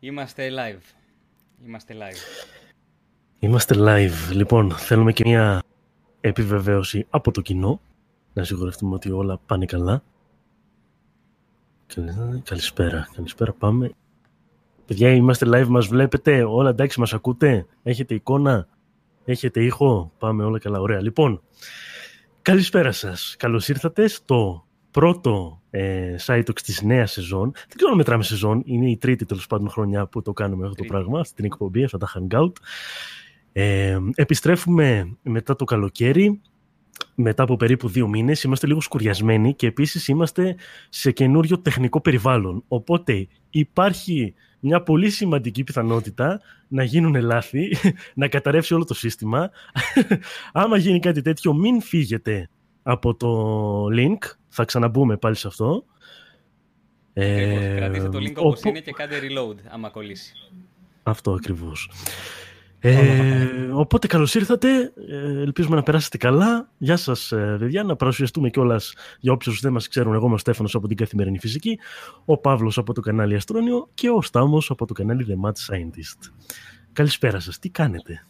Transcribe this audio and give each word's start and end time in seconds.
Είμαστε 0.00 0.48
live. 0.50 0.82
Είμαστε 1.66 1.94
live. 1.94 2.48
Είμαστε 3.38 3.74
live. 3.78 4.32
Λοιπόν, 4.32 4.70
θέλουμε 4.70 5.12
και 5.12 5.22
μια 5.26 5.62
επιβεβαίωση 6.20 7.06
από 7.10 7.30
το 7.30 7.40
κοινό. 7.40 7.80
Να 8.32 8.44
σιγουρευτούμε 8.44 8.94
ότι 8.94 9.10
όλα 9.10 9.38
πάνε 9.46 9.66
καλά. 9.66 10.02
Καλησπέρα. 12.44 13.08
Καλησπέρα. 13.14 13.52
Πάμε. 13.52 13.92
Παιδιά, 14.86 15.10
είμαστε 15.10 15.46
live. 15.48 15.66
Μας 15.66 15.86
βλέπετε. 15.86 16.42
Όλα 16.42 16.70
εντάξει, 16.70 17.00
μας 17.00 17.14
ακούτε; 17.14 17.66
Έχετε 17.82 18.14
εικόνα; 18.14 18.68
Έχετε 19.24 19.64
ήχο; 19.64 20.12
Πάμε 20.18 20.44
όλα 20.44 20.58
καλά. 20.58 20.80
Ωραία. 20.80 21.00
Λοιπόν, 21.00 21.42
καλησπέρα 22.42 22.92
σας. 22.92 23.34
Καλώς 23.38 23.68
ήρθατε 23.68 24.08
στο 24.08 24.67
πρώτο 24.98 25.62
ε, 25.70 26.14
Cytox 26.26 26.60
της 26.64 26.82
νέας 26.82 27.12
σεζόν. 27.12 27.50
Δεν 27.52 27.76
ξέρω 27.76 27.90
αν 27.90 27.96
μετράμε 27.96 28.22
σεζόν. 28.22 28.62
Είναι 28.64 28.90
η 28.90 28.96
τρίτη 28.96 29.24
τέλος 29.24 29.46
πάντων 29.46 29.70
χρονιά 29.70 30.06
που 30.06 30.22
το 30.22 30.32
κάνουμε 30.32 30.64
αυτό 30.66 30.82
το 30.82 30.84
πράγμα, 30.84 31.24
στην 31.24 31.44
εκπομπή, 31.44 31.84
αυτά 31.84 31.98
τα 31.98 32.08
hangout. 32.14 32.52
Ε, 33.52 33.98
επιστρέφουμε 34.14 35.16
μετά 35.22 35.56
το 35.56 35.64
καλοκαίρι, 35.64 36.40
μετά 37.14 37.42
από 37.42 37.56
περίπου 37.56 37.88
δύο 37.88 38.08
μήνες. 38.08 38.42
Είμαστε 38.42 38.66
λίγο 38.66 38.80
σκουριασμένοι 38.80 39.54
και 39.54 39.66
επίσης 39.66 40.08
είμαστε 40.08 40.56
σε 40.88 41.12
καινούριο 41.12 41.58
τεχνικό 41.58 42.00
περιβάλλον. 42.00 42.64
Οπότε 42.68 43.28
υπάρχει 43.50 44.34
μια 44.60 44.82
πολύ 44.82 45.10
σημαντική 45.10 45.64
πιθανότητα 45.64 46.40
να 46.68 46.82
γίνουν 46.82 47.14
λάθη, 47.14 47.76
να 48.14 48.28
καταρρεύσει 48.28 48.74
όλο 48.74 48.84
το 48.84 48.94
σύστημα. 48.94 49.50
Άμα 50.52 50.76
γίνει 50.76 51.00
κάτι 51.00 51.22
τέτοιο, 51.22 51.54
μην 51.54 51.80
φύγετε 51.80 52.48
από 52.90 53.14
το 53.14 53.84
link. 53.84 54.18
Θα 54.48 54.64
ξαναμπούμε 54.64 55.16
πάλι 55.16 55.34
σε 55.34 55.46
αυτό. 55.46 55.84
Ε, 57.12 57.74
κρατήστε 57.76 58.08
το 58.08 58.18
link 58.18 58.34
όπως 58.34 58.62
είναι 58.62 58.80
και 58.80 58.92
κάντε 58.92 59.16
reload 59.22 59.56
άμα 59.68 59.88
κολλήσει. 59.88 60.32
Αυτό 61.02 61.32
ακριβώς. 61.32 61.90
Ε, 62.80 63.46
οπότε 63.72 64.06
καλώς 64.06 64.34
ήρθατε. 64.34 64.92
Ε, 65.08 65.40
ελπίζουμε 65.40 65.76
να 65.76 65.82
περάσετε 65.82 66.16
καλά. 66.16 66.70
Γεια 66.78 66.96
σας, 66.96 67.32
ε, 67.32 67.56
παιδιά. 67.58 67.82
Να 67.82 67.96
παρουσιαστούμε 67.96 68.50
κιόλας 68.50 68.94
για 69.20 69.32
όποιους 69.32 69.60
δεν 69.60 69.72
μας 69.72 69.88
ξέρουν. 69.88 70.14
Εγώ 70.14 70.26
είμαι 70.26 70.34
ο 70.34 70.38
Στέφανος 70.38 70.74
από 70.74 70.88
την 70.88 70.96
Καθημερινή 70.96 71.38
Φυσική, 71.38 71.78
ο 72.24 72.38
Παύλος 72.38 72.78
από 72.78 72.92
το 72.92 73.00
κανάλι 73.00 73.34
Αστρόνιο 73.34 73.88
και 73.94 74.08
ο 74.10 74.22
Στάμος 74.22 74.70
από 74.70 74.86
το 74.86 74.92
κανάλι 74.92 75.26
The 75.28 75.48
Mad 75.48 75.52
Scientist. 75.52 76.32
Καλησπέρα 76.92 77.40
σας, 77.40 77.58
τι 77.58 77.68
κάνετε; 77.70 78.24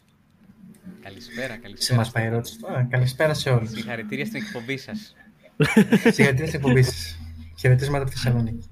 Καλησπέρα, 1.08 1.56
καλησπέρα. 1.56 1.80
Σε 1.80 1.94
μας 1.94 2.10
πάει 2.10 2.24
ερώτηση 2.24 2.56
Καλησπέρα 2.88 3.34
σε 3.34 3.50
όλους. 3.50 3.70
Συγχαρητήρια 3.70 4.24
στην 4.24 4.42
εκπομπή 4.42 4.76
σας. 4.76 5.16
Συγχαρητήρια 6.14 6.46
στην 6.46 6.60
εκπομπή 6.60 6.82
σας. 6.82 7.18
Χαιρετίσματα 7.58 8.02
από 8.02 8.12
τη 8.12 8.16
Θεσσαλονίκη. 8.16 8.70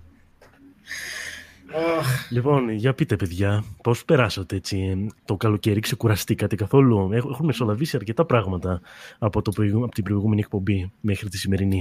Λοιπόν, 2.30 2.70
για 2.70 2.94
πείτε 2.94 3.16
παιδιά, 3.16 3.64
πώς 3.82 4.04
περάσατε 4.04 4.56
έτσι 4.56 5.06
το 5.24 5.36
καλοκαίρι, 5.36 5.80
ξεκουραστήκατε 5.80 6.56
καθόλου; 6.56 7.12
Έχουν 7.12 7.46
μεσολαβήσει 7.46 7.96
αρκετά 7.96 8.24
πράγματα 8.24 8.80
από, 9.18 9.42
το 9.42 9.52
από 9.74 9.94
την 9.94 10.04
προηγούμενη 10.04 10.40
εκπομπή 10.40 10.92
μέχρι 11.00 11.28
τη 11.28 11.38
σημερινή. 11.38 11.80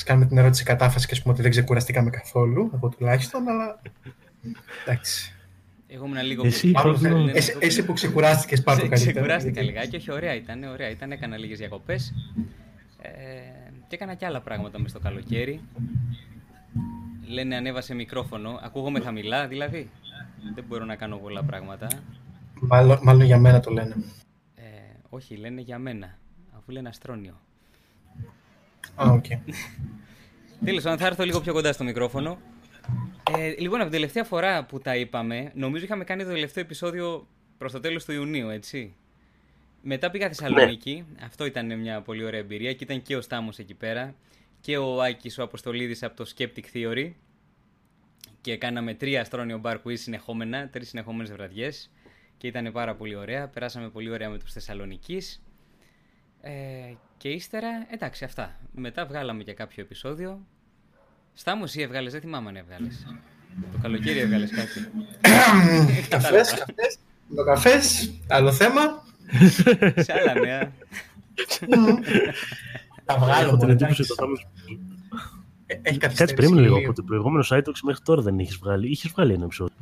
Α 0.00 0.02
κάνουμε 0.04 0.26
την 0.26 0.38
ερώτηση 0.38 0.64
κατάφαση 0.64 1.06
και 1.06 1.20
πούμε 1.22 1.32
ότι 1.32 1.42
δεν 1.42 1.50
ξεκουραστήκαμε 1.50 2.10
καθόλου, 2.10 2.70
από 2.74 2.88
τουλάχιστον, 2.88 3.48
αλλά 3.48 3.80
εντάξει. 4.86 5.35
Εγώ 5.96 6.04
ήμουν 6.04 6.22
λίγο 6.22 6.46
εσύ, 6.46 6.70
πιο... 6.70 7.30
εσύ, 7.34 7.56
εσύ 7.58 7.84
που 7.84 7.92
ξεκουράστηκες 7.92 8.62
πάρ' 8.62 8.78
το 8.78 8.88
καλύτερα. 8.88 9.12
Ξεκουράστηκα 9.12 9.62
λιγάκι, 9.62 9.96
όχι 9.96 10.12
ωραία 10.12 10.34
ήταν, 10.34 10.64
ωραία 10.64 10.90
ήταν, 10.90 11.12
έκανα 11.12 11.36
λίγες 11.36 11.58
διακοπές 11.58 12.14
ε, 13.00 13.10
και 13.88 13.94
έκανα 13.94 14.14
και 14.14 14.26
άλλα 14.26 14.40
πράγματα 14.40 14.78
μες 14.80 14.90
στο 14.90 15.00
καλοκαίρι. 15.00 15.60
Λένε 17.26 17.56
ανέβασε 17.56 17.94
μικρόφωνο. 17.94 18.60
Ακούγομαι 18.62 19.00
χαμηλά, 19.00 19.46
δηλαδή. 19.46 19.90
Δεν 20.54 20.64
μπορώ 20.68 20.84
να 20.84 20.96
κάνω 20.96 21.16
πολλά 21.16 21.42
πράγματα. 21.42 21.88
Μάλλον, 22.60 22.98
μάλλον 23.02 23.22
για 23.22 23.38
μένα 23.38 23.60
το 23.60 23.70
λένε. 23.70 23.94
Ε, 24.54 24.62
όχι, 25.08 25.36
λένε 25.36 25.60
για 25.60 25.78
μένα. 25.78 26.18
Αφού 26.58 26.72
λένε 26.72 26.88
Αστρόνιο. 26.88 27.40
Α, 28.94 29.10
ok. 29.10 29.24
Okay. 29.28 29.38
Τέλος 30.64 30.82
θα 30.82 30.96
έρθω 31.00 31.24
λίγο 31.24 31.40
πιο 31.40 31.52
κοντά 31.52 31.72
στο 31.72 31.84
μικρόφωνο. 31.84 32.38
Ε, 33.38 33.54
λοιπόν, 33.58 33.80
από 33.80 33.90
την 33.90 33.98
τελευταία 34.00 34.24
φορά 34.24 34.64
που 34.64 34.78
τα 34.78 34.96
είπαμε, 34.96 35.50
νομίζω 35.54 35.84
είχαμε 35.84 36.04
κάνει 36.04 36.22
το 36.22 36.28
τελευταίο 36.28 36.64
επεισόδιο 36.64 37.26
προς 37.58 37.72
το 37.72 37.80
τέλος 37.80 38.04
του 38.04 38.12
Ιουνίου, 38.12 38.48
έτσι. 38.48 38.94
Μετά 39.82 40.10
πήγα 40.10 40.28
Θεσσαλονίκη. 40.28 41.04
Ναι. 41.08 41.24
Αυτό 41.24 41.44
ήταν 41.44 41.78
μια 41.78 42.00
πολύ 42.00 42.24
ωραία 42.24 42.40
εμπειρία 42.40 42.72
και 42.72 42.84
ήταν 42.84 43.02
και 43.02 43.16
ο 43.16 43.20
Στάμος 43.20 43.58
εκεί 43.58 43.74
πέρα 43.74 44.14
και 44.60 44.76
ο 44.76 45.02
Άκης 45.02 45.38
ο 45.38 45.42
Αποστολίδης 45.42 46.02
από 46.02 46.16
το 46.16 46.32
Skeptic 46.36 46.64
Theory 46.74 47.12
και 48.40 48.56
κάναμε 48.56 48.94
τρία 48.94 49.20
αστρόνιο 49.20 49.60
bar 49.64 49.76
quiz 49.84 49.98
συνεχόμενα, 49.98 50.68
τρεις 50.68 50.88
συνεχόμενες 50.88 51.32
βραδιές 51.32 51.90
και 52.36 52.46
ήταν 52.46 52.72
πάρα 52.72 52.94
πολύ 52.94 53.14
ωραία, 53.14 53.48
περάσαμε 53.48 53.88
πολύ 53.88 54.10
ωραία 54.10 54.30
με 54.30 54.38
τους 54.38 54.52
Θεσσαλονικείς 54.52 55.42
ε, 56.40 56.94
και 57.16 57.28
ύστερα, 57.28 57.86
εντάξει 57.90 58.24
αυτά, 58.24 58.60
μετά 58.72 59.06
βγάλαμε 59.06 59.42
και 59.42 59.52
κάποιο 59.52 59.82
επεισόδιο 59.82 60.46
Στάμου 61.38 61.64
εσύ 61.64 61.80
έβγαλες, 61.80 62.12
δεν 62.12 62.20
θυμάμαι 62.20 62.48
αν 62.48 62.56
έβγαλες 62.56 63.06
Το 63.72 63.78
καλοκαίρι 63.82 64.18
έβγαλες 64.18 64.50
κάτι 64.50 64.80
Καφές, 66.08 66.54
καφές, 66.54 66.98
το 67.36 67.44
καφές, 67.44 68.14
άλλο 68.28 68.52
θέμα 68.52 68.82
Σε 69.96 70.12
άλλα 70.12 70.40
νέα 70.40 70.72
Θα 73.04 73.18
βγάλω. 73.18 73.46
Έχω 73.46 73.56
την 73.56 73.70
εντύπωση 73.70 74.02
ότι 74.02 74.12
θα 74.16 74.26
Έχει 75.82 75.98
Κάτσε, 75.98 76.24
περίμενε 76.24 76.60
λίγο. 76.60 76.78
Από 76.78 76.92
το 76.92 77.02
προηγούμενο 77.02 77.44
site 77.50 77.62
μέχρι 77.82 78.02
τώρα 78.04 78.22
δεν 78.22 78.38
έχει 78.38 78.56
βγάλει. 78.62 78.88
Είχες 78.90 79.10
βγάλει 79.10 79.32
ένα 79.32 79.44
επεισόδιο. 79.44 79.74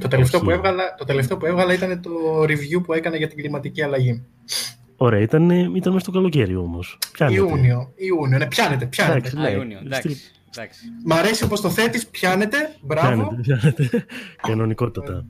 Το 0.00 0.08
τελευταίο, 0.08 0.40
που 0.40 0.50
έβγαλα, 0.50 0.94
το 0.98 1.04
τελευταίο 1.04 1.36
που 1.36 1.46
έβγαλα 1.46 1.72
ήταν 1.72 2.00
το 2.02 2.10
review 2.42 2.82
που 2.82 2.92
έκανα 2.92 3.16
για 3.16 3.28
την 3.28 3.36
κλιματική 3.36 3.82
αλλαγή. 3.82 4.22
Ωραία, 4.96 5.20
ήταν, 5.20 5.50
ήταν 5.50 5.92
μέσα 5.92 5.98
στο 5.98 6.10
καλοκαίρι 6.10 6.56
όμως. 6.56 6.98
Ιούνιο, 7.30 7.92
Ιούνιο, 7.96 8.38
ναι, 8.38 8.46
πιάνετε, 8.46 8.86
πιάνετε. 8.86 9.18
Εντάξει, 9.18 9.36
ναι. 9.36 9.50
Ιούνιο, 9.50 9.78
εντάξει. 9.84 10.20
Μ' 11.04 11.12
αρέσει 11.12 11.44
όπως 11.44 11.60
το 11.60 11.70
θέτεις, 11.70 12.06
πιάνετε, 12.06 12.56
μπράβο. 12.80 13.36
Πιάνετε, 13.40 13.40
πιάνετε. 13.42 14.06
Κανονικότατα. 14.48 15.26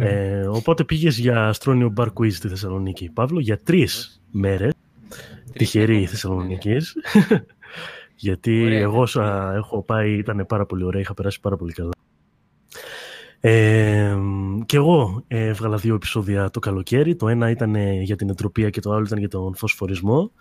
Ε, 0.00 0.46
οπότε 0.46 0.84
πήγες 0.84 1.18
για 1.18 1.46
αστρόνιο 1.46 1.92
bar 1.96 2.08
quiz 2.12 2.32
στη 2.32 2.48
Θεσσαλονίκη, 2.48 3.10
Παύλο, 3.10 3.40
για 3.40 3.58
τρεις 3.58 4.20
μέρες 4.30 4.72
τυχερή 5.52 6.06
Θεσσαλονίκη. 6.06 6.76
Γιατί 8.20 8.62
ωραία. 8.64 8.78
εγώ 8.78 9.00
όσα 9.00 9.52
έχω 9.54 9.82
πάει 9.82 10.12
ήταν 10.12 10.44
πάρα 10.48 10.66
πολύ 10.66 10.84
ωραία, 10.84 11.00
είχα 11.00 11.14
περάσει 11.14 11.40
πάρα 11.40 11.56
πολύ 11.56 11.72
καλά. 11.72 11.90
Ε, 13.40 14.16
και 14.66 14.76
εγώ 14.76 15.24
έβγαλα 15.28 15.76
δύο 15.76 15.94
επεισόδια 15.94 16.50
το 16.50 16.58
καλοκαίρι. 16.58 17.16
Το 17.16 17.28
ένα 17.28 17.50
ήταν 17.50 17.74
για 18.02 18.16
την 18.16 18.28
εντροπία 18.28 18.70
και 18.70 18.80
το 18.80 18.92
άλλο 18.92 19.04
ήταν 19.04 19.18
για 19.18 19.28
τον 19.28 19.54
φωσφορισμό. 19.54 20.32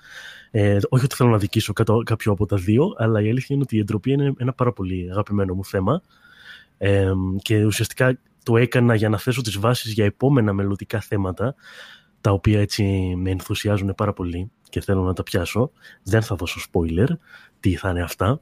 Ε, 0.52 0.78
όχι 0.90 1.06
ότι 1.06 1.16
θέλω 1.16 1.30
να 1.30 1.38
δικήσω 1.38 1.74
κάποιο 2.04 2.32
από 2.32 2.46
τα 2.46 2.58
δύο, 2.58 2.94
αλλά 2.98 3.22
η 3.22 3.30
αλήθεια 3.30 3.48
είναι 3.50 3.64
ότι 3.64 3.76
η 3.76 3.80
εντροπία 3.80 4.14
είναι 4.14 4.34
ένα 4.38 4.54
πάρα 4.54 4.74
πολύ 4.74 5.08
αγαπημένο 5.12 5.54
μου 5.54 5.66
θέμα. 5.66 6.02
Ε, 6.78 7.12
και 7.42 7.66
ουσιαστικά 7.66 8.20
το 8.44 8.58
έκανα 8.58 8.96
για 8.96 9.10
να 9.10 9.18
θέσω 9.18 9.42
τις 9.42 9.60
βάσεις 9.60 9.94
για 9.94 10.06
επόμενα 10.06 10.54
μελλοντικά 10.54 11.00
θέματα, 11.00 11.56
τα 12.22 12.32
οποία 12.32 12.60
έτσι 12.60 13.14
με 13.18 13.30
ενθουσιάζουν 13.30 13.94
πάρα 13.96 14.14
πολύ 14.14 14.52
και 14.70 14.82
θέλω 14.82 15.04
να 15.04 15.14
τα 15.14 15.24
πιάσω. 15.24 15.72
Δεν 16.04 16.22
θα 16.22 16.36
δώσω 16.36 16.60
spoiler 16.72 17.08
τι 17.60 17.76
θα 17.76 17.90
είναι 17.90 18.02
αυτά. 18.02 18.42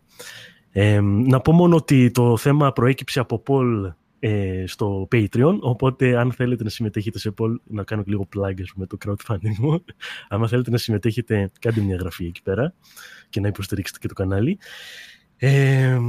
Ε, 0.71 0.99
να 1.01 1.39
πω 1.39 1.51
μόνο 1.51 1.75
ότι 1.75 2.11
το 2.11 2.37
θέμα 2.37 2.71
προέκυψε 2.73 3.19
από 3.19 3.43
Paul 3.47 3.93
ε, 4.27 4.63
στο 4.67 5.07
Patreon, 5.11 5.57
οπότε 5.59 6.17
αν 6.17 6.31
θέλετε 6.31 6.63
να 6.63 6.69
συμμετέχετε 6.69 7.19
σε 7.19 7.33
Paul, 7.37 7.55
να 7.63 7.83
κάνω 7.83 8.03
και 8.03 8.09
λίγο 8.09 8.27
plug 8.35 8.63
με 8.75 8.85
το 8.85 8.97
crowdfunding 9.05 9.55
μου, 9.57 9.85
αν 10.29 10.47
θέλετε 10.47 10.71
να 10.71 10.77
συμμετέχετε, 10.77 11.51
κάντε 11.59 11.81
μια 11.81 11.95
γραφή 11.95 12.25
εκεί 12.25 12.41
πέρα 12.41 12.73
και 13.29 13.39
να 13.39 13.47
υποστηρίξετε 13.47 13.99
και 13.99 14.07
το 14.07 14.13
κανάλι. 14.13 14.57
Ε, 15.37 15.99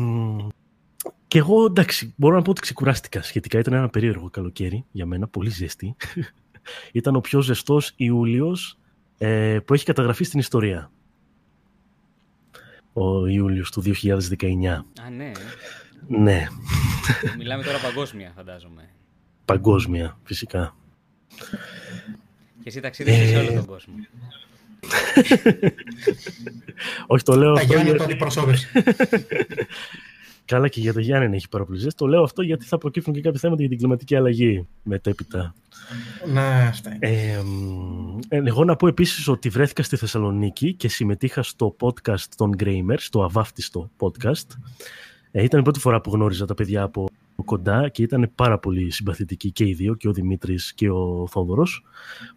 και 1.26 1.38
εγώ 1.38 1.64
εντάξει, 1.64 2.14
μπορώ 2.16 2.34
να 2.36 2.42
πω 2.42 2.50
ότι 2.50 2.60
ξεκουράστηκα 2.60 3.22
σχετικά. 3.22 3.58
Ήταν 3.58 3.74
ένα 3.74 3.88
περίεργο 3.88 4.30
καλοκαίρι 4.30 4.84
για 4.90 5.06
μένα, 5.06 5.28
πολύ 5.28 5.50
ζέστη. 5.50 5.96
Ήταν 6.92 7.16
ο 7.16 7.20
πιο 7.20 7.40
ζεστός 7.40 7.92
Ιούλιος 7.96 8.78
ε, 9.18 9.58
που 9.64 9.74
έχει 9.74 9.84
καταγραφεί 9.84 10.24
στην 10.24 10.38
ιστορία. 10.38 10.90
Ο 12.92 13.26
Ιούλιος 13.26 13.70
του 13.70 13.82
2019. 13.82 14.66
Α, 15.04 15.10
ναι. 15.16 15.32
Ναι. 16.08 16.46
Μιλάμε 17.36 17.62
τώρα 17.62 17.78
παγκόσμια, 17.78 18.32
φαντάζομαι. 18.36 18.88
Παγκόσμια, 19.44 20.18
φυσικά. 20.24 20.76
Και 22.62 22.64
εσύ 22.64 22.80
ταξίδεψες 22.80 23.28
σε 23.28 23.36
όλο 23.36 23.52
τον 23.52 23.64
κόσμο. 23.64 23.94
Όχι, 27.06 27.24
το 27.24 27.36
λέω 27.36 27.52
αυτό. 27.52 27.66
Τα 27.66 27.74
Γιάννη 27.74 27.96
το 27.96 28.04
αντιπροσώπευσε. 28.04 28.68
Καλά 30.44 30.68
και 30.68 30.80
για 30.80 30.92
το 30.92 31.00
Γιάννη 31.00 31.36
έχει 31.36 31.48
παραπλησίες. 31.48 31.94
Το 31.94 32.06
λέω 32.06 32.22
αυτό 32.22 32.42
γιατί 32.42 32.64
θα 32.64 32.78
προκύψουν 32.78 33.12
και 33.12 33.20
κάποια 33.20 33.40
θέματα 33.40 33.60
για 33.60 33.70
την 33.70 33.78
κλιματική 33.78 34.16
αλλαγή 34.16 34.66
μετέπειτα. 34.82 35.54
Ναι, 36.32 36.66
αυτά 36.68 36.96
ε, 36.98 37.42
εγώ 38.28 38.64
να 38.64 38.76
πω 38.76 38.86
επίσης 38.86 39.28
ότι 39.28 39.48
βρέθηκα 39.48 39.82
στη 39.82 39.96
Θεσσαλονίκη 39.96 40.74
και 40.74 40.88
συμμετείχα 40.88 41.42
στο 41.42 41.76
podcast 41.80 42.28
των 42.36 42.50
Γκρέιμερ, 42.50 43.00
στο 43.00 43.22
αβάφτιστο 43.22 43.90
podcast. 43.98 44.46
Ε, 45.38 45.42
ήταν 45.42 45.60
η 45.60 45.62
πρώτη 45.62 45.80
φορά 45.80 46.00
που 46.00 46.10
γνώριζα 46.10 46.46
τα 46.46 46.54
παιδιά 46.54 46.82
από 46.82 47.08
κοντά 47.44 47.88
και 47.88 48.02
ήταν 48.02 48.30
πάρα 48.34 48.58
πολύ 48.58 48.90
συμπαθητικοί 48.90 49.50
και 49.50 49.66
οι 49.66 49.72
δύο, 49.72 49.94
και 49.94 50.08
ο 50.08 50.12
Δημήτρης 50.12 50.72
και 50.74 50.90
ο 50.90 51.26
Θόδωρος. 51.30 51.84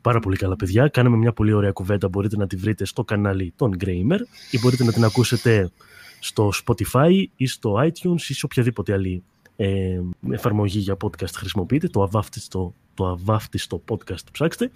Πάρα 0.01 0.19
πολύ 0.19 0.35
καλά 0.37 0.55
παιδιά. 0.55 0.87
Κάναμε 0.87 1.17
μια 1.17 1.33
πολύ 1.33 1.53
ωραία 1.53 1.71
κουβέντα. 1.71 2.07
Μπορείτε 2.07 2.37
να 2.37 2.47
τη 2.47 2.55
βρείτε 2.55 2.85
στο 2.85 3.03
κανάλι 3.03 3.53
των 3.55 3.75
Gramer 3.79 4.19
ή 4.51 4.59
μπορείτε 4.61 4.83
να 4.83 4.91
την 4.91 5.03
ακούσετε 5.03 5.71
στο 6.19 6.51
Spotify 6.65 7.23
ή 7.35 7.47
στο 7.47 7.73
iTunes 7.73 8.21
ή 8.27 8.33
σε 8.33 8.45
οποιαδήποτε 8.45 8.93
άλλη 8.93 9.23
ε, 9.55 9.99
εφαρμογή 10.31 10.79
για 10.79 10.97
podcast 11.01 11.31
χρησιμοποιείτε, 11.33 11.87
το 11.87 12.03
αβάφτιστο, 12.03 12.73
το 12.93 13.07
αβάφτιστο 13.07 13.83
podcast 13.89 14.31
ψάξτε. 14.31 14.71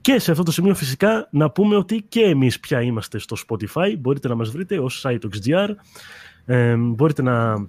Και 0.00 0.18
σε 0.18 0.30
αυτό 0.30 0.42
το 0.42 0.52
σημείο 0.52 0.74
φυσικά 0.74 1.28
να 1.30 1.50
πούμε 1.50 1.76
ότι 1.76 2.04
και 2.08 2.20
εμείς 2.20 2.60
πια 2.60 2.82
είμαστε 2.82 3.18
στο 3.18 3.36
Spotify, 3.48 3.94
μπορείτε 3.98 4.28
να 4.28 4.34
μας 4.34 4.50
βρείτε 4.50 4.78
ως 4.78 5.06
siteoxgr, 5.06 5.68
ε, 6.44 6.76
μπορείτε 6.76 7.22
να, 7.22 7.66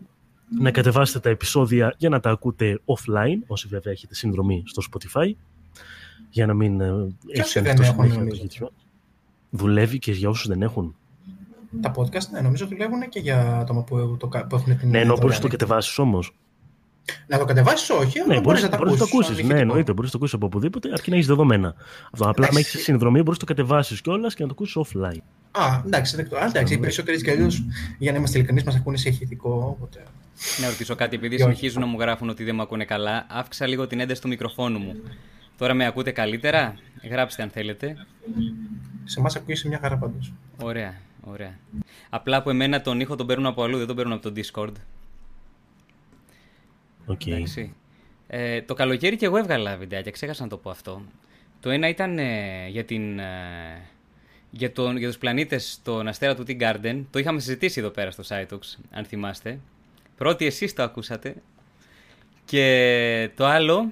να 0.60 0.72
κατεβάσετε 0.72 1.20
τα 1.20 1.30
επεισόδια 1.30 1.96
για 1.98 2.10
να 2.10 2.20
τα 2.20 2.30
ακούτε 2.30 2.80
offline, 2.86 3.38
όσοι 3.48 3.68
βέβαια 3.68 3.94
έχετε 3.94 4.16
συνδρομή 4.16 4.64
στο 4.66 4.82
Spotify, 4.92 5.32
για 6.30 6.46
να 6.46 6.54
μην 6.54 6.82
ε, 6.82 6.92
έχει 7.28 7.60
δεν 7.60 7.82
έχουν, 7.82 8.28
Δουλεύει 9.50 10.00
και 10.00 10.12
για 10.12 10.30
όσους 10.30 10.48
δεν 10.48 10.62
έχουν. 10.62 10.96
Τα 11.82 11.94
podcast, 11.96 12.30
ναι, 12.32 12.42
νομίζω 12.42 12.68
δουλεύουν 12.68 13.10
και 13.10 13.20
για 13.20 13.58
άτομα 13.58 13.84
που, 13.84 14.18
το, 14.20 14.28
που 14.28 14.56
έχουν 14.56 14.78
την. 14.78 14.90
Ναι, 14.90 15.00
ενώ 15.00 15.18
μπορείς 15.18 15.36
να 15.36 15.42
το 15.42 15.48
κατεβάσεις 15.48 15.98
όμως. 15.98 16.34
Να 17.28 17.38
το 17.38 17.46
κατεβάσεις, 17.46 17.90
όχι, 17.90 18.20
ναι, 18.20 18.26
αλλά 18.34 18.42
μπορεί 18.42 18.62
να, 18.62 18.70
το 18.70 19.04
ακούσεις. 19.04 19.44
Ναι, 19.44 19.60
εννοείται, 19.60 19.94
μπορείς 19.94 20.12
να 20.12 20.12
το 20.12 20.18
ακούσεις 20.18 20.34
από 20.34 20.46
οπουδήποτε, 20.46 20.90
αρκεί 20.94 21.10
να 21.10 21.16
έχεις 21.16 21.28
δεδομένα. 21.28 21.76
Αυτό. 22.12 22.30
Απλά, 22.30 22.48
αν 22.48 22.56
έχεις 22.56 22.84
συνδρομή, 22.84 23.18
μπορείς 23.22 23.40
να 23.40 23.46
το 23.46 23.54
κατεβάσεις 23.54 24.02
κιόλας 24.02 24.34
και 24.36 24.42
να 24.44 24.50
το 24.50 24.56
ακούσεις 24.58 24.78
offline. 24.78 25.18
Α, 25.52 25.82
εντάξει, 25.86 26.16
δεκτό. 26.16 26.38
Α, 26.38 26.46
εντάξει, 26.46 26.74
οι 26.74 26.78
περισσότεροι 26.78 27.22
κι 27.22 27.30
αλλιώς, 27.30 27.64
για 27.98 28.12
να 28.12 28.18
είμαστε 28.18 28.38
ειλικρινείς, 28.38 28.64
μας 28.64 28.76
ακούνε 28.76 28.98
σε 28.98 29.10
ηχητικό. 29.10 29.76
Οπότε... 29.78 30.04
Να 30.62 30.68
ρωτήσω 30.68 30.96
κάτι, 30.96 31.16
επειδή 31.16 31.38
συνεχίζουν 31.38 31.82
να 31.82 31.86
μου 31.86 32.00
γράφουν 32.00 32.30
ότι 32.30 32.44
δεν 32.44 32.56
με 32.56 32.62
ακούνε 32.62 32.86
καλά, 32.86 33.26
αύξησα 33.30 33.68
λίγο 33.68 33.88
την 33.88 34.00
ένταση 34.00 34.22
του 34.22 34.28
μικροφόνου 34.28 34.80
μου. 34.80 34.96
Τώρα 35.58 35.74
με 35.74 35.86
ακούτε 35.86 36.12
καλύτερα, 36.12 36.76
γράψτε 37.10 37.44
αν 37.44 37.50
θέλετε. 37.50 37.96
Σε 39.04 39.20
εμάς 39.20 39.36
ακούει 39.36 39.58
μια 39.66 39.80
χαρά 39.82 39.98
πάντως. 39.98 40.34
Ωραία, 40.62 40.94
ωραία. 41.22 41.58
Απλά 42.10 42.38
από 42.38 42.50
εμένα 42.50 42.82
τον 42.82 43.00
ήχο 43.00 43.16
τον 43.16 43.28
παίρνουν 43.28 43.46
από 43.46 43.64
αλλού, 43.64 43.78
δεν 43.78 43.88
τον 43.88 43.96
παίρνουν 43.96 44.14
από 44.14 44.32
το 44.32 44.42
Discord. 44.42 44.74
Okay. 47.18 47.70
Ε, 48.28 48.62
το 48.62 48.74
καλοκαίρι 48.74 49.16
και 49.16 49.26
εγώ 49.26 49.38
έβγαλα 49.38 49.78
βιντεάκια, 49.78 50.12
ξέχασα 50.12 50.44
να 50.44 50.50
το 50.50 50.58
πω 50.58 50.70
αυτό. 50.70 51.02
Το 51.60 51.70
ένα 51.70 51.88
ήταν 51.88 52.20
ε, 52.20 52.68
για, 52.70 52.86
την, 52.86 53.20
ε, 53.20 53.26
για, 54.50 54.72
τον, 54.72 54.98
για 54.98 55.08
τους 55.08 55.18
πλανήτες 55.18 55.72
στον 55.72 56.08
αστέρα 56.08 56.36
του 56.36 56.44
Tea 56.48 56.62
Garden. 56.62 57.04
Το 57.10 57.20
είχαμε 57.20 57.40
συζητήσει 57.40 57.80
εδώ 57.80 57.90
πέρα 57.90 58.12
στο 58.12 58.24
Cytox, 58.28 58.60
αν 58.92 59.06
θυμάστε. 59.06 59.60
Πρώτοι 60.18 60.46
εσείς 60.46 60.74
το 60.74 60.84
ακούσατε. 60.84 61.36
Και 62.46 63.30
το 63.36 63.46
άλλο 63.46 63.92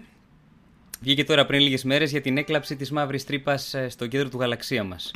βγήκε 1.02 1.24
τώρα 1.24 1.46
πριν 1.46 1.62
λίγες 1.62 1.84
μέρες 1.84 2.12
για 2.12 2.22
την 2.22 2.38
έκλαψη 2.38 2.76
της 2.76 2.92
μαύρης 2.92 3.26
τρύπας 3.26 3.74
ε, 3.74 3.90
στο 3.90 4.08
κέντρο 4.08 4.30
του 4.30 4.38
γαλαξία 4.40 4.84
μας. 4.84 5.12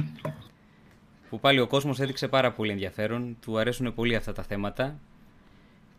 Που 1.30 1.40
πάλι 1.40 1.60
ο 1.60 1.68
κόσμος 1.68 2.00
έδειξε 2.00 2.28
πάρα 2.28 2.52
πολύ 2.52 2.72
ενδιαφέρον. 2.72 3.38
Του 3.42 3.58
αρέσουν 3.58 3.94
πολύ 3.94 4.16
αυτά 4.16 4.34
τα 4.34 4.44
θέματα. 4.44 5.00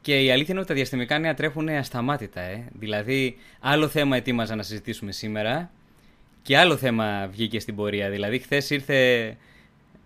Και 0.05 0.23
η 0.23 0.31
αλήθεια 0.31 0.49
είναι 0.51 0.59
ότι 0.59 0.69
τα 0.69 0.75
διαστημικά 0.75 1.19
νέα 1.19 1.35
τρέχουν 1.35 1.69
ασταμάτητα. 1.69 2.41
Ε. 2.41 2.65
Δηλαδή, 2.73 3.37
άλλο 3.61 3.89
θέμα 3.89 4.17
ετοίμαζα 4.17 4.55
να 4.55 4.63
συζητήσουμε 4.63 5.13
σήμερα 5.13 5.71
και 6.43 6.59
άλλο 6.59 6.77
θέμα 6.77 7.29
βγήκε 7.31 7.61
στην 7.61 7.77
πορεία. 7.77 8.11
Δηλαδή, 8.11 8.39
χθες 8.39 8.71
ήρθε 8.71 9.37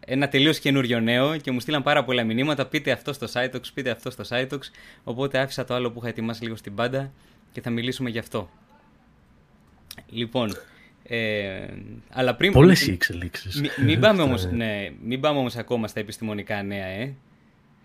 ένα 0.06 0.28
τελείως 0.28 0.58
καινούριο 0.58 1.00
νέο 1.00 1.36
και 1.36 1.50
μου 1.50 1.60
στείλαν 1.60 1.82
πάρα 1.82 2.04
πολλά 2.04 2.24
μηνύματα. 2.24 2.66
Πείτε 2.66 2.90
αυτό 2.90 3.12
στο 3.12 3.26
Cytox, 3.32 3.60
πείτε 3.74 3.90
αυτό 3.90 4.10
στο 4.10 4.24
Cytox. 4.28 4.58
Οπότε 5.04 5.38
άφησα 5.38 5.64
το 5.64 5.74
άλλο 5.74 5.90
που 5.90 5.98
είχα 5.98 6.08
ετοιμάσει 6.08 6.42
λίγο 6.42 6.56
στην 6.56 6.74
πάντα 6.74 7.12
και 7.52 7.60
θα 7.60 7.70
μιλήσουμε 7.70 8.10
γι' 8.10 8.18
αυτό. 8.18 8.50
Λοιπόν, 10.10 10.56
ε, 11.02 11.66
αλλά 12.10 12.34
πριν... 12.34 12.52
Πολλές 12.52 12.86
οι 12.86 12.92
εξελίξεις. 12.92 13.60
Μην, 13.60 13.70
μην, 13.84 14.00
πάμε 14.00 14.22
όμως, 14.28 14.44
ναι, 14.44 14.92
μην 15.02 15.20
πάμε 15.20 15.38
όμως 15.38 15.56
ακόμα 15.56 15.88
στα 15.88 16.00
επιστημονικά 16.00 16.62
νέα, 16.62 16.86
ε. 16.86 17.14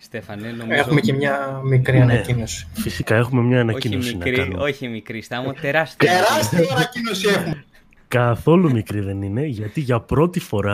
Στέφανε, 0.04 0.52
νομίζω... 0.52 0.80
Έχουμε 0.80 1.02
και 1.02 1.14
μια 1.14 1.62
μικρή 1.64 1.98
ναι, 1.98 2.04
ανακοίνωση. 2.04 2.68
Φυσικά 2.74 3.16
έχουμε 3.16 3.42
μια 3.42 3.60
ανακοίνωση 3.60 4.08
όχι 4.08 4.16
μικρή, 4.16 4.32
να 4.32 4.38
κάνουμε. 4.38 4.64
Όχι 4.64 4.88
μικρή, 4.88 5.22
Στάμο, 5.22 5.54
τεράστια. 5.54 6.10
τεράστια 6.12 6.76
ανακοίνωση 6.76 7.28
έχουμε. 7.28 7.64
Καθόλου 8.08 8.72
μικρή 8.72 9.00
δεν 9.00 9.22
είναι, 9.22 9.46
γιατί 9.46 9.82
για 9.82 10.00
πρώτη 10.00 10.40
φορά 10.40 10.72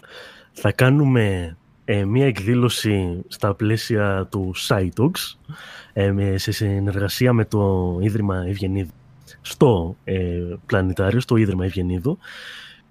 θα 0.51 0.71
κάνουμε 0.71 1.57
ε, 1.85 2.05
μια 2.05 2.25
εκδήλωση 2.25 3.23
στα 3.27 3.53
πλαίσια 3.53 4.27
του 4.31 4.53
SciTalks 4.67 5.53
ε, 5.93 6.37
σε 6.37 6.51
συνεργασία 6.51 7.33
με 7.33 7.45
το 7.45 7.97
Ίδρυμα 8.01 8.43
Ευγενίδου 8.47 8.93
στο 9.41 9.95
ε, 10.03 10.17
πλανητάριο, 10.65 11.19
στο 11.19 11.35
Ίδρυμα 11.35 11.65
Ευγενίδου 11.65 12.17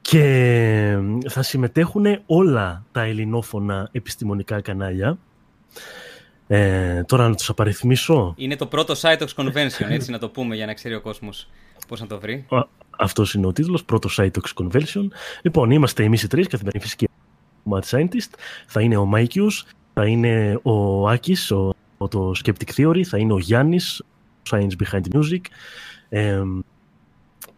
και 0.00 0.98
θα 1.28 1.42
συμμετέχουν 1.42 2.04
όλα 2.26 2.84
τα 2.92 3.02
ελληνόφωνα 3.02 3.88
επιστημονικά 3.92 4.60
κανάλια 4.60 5.18
ε, 6.48 7.02
τώρα 7.04 7.28
να 7.28 7.34
τους 7.34 7.48
απαριθμίσω. 7.48 8.34
Είναι 8.36 8.56
το 8.56 8.66
πρώτο 8.66 8.94
Cytox 9.00 9.26
Convention, 9.34 9.86
έτσι 9.88 10.10
να 10.10 10.18
το 10.18 10.28
πούμε 10.28 10.56
για 10.56 10.66
να 10.66 10.74
ξέρει 10.74 10.94
ο 10.94 11.00
κόσμος 11.00 11.48
πώς 11.88 12.00
να 12.00 12.06
το 12.06 12.20
βρει. 12.20 12.46
Αυτός 12.98 13.34
είναι 13.34 13.46
ο 13.46 13.52
τίτλος, 13.52 13.84
πρώτο 13.84 14.08
Cytox 14.16 14.62
Convention. 14.62 15.08
Λοιπόν, 15.42 15.70
είμαστε 15.70 16.04
εμείς 16.04 16.22
οι 16.22 16.26
τρεις, 16.26 16.46
καθημερινή 16.46 16.82
φυσική 16.82 17.08
Mad 17.70 17.82
Scientist. 17.90 18.32
Θα 18.66 18.80
είναι 18.80 18.96
ο 18.96 19.04
Μάικιους, 19.04 19.66
θα 19.94 20.06
είναι 20.06 20.58
ο 20.62 21.08
Άκης, 21.08 21.50
ο, 21.50 21.74
το 22.08 22.32
Skeptic 22.44 22.74
Theory, 22.76 23.02
θα 23.02 23.18
είναι 23.18 23.32
ο 23.32 23.38
Γιάννης, 23.38 24.02
Science 24.50 24.72
Behind 24.82 25.02
Music. 25.14 25.40
Ε, 26.08 26.42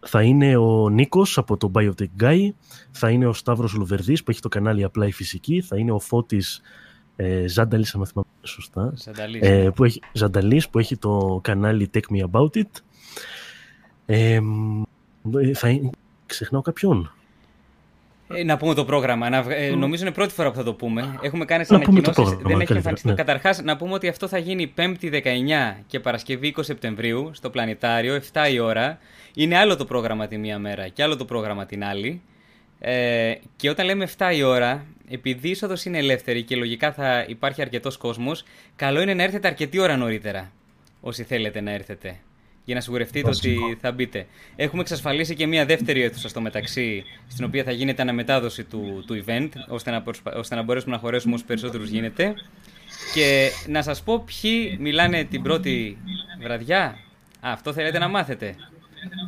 θα 0.00 0.22
είναι 0.22 0.56
ο 0.56 0.88
Νίκος 0.88 1.38
από 1.38 1.56
το 1.56 1.70
Biotech 1.74 2.22
Guy, 2.22 2.48
θα 2.90 3.10
είναι 3.10 3.26
ο 3.26 3.32
Σταύρος 3.32 3.72
Λουβερδής 3.72 4.22
που 4.22 4.30
έχει 4.30 4.40
το 4.40 4.48
κανάλι 4.48 4.84
Απλά 4.84 5.06
η 5.06 5.12
Φυσική, 5.12 5.60
θα 5.60 5.78
είναι 5.78 5.92
ο 5.92 5.98
Φώτης 5.98 6.60
ε, 7.22 7.46
Ζάνταλης, 7.46 7.94
αν 7.94 8.06
θυμάμαι 8.06 8.28
σωστά, 8.42 8.92
Ζανταλής, 8.96 9.42
ε, 9.42 9.62
ναι. 9.62 9.70
που 9.70 9.84
έχει, 9.84 10.00
Ζανταλής, 10.12 10.68
που 10.68 10.78
έχει 10.78 10.96
το 10.96 11.40
κανάλι 11.42 11.90
Teach 11.94 12.16
Me 12.16 12.30
About 12.30 12.56
It. 12.56 12.70
Ε, 14.06 14.40
θα 15.54 15.80
ξεχνάω 16.26 16.62
κάποιον. 16.62 17.12
Ε, 18.28 18.44
να 18.44 18.56
πούμε 18.56 18.74
το 18.74 18.84
πρόγραμμα. 18.84 19.28
Να, 19.28 19.44
ε, 19.48 19.70
νομίζω 19.70 20.02
είναι 20.02 20.12
πρώτη 20.12 20.32
φορά 20.32 20.50
που 20.50 20.56
θα 20.56 20.62
το 20.62 20.74
πούμε. 20.74 21.18
Έχουμε 21.20 21.44
κάνει 21.44 21.64
τι 21.64 21.74
ανακοινώσεις. 21.74 22.36
Δεν 22.42 22.60
έχει 22.60 22.72
εμφανιστεί. 22.72 23.08
Ναι. 23.08 23.14
Καταρχάς, 23.14 23.62
να 23.62 23.76
πούμε 23.76 23.92
ότι 23.92 24.08
αυτό 24.08 24.28
θα 24.28 24.38
γίνει 24.38 24.72
5η 24.76 25.10
19 25.10 25.82
και 25.86 26.00
Παρασκευή 26.00 26.54
20 26.56 26.60
Σεπτεμβρίου 26.64 27.30
στο 27.32 27.50
Πλανητάριο, 27.50 28.20
7 28.32 28.52
η 28.52 28.58
ώρα. 28.58 28.98
Είναι 29.34 29.58
άλλο 29.58 29.76
το 29.76 29.84
πρόγραμμα 29.84 30.26
τη 30.26 30.38
μία 30.38 30.58
μέρα 30.58 30.88
και 30.88 31.02
άλλο 31.02 31.16
το 31.16 31.24
πρόγραμμα 31.24 31.66
την 31.66 31.84
άλλη. 31.84 32.22
Ε, 32.82 33.34
και 33.56 33.70
όταν 33.70 33.86
λέμε 33.86 34.08
7 34.18 34.32
η 34.34 34.42
ώρα, 34.42 34.86
επειδή 35.08 35.48
η 35.48 35.50
είσοδος 35.50 35.84
είναι 35.84 35.98
ελεύθερη 35.98 36.42
και 36.42 36.56
λογικά 36.56 36.92
θα 36.92 37.24
υπάρχει 37.28 37.62
αρκετός 37.62 37.96
κόσμος, 37.96 38.44
καλό 38.76 39.00
είναι 39.00 39.14
να 39.14 39.22
έρθετε 39.22 39.48
αρκετή 39.48 39.78
ώρα 39.78 39.96
νωρίτερα. 39.96 40.52
Όσοι 41.00 41.24
θέλετε 41.24 41.60
να 41.60 41.70
έρθετε. 41.70 42.20
Για 42.64 42.74
να 42.74 42.80
σιγουρευτείτε 42.80 43.28
ότι 43.28 43.78
θα 43.80 43.92
μπείτε. 43.92 44.26
Έχουμε 44.56 44.82
εξασφαλίσει 44.82 45.34
και 45.34 45.46
μια 45.46 45.66
δεύτερη 45.66 46.02
αίθουσα 46.02 46.28
στο 46.28 46.40
μεταξύ, 46.40 47.04
στην 47.28 47.44
οποία 47.44 47.64
θα 47.64 47.70
γίνεται 47.70 48.02
αναμετάδοση 48.02 48.64
του, 48.64 49.04
του 49.06 49.24
event, 49.24 49.48
ώστε 49.68 49.90
να, 49.90 50.02
ώστε 50.34 50.54
να 50.54 50.62
μπορέσουμε 50.62 50.94
να 50.94 51.00
χωρέσουμε 51.00 51.34
όσο 51.34 51.44
περισσότερους 51.44 51.88
γίνεται. 51.88 52.34
Και 53.14 53.50
να 53.66 53.82
σας 53.82 54.02
πω 54.02 54.24
ποιοι 54.24 54.76
μιλάνε 54.80 55.24
την 55.24 55.42
πρώτη 55.42 55.98
βραδιά. 56.42 56.84
Α, 57.40 57.52
αυτό 57.52 57.72
θέλετε 57.72 57.98
να 57.98 58.08
μάθετε. 58.08 58.54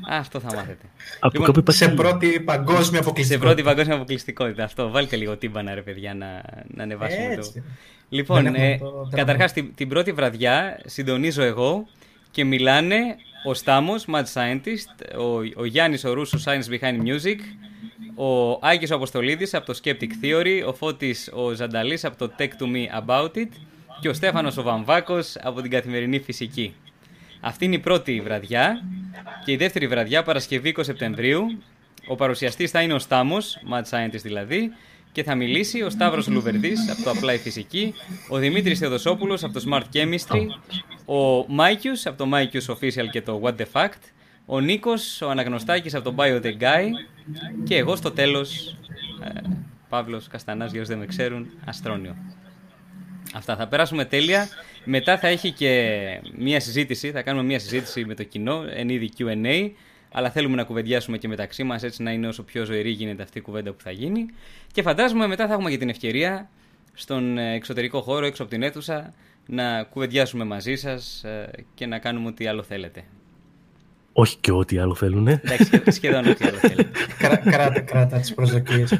Αυτό 0.08 0.40
θα 0.40 0.54
μάθετε. 0.54 0.86
Από 1.20 1.38
λοιπόν, 1.38 1.54
κάπου 1.54 1.72
σε 1.72 1.88
πρώτη 1.88 2.40
παγκόσμια 2.40 3.00
αποκλειστικότητα. 3.00 3.24
Σε 3.24 3.38
πρώτη 3.38 3.62
παγκόσμια 3.62 3.94
αποκλειστικότητα. 3.94 4.64
Αυτό. 4.64 4.90
Βάλτε 4.90 5.16
λίγο 5.16 5.36
τύμπανα, 5.36 5.74
ρε 5.74 5.82
παιδιά, 5.82 6.14
να, 6.14 6.42
να 6.66 6.82
ανεβάσουμε 6.82 7.36
το. 7.36 7.62
Λοιπόν, 8.08 8.46
ε, 8.46 8.78
καταρχάς 9.10 9.52
την, 9.52 9.74
την 9.74 9.88
πρώτη 9.88 10.12
βραδιά 10.12 10.80
συντονίζω 10.84 11.42
εγώ 11.42 11.86
και 12.30 12.44
μιλάνε 12.44 12.96
ο 13.44 13.54
Στάμος, 13.54 14.04
Mad 14.12 14.24
Scientist, 14.32 15.18
ο, 15.18 15.38
ο 15.56 15.64
Γιάννης 15.64 16.04
ο 16.04 16.12
Ρούσος, 16.12 16.44
Science 16.46 16.70
Behind 16.70 16.96
Music, 16.96 17.38
ο 18.14 18.58
Άγιος 18.60 18.90
ο 18.90 18.94
Αποστολίδης 18.94 19.54
από 19.54 19.66
το 19.66 19.78
Skeptic 19.82 20.24
Theory, 20.24 20.62
ο 20.66 20.74
Φώτης 20.74 21.30
ο 21.32 21.52
Ζανταλής 21.52 22.04
από 22.04 22.16
το 22.16 22.32
Tech 22.38 22.42
to 22.42 22.64
Me 22.74 23.06
About 23.06 23.36
It 23.36 23.48
και 24.00 24.08
ο 24.08 24.12
Στέφανος 24.12 24.56
ο 24.56 24.62
Βαμβάκος 24.62 25.36
από 25.42 25.60
την 25.60 25.70
Καθημερινή 25.70 26.20
Φυσική. 26.20 26.74
Αυτή 27.44 27.64
είναι 27.64 27.74
η 27.74 27.78
πρώτη 27.78 28.20
βραδιά 28.20 28.82
και 29.44 29.52
η 29.52 29.56
δεύτερη 29.56 29.86
βραδιά, 29.86 30.22
Παρασκευή 30.22 30.74
20 30.76 30.80
Σεπτεμβρίου, 30.84 31.62
ο 32.06 32.14
παρουσιαστής 32.14 32.70
θα 32.70 32.82
είναι 32.82 32.92
ο 32.92 32.98
Στάμος, 32.98 33.58
Mad 33.72 33.82
Scientist 33.90 34.22
δηλαδή, 34.22 34.72
και 35.12 35.22
θα 35.22 35.34
μιλήσει 35.34 35.82
ο 35.82 35.90
Σταύρος 35.90 36.28
Λουβερδής 36.28 36.90
από 36.90 37.02
το 37.02 37.10
Απλά 37.10 37.32
η 37.32 37.38
Φυσική, 37.38 37.94
ο 38.28 38.36
Δημήτρης 38.36 38.78
Θεοδοσόπουλος 38.78 39.44
από 39.44 39.52
το 39.52 39.64
Smart 39.70 39.96
Chemistry, 39.96 40.46
ο 41.04 41.44
Μάικιους 41.48 42.06
από 42.06 42.18
το 42.18 42.30
Mike's 42.34 42.74
Official 42.74 43.06
και 43.10 43.22
το 43.22 43.40
What 43.44 43.54
the 43.56 43.66
Fact, 43.72 44.00
ο 44.46 44.60
Νίκος, 44.60 45.20
ο 45.20 45.30
Αναγνωστάκης 45.30 45.94
από 45.94 46.10
το 46.10 46.14
Biotech 46.18 46.60
Guy 46.60 46.88
και 47.64 47.76
εγώ 47.76 47.96
στο 47.96 48.10
τέλος, 48.10 48.76
ε, 49.22 49.40
Παύλος 49.88 50.28
Καστανάς, 50.28 50.72
για 50.72 50.80
όσοι 50.80 50.90
δεν 50.90 50.98
με 50.98 51.06
ξέρουν, 51.06 51.50
Αστρόνιο. 51.64 52.16
Αυτά 53.34 53.56
θα 53.56 53.66
περάσουμε 53.66 54.04
τέλεια. 54.04 54.48
Μετά 54.84 55.18
θα 55.18 55.28
έχει 55.28 55.50
και 55.50 56.20
μία 56.36 56.60
συζήτηση, 56.60 57.10
θα 57.10 57.22
κάνουμε 57.22 57.44
μία 57.44 57.58
συζήτηση 57.58 58.04
με 58.04 58.14
το 58.14 58.22
κοινό, 58.22 58.64
εν 58.74 58.88
είδη 58.88 59.10
Q&A, 59.18 59.70
αλλά 60.12 60.30
θέλουμε 60.30 60.56
να 60.56 60.64
κουβεντιάσουμε 60.64 61.18
και 61.18 61.28
μεταξύ 61.28 61.64
μας, 61.64 61.82
έτσι 61.82 62.02
να 62.02 62.12
είναι 62.12 62.26
όσο 62.26 62.42
πιο 62.42 62.64
ζωηρή 62.64 62.90
γίνεται 62.90 63.22
αυτή 63.22 63.38
η 63.38 63.40
κουβέντα 63.40 63.72
που 63.72 63.82
θα 63.82 63.90
γίνει. 63.90 64.26
Και 64.72 64.82
φαντάζομαι 64.82 65.26
μετά 65.26 65.46
θα 65.46 65.52
έχουμε 65.52 65.70
και 65.70 65.78
την 65.78 65.88
ευκαιρία 65.88 66.50
στον 66.92 67.38
εξωτερικό 67.38 68.00
χώρο, 68.00 68.26
έξω 68.26 68.42
από 68.42 68.50
την 68.50 68.62
αίθουσα, 68.62 69.14
να 69.46 69.82
κουβεντιάσουμε 69.82 70.44
μαζί 70.44 70.74
σας 70.74 71.24
ε, 71.24 71.50
και 71.74 71.86
να 71.86 71.98
κάνουμε 71.98 72.28
ό,τι 72.28 72.46
άλλο 72.46 72.62
θέλετε. 72.62 73.04
Όχι 74.12 74.36
και 74.36 74.52
ό,τι 74.52 74.78
άλλο 74.78 74.94
θέλουν. 74.94 75.28
Εντάξει, 75.28 75.82
σχεδόν 75.90 76.26
ό,τι 76.26 76.44
άλλο 76.44 76.56
θέλουν. 76.56 76.86
κράτα, 77.44 77.80
κράτα 77.80 78.18
τις 78.18 78.34
προσδοκίες. 78.34 78.92
ε, 78.92 78.98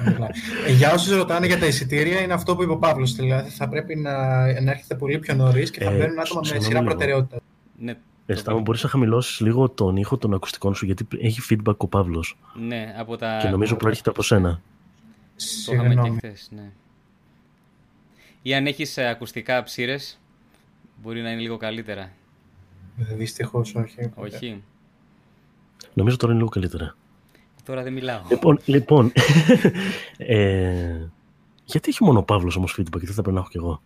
για 0.76 0.92
όσους 0.92 1.16
ρωτάνε 1.16 1.47
για 1.47 1.59
τα 1.59 1.66
εισιτήρια, 1.66 2.21
είναι 2.21 2.33
αυτό 2.33 2.57
που 2.57 2.62
είπε 2.62 2.73
ο 2.73 2.76
Παύλος. 2.76 3.14
Δηλαδή 3.14 3.50
θα 3.50 3.69
πρέπει 3.69 3.97
να, 3.97 4.12
να 4.61 4.71
έρχεται 4.71 4.95
πολύ 4.95 5.19
πιο 5.19 5.35
νωρίς 5.35 5.71
και 5.71 5.85
θα 5.85 5.90
ε, 5.90 5.97
μπαίνουν 5.97 6.19
άτομα 6.19 6.40
με 6.54 6.61
σειρά 6.61 6.83
προτεραιότητας. 6.83 7.40
Ναι. 7.78 7.95
Εστάμω, 8.26 8.61
μπορείς 8.61 8.83
να 8.83 8.88
χαμηλώσεις 8.88 9.40
λίγο 9.40 9.69
τον 9.69 9.97
ήχο 9.97 10.16
των 10.16 10.35
ακουστικών 10.35 10.75
σου, 10.75 10.85
γιατί 10.87 11.07
έχει 11.19 11.40
feedback 11.50 11.76
ο 11.76 11.87
Παύλος. 11.87 12.38
Ναι, 12.66 12.95
από 12.99 13.16
τα. 13.16 13.38
Και 13.42 13.49
νομίζω 13.49 13.76
προέρχεται 13.76 14.11
από 14.11 14.23
σένα. 14.23 14.61
Το 15.66 15.73
είχαμε 15.73 15.95
και 15.95 16.12
χθες, 16.16 16.49
ναι. 16.50 16.71
Ή 18.42 18.54
αν 18.54 18.66
έχεις 18.66 18.97
ε, 18.97 19.09
ακουστικά 19.09 19.62
ψήρες, 19.62 20.21
μπορεί 21.02 21.21
να 21.21 21.31
είναι 21.31 21.40
λίγο 21.40 21.57
καλύτερα. 21.57 22.12
Ε, 23.11 23.14
Δυστυχώς 23.14 23.75
όχι. 23.75 24.11
Όχι. 24.14 24.62
Νομίζω 25.94 26.16
τώρα 26.16 26.32
είναι 26.32 26.40
λίγο 26.40 26.52
καλύτερα. 26.52 26.96
Τώρα 27.64 27.82
δεν 27.82 27.92
μιλάω. 27.92 28.20
Λοιπόν, 28.28 28.61
λοιπόν 28.64 29.12
ε, 30.16 31.06
γιατί 31.64 31.88
έχει 31.88 32.04
μόνο 32.04 32.18
ο 32.18 32.22
Παύλος 32.22 32.56
όμως 32.56 32.76
feedback, 32.78 32.99
γιατί 32.99 33.12
θα 33.12 33.22
πρέπει 33.22 33.34
να 33.34 33.40
έχω 33.40 33.49
κι 33.49 33.56
εγώ; 33.56 33.82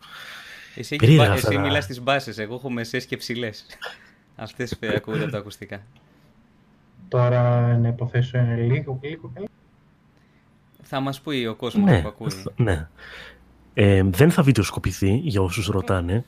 Εσύ, 0.75 0.97
έχεις, 1.01 1.19
εσύ 1.19 1.59
μιλάς 1.59 1.85
στις 1.85 2.03
μπάσεις, 2.03 2.39
εγώ 2.39 2.55
έχω 2.55 2.71
μεσές 2.71 3.07
και 3.07 3.17
ψηλές. 3.17 3.67
Αυτές 4.37 4.79
ακούγονται 4.97 5.23
από 5.23 5.33
τα 5.33 5.39
ακουστικά. 5.39 5.83
Τώρα 7.09 7.77
να 7.77 7.89
υποθέσω 7.89 8.39
είναι 8.39 8.57
λίγο, 8.57 8.99
λίγο 9.03 9.33
Θα 10.83 11.01
μας 11.01 11.21
πει 11.21 11.47
ο 11.51 11.55
κόσμος 11.55 11.91
ναι, 11.91 12.03
που 12.03 12.09
ακούει. 12.09 12.31
Ναι. 12.57 12.89
Ε, 13.75 14.03
δεν 14.03 14.31
θα 14.31 14.43
βιντεοσκοπηθεί 14.43 15.15
για 15.17 15.43
όσους 15.43 15.67
ρωτάνε. 15.67 16.25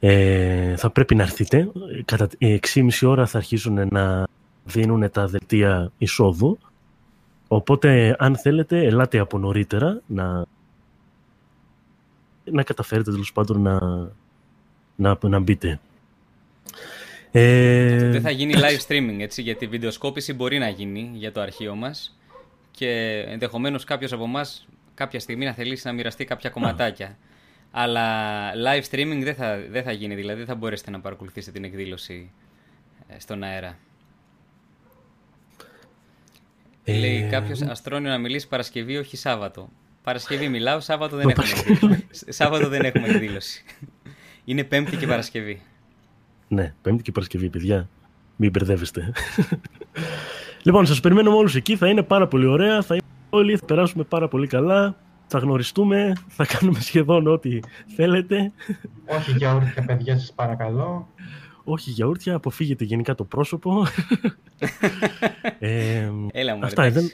Ε, 0.00 0.76
θα 0.76 0.90
πρέπει 0.90 1.14
να 1.14 1.22
έρθετε. 1.22 1.68
Κατά 2.04 2.28
6,5 2.40 2.88
ώρα 3.02 3.26
θα 3.26 3.38
αρχίσουν 3.38 3.88
να 3.90 4.26
δίνουν 4.64 5.10
τα 5.10 5.26
δελτία 5.26 5.92
εισόδου. 5.98 6.58
Οπότε, 7.48 8.16
αν 8.18 8.36
θέλετε, 8.36 8.84
ελάτε 8.84 9.18
από 9.18 9.38
νωρίτερα 9.38 10.00
να, 10.06 10.44
να 12.44 12.62
καταφέρετε 12.62 13.10
τέλος 13.10 13.32
πάντων 13.32 13.62
να, 13.62 13.78
να, 14.96 15.18
να 15.20 15.38
μπείτε. 15.38 15.80
Ε... 17.30 18.10
Δεν 18.10 18.20
θα 18.20 18.30
γίνει 18.30 18.54
live 18.56 18.86
streaming, 18.88 19.18
έτσι, 19.18 19.42
γιατί 19.42 19.64
η 19.64 19.68
βιντεοσκόπηση 19.68 20.32
μπορεί 20.32 20.58
να 20.58 20.68
γίνει 20.68 21.10
για 21.14 21.32
το 21.32 21.40
αρχείο 21.40 21.74
μας 21.74 22.18
και 22.70 23.24
ενδεχομένως 23.28 23.84
κάποιος 23.84 24.12
από 24.12 24.24
εμάς 24.24 24.68
κάποια 24.94 25.20
στιγμή 25.20 25.44
να 25.44 25.52
θελήσει 25.52 25.86
να 25.86 25.92
μοιραστεί 25.92 26.24
κάποια 26.24 26.50
κομματάκια. 26.50 27.16
Αλλά 27.78 28.50
live 28.52 28.82
streaming 28.90 29.20
δεν 29.22 29.34
θα, 29.34 29.58
δεν 29.70 29.82
θα 29.82 29.92
γίνει, 29.92 30.14
δηλαδή 30.14 30.38
δεν 30.38 30.46
θα 30.46 30.54
μπορέσετε 30.54 30.90
να 30.90 31.00
παρακολουθήσετε 31.00 31.52
την 31.52 31.64
εκδήλωση 31.64 32.30
ε, 33.06 33.18
στον 33.18 33.42
αέρα. 33.42 33.78
Ε... 36.84 36.98
Λέει 36.98 37.28
κάποιος 37.30 37.62
αστρόνιο 37.62 38.10
να 38.10 38.18
μιλήσεις 38.18 38.48
Παρασκευή, 38.48 38.96
όχι 38.96 39.16
Σάββατο. 39.16 39.68
Παρασκευή 40.02 40.48
μιλάω, 40.48 40.80
Σάββατο 40.80 41.16
δεν, 41.16 41.28
έχουμε 41.28 41.46
εκδήλωση. 41.48 42.32
Σάββατο 42.40 42.68
δεν 42.68 42.84
έχουμε 42.84 43.08
εκδήλωση. 43.08 43.64
Είναι 44.44 44.64
Πέμπτη 44.64 44.96
και 44.96 45.06
Παρασκευή. 45.06 45.62
Ναι, 46.48 46.74
Πέμπτη 46.82 47.02
και 47.02 47.12
Παρασκευή, 47.12 47.50
παιδιά. 47.50 47.88
Μην 48.36 48.50
μπερδεύεστε. 48.50 49.12
λοιπόν, 50.62 50.86
σας 50.86 51.00
περιμένουμε 51.00 51.36
όλους 51.36 51.54
εκεί. 51.54 51.76
Θα 51.76 51.88
είναι 51.88 52.02
πάρα 52.02 52.28
πολύ 52.28 52.46
ωραία. 52.46 52.82
Θα 52.82 52.94
είναι 52.94 53.04
όλοι, 53.30 53.56
θα 53.56 53.64
περάσουμε 53.64 54.04
πάρα 54.04 54.28
πολύ 54.28 54.46
καλά 54.46 54.96
θα 55.26 55.38
γνωριστούμε, 55.38 56.12
θα 56.28 56.46
κάνουμε 56.46 56.80
σχεδόν 56.80 57.26
ό,τι 57.26 57.58
θέλετε. 57.96 58.52
Όχι 59.06 59.30
γιαούρτια, 59.30 59.84
παιδιά, 59.84 60.18
σας 60.18 60.32
παρακαλώ. 60.32 61.08
Όχι 61.64 61.90
γιαούρτια, 61.90 62.34
αποφύγετε 62.34 62.84
γενικά 62.84 63.14
το 63.14 63.24
πρόσωπο. 63.24 63.86
ε, 65.58 66.10
Έλα 66.32 66.56
μου, 66.56 66.64
αυτά, 66.64 66.90
δεν... 66.90 67.10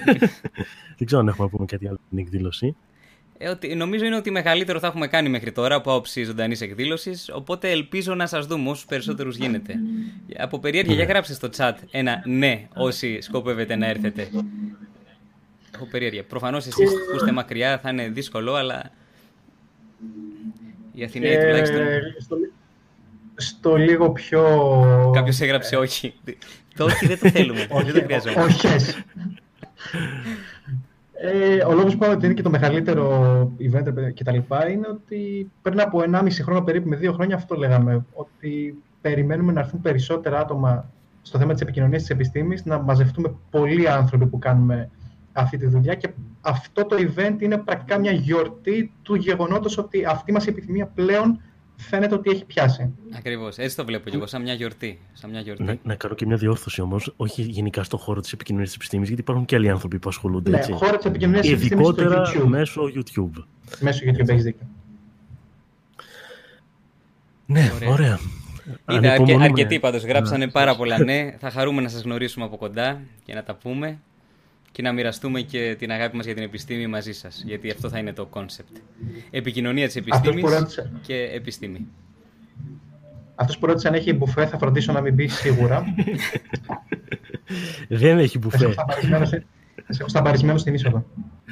δεν 0.98 1.06
ξέρω 1.06 1.20
αν 1.20 1.28
έχουμε 1.28 1.44
να 1.44 1.48
πούμε 1.48 1.64
κάτι 1.66 1.88
άλλο 1.88 1.98
στην 2.06 2.18
εκδήλωση. 2.18 2.76
Ε, 3.38 3.48
ότι, 3.48 3.74
νομίζω 3.74 4.04
είναι 4.04 4.16
ότι 4.16 4.30
μεγαλύτερο 4.30 4.78
θα 4.78 4.86
έχουμε 4.86 5.06
κάνει 5.06 5.28
μέχρι 5.28 5.52
τώρα 5.52 5.74
από 5.74 5.90
άποψη 5.92 6.24
ζωντανής 6.24 6.60
εκδήλωσης. 6.60 7.30
Οπότε 7.34 7.70
ελπίζω 7.70 8.14
να 8.14 8.26
σας 8.26 8.46
δούμε 8.46 8.70
όσους 8.70 8.84
περισσότερους 8.84 9.36
γίνεται. 9.36 9.74
Από 10.36 10.58
περιέργεια, 10.58 10.94
για 10.94 11.04
γράψτε 11.04 11.34
στο 11.34 11.48
chat 11.56 11.74
ένα 11.90 12.22
ναι 12.26 12.68
όσοι 12.74 13.20
σκοπεύετε 13.20 13.76
να 13.76 13.86
έρθετε. 13.86 14.28
Έχω 15.76 15.86
περίεργεια. 15.90 16.24
Προφανώς 16.24 16.66
εσεί 16.66 16.84
που 16.84 17.16
είστε 17.16 17.32
μακριά 17.32 17.78
θα 17.78 17.90
είναι 17.90 18.08
δύσκολο, 18.08 18.54
αλλά. 18.54 18.90
Οι 20.92 21.04
Αθηναίοι 21.04 21.32
ε, 21.32 21.46
τουλάχιστον. 21.46 21.82
Στο, 22.18 22.36
στο 23.34 23.76
λίγο 23.76 24.10
πιο. 24.10 24.42
Κάποιος 25.14 25.40
έγραψε 25.40 25.76
όχι. 25.76 26.14
το 26.76 26.84
όχι 26.84 27.06
δεν 27.06 27.18
το 27.18 27.30
θέλουμε. 27.30 27.66
δεν 27.84 27.94
το 27.94 28.02
χρειαζόμαστε. 28.02 28.68
Όχι. 28.74 28.94
Ε, 31.12 31.64
ο 31.64 31.72
λόγος 31.72 31.96
που 31.96 31.96
είπαμε 31.96 32.14
ότι 32.14 32.24
είναι 32.24 32.34
και 32.34 32.42
το 32.42 32.50
μεγαλύτερο 32.50 33.52
event 33.60 34.12
και 34.14 34.24
τα 34.24 34.32
λοιπά 34.32 34.70
είναι 34.70 34.88
ότι 34.88 35.50
πριν 35.62 35.80
από 35.80 36.02
1,5 36.12 36.28
χρόνο 36.42 36.62
περίπου 36.62 36.88
με 36.88 36.98
2 37.02 37.12
χρόνια 37.12 37.36
αυτό 37.36 37.54
λέγαμε. 37.54 38.04
Ότι 38.12 38.82
περιμένουμε 39.00 39.52
να 39.52 39.60
έρθουν 39.60 39.80
περισσότερα 39.80 40.40
άτομα 40.40 40.90
στο 41.22 41.38
θέμα 41.38 41.52
της 41.52 41.62
επικοινωνίας 41.62 42.00
της 42.00 42.10
επιστήμης, 42.10 42.64
να 42.64 42.78
μαζευτούμε 42.78 43.34
πολλοί 43.50 43.88
άνθρωποι 43.88 44.26
που 44.26 44.38
κάνουμε 44.38 44.90
αυτή 45.36 45.56
τη 45.56 45.66
δουλειά 45.66 45.94
και 45.94 46.08
αυτό 46.40 46.84
το 46.84 46.96
event 46.98 47.36
είναι 47.38 47.58
πρακτικά 47.58 47.98
μια 47.98 48.12
γιορτή 48.12 48.92
του 49.02 49.14
γεγονότος 49.14 49.78
ότι 49.78 50.04
αυτή 50.04 50.32
μας 50.32 50.46
η 50.46 50.48
επιθυμία 50.48 50.86
πλέον 50.86 51.40
φαίνεται 51.76 52.14
ότι 52.14 52.30
έχει 52.30 52.44
πιάσει. 52.44 52.94
Ακριβώς. 53.16 53.56
Έτσι 53.58 53.76
το 53.76 53.84
βλέπω 53.84 54.10
και 54.10 54.16
εγώ, 54.16 54.26
σαν 54.26 54.42
μια 54.42 54.54
γιορτή. 54.54 55.00
Σαν 55.12 55.30
μια 55.30 55.40
γιορτή. 55.40 55.62
Να, 55.62 55.76
να 55.82 55.94
κάνω 55.94 56.14
και 56.14 56.26
μια 56.26 56.36
διόρθωση 56.36 56.80
όμως, 56.80 57.12
όχι 57.16 57.42
γενικά 57.42 57.82
στον 57.82 57.98
χώρο 57.98 58.20
της 58.20 58.32
επικοινωνίας 58.32 58.68
της 58.68 58.76
επιστήμης, 58.76 59.06
γιατί 59.06 59.22
υπάρχουν 59.22 59.44
και 59.44 59.56
άλλοι 59.56 59.70
άνθρωποι 59.70 59.98
που 59.98 60.08
ασχολούνται 60.08 60.50
ναι, 60.50 60.56
έτσι. 60.56 60.72
χώρο 60.72 60.96
της 60.96 61.06
επικοινωνίας 61.06 61.42
της 61.42 61.52
επιστήμης. 61.52 61.88
Ειδικότερα 61.88 62.22
YouTube. 62.26 62.46
μέσω 62.46 62.82
YouTube. 62.94 63.44
Μέσω 63.80 64.04
YouTube, 64.06 64.28
έχεις 64.28 64.42
δίκιο. 64.42 64.66
Ναι, 67.46 67.70
ωραία. 67.74 67.90
ωραία. 67.90 68.18
Είδα 68.90 69.12
αρκε, 69.12 69.36
αρκετοί 69.40 69.80
πάντως 69.80 70.04
γράψανε 70.04 70.48
πάρα 70.48 70.76
πολλά 70.76 71.04
ναι. 71.04 71.34
Θα 71.38 71.50
χαρούμε 71.50 71.82
να 71.82 71.88
σας 71.88 72.02
γνωρίσουμε 72.02 72.44
από 72.44 72.56
κοντά 72.56 73.00
και 73.24 73.34
να 73.34 73.42
τα 73.42 73.54
πούμε 73.54 73.98
και 74.76 74.82
να 74.82 74.92
μοιραστούμε 74.92 75.40
και 75.40 75.76
την 75.78 75.90
αγάπη 75.90 76.16
μας 76.16 76.24
για 76.24 76.34
την 76.34 76.42
επιστήμη 76.42 76.86
μαζί 76.86 77.12
σας. 77.12 77.42
Γιατί 77.46 77.70
αυτό 77.70 77.88
θα 77.88 77.98
είναι 77.98 78.12
το 78.12 78.26
κόνσεπτ. 78.26 78.76
Επικοινωνία 79.30 79.86
της 79.86 79.96
επιστήμης 79.96 80.44
και 81.02 81.14
επιστήμη. 81.14 81.86
Αυτός 83.34 83.58
που 83.58 83.66
ρώτησε 83.66 83.88
αν 83.88 83.94
έχει 83.94 84.12
μπουφέ, 84.12 84.46
θα 84.46 84.58
φροντίσω 84.58 84.92
να 84.92 85.00
μην 85.00 85.14
μπει 85.14 85.28
σίγουρα. 85.28 85.84
Δεν 87.88 88.18
έχει 88.18 88.38
μπουφέ. 88.38 88.74
Σταμπαρισμένο 90.06 90.58
στην 90.58 90.74
είσοδο. 90.74 91.04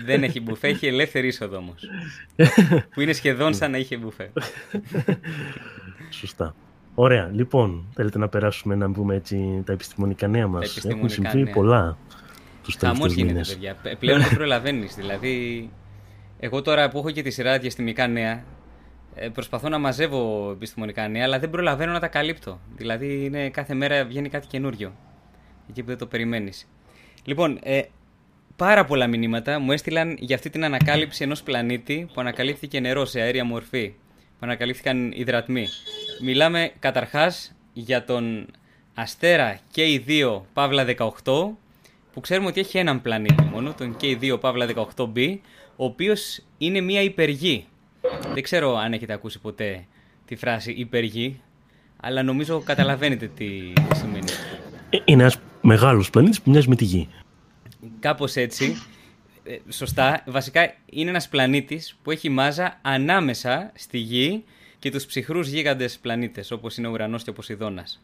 Δεν 0.05 0.23
έχει 0.23 0.41
μπουφέ, 0.41 0.69
έχει 0.69 0.87
ελεύθερη 0.87 1.27
είσοδο 1.27 1.57
όμως. 1.57 1.89
που 2.95 3.01
είναι 3.01 3.13
σχεδόν 3.13 3.55
σαν 3.55 3.71
να 3.71 3.79
είχε 3.79 3.97
μπουφέ. 3.97 4.33
Σωστά. 6.11 6.55
Ωραία. 6.95 7.31
Λοιπόν, 7.33 7.85
θέλετε 7.95 8.19
να 8.19 8.29
περάσουμε 8.29 8.75
να 8.75 8.91
πούμε 8.91 9.15
έτσι 9.15 9.63
τα 9.65 9.73
επιστημονικά 9.73 10.29
νέα 10.29 10.47
μας; 10.47 10.85
Έχουν 10.85 11.09
συμβεί 11.09 11.51
πολλά 11.51 11.97
τους 12.65 12.77
τελευταίους 12.77 13.15
γίνεται, 13.15 13.41
παιδιά. 13.49 13.77
Πλέον 13.99 14.21
δεν 14.21 14.35
προλαβαίνεις. 14.41 14.95
δηλαδή, 14.95 15.71
εγώ 16.39 16.63
τώρα 16.63 16.89
που 16.89 16.99
έχω 16.99 17.11
και 17.11 17.23
τη 17.23 17.31
σειρά 17.31 17.59
διαστημικά 17.59 18.07
νέα, 18.07 18.45
ε, 19.15 19.29
προσπαθώ 19.29 19.69
να 19.69 19.79
μαζεύω 19.79 20.51
επιστημονικά 20.51 21.09
νέα, 21.09 21.25
αλλά 21.25 21.39
δεν 21.39 21.51
προλαβαίνω 21.51 21.93
να 21.93 22.01
τα 22.01 22.09
καλύπτω. 22.09 22.61
Δηλαδή, 22.77 23.25
είναι, 23.25 23.51
κάθε 23.51 23.75
μέρα 23.75 24.05
βγαίνει 24.05 24.29
κάτι 24.29 24.47
καινούριο. 24.47 24.95
Εκεί 25.69 25.83
που 25.83 25.89
δεν 25.89 25.99
το 25.99 26.07
περιμένεις. 26.07 26.69
Λοιπόν, 27.25 27.59
ε, 27.63 27.83
πάρα 28.57 28.85
πολλά 28.85 29.07
μηνύματα 29.07 29.59
μου 29.59 29.73
έστειλαν 29.73 30.17
για 30.21 30.37
αυτή 30.37 30.51
την 30.51 30.65
ανακάλυψη 30.65 31.25
ενός 31.25 31.43
πλανήτη 31.43 32.07
που 32.15 32.21
ανακαλύφθηκε 32.21 32.81
νερό 32.81 33.05
σε 33.05 33.21
αέρια 33.21 33.45
μορφή. 33.45 33.95
Που 34.39 34.41
ανακαλύφθηκαν 34.41 35.13
υδρατμοί. 35.13 35.67
Μιλάμε 36.23 36.73
καταρχάς 36.79 37.55
για 37.73 38.05
τον 38.05 38.47
Αστέρα 38.95 39.59
K2 39.77 40.41
Παύλα 40.53 40.85
18 40.85 41.09
που 42.15 42.21
ξέρουμε 42.21 42.49
ότι 42.49 42.61
έχει 42.61 42.79
έναν 42.79 43.03
πλανήτη 43.03 43.43
μόνο, 43.43 43.75
τον 43.75 43.97
K2 44.01 44.41
Παύλα 44.41 44.67
18b, 44.97 45.37
ο 45.77 45.85
οποίος 45.85 46.41
είναι 46.59 46.81
μια 46.81 47.03
υπεργή. 47.03 47.67
Δεν 48.33 48.43
ξέρω 48.43 48.77
αν 48.77 48.93
έχετε 48.93 49.13
ακούσει 49.13 49.41
ποτέ 49.41 49.87
τη 50.25 50.37
φράση 50.37 50.73
υπεργή, 50.73 51.41
αλλά 52.01 52.23
νομίζω 52.23 52.61
καταλαβαίνετε 52.61 53.27
τι 53.27 53.73
σημαίνει. 53.95 54.31
Ε, 54.91 54.99
είναι 55.05 55.23
ένας 55.23 55.39
μεγάλος 55.61 56.11
πλανήτης 56.11 56.41
που 56.43 56.51
μοιάζει 56.51 56.69
με 56.69 56.77
τη 56.77 56.85
Γη. 56.85 57.09
Κάπως 58.01 58.37
έτσι. 58.37 58.77
ε, 59.45 59.57
σωστά, 59.69 60.23
βασικά 60.27 60.75
είναι 60.91 61.11
ένας 61.11 61.29
πλανήτης 61.29 61.97
που 62.03 62.11
έχει 62.11 62.29
μάζα 62.29 62.79
ανάμεσα 62.83 63.73
στη 63.75 63.99
Γη 63.99 64.45
και 64.79 64.91
τους 64.91 65.07
ψυχρούς 65.07 65.49
γίγαντες 65.49 65.99
πλανήτες, 65.99 66.51
όπως 66.51 66.77
είναι 66.77 66.87
ο 66.87 66.91
Ουρανός 66.91 67.23
και 67.23 67.31
ο 67.31 67.33
Ποσειδώνας. 67.33 68.03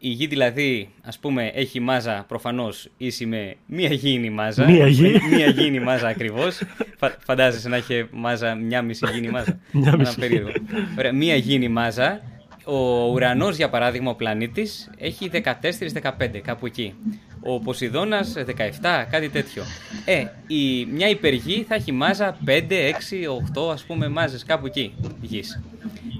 Η 0.00 0.08
γη 0.08 0.26
δηλαδή, 0.26 0.88
ας 1.02 1.18
πούμε, 1.18 1.50
έχει 1.54 1.80
μάζα 1.80 2.24
προφανώς 2.28 2.88
ίση 2.96 3.26
με 3.26 3.54
μία 3.66 3.92
γήινη 3.92 4.30
μάζα. 4.30 4.70
Μία 4.70 4.86
γη. 4.86 5.20
Μία 5.30 5.46
γήινη 5.46 5.80
μάζα 5.80 6.08
ακριβώς. 6.08 6.62
Φα, 6.96 7.16
φαντάζεσαι 7.24 7.68
να 7.68 7.76
έχει 7.76 8.06
μάζα 8.12 8.54
μια 8.54 8.82
μισή 8.82 9.06
γήινη 9.12 9.28
μάζα. 9.28 9.58
Μια 9.72 9.88
Ένα 9.88 9.96
μισή. 9.96 10.18
περίεργο. 10.18 10.50
Ωραία, 10.98 11.12
μία 11.12 11.34
γήινη 11.36 11.68
μάζα. 11.68 12.20
Ο 12.64 13.06
ουρανός, 13.12 13.56
για 13.56 13.68
παράδειγμα, 13.68 14.10
ο 14.10 14.14
πλανήτης, 14.14 14.90
έχει 14.98 15.30
14-15, 15.32 16.38
κάπου 16.42 16.66
εκεί. 16.66 16.94
Ο 17.40 17.58
Ποσειδώνας 17.60 18.34
17, 18.36 19.06
κάτι 19.10 19.28
τέτοιο. 19.28 19.62
Ε, 20.04 20.24
η, 20.46 20.84
μια 20.84 21.08
υπεργή 21.08 21.64
θα 21.68 21.74
έχει 21.74 21.92
μάζα 21.92 22.36
5, 22.46 22.50
6, 22.50 23.62
8, 23.68 23.72
ας 23.72 23.82
πούμε, 23.84 24.08
μάζες, 24.08 24.44
κάπου 24.44 24.66
εκεί, 24.66 24.94
γης. 25.20 25.62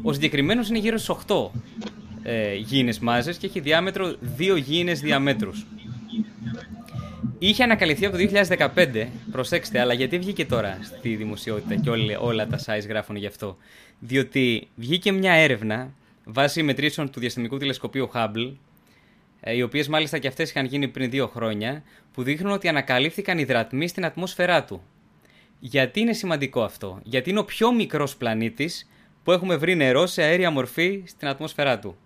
Ο 0.03 0.13
συγκεκριμένος 0.13 0.69
είναι 0.69 0.79
γύρω 0.79 0.99
στους 0.99 1.17
8 1.29 1.51
ε, 2.23 2.55
γήινες 2.55 2.99
μάζες 2.99 3.37
και 3.37 3.47
έχει 3.47 3.61
διάμετρο 3.61 4.17
2 4.39 4.57
γήινες 4.57 5.01
διαμέτρους. 5.01 5.67
Είχε 7.39 7.63
ανακαλυφθεί 7.63 8.07
από 8.07 8.17
το 8.17 8.23
2015, 8.75 9.07
προσέξτε, 9.31 9.81
αλλά 9.81 9.93
γιατί 9.93 10.19
βγήκε 10.19 10.47
τώρα 10.47 10.79
στη 10.83 11.17
δημοσιότητα 11.17 11.75
και 11.75 11.91
όλα, 11.91 12.19
όλα 12.19 12.47
τα 12.47 12.59
sites 12.67 12.89
γράφουν 12.89 13.17
γι' 13.17 13.27
αυτό; 13.27 13.57
Διότι 13.99 14.69
βγήκε 14.75 15.13
μια 15.13 15.33
έρευνα 15.33 15.91
βάσει 16.25 16.63
μετρήσεων 16.63 17.11
του 17.11 17.21
διαστημικού 17.21 17.57
τηλεσκοπίου 17.57 18.11
Hubble, 18.15 18.53
ε, 19.41 19.57
οι 19.57 19.63
οποίες 19.63 19.89
μάλιστα 19.89 20.19
και 20.19 20.29
αυτές 20.29 20.51
είχαν 20.51 20.65
γίνει 20.65 20.89
πριν 20.89 21.11
δύο 21.11 21.27
χρόνια, 21.27 21.83
που 22.13 22.23
δείχνουν 22.23 22.53
ότι 22.53 22.69
ανακαλύφθηκαν 22.69 23.39
υδρατμοί 23.39 23.89
στην 23.89 24.05
ατμόσφαιρά 24.05 24.65
του. 24.65 24.83
Γιατί 25.61 26.01
είναι 26.01 26.13
σημαντικό 26.13 26.63
αυτό, 26.63 27.01
Γιατί 27.03 27.31
είναι 27.31 27.39
ο 27.39 27.45
πιο 27.45 27.73
μικρός 27.73 28.17
πλανήτης 28.17 28.89
που 29.25 29.33
έχουμε 29.33 29.57
βρει 29.57 29.75
νερό 29.75 30.07
σε 30.07 30.23
αέρια 30.23 30.51
μορφή 30.51 31.03
στην 31.07 31.29
ατμόσφαιρά 31.29 31.79
του. 31.79 31.97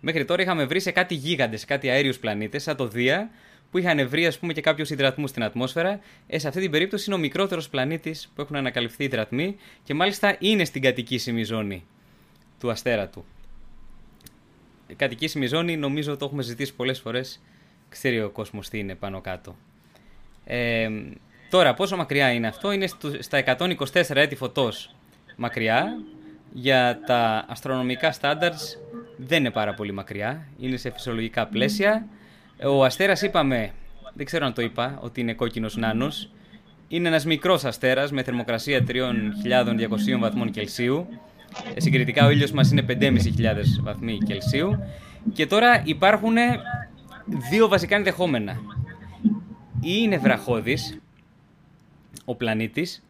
Μέχρι 0.00 0.24
τώρα 0.24 0.42
είχαμε 0.42 0.64
βρει 0.64 0.80
σε 0.80 0.90
κάτι 0.90 1.14
γίγαντες, 1.14 1.60
σε 1.60 1.66
κάτι 1.66 1.88
αέριους 1.90 2.18
πλανήτες, 2.18 2.62
σαν 2.62 2.76
το 2.76 2.88
Δία, 2.88 3.30
που 3.70 3.78
είχαν 3.78 4.08
βρει 4.08 4.26
ας 4.26 4.38
πούμε 4.38 4.52
και 4.52 4.60
κάποιους 4.60 4.90
υδρατμούς 4.90 5.30
στην 5.30 5.42
ατμόσφαιρα. 5.42 6.00
Ε, 6.26 6.38
σε 6.38 6.48
αυτή 6.48 6.60
την 6.60 6.70
περίπτωση 6.70 7.04
είναι 7.06 7.14
ο 7.14 7.18
μικρότερος 7.18 7.68
πλανήτης 7.68 8.32
που 8.34 8.40
έχουν 8.40 8.56
ανακαλυφθεί 8.56 9.04
υδρατμοί 9.04 9.56
και 9.84 9.94
μάλιστα 9.94 10.36
είναι 10.38 10.64
στην 10.64 10.82
κατοικήσιμη 10.82 11.44
ζώνη 11.44 11.84
του 12.60 12.70
αστέρα 12.70 13.08
του. 13.08 13.24
Η 14.86 14.94
κατοικήσιμη 14.94 15.46
ζώνη 15.46 15.76
νομίζω 15.76 16.16
το 16.16 16.24
έχουμε 16.24 16.42
ζητήσει 16.42 16.74
πολλές 16.74 17.00
φορές. 17.00 17.40
Ξέρει 17.88 18.20
ο 18.20 18.30
κόσμος 18.30 18.68
τι 18.68 18.78
είναι 18.78 18.94
πάνω 18.94 19.20
κάτω. 19.20 19.56
Ε, 20.44 20.88
τώρα, 21.50 21.74
πόσο 21.74 21.96
μακριά 21.96 22.32
είναι 22.32 22.46
αυτό, 22.46 22.72
είναι 22.72 22.86
στου- 22.86 23.22
στα 23.22 23.38
124 23.38 24.20
έτη 24.22 24.34
φωτός 24.34 24.94
μακριά. 25.36 25.86
Για 26.52 27.00
τα 27.06 27.44
αστρονομικά 27.48 28.14
standards 28.20 28.78
δεν 29.18 29.38
είναι 29.38 29.50
πάρα 29.50 29.74
πολύ 29.74 29.92
μακριά, 29.92 30.46
είναι 30.58 30.76
σε 30.76 30.90
φυσιολογικά 30.90 31.46
πλαίσια. 31.46 32.06
Ο 32.64 32.84
αστέρας 32.84 33.22
είπαμε, 33.22 33.70
δεν 34.14 34.26
ξέρω 34.26 34.46
αν 34.46 34.52
το 34.52 34.62
είπα, 34.62 34.98
ότι 35.00 35.20
είναι 35.20 35.32
κόκκινος 35.32 35.76
νάνος. 35.76 36.30
Είναι 36.88 37.08
ένας 37.08 37.24
μικρός 37.24 37.64
αστέρας 37.64 38.10
με 38.12 38.22
θερμοκρασία 38.22 38.84
3.200 38.88 40.18
βαθμών 40.18 40.50
Κελσίου. 40.50 41.06
Ε, 41.74 41.80
Συγκριτικά 41.80 42.26
ο 42.26 42.30
ήλιος 42.30 42.50
μας 42.50 42.70
είναι 42.70 42.82
5.500 42.82 43.80
βαθμοί 43.82 44.18
Κελσίου. 44.26 44.78
Και 45.32 45.46
τώρα 45.46 45.82
υπάρχουν 45.84 46.34
δύο 47.50 47.68
βασικά 47.68 47.96
ενδεχόμενα. 47.96 48.60
Ή 49.80 49.92
είναι 50.02 50.18
βραχώδης, 50.18 50.98
ο 52.24 52.34
πλανήτης, 52.34 53.02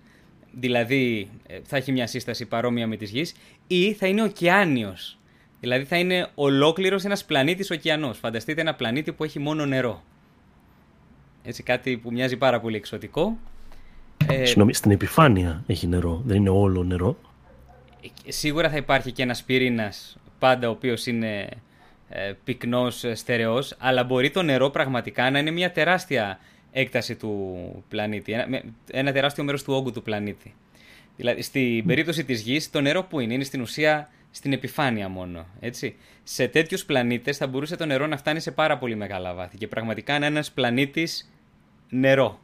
δηλαδή 0.53 1.29
ε, 1.47 1.59
θα 1.62 1.77
έχει 1.77 1.93
μια 1.93 2.07
σύσταση 2.07 2.47
παρόμοια 2.47 2.87
με 2.87 2.97
της 2.97 3.11
Γης, 3.11 3.35
ή 3.67 3.93
θα 3.93 4.07
είναι 4.07 4.23
ωκεάνιος. 4.23 5.19
Δηλαδή 5.61 5.85
θα 5.85 5.97
είναι 5.97 6.29
ολόκληρος 6.35 7.05
ένας 7.05 7.25
πλανήτης 7.25 7.71
ωκεανός. 7.71 8.19
Φανταστείτε 8.19 8.61
ένα 8.61 8.75
πλανήτη 8.75 9.12
που 9.12 9.25
έχει 9.25 9.38
μόνο 9.38 9.67
νερό. 9.67 10.03
Έτσι 11.43 11.63
κάτι 11.63 11.97
που 11.97 12.13
μοιάζει 12.13 12.37
πάρα 12.37 12.61
πολύ 12.61 12.76
εξωτικό. 12.76 13.37
Ε, 14.28 14.45
Συγγνώμη, 14.45 14.75
στην 14.75 14.91
επιφάνεια 14.91 15.63
έχει 15.67 15.87
νερό, 15.87 16.23
δεν 16.25 16.37
είναι 16.37 16.49
όλο 16.49 16.82
νερό. 16.85 17.17
σίγουρα 18.28 18.71
θα 18.71 18.76
υπάρχει 18.76 19.13
και 19.13 19.23
ένας 19.23 19.43
πυρήνας 19.43 20.17
πάντα 20.39 20.69
ο 20.69 20.71
οποίος 20.71 21.06
είναι 21.06 21.49
ε, 22.09 22.32
πυκνός, 22.45 23.04
ε, 23.04 23.15
στερεός, 23.15 23.75
αλλά 23.78 24.04
μπορεί 24.04 24.30
το 24.30 24.43
νερό 24.43 24.71
πραγματικά 24.71 25.30
να 25.30 25.39
είναι 25.39 25.50
μια 25.50 25.73
τεράστια 25.73 26.39
έκταση 26.73 27.17
του 27.17 27.59
πλανήτη, 27.89 28.32
ένα, 28.32 28.49
με- 28.49 28.63
ένα 28.91 29.13
τεράστιο 29.13 29.45
μέρος 29.45 29.63
του 29.63 29.75
όγκου 29.75 29.93
του 29.93 30.02
πλανήτη. 30.02 30.54
Δηλαδή, 31.17 31.43
στην 31.43 31.87
περίπτωση 31.87 32.25
της 32.25 32.41
Γης, 32.41 32.71
το 32.71 32.80
νερό 32.80 33.04
που 33.04 33.21
είναι, 33.21 33.35
είναι 33.35 33.45
στην 33.45 33.61
ουσία 33.61 34.09
στην 34.30 34.52
επιφάνεια 34.52 35.08
μόνο, 35.08 35.47
έτσι. 35.60 35.97
Σε 36.23 36.49
τέτοιους 36.49 36.84
πλανήτες 36.84 37.36
θα 37.36 37.47
μπορούσε 37.47 37.76
το 37.76 37.86
νερό 37.86 38.06
να 38.06 38.17
φτάνει 38.17 38.41
σε 38.41 38.50
πάρα 38.50 38.78
πολύ 38.78 38.95
μεγάλα 38.95 39.34
βάθη 39.34 39.56
και 39.56 39.67
πραγματικά 39.69 40.17
είναι 40.17 40.26
ένας 40.26 40.52
πλανήτης 40.52 41.30
νερό. 41.91 42.38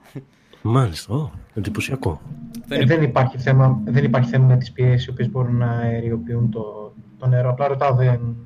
Μάλιστα, 0.63 1.15
ω, 1.15 1.31
εντυπωσιακό. 1.55 2.21
Αυτό 2.61 2.75
Ε, 2.75 2.77
είναι- 2.77 2.87
δεν, 2.95 3.03
υπάρχει 3.03 3.39
θέμα, 3.39 3.81
δεν 3.85 4.05
υπάρχει 4.05 4.31
θέμα 4.31 4.47
με 4.47 4.57
τις 4.57 4.73
πιέσεις 4.73 5.07
οι 5.07 5.11
οποίες 5.11 5.31
μπορούν 5.31 5.57
να 5.57 5.71
αεριοποιούν 5.71 6.51
το, 6.51 6.93
το 7.19 7.27
νερό. 7.27 7.51
Απλά 7.51 7.67
ρωτάω, 7.69 7.95
δεν... 7.95 8.37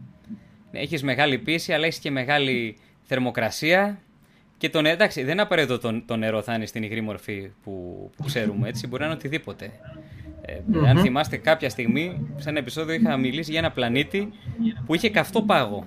Ναι, 0.73 0.81
Έχεις 0.81 1.03
μεγάλη 1.03 1.39
πίεση, 1.39 1.73
αλλά 1.73 1.87
έχεις 1.87 1.99
και 1.99 2.11
μεγάλη 2.11 2.77
θερμοκρασία. 3.03 3.99
Και 4.59 4.71
το 4.71 4.81
νερό, 4.81 4.95
εντάξει, 4.95 5.23
δεν 5.23 5.33
είναι 5.33 5.43
απαραίτητο 5.43 5.79
το, 5.79 6.03
το 6.07 6.17
νερό 6.17 6.43
θα 6.43 6.55
είναι 6.55 6.67
στην 6.67 6.83
υγρή 6.83 7.01
μορφή 7.01 7.51
που, 7.65 8.11
που 8.17 8.25
ξέρουμε, 8.25 8.69
έτσι. 8.69 8.87
Μπορεί 8.87 9.03
να 9.03 9.09
είναι 9.09 9.17
οτιδήποτε. 9.19 9.71
Ε, 10.49 10.89
Αν 10.89 10.97
Μμμ. 10.97 11.03
θυμάστε 11.03 11.37
κάποια 11.37 11.69
στιγμή, 11.69 12.27
σε 12.37 12.49
ένα 12.49 12.59
επεισόδιο 12.59 12.95
είχα 12.95 13.17
μιλήσει 13.17 13.51
για 13.51 13.61
ένα 13.61 13.71
πλανήτη 13.71 14.33
που 14.87 14.95
είχε 14.95 15.11
καυτό 15.11 15.43
πάγο. 15.43 15.87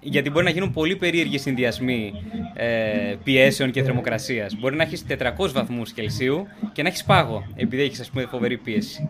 Γιατί 0.00 0.30
μπορεί 0.30 0.44
να 0.44 0.50
γίνουν 0.50 0.72
πολύ 0.72 0.96
περίεργοι 0.96 1.38
συνδυασμοί 1.38 2.12
ε, 2.54 3.14
πιέσεων 3.24 3.70
και 3.70 3.82
θερμοκρασίας. 3.82 4.56
Μπορεί 4.56 4.76
να 4.76 4.82
έχεις 4.82 5.04
400 5.08 5.50
βαθμούς 5.52 5.92
Κελσίου 5.92 6.46
και 6.72 6.82
να 6.82 6.88
έχεις 6.88 7.04
πάγο, 7.04 7.46
επειδή 7.56 7.82
έχεις 7.82 8.00
ας 8.00 8.10
πούμε 8.10 8.26
φοβερή 8.26 8.56
πίεση. 8.56 9.08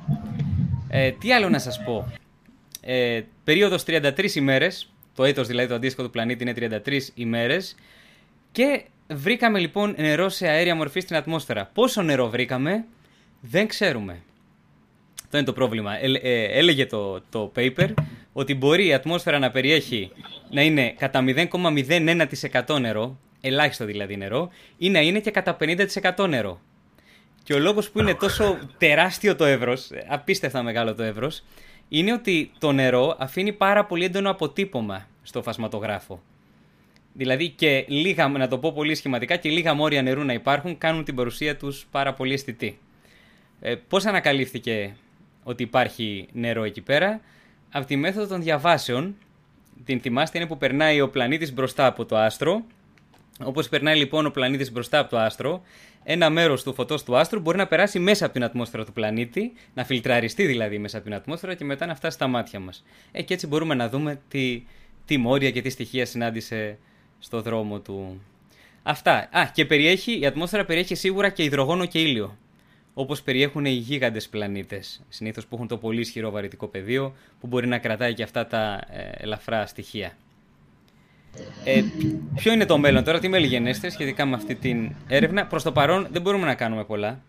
Ε, 0.89 1.11
τι 1.11 1.33
άλλο 1.33 1.49
να 1.49 1.59
σας 1.59 1.83
πω; 1.85 2.13
Ε, 2.81 3.21
περίοδος 3.45 3.85
33 3.87 4.35
ημέρες, 4.37 4.93
το 5.15 5.25
έτος 5.25 5.47
δηλαδή 5.47 5.69
το 5.69 5.75
αντίστοιχο 5.75 6.03
του 6.03 6.11
πλανήτη 6.11 6.43
είναι 6.43 6.81
33 6.87 6.99
ημέρες 7.15 7.75
και 8.53 8.85
βρήκαμε 9.09 9.59
λοιπόν 9.59 9.95
νερό 9.99 10.29
σε 10.29 10.49
αέρια 10.49 10.75
μορφής 10.75 11.03
στην 11.03 11.17
ατμόσφαιρα. 11.17 11.71
Πόσο 11.75 12.03
νερό 12.03 12.29
βρήκαμε 12.29 12.85
δεν 13.41 13.67
ξέρουμε. 13.67 14.21
Αυτό 15.27 15.39
είναι 15.39 15.47
το 15.47 15.53
πρόβλημα. 15.53 15.99
Ε, 15.99 16.13
ε, 16.23 16.59
έλεγε 16.59 16.87
το, 16.87 17.21
το 17.31 17.53
paper 17.57 17.95
ότι 18.33 18.55
μπορεί 18.55 18.87
η 18.87 18.95
ατμόσφαιρα 18.95 19.39
να 19.39 19.51
περιέχει 19.51 20.11
να 20.51 20.63
είναι 20.63 20.95
κατά 20.99 21.25
0,01% 21.27 22.81
νερό, 22.81 23.19
ελάχιστο 23.41 23.85
δηλαδή 23.85 24.17
νερό, 24.17 24.51
ή 24.79 24.91
να 24.91 25.01
είναι 25.01 25.21
και 25.21 25.31
κατά 25.31 25.57
50% 25.61 26.29
νερό. 26.29 26.61
Και 27.43 27.55
ο 27.55 27.59
λόγος 27.59 27.91
που 27.91 27.99
είναι 28.01 28.15
τόσο 28.15 28.59
τεράστιο 28.79 29.37
το 29.37 29.45
εύρος, 29.45 29.91
ε, 29.91 30.07
απίστευτα 30.09 30.63
μεγάλο 30.63 30.95
το 30.95 31.03
εύρος, 31.03 31.45
είναι 31.89 32.13
ότι 32.13 32.51
το 32.59 32.73
νερό 32.73 33.17
αφήνει 33.19 33.53
πάρα 33.53 33.85
πολύ 33.85 34.05
έντονο 34.05 34.31
αποτύπωμα 34.31 35.09
στο 35.23 35.43
φασματογράφο. 35.43 36.23
Δηλαδή 37.13 37.49
και 37.49 37.85
λίγα, 37.89 38.29
να 38.29 38.49
το 38.49 38.59
πω 38.59 38.73
πολύ 38.73 38.95
σχηματικά, 38.95 39.37
και 39.37 39.49
λίγα 39.49 39.75
μόρια 39.75 40.03
νερού 40.03 40.25
να 40.25 40.33
υπάρχουν 40.33 40.79
κάνουν 40.79 41.05
την 41.05 41.15
παρουσία 41.15 41.57
τους 41.57 41.87
πάρα 41.91 42.13
πολύ 42.15 42.33
αισθητή. 42.33 42.79
Ε, 43.61 43.75
πώς 43.89 44.05
ανακαλύφθηκε 44.05 44.97
ότι 45.47 45.63
υπάρχει 45.63 46.29
νερό 46.33 46.65
εκεί 46.65 46.81
πέρα; 46.81 47.21
Από 47.71 47.87
τη 47.87 47.97
μέθοδο 47.97 48.27
των 48.27 48.43
διαβάσεων, 48.43 49.17
την 49.85 50.01
θυμάστε 50.01 50.39
είναι 50.39 50.47
που 50.47 50.59
περνάει 50.59 51.01
ο 51.01 51.09
πλανήτης 51.09 51.53
μπροστά 51.53 51.87
από 51.87 52.05
το 52.05 52.17
άστρο. 52.17 52.65
Όπως 53.45 53.69
περνάει 53.69 53.97
λοιπόν 53.97 54.27
ο 54.27 54.31
πλανήτης 54.31 54.73
μπροστά 54.73 54.99
από 54.99 55.11
το 55.11 55.19
άστρο, 55.19 55.63
ένα 56.05 56.31
μέρος 56.31 56.63
του 56.63 56.75
φωτός 56.75 57.03
του 57.03 57.17
άστρου 57.17 57.41
μπορεί 57.41 57.57
να 57.57 57.67
περάσει 57.67 57.99
μέσα 57.99 58.25
από 58.25 58.35
την 58.35 58.45
ατμόσφαιρα 58.45 58.85
του 58.85 58.93
πλανήτη, 58.93 59.53
να 59.75 59.85
φιλτραριστεί 59.85 60.47
δηλαδή 60.47 60.79
μέσα 60.79 60.97
από 60.97 61.07
την 61.07 61.15
ατμόσφαιρα 61.15 61.55
και 61.55 61.65
μετά 61.65 61.87
να 61.87 61.95
φτάσει 61.95 62.17
στα 62.17 62.27
μάτια 62.27 62.61
μας. 62.61 62.85
Ε, 63.13 63.23
και 63.23 63.35
έτσι 63.35 63.47
μπορούμε 63.47 63.75
να 63.75 63.89
δούμε 63.89 64.21
τι, 64.29 64.63
τι 65.05 65.17
μόρια 65.17 65.51
και 65.51 65.63
τι 65.63 65.71
στοιχεία 65.71 66.07
συνάντησε 66.07 66.79
στο 67.19 67.43
δρόμο 67.43 67.81
του. 67.81 68.23
Αυτά. 68.83 69.29
Α, 69.33 69.51
και 69.53 69.65
περιέχει, 69.65 70.19
η 70.21 70.27
ατμόσφαιρα 70.27 70.65
περιέχει 70.65 70.95
σίγουρα 70.95 71.29
και 71.29 71.43
υδρογόνο 71.43 71.87
και 71.87 72.01
ήλιο. 72.01 72.37
Όπως 72.99 73.23
περιέχουν 73.23 73.65
οι 73.65 73.71
γίγαντες 73.71 74.29
πλανήτες. 74.29 75.03
Συνήθως 75.09 75.47
που 75.47 75.55
έχουν 75.55 75.69
το 75.69 75.77
πολύ 75.77 76.01
ισχυρό 76.01 76.31
βαρυτικό 76.31 76.67
πεδίο, 76.67 77.15
που 77.41 77.47
μπορεί 77.47 77.67
να 77.67 77.79
κρατάει 77.79 78.15
και 78.15 78.23
αυτά 78.23 78.47
τα 78.47 78.81
ε, 78.91 79.11
ελαφρά 79.17 79.67
στοιχεία. 79.67 80.17
Ε, 81.65 81.83
ποιο 82.35 82.53
είναι 82.53 82.67
το 82.67 82.79
μέλλον 82.79 83.05
τώρα, 83.05 83.19
τι 83.19 83.29
μέλη 83.29 83.47
γενέστε 83.47 83.91
σχετικά 83.91 84.27
με 84.27 84.35
αυτή 84.35 84.55
την 84.55 84.95
έρευνα. 85.07 85.47
Προς 85.47 85.63
το 85.63 85.73
παρόν 85.73 86.09
δεν 86.11 86.23
μπορούμε 86.23 86.47
να 86.47 86.55
κάνουμε 86.55 86.85
πολλά 86.85 87.23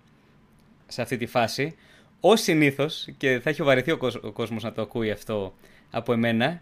σε 0.88 1.02
αυτή 1.02 1.18
τη 1.18 1.26
φάση. 1.26 1.76
Ω 2.20 2.36
συνήθως, 2.36 3.08
και 3.18 3.40
θα 3.44 3.50
έχει 3.50 3.64
βαρεθεί 3.64 3.92
ο, 3.92 3.98
κόσμος, 3.98 4.24
ο 4.24 4.32
κόσμος 4.32 4.64
να 4.64 4.72
το 4.72 4.82
ακούει 4.82 5.12
αυτό 5.12 5.54
από 5.92 6.14
εμένα, 6.14 6.62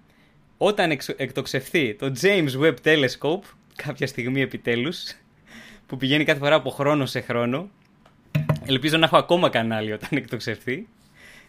όταν 0.58 0.92
εξ, 0.92 1.10
εκτοξευθεί 1.10 1.96
το 1.96 2.14
James 2.22 2.62
Webb 2.62 2.76
Telescope, 2.84 3.44
κάποια 3.76 4.08
στιγμή 4.08 4.42
επιτέλους, 4.42 5.14
που 5.86 5.98
πηγαίνει 5.98 6.24
κάθε 6.24 6.40
φορά 6.40 6.56
από 6.56 6.70
χρόνο 6.70 7.06
σε 7.06 7.22
χρόνο, 7.22 7.70
ελπίζω 8.66 8.98
να 8.98 9.06
έχω 9.06 9.18
ακόμα 9.18 9.50
κανάλι 9.50 9.92
όταν 9.92 10.10
εκτοξευθεί, 10.12 10.88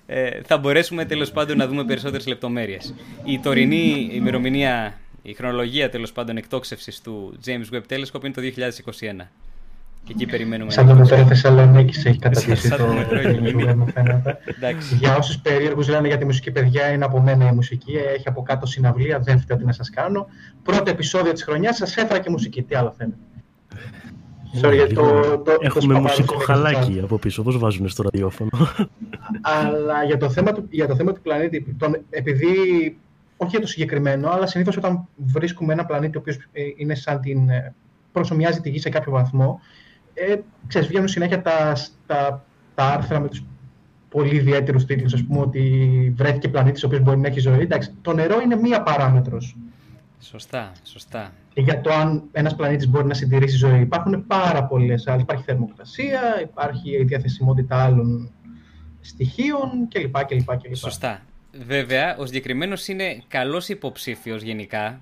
ε, 0.07 0.41
θα 0.43 0.59
μπορέσουμε 0.59 1.05
τέλος 1.05 1.31
πάντων 1.33 1.57
να 1.57 1.67
δούμε 1.67 1.85
περισσότερες 1.85 2.27
λεπτομέρειες. 2.27 2.95
Η 3.25 3.39
τωρινή 3.39 4.09
ημερομηνία, 4.13 4.99
η 5.23 5.33
χρονολογία 5.35 5.91
τέλος 5.91 6.13
πάντων 6.13 6.37
εκτόξευσης 6.37 7.01
του 7.01 7.39
James 7.47 7.75
Webb 7.75 7.95
Telescope 7.95 8.25
είναι 8.25 8.35
το 8.35 8.41
2021. 8.41 9.31
Και 10.05 10.13
εκεί 10.13 10.27
περιμένουμε. 10.27 10.71
Σαν 10.71 10.87
το 10.87 10.95
μετρό 10.95 11.27
Θεσσαλονίκης 11.27 12.05
έχει 12.05 12.19
καταντήσει 12.19 12.69
το 12.69 12.87
μετρό, 12.87 13.75
μου 13.77 13.87
φαίνεται. 13.87 14.39
Για 14.99 15.17
όσους 15.17 15.39
περίεργους 15.39 15.89
λένε 15.89 16.09
για 16.09 16.19
τη 16.19 16.25
μουσική, 16.25 16.51
παιδιά, 16.51 16.89
είναι 16.93 17.05
από 17.05 17.21
μένα 17.21 17.49
η 17.49 17.53
μουσική. 17.53 17.93
Έχει 18.15 18.29
από 18.29 18.43
κάτω 18.43 18.67
συναυλία, 18.67 19.19
δεν 19.19 19.41
φταίει 19.41 19.57
τι 19.57 19.65
να 19.65 19.73
σας 19.73 19.91
κάνω. 19.91 20.27
Πρώτο 20.63 20.91
επεισόδιο 20.91 21.33
της 21.33 21.43
χρονιάς 21.43 21.77
σας 21.77 21.97
έφερα 21.97 22.19
και 22.19 22.31
μουσική. 22.31 22.63
Τι 22.63 22.75
άλλο 22.75 22.95
θέλετε. 22.97 23.17
Sorry, 24.63 24.93
το, 24.95 25.39
το, 25.39 25.57
Έχουμε 25.61 25.95
το 25.95 26.01
μουσικό 26.01 26.39
χαλάκι 26.39 27.01
από 27.03 27.19
πίσω, 27.19 27.41
όπως 27.41 27.59
βάζουν 27.59 27.89
στο 27.89 28.03
ραδιόφωνο; 28.03 28.51
Αλλά 29.41 30.05
για 30.05 30.17
το 30.17 30.31
θέμα 30.31 30.53
του, 30.53 30.67
για 30.71 30.87
το 30.87 30.97
θέμα 30.97 31.13
του 31.13 31.21
πλανήτη, 31.21 31.75
τον, 31.79 31.97
επειδή, 32.11 32.47
όχι 33.37 33.51
για 33.51 33.61
το 33.61 33.67
συγκεκριμένο, 33.67 34.31
αλλά 34.31 34.47
συνήθως 34.47 34.77
όταν 34.77 35.09
βρίσκουμε 35.17 35.73
ένα 35.73 35.85
πλανήτη 35.85 36.17
ο 36.17 36.21
οποίος 36.21 36.37
ε, 36.53 36.63
είναι 36.77 36.95
σαν 36.95 37.21
την, 37.21 37.49
ε, 37.49 37.75
προσωμιάζει 38.13 38.61
τη 38.61 38.71
Γη 38.71 38.79
σε 38.79 38.89
κάποιο 38.89 39.13
βαθμό, 39.13 39.61
ε, 40.15 40.37
ξέρεις, 40.67 40.89
βγαίνουν 40.89 41.09
συνέχεια 41.09 41.43
τα, 41.43 41.77
τα, 42.07 42.45
τα 42.75 42.85
άρθρα 42.85 43.21
με 43.21 43.29
τους 43.29 43.43
πολύ 44.09 44.35
ιδιαίτερους 44.35 44.85
τίτλους, 44.85 45.15
ας 45.15 45.25
πούμε, 45.25 45.41
ότι 45.41 46.13
βρέθηκε 46.17 46.49
πλανήτης 46.49 46.83
ο 46.83 46.87
οποίος 46.87 47.03
μπορεί 47.03 47.19
να 47.19 47.27
έχει 47.27 47.41
ζωή. 47.41 47.61
Εντάξει, 47.61 47.91
το 48.03 48.13
νερό 48.13 48.41
είναι 48.41 48.57
μία 48.57 48.83
παράμετρος. 48.83 49.57
Σωστά, 50.21 50.73
σωστά. 50.85 51.33
Για 51.59 51.81
το 51.81 51.93
αν 51.93 52.29
ένας 52.33 52.57
πλανήτης 52.57 52.89
μπορεί 52.89 53.07
να 53.07 53.15
συντηρήσει 53.15 53.57
ζωή. 53.57 53.81
Υπάρχουν 53.81 54.27
πάρα 54.27 54.65
πολλές 54.65 55.07
άλλες. 55.07 55.23
Υπάρχει 55.23 55.45
θερμοκρασία, 55.45 56.41
υπάρχει 56.43 56.91
η 56.91 57.05
διαθεσιμότητα 57.05 57.85
άλλων 57.85 58.31
στοιχείων 59.01 59.89
κλπ. 59.89 60.25
κλπ, 60.25 60.57
κλπ. 60.63 60.77
Σωστά. 60.77 61.23
Βέβαια, 61.67 62.17
ο 62.17 62.27
συγκεκριμένος 62.27 62.89
είναι 62.89 63.23
καλός 63.29 63.69
υποψήφιος 63.69 64.43
γενικά. 64.43 65.01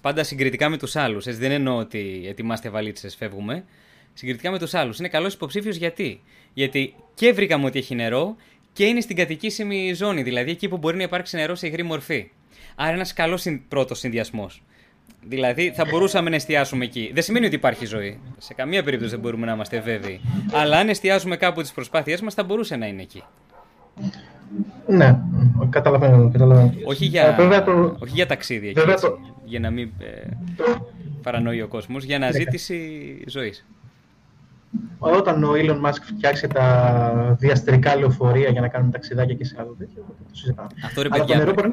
Πάντα 0.00 0.24
συγκριτικά 0.24 0.68
με 0.68 0.78
τους 0.78 0.96
άλλους. 0.96 1.36
Δεν 1.36 1.50
εννοώ 1.50 1.76
ότι 1.76 2.24
ετοιμάστε 2.26 2.68
βαλίτσες, 2.68 3.14
φεύγουμε 3.14 3.64
συγκριτικά 4.12 4.50
με 4.50 4.58
τους 4.58 4.74
άλλους. 4.74 4.98
Είναι 4.98 5.08
καλός 5.08 5.34
υποψήφιος 5.34 5.76
γιατί; 5.76 6.20
Γιατί 6.52 6.94
και 7.14 7.32
βρήκαμε 7.32 7.64
ότι 7.66 7.78
έχει 7.78 7.94
νερό 7.94 8.36
και 8.72 8.84
είναι 8.84 9.00
στην 9.00 9.16
κατοικήσιμη 9.16 9.92
ζώνη, 9.94 10.22
δηλαδή 10.22 10.50
εκεί 10.50 10.68
που 10.68 10.78
μπορεί 10.78 10.96
να 10.96 11.02
υπάρξει 11.02 11.36
νερό 11.36 11.54
σε 11.54 11.66
υγρή 11.66 11.82
μορφή. 11.82 12.30
Άρα 12.74 12.92
ένας 12.92 13.12
καλός 13.12 13.46
πρώτος 13.68 13.98
συνδυασμός. 13.98 14.62
Δηλαδή 15.22 15.72
θα 15.74 15.84
μπορούσαμε 15.90 16.30
να 16.30 16.36
εστιάσουμε 16.36 16.84
εκεί. 16.84 17.10
Δεν 17.14 17.22
σημαίνει 17.22 17.46
ότι 17.46 17.54
υπάρχει 17.54 17.86
ζωή. 17.86 18.20
Σε 18.38 18.54
καμία 18.54 18.82
περίπτωση 18.82 19.10
δεν 19.10 19.20
μπορούμε 19.20 19.46
να 19.46 19.52
είμαστε 19.52 19.80
βέβαιοι. 19.80 20.20
Αλλά 20.52 20.78
αν 20.78 20.88
εστιάσουμε 20.88 21.36
κάπου 21.36 21.60
τις 21.60 21.72
προσπάθειές 21.72 22.20
μας, 22.20 22.34
θα 22.34 22.42
μπορούσε 22.42 22.76
να 22.76 22.86
είναι 22.86 23.02
εκεί. 23.02 23.22
Ναι, 24.86 25.18
καταλαβαίνω. 25.70 26.30
καταλαβαίνω. 26.30 26.74
Όχι 26.84 27.04
για, 27.04 27.36
ε, 27.38 27.60
το... 27.60 27.96
όχι 28.02 28.12
για 28.14 28.26
ταξίδια, 28.26 28.72
το... 28.72 29.18
για 29.44 29.60
να 29.60 29.70
μην 29.70 29.90
ε, 29.98 30.28
παρανοεί 31.22 31.62
ο 31.62 31.68
κόσμος, 31.68 32.04
για 32.04 32.16
αναζήτηση 32.16 32.78
ζωής 33.26 33.64
όταν 34.98 35.44
ο 35.44 35.52
Elon 35.54 35.80
Musk 35.86 36.02
φτιάξει 36.16 36.46
τα 36.46 37.36
διαστρικά 37.38 37.96
λεωφορεία 37.96 38.48
για 38.48 38.60
να 38.60 38.68
κάνουμε 38.68 38.92
ταξιδάκια 38.92 39.34
και 39.34 39.44
σε 39.44 39.56
άλλο 39.58 39.74
τέτοιο, 39.78 40.04
το 40.06 40.34
συζητάμε. 40.36 40.68
Αυτό 40.84 41.02
ρε 41.02 41.08
παιδιά. 41.08 41.36
νερό 41.36 41.52
μπορεί 41.52 41.72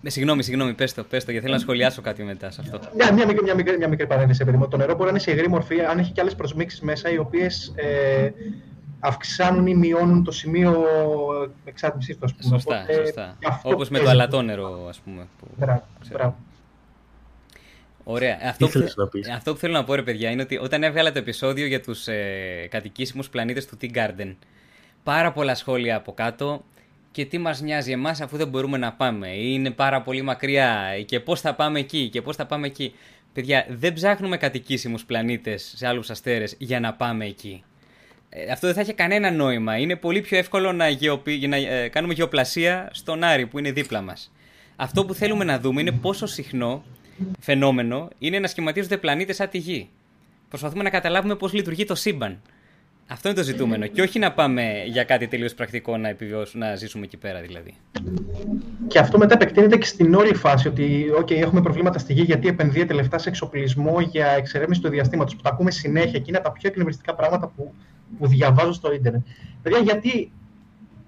να 0.00 0.10
Συγγνώμη, 0.10 0.42
συγγνώμη, 0.42 0.74
πες 0.74 0.94
το, 0.94 1.04
πες 1.04 1.24
το, 1.24 1.30
γιατί 1.30 1.46
θέλω 1.46 1.56
να 1.58 1.62
σχολιάσω 1.62 2.02
κάτι 2.02 2.22
μετά 2.22 2.50
σε 2.50 2.60
αυτό. 2.60 2.80
Μια, 2.96 3.12
μια, 3.12 3.26
μικρή, 3.26 3.42
μια, 3.42 3.54
μικρή, 3.54 3.76
μια 3.76 3.88
μικρή 3.88 4.06
παρένθεση, 4.06 4.44
παιδί 4.44 4.66
Το 4.70 4.76
νερό 4.76 4.92
μπορεί 4.92 5.04
να 5.04 5.10
είναι 5.10 5.18
σε 5.18 5.30
υγρή 5.30 5.48
μορφή, 5.48 5.80
αν 5.80 5.98
έχει 5.98 6.12
και 6.12 6.20
άλλες 6.20 6.34
προσμίξεις 6.34 6.80
μέσα, 6.80 7.10
οι 7.10 7.18
οποίες 7.18 7.72
ε, 7.76 8.30
αυξάνουν 9.00 9.66
ή 9.66 9.74
μειώνουν 9.74 10.24
το 10.24 10.32
σημείο 10.32 10.84
εξάτμισή 11.64 12.14
του, 12.14 12.24
ας 12.24 12.34
πούμε. 12.34 12.58
Σωστά, 12.58 12.82
Οπότε, 12.82 13.04
σωστά. 13.04 13.36
Όπως 13.62 13.88
με 13.88 13.98
το 13.98 14.08
αλατό 14.08 14.42
νερό, 14.42 14.86
ας 14.88 14.98
πούμε. 14.98 15.26
Που... 15.38 15.46
Μπράβο, 15.56 15.82
μπράβο. 16.12 16.36
Ωραία. 18.04 18.38
Αυτό 18.42 18.68
που, 18.68 18.84
αυτό 19.34 19.52
που 19.52 19.58
θέλω 19.58 19.72
να 19.72 19.84
πω, 19.84 19.94
ρε 19.94 20.02
παιδιά, 20.02 20.30
είναι 20.30 20.42
ότι 20.42 20.58
όταν 20.58 20.82
έβγαλα 20.82 21.12
το 21.12 21.18
επεισόδιο 21.18 21.66
για 21.66 21.80
τους 21.80 22.08
ε, 22.08 22.66
κατοικήσιμου 22.70 23.22
πλανήτες 23.30 23.66
του 23.66 23.76
Tea 23.80 23.96
Garden, 23.96 24.34
πάρα 25.02 25.32
πολλά 25.32 25.54
σχόλια 25.54 25.96
από 25.96 26.12
κάτω 26.12 26.64
και 27.12 27.24
τι 27.24 27.38
μας 27.38 27.60
νοιάζει 27.60 27.92
εμάς 27.92 28.20
αφού 28.20 28.36
δεν 28.36 28.48
μπορούμε 28.48 28.78
να 28.78 28.92
πάμε; 28.92 29.28
Είναι 29.28 29.70
πάρα 29.70 30.02
πολύ 30.02 30.22
μακριά; 30.22 31.02
Και 31.06 31.20
πώς 31.20 31.40
θα 31.40 31.54
πάμε 31.54 31.78
εκεί; 31.78 32.08
Και 32.08 32.22
πώς 32.22 32.36
θα 32.36 32.46
πάμε 32.46 32.66
εκεί; 32.66 32.94
Παιδιά, 33.32 33.66
δεν 33.68 33.92
ψάχνουμε 33.92 34.36
κατοικήσιμους 34.36 35.04
πλανήτες 35.04 35.72
σε 35.76 35.86
άλλους 35.86 36.10
αστέρες 36.10 36.54
για 36.58 36.80
να 36.80 36.94
πάμε 36.94 37.24
εκεί. 37.24 37.64
Ε, 38.28 38.50
αυτό 38.52 38.66
δεν 38.66 38.76
θα 38.76 38.80
έχει 38.80 38.94
κανένα 38.94 39.30
νόημα. 39.30 39.78
Είναι 39.78 39.96
πολύ 39.96 40.20
πιο 40.20 40.38
εύκολο 40.38 40.72
να, 40.72 40.88
γεωπη... 40.88 41.46
να 41.46 41.56
ε, 41.56 41.88
κάνουμε 41.88 42.14
γεωπλασία 42.14 42.88
στον 42.92 43.24
Άρη 43.24 43.46
που 43.46 43.58
είναι 43.58 43.72
δίπλα 43.72 44.00
μας. 44.00 44.32
Αυτό 44.76 45.04
που 45.04 45.14
θέλουμε 45.14 45.44
να 45.44 45.58
δούμε 45.60 45.80
είναι 45.80 45.92
πόσο 45.92 46.26
συχνό 46.26 46.84
φαινόμενο 47.40 48.08
είναι 48.18 48.38
να 48.38 48.46
σχηματίζονται 48.46 48.96
πλανήτες 48.96 49.36
σαν 49.36 49.48
τη 49.48 49.58
Γη. 49.58 49.88
Προσπαθούμε 50.48 50.82
να 50.82 50.90
καταλάβουμε 50.90 51.34
πώς 51.34 51.52
λειτουργεί 51.52 51.84
το 51.84 51.94
σύμπαν. 51.94 52.42
Αυτό 53.12 53.28
είναι 53.28 53.38
το 53.38 53.44
ζητούμενο. 53.44 53.86
Και 53.86 54.02
όχι 54.02 54.18
να 54.18 54.32
πάμε 54.32 54.82
για 54.86 55.04
κάτι 55.04 55.28
τελείως 55.28 55.54
πρακτικό 55.54 55.96
να 55.96 56.08
επιβιώσουμε, 56.08 56.66
να 56.66 56.76
ζήσουμε 56.76 57.04
εκεί 57.04 57.16
πέρα 57.16 57.40
δηλαδή. 57.40 57.74
Και 58.86 58.98
αυτό 58.98 59.18
μετά 59.18 59.34
επεκτείνεται 59.34 59.76
και 59.76 59.86
στην 59.86 60.14
όλη 60.14 60.34
φάση. 60.34 60.68
Ότι 60.68 61.04
okay, 61.20 61.36
έχουμε 61.36 61.62
προβλήματα 61.62 61.98
στη 61.98 62.12
γη 62.12 62.22
γιατί 62.22 62.48
επενδύεται 62.48 62.94
λεφτά 62.94 63.18
σε 63.18 63.28
εξοπλισμό 63.28 64.00
για 64.00 64.26
εξερεύνηση 64.26 64.80
του 64.80 64.88
διαστήματος. 64.88 65.36
Που 65.36 65.42
τα 65.42 65.50
ακούμε 65.50 65.70
συνέχεια 65.70 66.18
και 66.18 66.24
είναι 66.28 66.38
τα 66.38 66.52
πιο 66.52 66.68
εκνευριστικά 66.68 67.14
πράγματα 67.14 67.52
που, 67.56 67.74
που 68.18 68.26
διαβάζω 68.26 68.72
στο 68.72 68.92
Ιντερνετ. 68.92 69.26
Παιδιά, 69.62 69.78
γιατί 69.78 70.32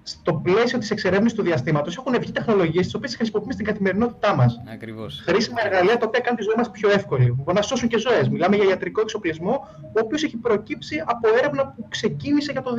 στο 0.02 0.34
πλαίσιο 0.34 0.78
της 0.78 0.90
εξερεύνησης 0.90 1.38
του 1.38 1.42
διαστήματος 1.42 1.96
έχουν 1.96 2.20
βγει 2.20 2.32
τεχνολογίες 2.32 2.84
τις 2.84 2.94
οποίες 2.94 3.16
χρησιμοποιούμε 3.16 3.52
στην 3.52 3.64
καθημερινότητά 3.64 4.34
μας. 4.34 4.60
Ακριβώς. 4.72 5.22
Χρήσιμα 5.26 5.64
εργαλεία 5.64 5.96
τα 5.96 6.06
οποία 6.06 6.20
κάνουν 6.20 6.38
τη 6.38 6.44
ζωή 6.44 6.54
μας 6.56 6.70
πιο 6.70 6.90
εύκολη. 6.90 7.36
Που 7.44 7.52
να 7.52 7.62
σώσουν 7.62 7.88
και 7.88 7.98
ζωές. 7.98 8.28
Μιλάμε 8.28 8.56
για 8.56 8.64
ιατρικό 8.64 9.00
εξοπλισμό, 9.00 9.68
ο 9.82 10.00
οποίος 10.00 10.22
έχει 10.22 10.36
προκύψει 10.36 11.02
από 11.06 11.28
έρευνα 11.38 11.66
που 11.66 11.86
ξεκίνησε 11.88 12.52
για 12.52 12.62
το 12.62 12.74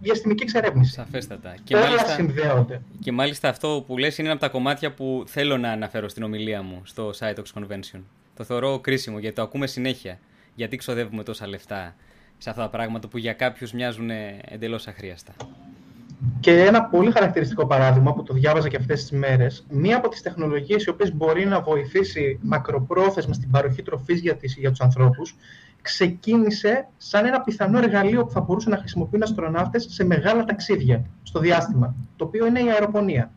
διαστημική 0.00 0.42
εξερεύνηση. 0.42 0.92
Σαφέστατα. 0.92 1.54
Και 1.64 1.74
Όλα 1.74 1.84
μάλιστα, 1.84 2.08
συνδέονται. 2.08 2.80
Και 3.00 3.12
μάλιστα 3.12 3.48
αυτό 3.48 3.84
που 3.86 3.98
λες 3.98 4.18
είναι 4.18 4.28
ένα 4.28 4.36
από 4.36 4.46
τα 4.46 4.50
κομμάτια 4.50 4.92
που 4.92 5.24
θέλω 5.26 5.56
να 5.56 5.70
αναφέρω 5.70 6.08
στην 6.08 6.22
ομιλία 6.22 6.62
μου 6.62 6.80
στο 6.84 7.10
Cytox 7.18 7.44
Convention. 7.54 8.00
Το 8.36 8.44
θεωρώ 8.44 8.78
κρίσιμο 8.78 9.18
γιατί 9.18 9.34
το 9.34 9.42
ακούμε 9.42 9.66
συνέχεια. 9.66 10.18
Γιατί 10.54 10.76
ξοδεύουμε 10.76 11.22
τόσα 11.22 11.48
λεφτά 11.48 11.94
σε 12.38 12.50
αυτά 12.50 12.62
τα 12.62 12.68
πράγματα 12.68 13.08
που 13.08 13.18
για 13.18 13.32
κάποιους 13.32 13.72
μοιάζουν 13.72 14.10
εντελώς 14.48 14.86
αχρίαστα. 14.86 15.34
Και 16.40 16.64
ένα 16.64 16.84
πολύ 16.84 17.10
χαρακτηριστικό 17.10 17.66
παράδειγμα 17.66 18.12
που 18.14 18.22
το 18.22 18.34
διάβαζα 18.34 18.68
και 18.68 18.76
αυτές 18.76 19.00
τις 19.00 19.18
μέρες, 19.18 19.66
μία 19.70 19.96
από 19.96 20.08
τις 20.08 20.22
τεχνολογίες 20.22 20.84
οι 20.84 20.88
οποίες 20.90 21.14
μπορεί 21.14 21.46
να 21.46 21.60
βοηθήσει 21.60 22.38
μακροπρόθεσμα 22.42 23.34
στην 23.34 23.50
παροχή 23.50 23.82
τροφής 23.82 24.20
για, 24.20 24.36
τις, 24.36 24.56
για 24.56 24.70
τους 24.70 24.80
ανθρώπους, 24.80 25.36
ξεκίνησε 25.82 26.88
σαν 26.96 27.26
ένα 27.26 27.40
πιθανό 27.40 27.78
εργαλείο 27.78 28.24
που 28.24 28.30
θα 28.30 28.40
μπορούσαν 28.40 28.72
να 28.72 28.78
χρησιμοποιούν 28.78 29.22
αστροναύτες 29.22 29.86
σε 29.90 30.04
μεγάλα 30.04 30.44
ταξίδια 30.44 31.04
στο 31.22 31.40
διάστημα, 31.40 31.94
το 32.16 32.24
οποίο 32.24 32.46
είναι 32.46 32.60
η 32.60 32.70
αεροπονία. 32.70 33.30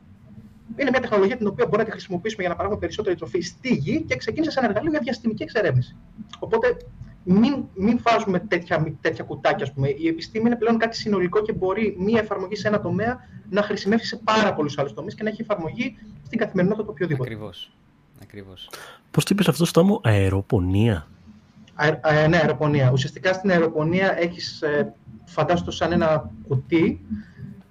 Είναι 0.75 0.89
μια 0.89 0.99
τεχνολογία 0.99 1.37
την 1.37 1.47
οποία 1.47 1.65
μπορεί 1.65 1.77
να 1.77 1.83
τη 1.83 1.91
χρησιμοποιήσουμε 1.91 2.41
για 2.41 2.49
να 2.49 2.55
παράγουμε 2.55 2.79
περισσότερη 2.79 3.15
τροφή 3.15 3.39
στη 3.39 3.73
γη 3.73 4.03
και 4.07 4.15
ξεκίνησε 4.15 4.51
σαν 4.51 4.63
εργαλείο 4.63 4.91
για 4.91 4.99
διαστημική 4.99 5.43
εξερεύνηση. 5.43 5.95
Οπότε 6.39 6.77
μην, 7.23 7.63
μην 7.75 7.99
βάζουμε 8.01 8.39
τέτοια, 8.39 8.95
τέτοια 9.01 9.23
κουτάκια. 9.23 9.65
Ας 9.65 9.73
πούμε. 9.73 9.89
Η 9.89 10.08
επιστήμη 10.08 10.45
είναι 10.45 10.55
πλέον 10.55 10.77
κάτι 10.77 10.95
συνολικό 10.95 11.41
και 11.41 11.53
μπορεί 11.53 11.95
μία 11.99 12.19
εφαρμογή 12.19 12.55
σε 12.55 12.67
ένα 12.67 12.82
τομέα 12.82 13.19
να 13.49 13.62
χρησιμεύσει 13.62 14.08
σε 14.08 14.15
πάρα 14.23 14.53
πολλούς 14.53 14.77
άλλους 14.77 14.93
τομείς 14.93 15.15
και 15.15 15.23
να 15.23 15.29
έχει 15.29 15.41
εφαρμογή 15.41 15.97
στην 16.25 16.39
καθημερινότητα 16.39 16.86
του 16.86 16.93
οποιοδήποτε. 16.95 17.29
Ακριβώς. 17.29 17.71
Ακριβώς. 18.21 18.69
Πώς 19.12 19.23
το 19.23 19.29
είπες 19.34 19.47
αυτό 19.47 19.65
στο 19.65 19.84
μου, 19.84 19.99
αεροπονία. 20.03 21.08
Α, 21.75 22.27
ναι, 22.27 22.38
αεροπονία. 22.38 22.91
Ουσιαστικά 22.91 23.34
στην 23.34 23.49
αεροπονία 23.49 24.19
έχεις, 24.19 24.62
ε, 24.62 24.93
φαντάσου 25.25 25.71
σαν 25.71 25.91
ένα 25.91 26.32
κουτί, 26.47 27.05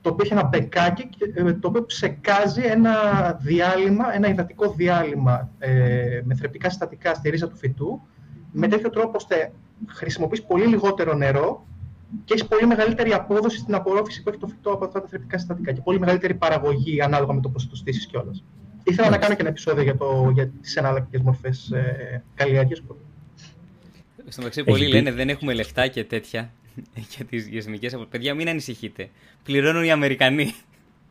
το 0.00 0.10
οποίο 0.10 0.24
έχει 0.24 0.32
ένα 0.32 0.44
μπεκάκι, 0.44 1.08
ε, 1.34 1.52
το 1.52 1.68
οποίο 1.68 1.84
ψεκάζει 1.84 2.62
ένα 2.62 2.92
διάλειμμα, 3.40 4.14
ένα 4.14 4.28
υδατικό 4.28 4.72
διάλειμμα 4.72 5.50
ε, 5.58 6.20
με 6.24 6.34
θρεπτικά 6.34 6.68
συστατικά 6.68 7.14
στη 7.14 7.30
ρίζα 7.30 7.48
του 7.48 7.56
φυτού, 7.56 8.00
με 8.52 8.68
τέτοιο 8.68 8.90
τρόπο 8.90 9.12
ώστε 9.14 9.52
χρησιμοποιείς 9.86 10.42
πολύ 10.42 10.66
λιγότερο 10.66 11.14
νερό 11.14 11.66
και 12.24 12.34
έχεις 12.34 12.46
πολύ 12.46 12.66
μεγαλύτερη 12.66 13.12
απόδοση 13.12 13.58
στην 13.58 13.74
απορρόφηση 13.74 14.22
που 14.22 14.28
έχει 14.28 14.38
το 14.38 14.46
φυτό 14.46 14.70
από 14.70 14.84
αυτά 14.84 15.00
τα 15.00 15.08
θρεπτικά 15.08 15.38
συστατικά 15.38 15.72
και 15.72 15.80
πολύ 15.80 15.98
μεγαλύτερη 15.98 16.34
παραγωγή 16.34 17.02
ανάλογα 17.02 17.32
με 17.32 17.40
το 17.40 17.48
ποσοστό 17.48 17.76
στήσης 17.76 18.06
κιόλας. 18.06 18.44
Ήθελα 18.82 19.10
να 19.10 19.18
κάνω 19.18 19.34
και 19.34 19.40
ένα 19.40 19.50
επεισόδιο 19.50 19.82
για, 19.82 19.96
το, 19.96 20.30
για 20.34 20.48
τις 20.48 20.76
εναλλακτικές 20.76 21.20
μορφές 21.20 21.70
ε, 21.70 22.22
καλλιέργειας. 22.34 22.82
Στο 24.28 24.42
μεταξύ, 24.42 24.64
πολλοί 24.64 24.88
λένε 24.88 25.12
δεν 25.12 25.28
έχουμε 25.28 25.54
λεφτά 25.54 25.86
και 25.86 26.04
τέτοια 26.04 26.52
για 27.16 27.24
τις 27.24 27.48
γεσμικές 27.48 27.96
Παιδιά, 28.10 28.34
μην 28.34 28.48
ανησυχείτε. 28.48 29.08
Πληρώνουν 29.44 29.84
οι 29.84 29.90
Αμερικανοί. 29.90 30.54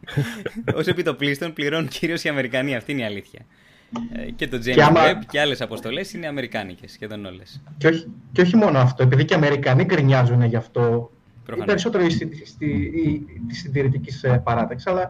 Όσο 0.77 0.89
επιτοπλίστων 0.89 1.53
πληρώνουν 1.53 1.87
κυρίως 1.87 2.23
οι 2.23 2.29
Αμερικανοί. 2.29 2.75
Αυτή 2.75 2.91
είναι 2.91 3.01
η 3.01 3.05
αλήθεια. 3.05 3.45
Ε, 4.11 4.31
και 4.31 4.47
το 4.47 4.57
James 4.57 4.71
και 4.73 4.83
άμα... 4.83 5.01
Webb 5.03 5.25
και 5.29 5.39
άλλες 5.39 5.61
αποστολές 5.61 6.13
είναι 6.13 6.27
αμερικάνικες, 6.27 6.91
σχεδόν 6.91 7.25
όλες. 7.25 7.61
Και 7.77 7.87
όχι, 7.87 8.07
και 8.31 8.41
όχι 8.41 8.55
μόνο 8.55 8.79
αυτό, 8.79 9.03
επειδή 9.03 9.25
και 9.25 9.33
οι 9.33 9.37
Αμερικανοί 9.37 9.83
γκρινιάζουν 9.83 10.43
γι' 10.43 10.55
αυτό, 10.55 11.11
ή 11.55 11.63
περισσότερο 11.65 12.07
τη 13.47 13.55
συντηρητική 13.55 14.13
ε, 14.21 14.29
παράταξη. 14.29 14.89
Αλλά 14.89 15.09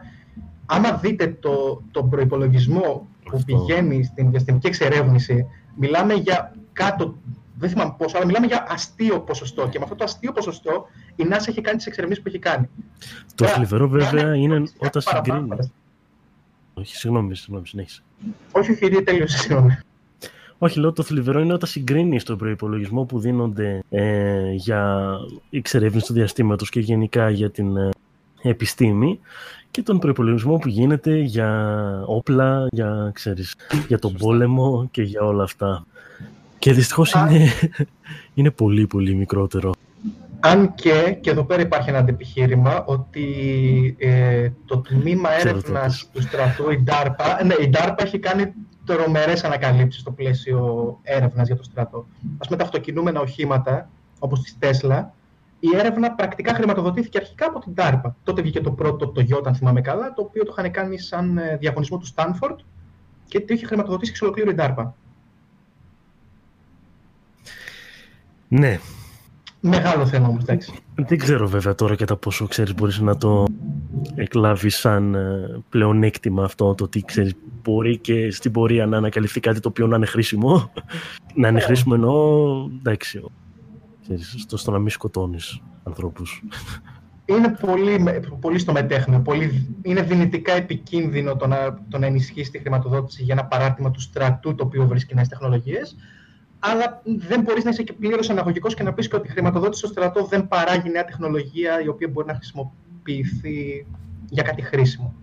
άμα 0.65 0.91
δείτε 0.91 1.37
το, 1.39 1.81
τον 1.91 2.09
προπολογισμό 2.09 3.07
που 3.23 3.43
πηγαίνει 3.45 4.03
στην 4.03 4.29
διαστημική 4.29 4.67
εξερεύνηση, 4.67 5.45
μιλάμε 5.75 6.13
για 6.13 6.55
κάτω, 6.73 7.17
δεν 7.57 7.69
θυμάμαι 7.69 7.95
πόσο, 7.97 8.17
αλλά 8.17 8.25
μιλάμε 8.25 8.45
για 8.45 8.65
αστείο 8.69 9.19
ποσοστό. 9.19 9.67
Και 9.67 9.77
με 9.77 9.83
αυτό 9.83 9.95
το 9.95 10.03
αστείο 10.03 10.31
ποσοστό 10.31 10.87
η 11.15 11.25
NASA 11.29 11.47
έχει 11.47 11.61
κάνει 11.61 11.77
τις 11.77 11.85
εξερευνήσεις 11.85 12.23
που 12.23 12.29
έχει 12.29 12.39
κάνει. 12.39 12.69
Το 13.35 13.45
θλιβερό 13.45 13.87
βέβαια 13.87 14.35
είναι 14.35 14.63
όταν 14.77 15.01
συγκρίνεις. 15.01 15.71
Όχι, 16.79 16.95
συγγνώμη, 16.95 17.35
συγγνώμη, 17.35 17.67
συνέχισε. 17.67 18.01
Όχι, 18.51 18.71
όχι, 18.71 19.03
τέλειωσε, 19.03 19.37
συγγνώμη. 19.37 19.77
Όχι, 20.57 20.79
λέω 20.79 20.93
το 20.93 21.03
θλιβερό 21.03 21.39
είναι 21.39 21.53
όταν 21.53 21.69
συγκρίνεις 21.69 22.23
τον 22.23 22.37
προπολογισμό 22.37 23.03
που 23.03 23.19
δίνονται 23.19 23.83
ε, 23.89 24.51
για 24.51 25.09
εξερεύνηση 25.49 26.05
του 26.05 26.13
διαστήματος 26.13 26.69
και 26.69 26.79
γενικά 26.79 27.29
για 27.29 27.51
την 27.51 27.77
ε, 27.77 27.89
επιστήμη 28.41 29.19
και 29.71 29.81
τον 29.81 29.99
προπολογισμό 29.99 30.57
που 30.57 30.67
γίνεται 30.67 31.17
για 31.17 31.81
όπλα, 32.05 32.67
για, 32.71 33.11
ξέρεις, 33.13 33.55
για 33.87 33.99
τον 33.99 34.13
πόλεμο 34.13 34.87
και 34.91 35.01
για 35.01 35.21
όλα 35.21 35.43
αυτά. 35.43 35.85
Και 36.59 36.73
δυστυχώς 36.73 37.11
είναι, 37.11 37.49
είναι 38.33 38.51
πολύ 38.51 38.87
πολύ 38.87 39.15
μικρότερο. 39.15 39.71
Αν 40.47 40.73
και, 40.73 41.17
και 41.21 41.29
εδώ 41.29 41.43
πέρα 41.43 41.61
υπάρχει 41.61 41.89
ένα 41.89 41.97
αντιπιχείρημα, 41.97 42.83
ότι 42.85 43.25
ε, 43.99 44.49
το 44.65 44.77
τμήμα 44.77 45.31
έρευνας 45.39 46.09
του 46.13 46.21
στρατού, 46.21 46.71
η 46.71 46.83
DARPA, 46.87 47.45
ναι, 47.45 47.53
η 47.53 47.69
DARPA 47.73 48.03
έχει 48.03 48.19
κάνει 48.19 48.53
τρομερές 48.85 49.43
ανακαλύψεις 49.43 50.01
στο 50.01 50.11
πλαίσιο 50.11 50.99
έρευνας 51.03 51.47
για 51.47 51.55
το 51.55 51.63
στρατό. 51.63 51.97
Α 52.37 52.45
πούμε, 52.45 52.57
τα 52.57 52.63
αυτοκινούμενα 52.63 53.19
οχήματα, 53.19 53.89
όπως 54.19 54.41
της 54.41 54.57
Tesla, 54.59 55.03
η 55.59 55.67
έρευνα 55.77 56.11
πρακτικά 56.11 56.53
χρηματοδοτήθηκε 56.53 57.17
αρχικά 57.17 57.45
από 57.45 57.59
την 57.59 57.73
DARPA. 57.75 58.11
Τότε 58.23 58.41
βγήκε 58.41 58.61
το 58.61 58.71
πρώτο 58.71 59.07
το 59.07 59.21
Toyota, 59.21 59.45
αν 59.45 59.55
θυμάμαι 59.55 59.81
καλά, 59.81 60.13
το 60.13 60.21
οποίο 60.21 60.43
το 60.43 60.55
είχαν 60.57 60.71
κάνει 60.71 60.99
σαν 60.99 61.37
ε, 61.37 61.57
διαγωνισμό 61.57 61.97
του 61.97 62.07
Stanford 62.15 62.55
και 63.27 63.39
το 63.39 63.53
είχε 63.53 63.65
χρηματοδοτήσει 63.65 64.11
εξ 64.11 64.21
ολοκλήρου 64.21 64.49
η 64.49 64.55
DARPA. 64.57 64.91
Ναι. 68.47 68.79
Μεγάλο 69.59 70.05
θέμα 70.05 70.27
όμως, 70.27 70.43
εντάξει. 70.43 70.73
Δεν 70.95 71.17
ξέρω 71.17 71.47
βέβαια 71.47 71.75
τώρα 71.75 71.95
κατά 71.95 72.15
πόσο 72.15 72.47
ξέρεις 72.47 72.75
μπορείς 72.75 72.99
να 72.99 73.17
το 73.17 73.45
εκλάβεις 74.15 74.75
σαν 74.75 75.15
ε, 75.15 75.61
πλεονέκτημα 75.69 76.43
αυτό 76.43 76.75
το 76.75 76.83
ότι 76.83 77.03
ξέρεις 77.05 77.33
μπορεί 77.63 77.97
και 77.97 78.31
στην 78.31 78.51
πορεία 78.51 78.85
να 78.85 78.97
ανακαλυφθεί 78.97 79.39
κάτι 79.39 79.59
το 79.59 79.69
οποίο 79.69 79.87
να 79.87 79.95
είναι 79.95 80.05
χρήσιμο. 80.05 80.71
να 81.35 81.47
είναι 81.47 81.59
χρήσιμο 81.59 81.93
εννοώ, 81.95 82.69
εντάξει, 82.77 83.23
ξέρεις, 84.01 84.35
στο, 84.37 84.57
στο 84.57 84.71
να 84.71 84.79
μην 84.79 84.89
σκοτώνεις 84.89 85.61
ανθρώπους. 85.83 86.43
Είναι 87.25 87.49
πολύ, 87.49 88.21
πολύ 88.39 88.59
στο 88.59 88.71
μετέχνιο. 88.71 89.19
Πολύ, 89.19 89.75
είναι 89.81 90.01
δυνητικά 90.01 90.53
επικίνδυνο 90.53 91.35
το 91.35 91.47
να, 91.47 91.57
το 91.89 91.97
να 91.97 92.05
ενισχύσει 92.05 92.51
τη 92.51 92.59
χρηματοδότηση 92.59 93.23
για 93.23 93.33
ένα 93.33 93.45
παράδειγμα 93.45 93.91
του 93.91 94.01
στρατού 94.01 94.55
το 94.55 94.63
οποίο 94.63 94.87
βρίσκει 94.87 95.15
νέες 95.15 95.27
τεχνολογίες. 95.27 95.95
Αλλά 96.59 97.01
δεν 97.05 97.41
μπορείς 97.41 97.63
να 97.63 97.69
είσαι 97.69 97.83
και 97.83 97.93
πλήρως 97.93 98.29
αναγωγικός 98.29 98.73
και 98.73 98.83
να 98.83 98.93
πεις 98.93 99.09
ότι 99.13 99.27
η 99.27 99.31
χρηματοδότηση 99.31 99.79
στο 99.79 99.87
στρατό 99.87 100.25
δεν 100.25 100.47
παράγει 100.47 100.89
νέα 100.89 101.05
τεχνολογία 101.05 101.81
η 101.81 101.87
οποία 101.87 102.07
μπορεί 102.07 102.27
να 102.27 102.33
χρησιμοποιηθεί 102.33 103.85
για 104.29 104.43
κάτι 104.43 104.61
χρήσιμο. 104.61 105.13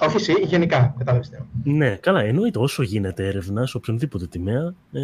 Όχι 0.00 0.16
εσύ, 0.16 0.32
γενικά, 0.44 0.94
κατάλαβες. 0.98 1.30
Ναι, 1.64 1.96
καλά, 1.96 2.20
εννοείται 2.20 2.58
όσο 2.58 2.82
γίνεται 2.82 3.26
έρευνα 3.26 3.66
σε 3.66 3.76
οποιονδήποτε 3.76 4.26
τιμέα, 4.26 4.74
ε, 4.92 5.00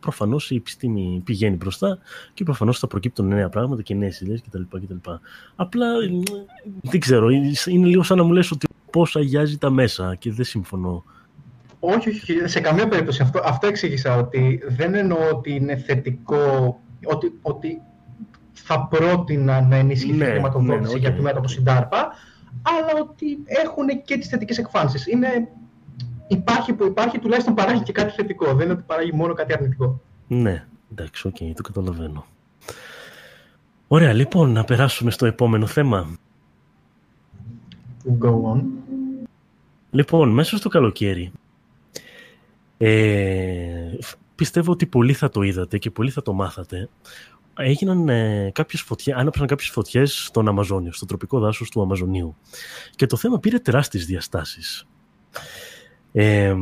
προφανώς 0.00 0.50
η 0.50 0.54
επιστήμη 0.54 1.22
πηγαίνει 1.24 1.56
μπροστά 1.56 1.98
και 2.34 2.44
προφανώς 2.44 2.78
θα 2.78 2.86
προκύπτουν 2.86 3.26
νέα 3.26 3.48
πράγματα 3.48 3.82
και 3.82 3.94
νέες 3.94 4.20
ιδέες 4.20 4.42
κτλ, 4.42 4.62
κτλ. 4.70 5.10
Απλά 5.56 5.86
ε, 5.86 6.22
δεν 6.82 7.00
ξέρω, 7.00 7.28
είναι 7.66 7.86
λίγο 7.86 8.02
σαν 8.02 8.16
να 8.16 8.22
μου 8.22 8.32
λες 8.32 8.50
ότι 8.50 8.66
πώς 8.90 9.16
αγιάζει 9.16 9.58
τα 9.58 9.70
μέσα 9.70 10.14
και 10.14 10.32
δεν 10.32 10.44
συμφωνώ. 10.44 11.04
Όχι, 11.84 12.08
όχι, 12.08 12.40
σε 12.44 12.60
καμία 12.60 12.88
περίπτωση. 12.88 13.22
Αυτό, 13.22 13.40
αυτό 13.44 13.66
εξήγησα 13.66 14.16
ότι 14.16 14.62
δεν 14.66 14.94
εννοώ 14.94 15.18
ότι 15.32 15.54
είναι 15.54 15.76
θετικό, 15.76 16.80
ότι, 17.04 17.38
ότι 17.42 17.80
θα 18.52 18.86
πρότεινα 18.86 19.60
να 19.60 19.76
ενισχυθεί 19.76 20.16
ναι, 20.16 20.24
η 20.24 20.30
χρηματοδότηση 20.30 20.78
ναι, 20.78 20.92
ναι, 20.92 20.98
για 20.98 21.12
τη 21.12 21.20
μέτωπο 21.20 21.48
στην 21.48 21.68
αλλά 22.62 23.00
ότι 23.00 23.38
έχουν 23.46 24.02
και 24.04 24.18
τις 24.18 24.28
θετικές 24.28 24.58
εκφάνσεις. 24.58 25.06
Είναι, 25.06 25.48
υπάρχει 26.28 26.72
που 26.72 26.84
υπάρχει, 26.84 27.18
τουλάχιστον 27.18 27.54
παράγει 27.54 27.82
και 27.82 27.92
κάτι 27.92 28.12
θετικό. 28.12 28.54
Δεν 28.54 28.64
είναι 28.64 28.72
ότι 28.72 28.82
παράγει 28.86 29.12
μόνο 29.12 29.34
κάτι 29.34 29.52
αρνητικό. 29.52 30.00
Ναι, 30.26 30.66
εντάξει, 30.92 31.26
ok, 31.26 31.36
okay, 31.40 31.52
το 31.54 31.62
καταλαβαίνω. 31.62 32.24
Ωραία, 33.88 34.12
λοιπόν, 34.12 34.52
να 34.52 34.64
περάσουμε 34.64 35.10
στο 35.10 35.26
επόμενο 35.26 35.66
θέμα. 35.66 36.18
Go 38.20 38.30
on. 38.30 38.60
Λοιπόν, 39.90 40.30
μέσα 40.30 40.56
στο 40.56 40.68
καλοκαίρι, 40.68 41.32
ε, 42.84 43.98
πιστεύω 44.34 44.72
ότι 44.72 44.86
πολλοί 44.86 45.12
θα 45.12 45.28
το 45.28 45.42
είδατε 45.42 45.78
και 45.78 45.90
πολλοί 45.90 46.10
θα 46.10 46.22
το 46.22 46.32
μάθατε, 46.32 46.88
έγιναν 47.56 48.08
ε, 48.08 48.50
κάποιες 48.54 48.82
φωτιές, 48.82 49.16
άναψαν 49.16 49.46
κάποιες 49.46 49.70
φωτιές 49.70 50.24
στον 50.24 50.48
Αμαζόνιο, 50.48 50.92
στο 50.92 51.06
τροπικό 51.06 51.38
δάσος 51.38 51.70
του 51.70 51.82
Αμαζονίου. 51.82 52.36
Και 52.96 53.06
το 53.06 53.16
θέμα 53.16 53.38
πήρε 53.38 53.58
τεράστιες 53.58 54.06
διαστάσεις. 54.06 54.86
Ε, 56.12 56.54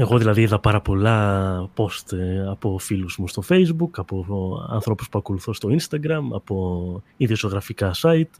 εγώ 0.00 0.18
δηλαδή 0.18 0.42
είδα 0.42 0.58
πάρα 0.58 0.80
πολλά 0.80 1.70
post 1.76 2.12
ε, 2.12 2.48
από 2.48 2.78
φίλους 2.78 3.16
μου 3.16 3.28
στο 3.28 3.42
facebook, 3.48 3.90
από 3.96 4.26
ανθρώπους 4.70 5.08
που 5.08 5.18
ακολουθώ 5.18 5.52
στο 5.52 5.68
instagram, 5.68 6.20
από 6.32 7.02
ιδιοσιογραφικά 7.16 7.94
site, 8.02 8.30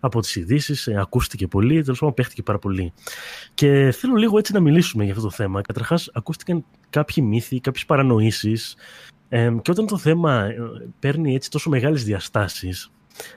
από 0.00 0.20
τις 0.20 0.36
ειδήσεις, 0.36 0.86
ε, 0.86 0.96
ακούστηκε 0.98 1.46
πολύ, 1.46 1.82
τέλος 1.82 1.98
πάντων 1.98 2.14
παίχτηκε 2.14 2.42
πάρα 2.42 2.58
πολύ. 2.58 2.92
Και 3.54 3.90
θέλω 3.90 4.14
λίγο 4.14 4.38
έτσι 4.38 4.52
να 4.52 4.60
μιλήσουμε 4.60 5.04
για 5.04 5.12
αυτό 5.12 5.24
το 5.24 5.30
θέμα. 5.30 5.60
Καταρχάς 5.60 6.10
ακούστηκαν 6.12 6.64
κάποιοι 6.90 7.24
μύθοι, 7.26 7.60
κάποιες 7.60 7.84
παρανοήσεις 7.84 8.76
ε, 9.28 9.52
και 9.62 9.70
όταν 9.70 9.86
το 9.86 9.98
θέμα 9.98 10.44
ε, 10.44 10.56
παίρνει 10.98 11.34
έτσι 11.34 11.50
τόσο 11.50 11.70
μεγάλες 11.70 12.04
διαστάσεις, 12.04 12.90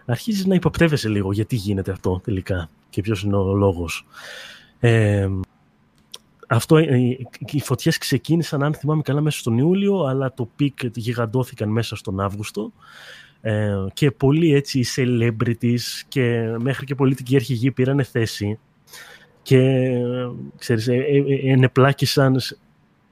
αρχίζεις 0.06 0.46
να 0.46 0.56
υποπτεύεσαι 0.56 1.10
λίγο 1.10 1.32
γιατί 1.32 1.56
γίνεται 1.56 1.92
αυτό 1.92 2.22
τελικά 2.24 2.70
και 2.90 3.02
ποιος 3.02 3.24
είναι 3.24 3.36
ο 3.36 3.54
λόγος. 3.54 4.06
Ε, 4.80 5.28
αυτό, 6.48 6.80
οι 7.40 7.60
φωτιές 7.64 7.98
ξεκίνησαν, 7.98 8.64
αν 8.64 8.74
θυμάμαι 8.74 9.02
καλά, 9.02 9.22
μέσα 9.22 9.40
στον 9.40 9.58
Ιούλιο, 9.58 10.04
αλλά 10.04 10.34
το 10.34 10.50
peak 10.56 10.80
γιγαντώθηκαν 10.96 11.70
μέσα 11.70 11.96
στον 11.96 12.20
Αύγουστο. 12.20 12.72
Ε, 13.42 13.76
και 13.94 14.12
πολλοί 14.12 14.54
έτσι 14.54 14.84
celebrities 14.96 16.04
και 16.08 16.56
μέχρι 16.60 16.86
και 16.86 16.96
πολιτικοί 16.96 17.36
αρχηγοί 17.36 17.72
πήραν 17.72 18.04
θέση 18.04 18.60
και 19.46 19.90
ξέρεις, 20.58 20.88
ε, 20.88 20.96
ε, 20.96 21.52
ενεπλάκησαν... 21.52 22.40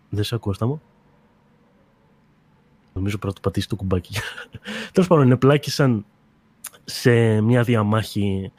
Δεν 0.10 0.24
σε 0.24 0.36
ακούω, 0.36 0.54
μου. 0.62 0.82
Νομίζω 2.94 3.18
πρέπει 3.18 3.28
να 3.28 3.34
το 3.34 3.42
πατήσεις 3.42 3.70
το 3.70 3.76
κουμπάκι. 3.76 4.14
Τέλος 4.94 5.10
πάντων, 5.10 5.26
ενεπλάκησαν 5.26 6.06
σε 6.84 7.42
μια 7.42 7.64
διαμάχη 7.64 8.52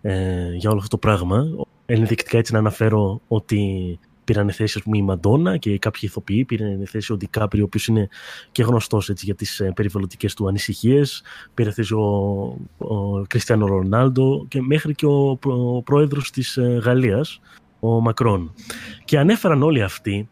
ε, 0.00 0.52
για 0.52 0.70
όλο 0.70 0.78
αυτό 0.78 0.88
το 0.88 0.98
πράγμα. 0.98 1.44
Ενδεικτικά 1.86 2.38
έτσι 2.38 2.52
να 2.52 2.58
αναφέρω 2.58 3.20
ότι 3.28 3.98
πήραν 4.26 4.50
θέση 4.50 4.82
πούμε, 4.82 4.98
η 4.98 5.02
Μαντόνα 5.02 5.56
και 5.56 5.78
κάποιοι 5.78 6.00
ηθοποιοί. 6.04 6.44
Πήραν 6.44 6.86
θέση 6.86 7.12
ο 7.12 7.16
Ντικάπρι, 7.16 7.60
ο 7.60 7.64
οποίος 7.64 7.86
είναι 7.86 8.08
και 8.52 8.62
γνωστός 8.62 9.08
για 9.08 9.34
τις 9.34 9.60
ε, 9.60 9.72
περιβαλλοντικές 9.74 10.34
του 10.34 10.48
ανησυχίες. 10.48 11.22
Πήρε 11.54 11.70
θέση 11.70 11.94
ο, 11.94 12.04
ο 12.78 13.22
Κριστιανό 13.26 13.66
Ρονάλντο 13.66 14.44
και 14.48 14.62
μέχρι 14.62 14.94
και 14.94 15.06
ο, 15.06 15.38
ο 15.42 15.82
πρόεδρος 15.82 16.30
της 16.30 16.56
ε, 16.56 16.80
Γαλλίας, 16.84 17.40
ο 17.80 18.00
Μακρόν. 18.00 18.52
Και 19.04 19.18
ανέφεραν 19.18 19.62
όλοι 19.62 19.82
αυτοί 19.82 20.28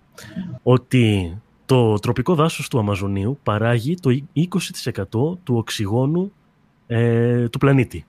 ότι 0.62 1.36
το 1.66 1.94
τροπικό 1.94 2.34
δάσος 2.34 2.68
του 2.68 2.78
Αμαζονίου 2.78 3.38
παράγει 3.42 3.94
το 3.94 4.20
20% 4.34 5.02
του 5.42 5.56
οξυγόνου 5.56 6.32
ε, 6.86 7.48
του 7.48 7.58
πλανήτη. 7.58 8.04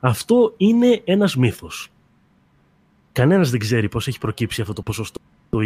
Αυτό 0.00 0.54
είναι 0.56 1.00
ένας 1.04 1.36
μύθος. 1.36 1.90
Κανένας 3.18 3.50
δεν 3.50 3.60
ξέρει 3.60 3.88
πώς 3.88 4.08
έχει 4.08 4.18
προκύψει 4.18 4.60
αυτό 4.60 4.72
το 4.72 4.82
ποσοστό, 4.82 5.20
το 5.50 5.58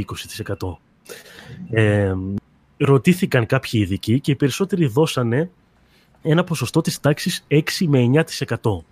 20%. 0.57 0.79
Ε, 1.71 2.15
ρωτήθηκαν 2.77 3.47
κάποιοι 3.47 3.81
ειδικοί 3.85 4.21
και 4.21 4.31
οι 4.31 4.37
περισσότεροι 4.37 4.87
δώσανε 4.87 5.51
ένα 6.23 6.45
ποσοστό 6.45 6.81
της 6.81 7.01
τάξης 7.01 7.47
6 7.49 7.61
με 7.87 8.25
9%. 8.59 8.85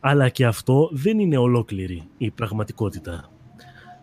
Αλλά 0.00 0.28
και 0.28 0.46
αυτό 0.46 0.88
δεν 0.92 1.18
είναι 1.18 1.36
ολόκληρη 1.36 2.02
η 2.18 2.30
πραγματικότητα. 2.30 3.30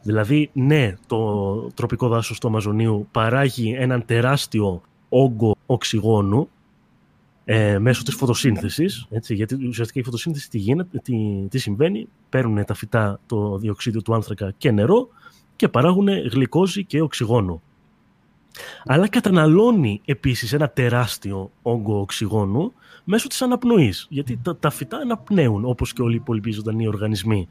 Δηλαδή, 0.04 0.50
ναι, 0.54 0.94
το 1.08 1.72
τροπικό 1.74 2.08
δάσος 2.08 2.40
του 2.40 2.48
Αμαζονίου 2.48 3.08
παράγει 3.12 3.76
έναν 3.78 4.06
τεράστιο 4.06 4.82
όγκο 5.10 5.56
οξυγόνου 5.66 6.50
ε, 7.50 7.80
μέσω 7.80 8.04
της 8.04 8.16
φωτοσύνθεσης, 8.16 9.06
έτσι, 9.10 9.34
γιατί 9.34 9.68
ουσιαστικά 9.68 10.00
η 10.00 10.04
φωτοσύνθεση 10.04 10.50
τι, 10.50 10.58
γίνεται, 10.58 10.98
τι, 10.98 11.48
τι 11.50 11.58
συμβαίνει, 11.58 12.08
παίρνουν 12.30 12.66
τα 12.66 12.74
φυτά 12.74 13.20
το 13.26 13.58
διοξίδιο 13.58 14.02
του 14.02 14.14
άνθρακα 14.14 14.54
και 14.58 14.72
νερό 14.72 15.08
και 15.56 15.68
παράγουν 15.68 16.08
γλυκόζη 16.08 16.86
και 16.86 17.02
οξυγόνο. 17.02 17.62
αλλά 18.86 19.08
καταναλώνει 19.08 20.02
επίσης 20.06 20.54
ένα 20.54 20.70
τεράστιο 20.70 21.52
όγκο 21.62 22.00
οξυγόνου 22.00 22.74
μέσω 23.10 23.28
της 23.28 23.42
αναπνοής, 23.42 24.08
γιατί 24.10 24.40
τα, 24.44 24.58
τα 24.58 24.70
φυτά 24.70 24.98
αναπνέουν 24.98 25.66
όπως 25.66 25.94
και 25.94 26.02
όλοι 26.02 26.14
οι 26.14 26.20
υπόλοιποι 26.22 26.52
ζωντανοί 26.52 26.88
οργανισμοί 26.88 27.48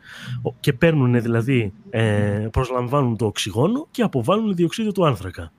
και 0.61 0.73
παίρνουν 0.73 1.23
δηλαδή, 1.23 1.73
ε, 1.91 2.49
προσλαμβάνουν 2.53 3.17
το 3.17 3.27
οξυγόνο 3.27 3.87
και 3.91 4.03
αποβάλλουν 4.03 4.55
διοξείδιο 4.55 4.93
του 4.93 5.07
άνθρακα. 5.07 5.53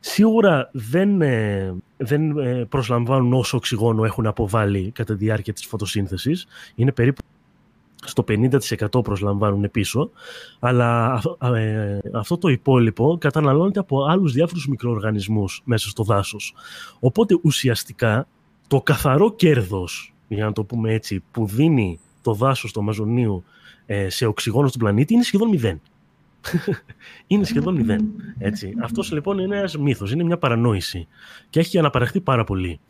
Σίγουρα 0.00 0.70
δεν, 0.72 1.22
ε, 1.22 1.74
δεν 1.96 2.38
ε, 2.38 2.64
προσλαμβάνουν 2.64 3.32
όσο 3.32 3.56
οξυγόνο 3.56 4.04
έχουν 4.04 4.26
αποβάλει 4.26 4.90
κατά 4.90 5.16
τη 5.16 5.24
διάρκεια 5.24 5.52
της 5.52 5.66
φωτοσύνθεσης. 5.66 6.46
Είναι 6.74 6.92
περίπου 6.92 7.22
στο 8.04 8.24
50% 8.28 9.04
προσλαμβάνουν 9.04 9.70
πίσω, 9.70 10.10
αλλά 10.58 11.20
ε, 11.54 11.98
αυτό 12.14 12.38
το 12.38 12.48
υπόλοιπο 12.48 13.16
καταναλώνεται 13.20 13.78
από 13.78 14.04
άλλους 14.04 14.32
διάφορους 14.32 14.68
μικροοργανισμούς 14.68 15.62
μέσα 15.64 15.88
στο 15.88 16.02
δάσος. 16.02 16.54
Οπότε 17.00 17.38
ουσιαστικά 17.42 18.26
το 18.68 18.80
καθαρό 18.82 19.34
κέρδος, 19.34 20.14
για 20.28 20.44
να 20.44 20.52
το 20.52 20.64
πούμε 20.64 20.92
έτσι, 20.92 21.22
που 21.30 21.46
δίνει 21.46 22.00
το 22.22 22.34
δάσος 22.34 22.72
του 22.72 22.80
Αμαζονίου 22.80 23.44
ε, 23.86 24.08
σε 24.08 24.26
οξυγόνο 24.26 24.68
στον 24.68 24.80
πλανήτη 24.80 25.14
είναι 25.14 25.22
σχεδόν 25.22 25.48
μηδέν. 25.48 25.80
είναι 27.26 27.44
σχεδόν 27.44 27.74
μηδέν. 27.74 28.10
Έτσι. 28.38 28.74
Αυτός 28.82 29.12
λοιπόν 29.12 29.38
είναι 29.38 29.56
ένας 29.56 29.76
μύθος, 29.76 30.12
είναι 30.12 30.24
μια 30.24 30.38
παρανόηση 30.38 31.06
και 31.50 31.60
έχει 31.60 31.78
αναπαραχθεί 31.78 32.20
πάρα 32.20 32.44
πολύ. 32.44 32.80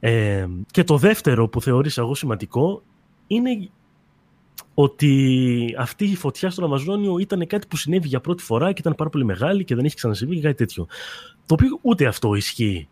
Ε, 0.00 0.46
και 0.70 0.84
το 0.84 0.96
δεύτερο 0.96 1.48
που 1.48 1.62
θεωρήσα 1.62 2.00
εγώ 2.00 2.14
σημαντικό 2.14 2.82
είναι 3.26 3.68
ότι 4.74 5.74
αυτή 5.78 6.04
η 6.04 6.16
φωτιά 6.16 6.50
στον 6.50 6.64
Αμαζόνιο 6.64 7.18
ήταν 7.18 7.46
κάτι 7.46 7.66
που 7.66 7.76
συνέβη 7.76 8.08
για 8.08 8.20
πρώτη 8.20 8.42
φορά 8.42 8.72
και 8.72 8.80
ήταν 8.80 8.94
πάρα 8.94 9.10
πολύ 9.10 9.24
μεγάλη 9.24 9.64
και 9.64 9.74
δεν 9.74 9.84
έχει 9.84 9.96
ξανασυμβεί 9.96 10.34
και 10.34 10.40
κάτι 10.40 10.54
τέτοιο. 10.54 10.86
Το 11.46 11.54
οποίο 11.54 11.78
ούτε 11.82 12.06
αυτό 12.06 12.34
ισχύει. 12.34 12.88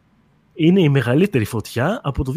Είναι 0.60 0.80
η 0.80 0.88
μεγαλύτερη 0.88 1.44
φωτιά 1.44 2.00
από 2.02 2.24
το 2.24 2.32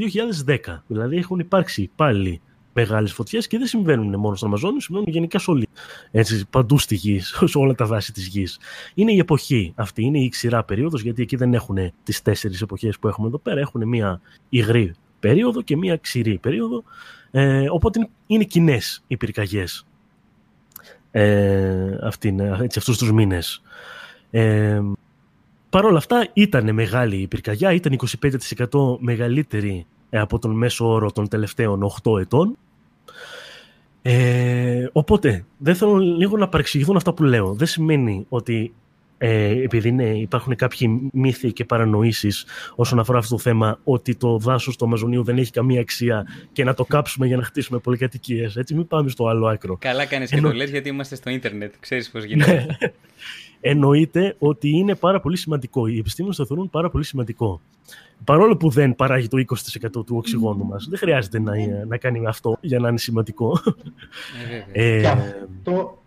2010. 0.46 0.58
Δηλαδή 0.88 1.18
έχουν 1.18 1.40
υπάρξει 1.40 1.92
πάλι 1.96 2.42
μεγάλες 2.74 3.14
φωτιές 3.14 3.48
και 3.48 3.58
δεν 3.58 3.68
συμβαίνουν 3.68 4.20
μόνο 4.20 4.36
στον 4.36 4.48
Αμαζόνιο, 4.48 4.80
συμβαίνουν 4.80 5.08
γενικά 5.10 5.40
σε 5.40 5.52
όλη, 5.52 5.68
έτσι, 6.12 6.46
παντού 6.50 6.80
στη 6.80 6.96
γης, 6.96 7.36
σε 7.52 7.58
όλα 7.58 7.76
τα 7.76 7.86
δάση 7.86 8.14
της 8.14 8.28
γης. 8.28 8.60
Είναι 8.94 9.12
η 9.12 9.18
εποχή 9.18 9.74
αυτή, 9.76 10.04
είναι 10.04 10.20
η 10.20 10.30
ξηρά 10.30 10.64
περίοδος, 10.64 11.02
γιατί 11.02 11.22
εκεί 11.22 11.36
δεν 11.36 11.54
έχουν 11.54 11.78
τις 12.04 12.22
τέσσερις 12.22 12.62
εποχές 12.62 13.00
που 13.00 13.08
έχουμε 13.08 13.28
εδώ 13.28 13.38
πέρα. 13.38 13.60
Έχουν 13.60 13.88
μία 13.88 14.22
υγρή 14.50 14.94
περίοδο 15.20 15.62
και 15.62 15.78
μία 15.78 15.98
ξηρή 15.98 16.38
περίοδο. 16.38 16.84
Ε, 17.32 17.70
οπότε 17.70 18.10
είναι 18.28 18.44
κοινές 18.44 19.04
οι 19.08 19.18
πυρκαγιές 19.18 19.86
ε, 21.12 21.98
αυτούς 22.78 22.98
τους 22.98 23.12
μήνες. 23.12 23.62
Ε, 24.32 24.82
Παρ' 25.72 25.86
όλα 25.86 25.98
αυτά 25.98 26.28
ήταν 26.34 26.74
μεγάλη 26.74 27.16
η 27.16 27.28
πυρκαγιά, 27.28 27.74
ήταν 27.74 28.00
25% 28.70 28.98
μεγαλύτερη 29.00 29.86
ε, 30.10 30.20
από 30.20 30.40
τον 30.40 30.52
μέσο 30.52 30.88
όρο 30.88 31.12
των 31.12 31.28
τελευταίων 31.28 31.92
8 32.04 32.20
ετών. 32.20 32.58
Ε, 34.02 34.88
οπότε, 34.92 35.46
δεν 35.58 35.76
θέλω 35.76 35.98
λίγο 35.98 36.38
να 36.38 36.48
παρεξηγηθούν 36.48 36.96
αυτά 36.96 37.14
που 37.14 37.24
λέω. 37.24 37.54
Δεν 37.54 37.68
σημαίνει 37.68 38.26
ότι 38.30 38.74
ε, 39.18 39.64
επειδή 39.64 39.88
είναι, 39.88 40.04
υπάρχουν 40.04 40.56
κάποιοι 40.56 41.10
μύθοι 41.14 41.54
και 41.54 41.66
παρανοήσεις 41.66 42.46
όσον 42.76 43.00
αφορά 43.00 43.18
αυτό 43.18 43.36
το 43.36 43.42
θέμα 43.42 43.80
ότι 43.84 44.16
το 44.16 44.38
δάσος 44.38 44.78
του 44.78 44.86
Αμαζονίου 44.86 45.24
δεν 45.24 45.38
έχει 45.38 45.52
καμία 45.52 45.82
αξία 45.82 46.26
και 46.52 46.64
να 46.64 46.74
το 46.74 46.86
κάψουμε 46.86 47.28
για 47.28 47.38
να 47.38 47.44
χτίσουμε 47.44 47.80
πολυκατοικίες. 47.80 48.56
Έτσι 48.56 48.74
μην 48.74 48.88
πάμε 48.88 49.10
στο 49.10 49.28
άλλο 49.28 49.48
άκρο. 49.48 49.78
Καλά 49.78 50.06
κάνεις 50.06 50.30
και 50.30 50.42
το 50.42 50.52
λες 50.52 50.70
γιατί 50.70 50.90
είμαστε 50.90 51.16
στο 51.16 51.30
ίντερνετ. 51.30 51.74
Ξέρεις 51.80 52.10
πώς 52.10 52.24
γίνεται. 52.24 52.78
Εννοείται 53.62 54.36
ότι 54.40 54.70
είναι 54.70 54.96
πάρα 54.96 55.20
πολύ 55.20 55.38
σημαντικό. 55.38 55.88
Οι 55.88 55.98
επιστήμονες 55.98 56.38
το 56.38 56.46
θεωρούν 56.46 56.70
πάρα 56.70 56.90
πολύ 56.90 57.04
σημαντικό. 57.04 57.62
Παρόλο 58.24 58.58
που 58.58 58.70
δεν 58.70 58.96
παράγει 58.96 59.28
το 59.28 59.38
20% 59.38 59.92
του 59.92 60.16
οξυγόνου 60.16 60.66
μας. 60.66 60.88
Δεν 60.90 61.00
χρειάζεται 61.00 61.40
να, 61.40 61.52
να 61.88 61.98
κάνει 61.98 62.26
αυτό 62.28 62.58
για 62.62 62.80
να 62.80 62.88
είναι 62.90 62.98
σημαντικό. 62.98 63.60
Ε, 64.72 65.02
ε, 65.02 65.08
αυτό 65.08 66.02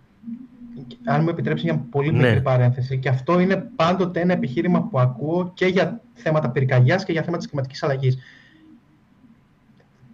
αν 1.05 1.23
μου 1.23 1.29
επιτρέψεις 1.29 1.65
μια 1.65 1.87
πολύ 1.91 2.13
ναι. 2.13 2.27
μικρή 2.27 2.43
παρένθεση, 2.43 2.99
και 2.99 3.09
αυτό 3.09 3.39
είναι 3.39 3.71
πάντοτε 3.77 4.21
ένα 4.21 4.33
επιχείρημα 4.33 4.83
που 4.83 4.99
ακούω 4.99 5.51
και 5.55 5.67
για 5.67 6.01
θέματα 6.15 6.51
πυρκαγιάς 6.51 7.05
και 7.05 7.13
για 7.13 7.21
θέματα 7.21 7.39
της 7.39 7.49
κλιματικής 7.49 7.83
αλλαγής. 7.83 8.19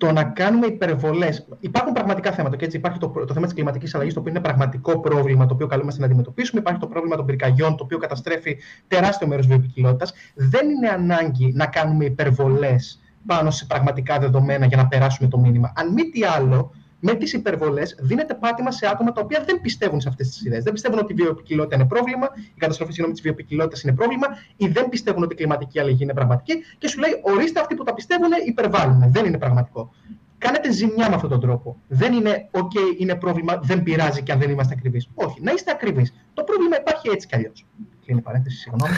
Το 0.00 0.12
να 0.12 0.24
κάνουμε 0.24 0.66
υπερβολές. 0.66 1.46
Υπάρχουν 1.60 1.92
πραγματικά 1.92 2.32
θέματα. 2.32 2.56
Και 2.56 2.64
έτσι 2.64 2.76
υπάρχει 2.76 2.98
το, 2.98 3.08
το 3.08 3.32
θέμα 3.32 3.46
της 3.46 3.54
κλιματικής 3.54 3.94
αλλαγής, 3.94 4.14
το 4.14 4.20
οποίο 4.20 4.32
είναι 4.32 4.40
πραγματικό 4.40 5.00
πρόβλημα, 5.00 5.46
το 5.46 5.54
οποίο 5.54 5.66
καλούμαστε 5.66 6.00
να 6.00 6.06
αντιμετωπίσουμε. 6.06 6.60
Υπάρχει 6.60 6.80
το 6.80 6.86
πρόβλημα 6.86 7.16
των 7.16 7.26
πυρκαγιών, 7.26 7.76
το 7.76 7.84
οποίο 7.84 7.98
καταστρέφει 7.98 8.56
τεράστιο 8.88 9.26
μέρος 9.26 9.46
βιοποικιλότητας. 9.46 10.12
Δεν 10.34 10.68
είναι 10.70 10.88
ανάγκη 10.88 11.52
να 11.54 11.66
κάνουμε 11.66 12.04
υπερβολές 12.04 13.00
πάνω 13.26 13.50
σε 13.50 13.66
πραγματικά 13.66 14.18
δεδομένα 14.18 14.66
για 14.66 14.76
να 14.76 14.88
περάσουμε 14.88 15.28
το 15.28 15.38
μήνυμα. 15.38 15.72
Αν 15.76 15.92
μη 15.92 16.02
τι 16.02 16.24
άλλο, 16.24 16.72
με 17.00 17.14
τις 17.14 17.32
υπερβολές 17.32 17.96
δίνεται 18.00 18.34
πάτημα 18.34 18.70
σε 18.70 18.86
άτομα 18.86 19.12
τα 19.12 19.20
οποία 19.20 19.44
δεν 19.46 19.60
πιστεύουν 19.60 20.00
σε 20.00 20.08
αυτές 20.08 20.28
τις 20.28 20.44
ιδέες. 20.44 20.64
Δεν 20.64 20.72
πιστεύουν 20.72 20.98
ότι 20.98 21.12
η 21.12 21.16
βιοπικιλότητα 21.16 21.74
είναι 21.74 21.86
πρόβλημα, 21.86 22.28
η 22.36 22.58
καταστροφή 22.58 22.92
συγγνώμη, 22.92 23.14
της 23.14 23.22
βιοπικιλότητα 23.22 23.80
είναι 23.84 23.96
πρόβλημα, 23.96 24.26
ή 24.56 24.66
δεν 24.66 24.88
πιστεύουν 24.88 25.22
ότι 25.22 25.32
η 25.32 25.36
κλιματική 25.36 25.80
αλλαγή 25.80 26.02
είναι 26.02 26.14
πραγματική 26.14 26.54
και 26.78 26.88
σου 26.88 26.98
λέει: 27.00 27.10
Ορίστε, 27.22 27.60
αυτοί 27.60 27.74
που 27.74 27.84
τα 27.84 27.94
πιστεύουν 27.94 28.30
υπερβάλλουν. 28.46 29.04
Δεν 29.12 29.24
είναι 29.24 29.38
πραγματικό. 29.38 29.94
Κάνετε 30.38 30.72
ζημιά 30.72 31.08
με 31.08 31.14
αυτόν 31.14 31.30
τον 31.30 31.40
τρόπο. 31.40 31.76
Δεν 31.88 32.12
είναι, 32.12 32.48
OK, 32.50 32.98
είναι 32.98 33.14
πρόβλημα, 33.14 33.60
δεν 33.62 33.82
πειράζει 33.82 34.22
και 34.22 34.32
αν 34.32 34.38
δεν 34.38 34.50
είμαστε 34.50 34.74
ακριβείς. 34.78 35.08
Όχι, 35.14 35.42
να 35.42 35.52
είστε 35.52 35.70
ακριβείς. 35.70 36.14
Το 36.34 36.42
πρόβλημα 36.42 36.76
υπάρχει 36.80 37.08
έτσι 37.08 37.26
κι 37.26 37.34
αλλιώς. 37.34 37.66
Κλείνει 38.04 38.20
παρένθεση, 38.20 38.56
συγγνώμη. 38.56 38.92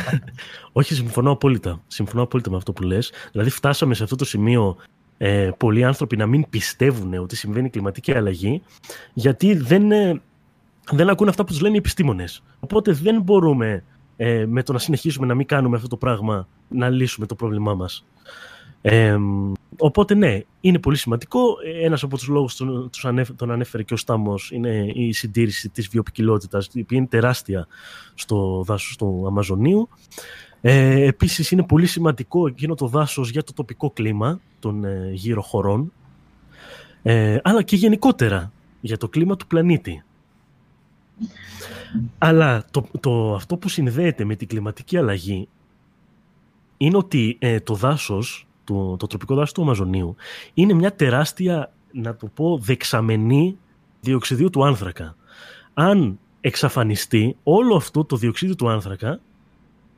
Όχι, 0.72 0.94
συμφωνώ 0.94 1.30
απόλυτα. 1.30 1.82
Συμφωνώ 1.86 2.22
απόλυτα 2.22 2.50
με 2.50 2.56
αυτό 2.56 2.72
που 2.72 2.82
λες. 2.82 3.12
Δηλαδή, 3.32 3.50
φτάσαμε 3.50 3.94
σε 3.94 4.02
αυτό 4.02 4.16
το 4.16 4.24
σημείο 4.24 4.76
ε, 5.24 5.50
πολλοί 5.56 5.85
άνθρωποι 5.85 6.16
να 6.16 6.26
μην 6.26 6.44
πιστεύουν 6.50 7.14
ότι 7.14 7.37
συμβαίνει 7.37 7.70
κλιματική 7.70 8.12
αλλαγή, 8.12 8.62
γιατί 9.12 9.54
δεν, 9.54 9.92
ε, 9.92 10.20
δεν 10.90 11.08
ακούν 11.08 11.28
αυτά 11.28 11.44
που 11.44 11.52
τους 11.52 11.61
λένε 11.61 11.74
οι 11.74 11.78
επιστήμονες. 11.78 12.42
Οπότε 12.61 12.92
δεν 12.92 13.22
μπορούμε 13.22 13.85
ε, 14.16 14.46
με 14.46 14.62
το 14.62 14.72
να 14.72 14.78
συνεχίσουμε 14.78 15.26
να 15.26 15.35
μην 15.35 15.46
κάνουμε 15.46 15.76
αυτό 15.76 15.88
το 15.88 15.96
πράγμα 15.96 16.48
να 16.68 16.88
λύσουμε 16.88 17.26
το 17.26 17.35
πρόβλημά 17.35 17.74
μας. 17.74 18.04
Ε, 18.80 19.18
οπότε 19.78 20.14
ναι, 20.14 20.40
είναι 20.61 20.78
πολύ 20.78 20.96
σημαντικό. 20.96 21.44
Ένας 21.82 22.02
από 22.02 22.16
τους 22.16 22.28
λόγους 22.28 22.56
τον, 22.56 22.90
τον 23.37 23.50
ανέφερε 23.50 23.82
και 23.82 23.94
ο 23.94 23.96
Στάμος 23.96 24.50
είναι 24.50 24.90
η 24.94 25.12
συντήρηση 25.12 25.68
της 25.68 25.88
βιοπικιλότητας, 25.88 26.68
η 26.72 26.80
οποία 26.80 26.98
είναι 26.98 27.06
τεράστια 27.06 27.66
στο 28.14 28.62
δάσος 28.66 28.96
του 28.96 29.24
Αμαζονίου. 29.26 29.88
Ε, 30.61 31.06
επίσης 31.06 31.50
είναι 31.50 31.62
πολύ 31.62 31.87
σημαντικό 31.87 32.46
εκείνο 32.46 32.74
το 32.74 32.87
δάσος 32.87 33.30
για 33.30 33.42
το 33.42 33.52
τοπικό 33.52 33.90
κλίμα 33.90 34.40
των 34.62 34.85
ε, 34.85 35.11
γύρω 35.12 35.42
χωρών 35.42 35.92
ε, 37.03 37.38
αλλά 37.42 37.62
και 37.62 37.77
γενικότερα 37.77 38.53
για 38.81 38.96
το 38.96 39.09
κλίμα 39.09 39.37
του 39.37 39.46
πλανήτη. 39.46 40.05
Αλλά 42.18 42.64
το, 42.70 42.87
το, 43.01 43.35
αυτό 43.35 43.57
που 43.57 43.68
συνδέεται 43.68 44.25
με 44.25 44.35
την 44.35 44.48
κλιματική 44.48 44.96
αλλαγή 44.96 45.48
είναι 46.77 46.96
ότι 46.96 47.37
ε, 47.38 47.61
το 47.61 47.75
δάσος, 47.75 48.46
το, 48.64 48.96
το 48.96 49.07
τροπικό 49.07 49.35
δάσος 49.35 49.53
του 49.53 49.62
Αμαζονίου 49.62 50.16
είναι 50.55 50.72
μια 50.72 50.94
τεράστια, 50.94 51.72
να 51.92 52.16
το 52.16 52.27
πω, 52.27 52.59
δεξαμενή 52.59 53.57
διοξιδίου 54.01 54.51
του 54.51 54.64
άνθρακα. 54.64 55.16
Αν 55.75 56.18
εξαφανιστεί 56.40 57.37
όλο 57.42 57.77
αυτό 57.77 58.05
το 58.05 58.16
διοξίδιο 58.16 58.55
του 58.55 58.68
άνθρακα 58.68 59.20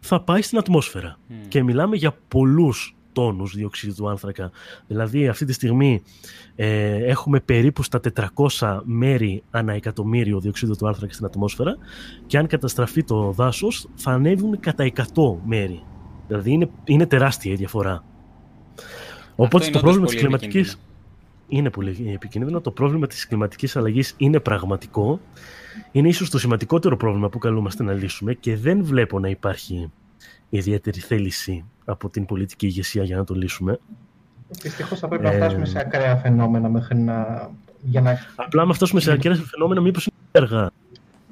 θα 0.00 0.20
πάει 0.20 0.42
στην 0.42 0.58
ατμόσφαιρα. 0.58 1.18
Και 1.48 1.62
μιλάμε 1.62 1.96
για 1.96 2.16
πολλούς 2.28 2.93
τόνους 3.14 3.54
διοξίδιου 3.54 3.94
του 3.96 4.08
άνθρακα. 4.08 4.50
Δηλαδή 4.86 5.28
αυτή 5.28 5.44
τη 5.44 5.52
στιγμή 5.52 6.02
ε, 6.56 7.04
έχουμε 7.04 7.40
περίπου 7.40 7.82
στα 7.82 8.00
400 8.58 8.80
μέρη 8.84 9.42
ανά 9.50 9.72
εκατομμύριο 9.72 10.40
διοξίδιο 10.40 10.76
του 10.76 10.86
άνθρακα 10.86 11.12
στην 11.12 11.26
ατμόσφαιρα 11.26 11.76
και 12.26 12.38
αν 12.38 12.46
καταστραφεί 12.46 13.04
το 13.04 13.30
δάσος 13.30 13.88
θα 13.94 14.10
ανέβουν 14.10 14.60
κατά 14.60 14.92
100 14.94 15.04
μέρη. 15.44 15.82
Δηλαδή 16.26 16.50
είναι, 16.50 16.70
είναι 16.84 17.06
τεράστια 17.06 17.52
η 17.52 17.56
διαφορά. 17.56 18.04
Οπότε 19.36 19.70
το 19.70 19.78
πρόβλημα 19.78 20.06
της 20.06 20.16
κλιματικής... 20.16 20.78
Είναι 21.48 21.70
πολύ 21.70 22.12
επικίνδυνο. 22.14 22.60
Το 22.60 22.70
πρόβλημα 22.70 23.06
της 23.06 23.26
κλιματικής 23.26 23.76
αλλαγής 23.76 24.14
είναι 24.16 24.40
πραγματικό 24.40 25.20
είναι 25.92 26.08
ίσως 26.08 26.30
το 26.30 26.38
σημαντικότερο 26.38 26.96
πρόβλημα 26.96 27.28
που 27.28 27.38
καλούμαστε 27.38 27.82
να 27.82 27.92
λύσουμε 27.92 28.34
και 28.34 28.56
δεν 28.56 28.84
βλέπω 28.84 29.18
να 29.18 29.28
υπάρχει 29.28 29.90
ιδιαίτερη 30.58 31.00
θέληση 31.00 31.64
από 31.84 32.08
την 32.08 32.26
πολιτική 32.26 32.66
ηγεσία 32.66 33.04
για 33.04 33.16
να 33.16 33.24
το 33.24 33.34
λύσουμε. 33.34 33.78
Δυστυχώς 34.62 34.98
θα 34.98 35.08
πρέπει 35.08 35.24
να 35.24 35.30
φτάσουμε 35.30 35.64
σε 35.64 35.78
ακραία 35.78 36.16
φαινόμενα 36.16 36.68
μέχρι 36.68 36.98
να... 36.98 37.48
Για 37.82 38.00
να... 38.00 38.18
Απλά 38.34 38.66
με 38.66 38.72
φτάσουμε 38.72 39.00
σε 39.00 39.12
ακραία 39.12 39.34
φαινόμενα 39.34 39.80
μήπως 39.80 40.06
είναι 40.06 40.16
έργα. 40.30 40.70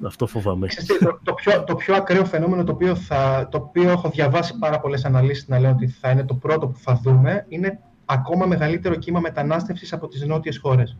Αυτό 0.03 0.27
φοβάμαι. 0.27 0.67
Το, 0.99 1.19
το, 1.23 1.33
πιο, 1.33 1.63
το 1.63 1.75
πιο 1.75 1.95
ακραίο 1.95 2.25
φαινόμενο 2.25 2.63
το 2.63 2.71
οποίο, 2.71 2.95
θα, 2.95 3.47
το 3.51 3.57
οποίο 3.57 3.89
έχω 3.89 4.09
διαβάσει 4.09 4.57
πάρα 4.59 4.79
πολλές 4.79 5.05
αναλύσεις 5.05 5.47
να 5.47 5.59
λένε 5.59 5.73
ότι 5.73 5.87
θα 5.87 6.09
είναι 6.09 6.23
το 6.23 6.33
πρώτο 6.33 6.67
που 6.67 6.77
θα 6.79 6.99
δούμε 7.03 7.45
είναι 7.49 7.79
ακόμα 8.05 8.45
μεγαλύτερο 8.45 8.95
κύμα 8.95 9.19
μετανάστευσης 9.19 9.93
από 9.93 10.07
τις 10.07 10.25
νότιες 10.25 10.57
χώρες 10.57 10.97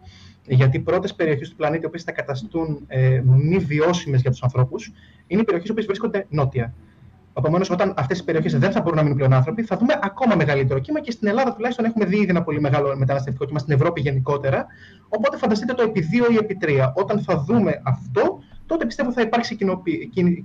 γιατί 0.47 0.77
οι 0.77 0.79
πρώτες 0.79 1.15
περιοχές 1.15 1.49
του 1.49 1.55
πλανήτη 1.55 1.89
που 1.89 1.99
θα 1.99 2.11
καταστούν 2.11 2.83
ε, 2.87 3.21
μη 3.25 3.57
βιώσιμες 3.57 4.21
για 4.21 4.31
τους 4.31 4.43
ανθρώπους 4.43 4.91
είναι 5.27 5.41
οι 5.41 5.43
περιοχές 5.43 5.69
που 5.69 5.83
βρίσκονται 5.85 6.25
νότια. 6.29 6.73
Επομένως, 7.37 7.69
όταν 7.69 7.93
αυτές 7.97 8.19
οι 8.19 8.23
περιοχές 8.23 8.57
δεν 8.57 8.71
θα 8.71 8.81
μπορούν 8.81 8.95
να 8.95 9.01
μείνουν 9.01 9.17
πλέον 9.17 9.33
άνθρωποι, 9.33 9.63
θα 9.63 9.77
δούμε 9.77 9.99
ακόμα 10.01 10.35
μεγαλύτερο 10.35 10.79
κύμα 10.79 10.99
και 10.99 11.11
στην 11.11 11.27
Ελλάδα 11.27 11.53
τουλάχιστον 11.53 11.85
έχουμε 11.85 12.05
δει 12.05 12.15
ήδη 12.15 12.29
ένα 12.29 12.43
πολύ 12.43 12.61
μεγάλο 12.61 12.97
μεταναστευτικό 12.97 13.45
κύμα, 13.45 13.59
στην 13.59 13.73
Ευρώπη 13.73 14.01
γενικότερα. 14.01 14.65
Οπότε 15.09 15.37
φανταστείτε 15.37 15.73
το 15.73 15.83
επί 15.83 16.09
2 16.29 16.31
ή 16.31 16.35
επί 16.35 16.57
3. 16.61 16.91
Όταν 16.93 17.19
θα 17.19 17.43
δούμε 17.47 17.81
αυτό, 17.83 18.39
τότε 18.65 18.85
πιστεύω 18.85 19.11
θα 19.11 19.21
υπάρξει 19.21 19.57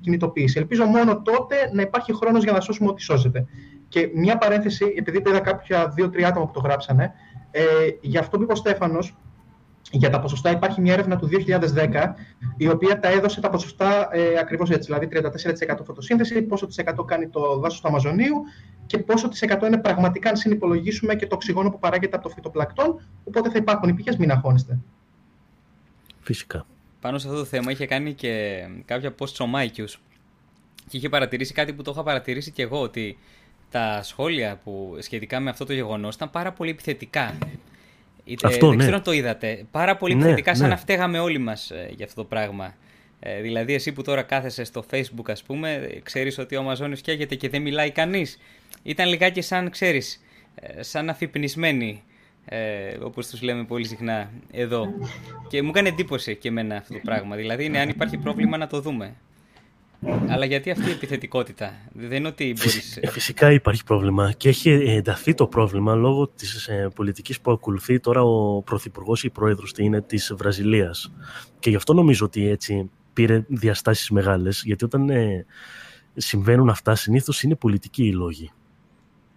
κινητοποίηση. 0.01 0.59
Ελπίζω 0.59 0.85
μόνο 0.85 1.23
τότε 1.23 1.57
να 1.73 1.83
υπάρχει 1.83 2.15
χρόνος 2.15 2.43
για 2.43 2.53
να 2.53 2.61
σώσουμε 2.61 2.89
ό,τι 2.91 3.03
σώζεται. 3.03 3.47
Και 3.89 4.11
μια 4.15 4.39
παρένθεση, 4.39 4.95
επειδή 4.97 5.23
είδα 5.27 5.41
κάποια 5.41 5.89
δύο-τρία 5.89 6.29
άτομα 6.29 6.47
που 6.47 6.53
το 6.53 6.61
γράψανε, 6.61 7.13
ε, 7.51 7.63
για 8.01 8.21
αυτό 8.21 8.37
που 8.37 8.43
είπε 8.43 8.53
ο 8.53 8.57
Στέφανος, 8.57 9.17
για 9.91 10.11
τα 10.11 10.21
ποσοστά 10.21 10.51
υπάρχει 10.51 10.81
μια 10.81 10.93
έρευνα 10.93 11.17
του 11.17 11.29
2010 11.75 12.15
η 12.57 12.69
οποία 12.69 13.01
τα 13.01 13.09
έδωσε 13.09 13.41
τα 13.41 13.51
ποσοστά 13.51 14.09
ε, 14.13 14.39
ακριβώς 14.39 14.71
έτσι, 14.71 14.93
δηλαδή 14.93 15.09
34% 15.71 15.85
φωτοσύνθεση, 15.85 16.43
πόσο 16.43 16.67
της 16.67 16.77
εκατό 16.77 17.05
κάνει 17.05 17.29
το 17.29 17.59
δάσος 17.59 17.81
του 17.81 17.89
Αμαζονίου 17.89 18.35
και 18.87 18.99
πόσο 18.99 19.29
της 19.29 19.43
εκατό 19.43 19.67
είναι 19.67 19.79
πραγματικά 19.79 20.29
αν 20.29 20.37
συνυπολογίσουμε 20.37 21.15
και 21.15 21.27
το 21.27 21.35
οξυγόνο 21.35 21.71
που 21.71 21.79
παράγεται 21.79 22.17
από 22.17 22.29
το 22.29 22.35
φυτοπλαγκτόν, 22.35 23.01
οπότε 23.25 23.51
θα 23.51 23.59
υπάρχουν 23.59 23.89
οι 23.89 24.05
μην 24.19 24.31
αγχώνεστε. 24.31 24.79
Φυσικά. 26.21 26.67
Πάνω 27.01 27.19
σε 27.19 27.29
αυτό 27.29 27.39
το 27.39 27.45
θέμα 27.45 27.71
είχε 27.71 27.87
κάνει 27.87 28.13
και 28.13 28.65
κάποια 28.85 29.15
post 29.19 29.37
ο 29.39 29.47
Μάικιους 29.47 30.01
και 30.89 30.97
είχε 30.97 31.09
παρατηρήσει 31.09 31.53
κάτι 31.53 31.73
που 31.73 31.83
το 31.83 31.91
είχα 31.91 32.03
παρατηρήσει 32.03 32.51
και 32.51 32.63
εγώ, 32.63 32.81
ότι 32.81 33.19
τα 33.71 34.03
σχόλια 34.03 34.61
που 34.65 34.97
σχετικά 35.01 35.41
με 35.41 35.51
αυτό 35.51 35.65
το 35.65 35.73
γεγονός 35.73 36.15
ήταν 36.15 36.31
πάρα 36.31 36.53
πολύ 36.53 36.71
επιθετικά. 36.71 37.39
Είτε, 38.29 38.47
αυτό, 38.47 38.67
δεν 38.67 38.77
ναι. 38.77 38.83
ξέρω 38.83 38.97
αν 38.97 39.03
το 39.03 39.13
είδατε. 39.13 39.65
Πάρα 39.71 39.97
πολύ 39.97 40.15
ναι, 40.15 40.21
επιθετικά, 40.21 40.55
σαν 40.55 40.69
ναι. 40.69 40.75
να 40.75 40.77
φταίγαμε 40.77 41.19
όλοι 41.19 41.39
μας 41.39 41.71
ε, 41.71 41.91
για 41.97 42.05
αυτό 42.05 42.23
το 42.23 42.29
πράγμα. 42.29 42.75
Ε, 43.21 43.41
δηλαδή, 43.41 43.75
εσύ 43.75 43.93
που 43.93 44.03
τώρα 44.03 44.23
κάθεσαι 44.23 44.65
στο 44.65 44.85
Facebook, 44.91 45.27
ας 45.27 45.43
πούμε, 45.43 45.89
ξέρεις 46.03 46.39
ότι 46.39 46.57
ο 46.57 46.61
Αμαζόνιο 46.61 46.97
καίγεται 46.97 47.35
και 47.35 47.49
δεν 47.49 47.63
μιλάει 47.63 47.91
κανείς. 47.91 48.39
Ήταν 48.83 49.09
λιγάκι 49.09 49.41
σαν, 49.41 49.71
ξέρεις, 49.71 50.25
ε, 50.55 50.83
σαν 50.83 51.09
αφυπνισμένοι, 51.09 52.03
ε, 52.45 52.97
όπως 53.03 53.27
τους 53.27 53.43
λέμε 53.43 53.65
πολύ 53.65 53.87
συχνά 53.87 54.31
εδώ. 54.53 54.87
Και 55.49 55.63
μου 55.63 55.69
έκανε 55.69 55.89
εντύπωση 55.89 56.37
και 56.37 56.49
εμένα 56.49 56.77
αυτό 56.77 56.93
το 56.93 57.01
πράγμα. 57.05 57.37
Δηλαδή, 57.37 57.65
είναι 57.65 57.79
αν 57.79 57.89
υπάρχει 57.89 58.17
πρόβλημα 58.17 58.57
να 58.57 58.67
το 58.67 58.81
δούμε. 58.81 59.15
Αλλά 60.29 60.45
γιατί 60.45 60.71
αυτή 60.71 60.89
η 60.89 60.93
επιθετικότητα, 60.93 61.73
δεν 61.93 62.13
είναι 62.13 62.29
ότι 62.29 62.55
μπορείς... 62.59 62.97
Ε, 62.97 63.07
φυσικά 63.07 63.53
υπάρχει 63.53 63.85
πρόβλημα 63.85 64.33
και 64.33 64.49
έχει 64.49 64.71
ενταθεί 64.71 65.35
το 65.35 65.47
πρόβλημα 65.47 65.95
λόγω 65.95 66.29
της 66.29 66.67
ε, 66.69 66.89
πολιτικής 66.95 67.41
που 67.41 67.51
ακολουθεί 67.51 68.01
τώρα 68.01 68.23
ο 68.23 68.63
Πρωθυπουργός 68.63 69.25
ή 69.25 69.31
Πρόεδρος 69.31 69.73
είναι 69.77 70.03
της 70.03 70.35
Βραζιλίας. 70.37 71.13
Και 71.59 71.71
γι' 71.71 71.77
αυτό 71.77 71.95
νομίζω 71.95 72.27
ότι 72.27 72.49
έτσι 72.49 72.91
πήρε 73.13 73.45
διαστάσεις 73.49 74.11
μεγάλες, 74.11 74.63
γιατί 74.65 74.85
όταν 74.85 75.11
ε, 75.11 75.47
συμβαίνουν 76.17 76.69
αυτά 76.69 76.95
συνήθως 76.95 77.43
είναι 77.43 77.55
πολιτικοί 77.55 78.05
οι 78.05 78.13
λόγοι 78.13 78.51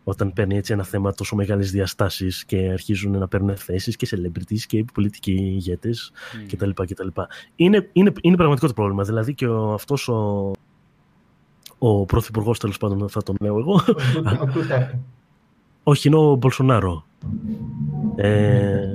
όταν 0.04 0.34
παίρνει 0.34 0.58
έτσι 0.58 0.74
ένα 0.74 0.84
θέμα 0.84 1.14
τόσο 1.14 1.36
μεγάλες 1.36 1.72
διαστάσεις 1.72 2.45
και 2.45 2.58
αρχίζουν 2.58 3.18
να 3.18 3.28
παίρνουν 3.28 3.58
θέσεις 3.58 3.95
και 3.95 4.08
celebrities 4.12 4.60
και 4.68 4.86
πολιτικοί 4.93 5.32
ηγέτες 5.32 6.12
mm. 6.14 6.54
κτλ. 6.54 6.70
κτλ. 6.70 7.08
Είναι, 7.56 7.89
είναι, 7.93 8.12
είναι 8.22 8.36
πραγματικό 8.36 8.68
το 8.68 8.74
πρόβλημα. 8.74 9.04
Δηλαδή 9.04 9.34
και 9.34 9.47
ο, 9.47 9.74
αυτός 9.74 10.08
ο, 10.08 10.52
ο 11.78 12.06
πρωθυπουργός 12.06 12.60
τέλος 12.60 12.78
πάντων 12.78 13.10
θα 13.10 13.24
τον 13.24 13.36
λέω 13.39 13.58
εγώ. 13.58 13.82
Όχι, 15.84 16.07
είναι 16.07 16.17
ο 16.17 16.36
Μπολσονάρο. 16.36 17.05
Ε, 18.15 18.93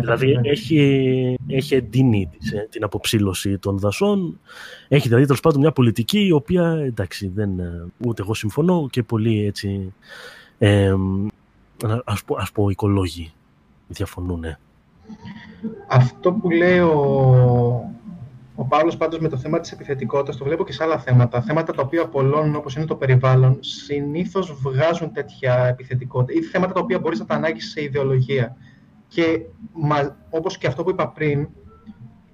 δηλαδή 0.00 0.40
έχει, 0.42 1.38
έχει 1.46 1.74
εντείνει 1.74 2.30
ε, 2.52 2.60
την 2.60 2.84
αποψήλωση 2.84 3.58
των 3.58 3.78
δασών. 3.78 4.40
Έχει 4.88 5.08
δηλαδή 5.08 5.24
τέλος 5.24 5.40
πάντων 5.40 5.60
μια 5.60 5.72
πολιτική 5.72 6.26
η 6.26 6.32
οποία 6.32 6.70
εντάξει 6.70 7.28
δεν, 7.28 7.58
ε, 7.58 7.86
ούτε 8.06 8.22
εγώ 8.22 8.34
συμφωνώ 8.34 8.88
και 8.90 9.02
πολλοί 9.02 9.46
έτσι 9.46 9.92
ε, 10.58 10.94
ας, 12.04 12.24
πω, 12.24 12.36
ας 12.38 12.52
πω 12.52 12.68
οικολόγοι 12.68 13.32
διαφωνούν. 13.88 14.44
Αυτό 15.88 16.32
που 16.32 16.50
λέει 16.50 16.78
ο, 16.78 17.90
ο 18.58 18.64
Παύλος 18.64 18.96
πάντως 18.96 19.18
με 19.18 19.28
το 19.28 19.36
θέμα 19.36 19.60
της 19.60 19.72
επιθετικότητας 19.72 20.36
το 20.36 20.44
βλέπω 20.44 20.64
και 20.64 20.72
σε 20.72 20.82
άλλα 20.84 20.98
θέματα. 20.98 21.42
Θέματα 21.42 21.72
τα 21.72 21.82
οποία 21.82 22.02
απολώνουν 22.02 22.54
όπως 22.54 22.76
είναι 22.76 22.84
το 22.84 22.96
περιβάλλον 22.96 23.58
συνήθως 23.60 24.52
βγάζουν 24.60 25.12
τέτοια 25.12 25.66
επιθετικότητα 25.66 26.38
ή 26.38 26.42
θέματα 26.42 26.72
τα 26.72 26.80
οποία 26.80 26.98
μπορεί 26.98 27.18
να 27.18 27.24
τα 27.24 27.34
ανάγκη 27.34 27.60
σε 27.60 27.82
ιδεολογία. 27.82 28.56
Και 29.08 29.40
όπως 30.30 30.58
και 30.58 30.66
αυτό 30.66 30.84
που 30.84 30.90
είπα 30.90 31.08
πριν, 31.08 31.48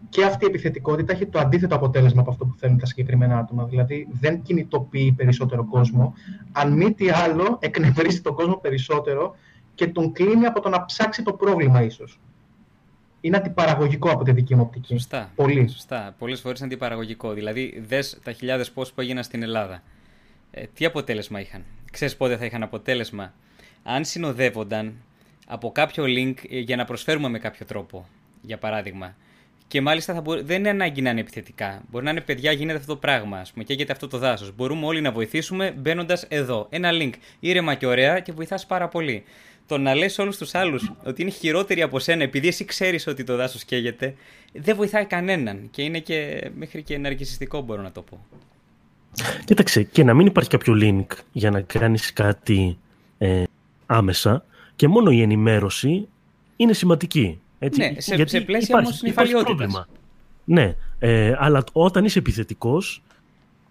και 0.08 0.24
αυτή 0.24 0.44
η 0.44 0.48
επιθετικότητα 0.48 1.12
έχει 1.12 1.26
το 1.26 1.38
αντίθετο 1.38 1.74
αποτέλεσμα 1.74 2.20
από 2.20 2.30
αυτό 2.30 2.44
που 2.44 2.54
θέλουν 2.58 2.78
τα 2.78 2.86
συγκεκριμένα 2.86 3.38
άτομα. 3.38 3.64
Δηλαδή 3.64 4.08
δεν 4.20 4.42
κινητοποιεί 4.42 5.12
περισσότερο 5.12 5.64
κόσμο. 5.64 6.14
Αν 6.52 6.72
μη 6.72 6.92
τι 6.92 7.10
άλλο, 7.10 7.58
εκνευρίζει 7.60 8.20
τον 8.20 8.34
κόσμο 8.34 8.56
περισσότερο 8.56 9.34
και 9.74 9.86
τον 9.86 10.12
κλείνει 10.12 10.46
από 10.46 10.60
το 10.60 10.68
να 10.68 10.84
ψάξει 10.84 11.22
το 11.22 11.32
πρόβλημα 11.32 11.82
ίσως 11.82 12.20
είναι 13.22 13.36
αντιπαραγωγικό 13.36 14.10
από 14.10 14.24
τη 14.24 14.32
δική 14.32 14.54
μου 14.54 14.62
οπτική. 14.66 14.94
Σωστά. 14.94 15.30
Πολύ. 15.34 15.68
Σωστά. 15.68 16.14
Πολλές 16.18 16.40
φορές 16.40 16.58
είναι 16.58 16.66
αντιπαραγωγικό. 16.66 17.32
Δηλαδή, 17.32 17.82
δες 17.86 18.18
τα 18.22 18.32
χιλιάδες 18.32 18.70
πώ 18.70 18.82
που 18.94 19.00
έγιναν 19.00 19.24
στην 19.24 19.42
Ελλάδα. 19.42 19.82
Ε, 20.50 20.64
τι 20.74 20.84
αποτέλεσμα 20.84 21.40
είχαν; 21.40 21.64
Ξέρεις 21.92 22.16
πότε 22.16 22.36
θα 22.36 22.44
είχαν 22.44 22.62
αποτέλεσμα; 22.62 23.32
Αν 23.82 24.04
συνοδεύονταν 24.04 24.94
από 25.46 25.72
κάποιο 25.72 26.04
link 26.04 26.34
ε, 26.50 26.58
για 26.58 26.76
να 26.76 26.84
προσφέρουμε 26.84 27.28
με 27.28 27.38
κάποιο 27.38 27.66
τρόπο, 27.66 28.06
για 28.42 28.58
παράδειγμα. 28.58 29.14
Και 29.68 29.80
μάλιστα 29.80 30.14
θα 30.14 30.22
δεν 30.42 30.58
είναι 30.58 30.68
ανάγκη 30.68 31.02
να 31.02 31.10
είναι 31.10 31.20
επιθετικά. 31.20 31.82
Μπορεί 31.90 32.04
να 32.04 32.10
είναι 32.10 32.20
παιδιά, 32.20 32.52
γίνεται 32.52 32.78
αυτό 32.78 32.92
το 32.92 32.98
πράγμα. 32.98 33.38
Α 33.38 33.44
πούμε, 33.52 33.64
καίγεται 33.64 33.92
αυτό 33.92 34.08
το 34.08 34.18
δάσος. 34.18 34.54
Μπορούμε 34.54 34.86
όλοι 34.86 35.00
να 35.00 35.12
βοηθήσουμε 35.12 35.70
μπαίνοντας 35.70 36.26
εδώ. 36.28 36.66
Ένα 36.70 36.90
link. 36.92 37.12
Ήρεμα 37.40 37.74
και 37.74 37.86
ωραία 37.86 38.20
και 38.20 38.32
βοηθάς 38.32 38.66
πάρα 38.66 38.88
πολύ 38.88 39.24
το 39.66 39.78
να 39.78 39.94
λες 39.94 40.18
όλους 40.18 40.36
τους 40.36 40.54
άλλους 40.54 40.92
ότι 41.04 41.22
είναι 41.22 41.30
χειρότεροι 41.30 41.82
από 41.82 41.98
σένα 41.98 42.22
επειδή 42.22 42.48
εσύ 42.48 42.64
ξέρεις 42.64 43.06
ότι 43.06 43.24
το 43.24 43.36
δάσος 43.36 43.64
καίγεται, 43.64 44.14
δεν 44.52 44.76
βοηθάει 44.76 45.04
κανέναν 45.04 45.68
και 45.70 45.82
είναι 45.82 45.98
και 45.98 46.50
μέχρι 46.56 46.82
και 46.82 46.94
ενεργησιστικό 46.94 47.60
μπορώ 47.60 47.82
να 47.82 47.92
το 47.92 48.02
πω. 48.02 48.26
Κοίταξε, 49.44 49.82
και 49.82 50.04
να 50.04 50.14
μην 50.14 50.26
υπάρχει 50.26 50.50
κάποιο 50.50 50.74
link 50.82 51.16
για 51.32 51.50
να 51.50 51.60
κάνεις 51.60 52.12
κάτι 52.12 52.78
ε, 53.18 53.42
άμεσα 53.86 54.44
και 54.76 54.88
μόνο 54.88 55.10
η 55.10 55.22
ενημέρωση 55.22 56.08
είναι 56.56 56.72
σημαντική. 56.72 57.40
Έτσι, 57.58 57.80
ναι, 57.80 58.00
σε, 58.00 58.14
γιατί 58.14 58.30
σε 58.30 58.40
πλαίσια 58.40 58.84
υπάρχει, 59.02 59.34
όμως 59.34 59.86
Ναι, 60.44 60.74
ε, 60.98 61.34
αλλά 61.38 61.64
όταν 61.72 62.04
είσαι 62.04 62.18
επιθετικός 62.18 63.02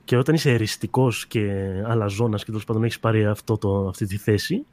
και 0.03 0.17
όταν 0.17 0.35
είσαι 0.35 0.51
εριστικός 0.51 1.27
και 1.27 1.71
αλαζόνας 1.85 2.43
και 2.43 2.49
τέλος 2.49 2.65
πάντων 2.65 2.83
έχεις 2.83 2.99
πάρει 2.99 3.25
αυτό 3.25 3.57
το, 3.57 3.87
αυτή 3.87 4.05
τη 4.05 4.17
θέση, 4.17 4.65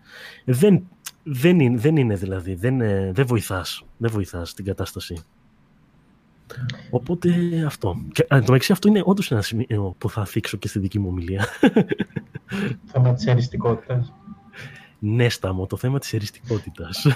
δεν, 0.44 0.88
δεν, 1.22 1.60
είναι, 1.60 1.78
δεν 1.78 1.96
είναι 1.96 2.14
δηλαδή, 2.14 2.54
δεν, 2.54 2.80
ε, 2.80 3.12
δεν 3.12 3.26
βοηθάς, 3.26 3.84
δεν 3.96 4.10
βοηθάς 4.10 4.54
την 4.54 4.64
κατάσταση. 4.64 5.22
Οπότε 6.90 7.30
αυτό. 7.66 7.96
Και 8.12 8.26
αν 8.28 8.38
το 8.38 8.52
μεταξύ 8.52 8.72
αυτό 8.72 8.88
είναι 8.88 9.02
όντως 9.04 9.30
ένα 9.30 9.42
σημείο 9.42 9.94
που 9.98 10.10
θα 10.10 10.24
θίξω 10.24 10.56
και 10.56 10.68
στη 10.68 10.78
δική 10.78 10.98
μου 10.98 11.08
ομιλία. 11.08 11.46
Θέμα 12.92 13.14
της 13.14 13.26
εριστικότητας. 13.26 14.12
Ναι, 14.98 15.28
Στάμο, 15.28 15.66
το 15.66 15.76
θέμα 15.76 15.98
της 15.98 16.12
εριστικότητας. 16.12 17.06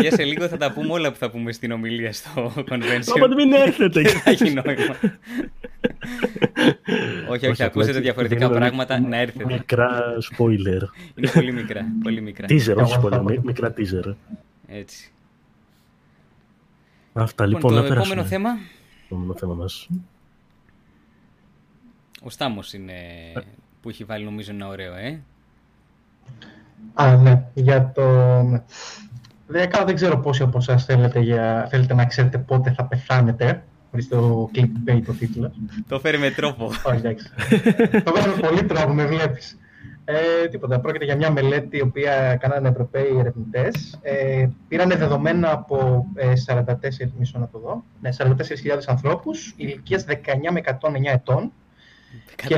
Για 0.00 0.10
σε 0.10 0.24
λίγο 0.24 0.48
θα 0.48 0.56
τα 0.56 0.72
πούμε 0.72 0.92
όλα 0.92 1.12
που 1.12 1.18
θα 1.18 1.30
πούμε 1.30 1.52
στην 1.52 1.72
ομιλία 1.72 2.12
στο 2.12 2.52
convention. 2.56 3.14
Όποτε 3.16 3.34
μην 3.34 3.52
έρθετε. 3.52 4.04
θα 4.04 4.30
έχει 4.30 4.50
νόημα. 4.50 4.96
όχι, 7.28 7.46
όχι, 7.46 7.62
ακούσετε 7.62 8.00
διαφορετικά 8.00 8.50
πράγματα, 8.50 9.00
να 9.00 9.16
έρθετε. 9.16 9.44
Μικρά 9.52 10.02
spoiler. 10.36 10.82
Είναι 11.14 11.30
πολύ 11.34 11.52
μικρά, 11.52 11.86
πολύ 12.02 12.20
μικρά. 12.20 12.46
Teaser, 12.48 12.76
όχι 12.76 12.98
spoiler, 13.02 13.38
μικρά 13.42 13.74
teaser. 13.76 14.14
Έτσι. 14.66 15.12
Αυτά 17.12 17.46
λοιπόν, 17.46 17.72
λοιπόν 17.72 17.82
να 17.82 17.88
περάσουμε. 17.88 18.14
Το 18.14 18.20
επόμενο 18.20 18.28
θέμα. 18.28 18.50
Το 19.08 19.14
επόμενο 19.14 19.34
θέμα 19.34 19.54
μας. 19.54 19.88
Ο 22.22 22.30
Στάμος 22.30 22.72
είναι 22.72 22.94
που 23.80 23.88
έχει 23.88 24.04
βάλει 24.04 24.24
νομίζω 24.24 24.52
ένα 24.52 24.66
ωραίο, 24.66 24.94
ε. 24.94 25.22
Α, 26.94 27.16
ναι, 27.16 27.42
για 27.54 27.92
το... 27.94 28.04
Δέκα, 29.46 29.84
δεν 29.84 29.94
ξέρω 29.94 30.18
πόσοι 30.18 30.42
από 30.42 30.58
εσάς 30.58 30.84
θέλετε, 30.84 31.20
για... 31.20 31.66
θέλετε 31.70 31.94
να 31.94 32.06
ξέρετε 32.06 32.38
πότε 32.38 32.72
θα 32.72 32.84
πεθάνετε. 32.84 33.64
Χωρίς 33.90 34.08
το 34.08 34.50
clickbait 34.54 35.02
το 35.06 35.12
τίτλος. 35.12 35.52
το 35.88 36.00
φέρει 36.00 36.18
με 36.18 36.30
τρόπο. 36.30 36.64
Όχι, 36.88 36.96
εντάξει. 36.96 37.30
το 38.04 38.12
φέρει 38.14 38.28
με 38.36 38.48
πολύ 38.48 38.64
τρόπο, 38.64 38.92
με 38.92 39.06
βλέπεις. 39.06 39.56
Ε, 40.04 40.48
τίποτα. 40.48 40.80
Πρόκειται 40.80 41.04
για 41.04 41.16
μια 41.16 41.30
μελέτη 41.30 41.76
η 41.76 41.80
οποία 41.80 42.36
κάνανε 42.36 42.68
Ευρωπαίοι 42.68 43.16
ερευνητές. 43.18 43.98
Ε, 44.02 44.48
πήρανε 44.68 44.96
δεδομένα 44.96 45.52
από 45.52 46.06
ε, 46.14 46.32
44, 46.46 46.64
μισό 47.18 47.38
να 47.38 47.48
το 47.48 47.58
δω, 47.58 47.84
ναι, 48.00 48.10
44.000 48.18 48.28
ανθρώπους 48.86 49.54
ηλικίας 49.56 50.04
19 50.08 50.12
με 50.52 50.60
109 50.64 50.74
ετών. 51.04 51.52
109. 52.42 52.46
Και 52.46 52.56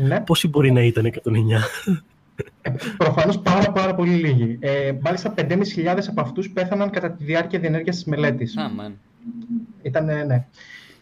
ναι. 0.00 0.20
Πόσοι 0.20 0.48
μπορεί 0.48 0.72
να 0.72 0.82
ήταν 0.82 1.06
109. 1.06 1.10
Προφανώς 2.96 3.38
πάρα, 3.38 3.72
πάρα 3.72 3.94
πολύ 3.94 4.12
λίγοι. 4.12 4.58
Ε, 4.60 4.92
μάλιστα 5.00 5.34
5.500 5.36 6.08
από 6.08 6.20
αυτούς 6.20 6.50
πέθαναν 6.50 6.90
κατά 6.90 7.10
τη 7.10 7.24
διάρκεια 7.24 7.58
διενέργειας 7.58 7.94
της 7.94 8.04
μελέτης. 8.04 8.54
Ah, 8.58 8.90
Ήταν, 9.82 10.04
ναι. 10.04 10.46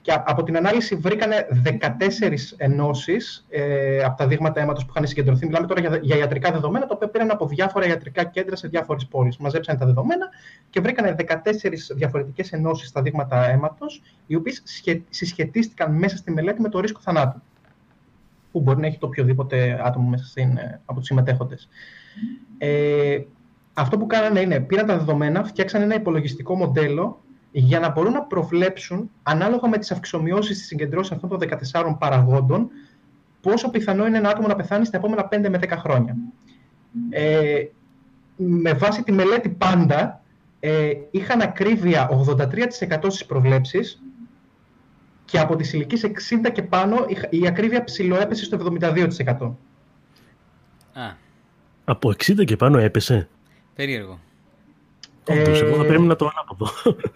Και 0.02 0.12
από 0.24 0.42
την 0.42 0.56
ανάλυση 0.56 0.94
βρήκανε 0.96 1.46
14 1.64 2.54
ενώσεις 2.56 3.46
ε, 3.48 4.02
από 4.02 4.16
τα 4.16 4.26
δείγματα 4.26 4.60
αίματος 4.60 4.84
που 4.84 4.90
είχαν 4.94 5.06
συγκεντρωθεί. 5.06 5.46
Μιλάμε 5.46 5.66
τώρα 5.66 5.80
για, 5.80 5.98
για 6.02 6.16
ιατρικά 6.16 6.52
δεδομένα, 6.52 6.86
τα 6.86 6.94
οποία 6.94 7.08
πήραν 7.08 7.30
από 7.30 7.46
διάφορα 7.46 7.86
ιατρικά 7.86 8.24
κέντρα 8.24 8.56
σε 8.56 8.68
διάφορες 8.68 9.06
πόλεις. 9.06 9.36
Μαζέψαν 9.36 9.78
τα 9.78 9.86
δεδομένα 9.86 10.28
και 10.70 10.80
βρήκανε 10.80 11.14
14 11.18 11.34
διαφορετικές 11.94 12.52
ενώσεις 12.52 12.88
στα 12.88 13.02
δείγματα 13.02 13.50
αίματος, 13.50 14.02
οι 14.26 14.34
οποίες 14.34 14.62
συσχετίστηκαν 15.10 15.94
μέσα 15.94 16.16
στη 16.16 16.30
μελέτη 16.30 16.60
με 16.60 16.68
το 16.68 16.80
ρίσκο 16.80 17.00
θανάτου. 17.00 17.42
Που 18.52 18.60
μπορεί 18.60 18.80
να 18.80 18.86
έχει 18.86 18.98
το 18.98 19.06
οποιοδήποτε 19.06 19.80
άτομο 19.84 20.08
μέσα 20.08 20.24
στην, 20.24 20.56
ε, 20.56 20.80
από 20.84 20.98
τους 20.98 21.06
συμμετέχοντες. 21.06 21.68
Ε, 22.58 23.20
αυτό 23.74 23.98
που 23.98 24.06
κάνανε 24.06 24.40
είναι 24.40 24.60
πήραν 24.60 24.86
τα 24.86 24.96
δεδομένα, 24.96 25.44
φτιάξαν 25.44 25.82
ένα 25.82 25.94
υπολογιστικό 25.94 26.54
μοντέλο 26.54 27.22
για 27.52 27.80
να 27.80 27.90
μπορούν 27.90 28.12
να 28.12 28.22
προβλέψουν, 28.22 29.10
ανάλογα 29.22 29.68
με 29.68 29.78
τις 29.78 29.90
αυξομοιώσεις 29.90 30.58
της 30.58 30.66
συγκεντρώσης 30.66 31.12
αυτών 31.12 31.28
των 31.28 31.38
14 31.38 31.96
παραγόντων, 31.98 32.68
πόσο 33.40 33.70
πιθανό 33.70 34.06
είναι 34.06 34.16
ένα 34.18 34.28
άτομο 34.28 34.46
να 34.46 34.56
πεθάνει 34.56 34.84
στα 34.84 34.96
επόμενα 34.96 35.28
5 35.28 35.48
με 35.48 35.58
10 35.58 35.68
χρόνια. 35.76 36.16
Ε, 37.10 37.64
με 38.36 38.72
βάση 38.72 39.02
τη 39.02 39.12
μελέτη 39.12 39.48
πάντα, 39.48 40.22
ε, 40.60 40.92
είχαν 41.10 41.40
ακρίβεια 41.40 42.08
83% 42.08 43.10
στις 43.10 43.26
προβλέψεις 43.26 44.02
και 45.32 45.38
από 45.38 45.56
τις 45.56 45.72
ηλικίες 45.72 46.04
60 46.04 46.52
και 46.52 46.62
πάνω 46.62 46.96
η 47.30 47.46
ακρίβεια 47.46 47.84
ψηλοέπεσε 47.84 48.44
στο 48.44 48.76
72%. 48.80 49.52
Α. 50.92 51.14
Από 51.84 52.08
60 52.08 52.44
και 52.44 52.56
πάνω 52.56 52.78
έπεσε. 52.78 53.28
Περίεργο. 53.74 54.18
Όντως, 55.28 55.60
εγώ 55.60 55.76
θα 55.76 55.84
πρέπει 55.84 56.02
να 56.02 56.16
το 56.16 56.30
ανάποδο. 56.34 56.70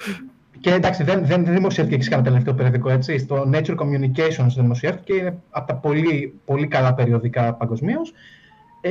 Και 0.60 0.72
εντάξει, 0.72 1.02
δεν, 1.02 1.26
δεν 1.26 1.44
δημοσιεύτηκε 1.44 1.96
και 1.96 2.08
κανένα 2.08 2.28
τελευταίο 2.28 2.54
περιοδικό, 2.54 2.90
έτσι. 2.90 3.18
Στο 3.18 3.50
Nature 3.52 3.76
Communications 3.76 4.48
δημοσιεύτηκε, 4.56 5.14
είναι 5.14 5.38
από 5.50 5.66
τα 5.66 5.74
πολύ, 5.74 6.40
πολύ 6.44 6.66
καλά 6.66 6.94
περιοδικά 6.94 7.54
παγκοσμίως. 7.54 8.12
Ε, 8.80 8.90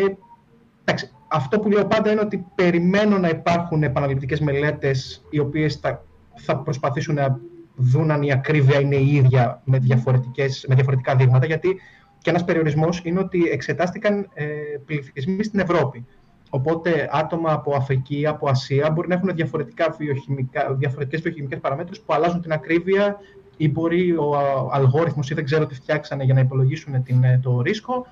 εντάξει, 0.83 1.11
αυτό 1.27 1.59
που 1.59 1.69
λέω 1.69 1.85
πάντα 1.85 2.11
είναι 2.11 2.21
ότι 2.21 2.45
περιμένω 2.55 3.17
να 3.17 3.29
υπάρχουν 3.29 3.83
επαναληπτικές 3.83 4.39
μελέτες 4.39 5.23
οι 5.29 5.39
οποίες 5.39 5.75
θα, 5.75 6.03
θα 6.35 6.57
προσπαθήσουν 6.57 7.15
να 7.15 7.39
δουν 7.75 8.11
αν 8.11 8.21
η 8.21 8.31
ακρίβεια 8.31 8.79
είναι 8.79 8.95
η 8.95 9.15
ίδια 9.15 9.61
με, 9.63 9.77
διαφορετικές, 9.79 10.65
με 10.67 10.75
διαφορετικά 10.75 11.15
δείγματα, 11.15 11.45
γιατί 11.45 11.79
και 12.21 12.29
ένας 12.29 12.43
περιορισμός 12.43 13.01
είναι 13.03 13.19
ότι 13.19 13.43
εξετάστηκαν 13.51 14.29
ε, 14.33 14.45
πληθυσμοί 14.85 15.43
στην 15.43 15.59
Ευρώπη. 15.59 16.05
Οπότε 16.49 17.09
άτομα 17.11 17.51
από 17.51 17.75
Αφρική, 17.75 18.27
από 18.27 18.49
Ασία 18.49 18.91
μπορεί 18.91 19.07
να 19.07 19.15
έχουν 19.15 19.35
διαφορετικά 19.35 19.95
βιοχημικά, 19.97 20.73
διαφορετικές 20.73 21.21
βιοχημικές 21.21 21.59
παραμέτρους 21.59 21.99
που 21.99 22.13
αλλάζουν 22.13 22.41
την 22.41 22.51
ακρίβεια 22.51 23.17
ή 23.57 23.69
μπορεί 23.69 24.11
ο 24.17 24.35
αλγόριθμος 24.71 25.29
ή 25.29 25.33
δεν 25.33 25.43
ξέρω 25.43 25.65
τι 25.65 25.75
φτιάξανε 25.75 26.23
για 26.23 26.33
να 26.33 26.39
υπολογίσουν 26.39 27.03
την, 27.03 27.23
ε, 27.23 27.39
το 27.43 27.61
ρίσκο 27.61 28.07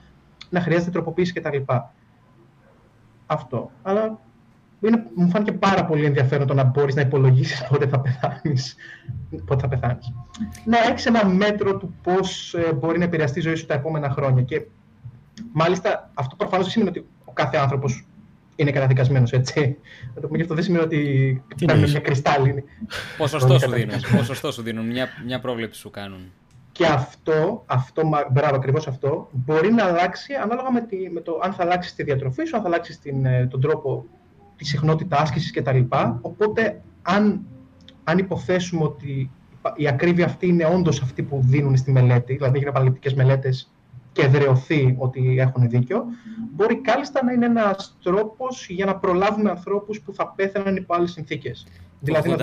να 0.50 0.62
χρειάζεται 0.62 0.92
τροποποίηση 0.92 1.34
κτλ. 1.34 1.58
Αυτό. 3.26 3.72
Αλλά 3.82 4.20
είναι, 4.88 5.04
μου 5.16 5.30
φάνηκε 5.30 5.52
πάρα 5.52 5.86
πολύ 5.86 6.06
ενδιαφέρον 6.06 6.48
το 6.48 6.54
να 6.54 6.64
μπορείς 6.64 6.96
να 6.96 7.02
υπολογίσεις 7.02 7.64
πότε 7.70 7.88
θα 7.88 8.00
πεθάνεις. 8.00 8.76
Πότε 9.46 9.62
θα 9.62 9.68
πεθάνεις. 9.68 10.14
Να 10.66 10.78
έχεις 10.78 11.06
ένα 11.06 11.26
μέτρο 11.26 11.78
του 11.78 11.96
πώς 12.04 12.54
ε, 12.54 12.74
μπορεί 12.74 12.98
να 12.98 13.04
επηρεαστεί 13.04 13.40
η 13.40 13.42
ζωή 13.42 13.56
σου 13.56 13.66
τα 13.66 13.74
επόμενα 13.74 14.10
χρόνια. 14.10 14.44
Και 14.44 14.66
μάλιστα 15.52 16.12
αυτό 16.14 16.36
προφανώς 16.36 16.64
δεν 16.64 16.74
σημαίνει 16.74 16.98
ότι 16.98 17.08
ο 17.26 17.32
κάθε 17.34 17.58
άνθρωπος 17.58 18.08
είναι 18.56 18.72
καταδικασμένος 18.72 19.32
έτσι. 19.32 19.78
Να 20.16 20.22
το 20.22 20.28
πούμε 20.28 20.38
και 20.38 20.44
αυτό 20.44 20.56
δεν 20.56 20.64
σημαίνει 20.64 20.84
ότι 20.84 21.44
παίρνουν 21.66 21.90
μια 21.90 22.00
κρυστάλλινη. 22.00 22.64
Ποσοστό 23.18 23.60
σου 23.60 23.72
δίνουν. 23.72 23.96
Ποσοστό 24.18 24.52
σου 24.52 24.62
δίνουν. 24.62 24.86
Μια, 24.86 25.08
μια 25.26 25.40
πρόβλεψη 25.40 25.80
σου 25.80 25.90
κάνουν. 25.90 26.32
Και 26.72 26.86
αυτό, 26.86 27.64
αυτό 27.66 28.02
μπράβο, 28.32 28.56
ακριβώς 28.56 28.88
αυτό, 28.88 29.30
μπορεί 29.32 29.74
να 29.74 29.84
αλλάξει 29.84 30.34
ανάλογα 30.34 30.72
με, 30.72 30.82
τη, 30.82 31.10
με 31.10 31.22
το 31.22 31.40
αν 31.44 31.54
θα 31.54 31.64
αλλάξεις 31.64 31.94
τη 31.94 32.04
διατροφή 32.04 32.46
σου, 32.46 32.56
αν 32.56 32.62
θα 32.62 32.68
αλλάξεις 32.68 33.00
ε, 33.24 33.46
τον 33.46 33.62
τρόπο, 33.62 34.06
τη 34.58 34.66
συχνότητα 34.66 35.22
άσκησης 35.22 35.52
κτλ. 35.52 35.80
Οπότε, 36.22 36.82
αν, 37.02 37.42
αν 38.04 38.18
υποθέσουμε 38.18 38.84
ότι 38.84 39.32
η 39.76 39.88
ακρίβεια 39.88 40.26
αυτή 40.26 40.48
είναι 40.48 40.66
όντως 40.66 41.02
αυτή 41.02 41.24
που 41.24 41.40
δίνουν 41.44 41.78
στη 41.78 41.92
μελέτη, 41.92 42.34
δηλαδή 42.34 42.56
έγιναν 42.56 42.74
επαναληπτικέ 42.76 43.16
μελέτες 43.16 43.72
και 44.12 44.22
εδρεωθεί 44.22 44.96
ότι 44.98 45.36
έχουν 45.40 45.70
δίκιο, 45.70 46.06
μπορεί 46.52 46.76
κάλλιστα 46.76 47.24
να 47.24 47.32
είναι 47.32 47.46
ένας 47.46 47.98
τρόπος 48.04 48.68
για 48.70 48.86
να 48.86 48.96
προλάβουμε 48.96 49.50
ανθρώπους 49.50 50.02
που 50.02 50.14
θα 50.14 50.28
πέθαναν 50.36 50.76
υπό 50.76 50.96
άλλες 50.96 51.12
συνθήκες. 51.12 51.66
Το 52.06 52.22
δηλαδή, 52.22 52.36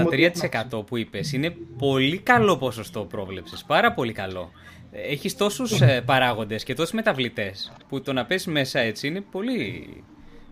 83% 0.79 0.87
που 0.87 0.97
είπες 0.97 1.33
είναι 1.33 1.55
πολύ 1.79 2.19
καλό 2.19 2.57
ποσοστό 2.57 3.01
πρόβλεψης. 3.05 3.65
Πάρα 3.65 3.93
πολύ 3.93 4.13
καλό. 4.13 4.51
Έχεις 4.93 5.37
τόσους 5.37 5.81
ε, 5.81 6.03
παράγοντες 6.07 6.65
και 6.65 6.75
τόσε 6.75 6.95
μεταβλητές 6.95 7.73
που 7.89 8.01
το 8.01 8.13
να 8.13 8.25
πέσει 8.25 8.51
μέσα 8.51 8.81
έτσι 8.81 9.07
είναι 9.07 9.21
πολύ. 9.21 9.87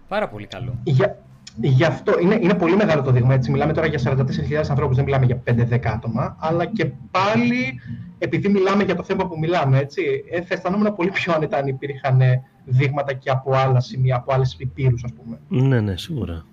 Πάρα 0.09 0.29
πολύ 0.29 0.47
καλό. 0.47 0.79
Για, 0.85 1.19
Γι' 1.61 1.85
αυτό 1.85 2.19
είναι, 2.21 2.39
είναι 2.43 2.55
πολύ 2.55 2.77
μεγάλο 2.77 3.03
το 3.03 3.11
δείγμα. 3.11 3.35
Έτσι. 3.35 3.51
Μιλάμε 3.51 3.73
τώρα 3.73 3.87
για 3.87 4.01
44.000 4.13 4.25
ανθρώπους, 4.69 4.97
δεν 4.97 5.05
μιλάμε 5.05 5.27
για 5.27 5.43
5-10 5.47 5.79
άτομα. 5.85 6.37
Αλλά 6.41 6.67
και 6.67 6.85
πάλι, 7.11 7.81
επειδή 8.19 8.49
μιλάμε 8.49 8.85
για 8.85 8.95
το 8.95 9.03
θέμα 9.03 9.29
που 9.29 9.39
μιλάμε, 9.39 9.79
έτσι, 9.79 10.25
ε, 10.31 10.43
θα 10.43 10.55
αισθανόμουν 10.55 10.95
πολύ 10.95 11.11
πιο 11.11 11.33
άνετα 11.33 11.57
αν 11.57 11.67
υπήρχαν 11.67 12.21
ε, 12.21 12.43
δείγματα 12.65 13.13
και 13.13 13.31
από 13.31 13.55
άλλα 13.55 13.81
σημεία, 13.81 14.17
από 14.17 14.35
άλλες 14.35 14.57
υπήρους, 14.59 15.05
ας 15.05 15.13
πούμε. 15.13 15.41
Ναι, 15.49 15.81
ναι, 15.81 15.97
σίγουρα. 15.97 16.45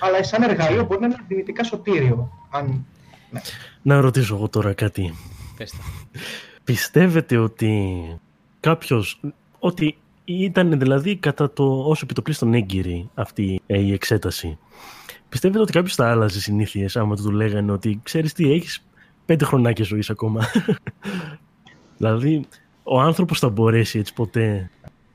Αλλά 0.00 0.22
σαν 0.22 0.42
εργαλείο 0.42 0.84
μπορεί 0.84 1.00
να 1.00 1.06
είναι 1.06 1.16
δυνητικά 1.28 1.64
σωτήριο. 1.64 2.30
Αν... 2.50 2.86
Ναι. 3.30 3.40
Να 3.82 4.00
ρωτήσω 4.00 4.34
εγώ 4.34 4.48
τώρα 4.48 4.72
κάτι. 4.72 5.14
Πιστεύετε 6.64 7.36
ότι 7.36 8.02
κάποιος. 8.60 9.20
Ότι 9.58 9.96
ήταν 10.24 10.78
δηλαδή 10.78 11.16
κατά 11.16 11.52
το 11.52 11.88
όσο 11.88 12.00
επιτοπλίστων 12.04 12.54
έγκυρη 12.54 13.10
αυτή 13.14 13.60
ε, 13.66 13.78
η 13.78 13.92
εξέταση. 13.92 14.58
Πιστεύετε 15.28 15.62
ότι 15.62 15.72
κάποιος 15.72 15.94
θα 15.94 16.10
άλλαζε 16.10 16.40
συνήθειες 16.40 16.96
άμα 16.96 17.16
του 17.16 17.30
λέγανε 17.30 17.72
ότι 17.72 18.00
ξέρεις 18.02 18.32
τι, 18.32 18.52
έχεις 18.52 18.84
πέντε 19.26 19.44
χρονάκια 19.44 19.84
ζωής 19.84 20.10
ακόμα. 20.10 20.44
δηλαδή, 21.98 22.46
ο 22.82 23.00
άνθρωπος 23.00 23.38
θα 23.38 23.48
μπορέσει 23.48 23.98
έτσι 23.98 24.12
ποτέ 24.12 24.70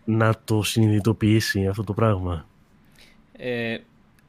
να 0.05 0.35
το 0.43 0.63
συνειδητοποιήσει 0.63 1.67
αυτό 1.67 1.83
το 1.83 1.93
πράγμα; 1.93 2.45
Ε, 3.31 3.77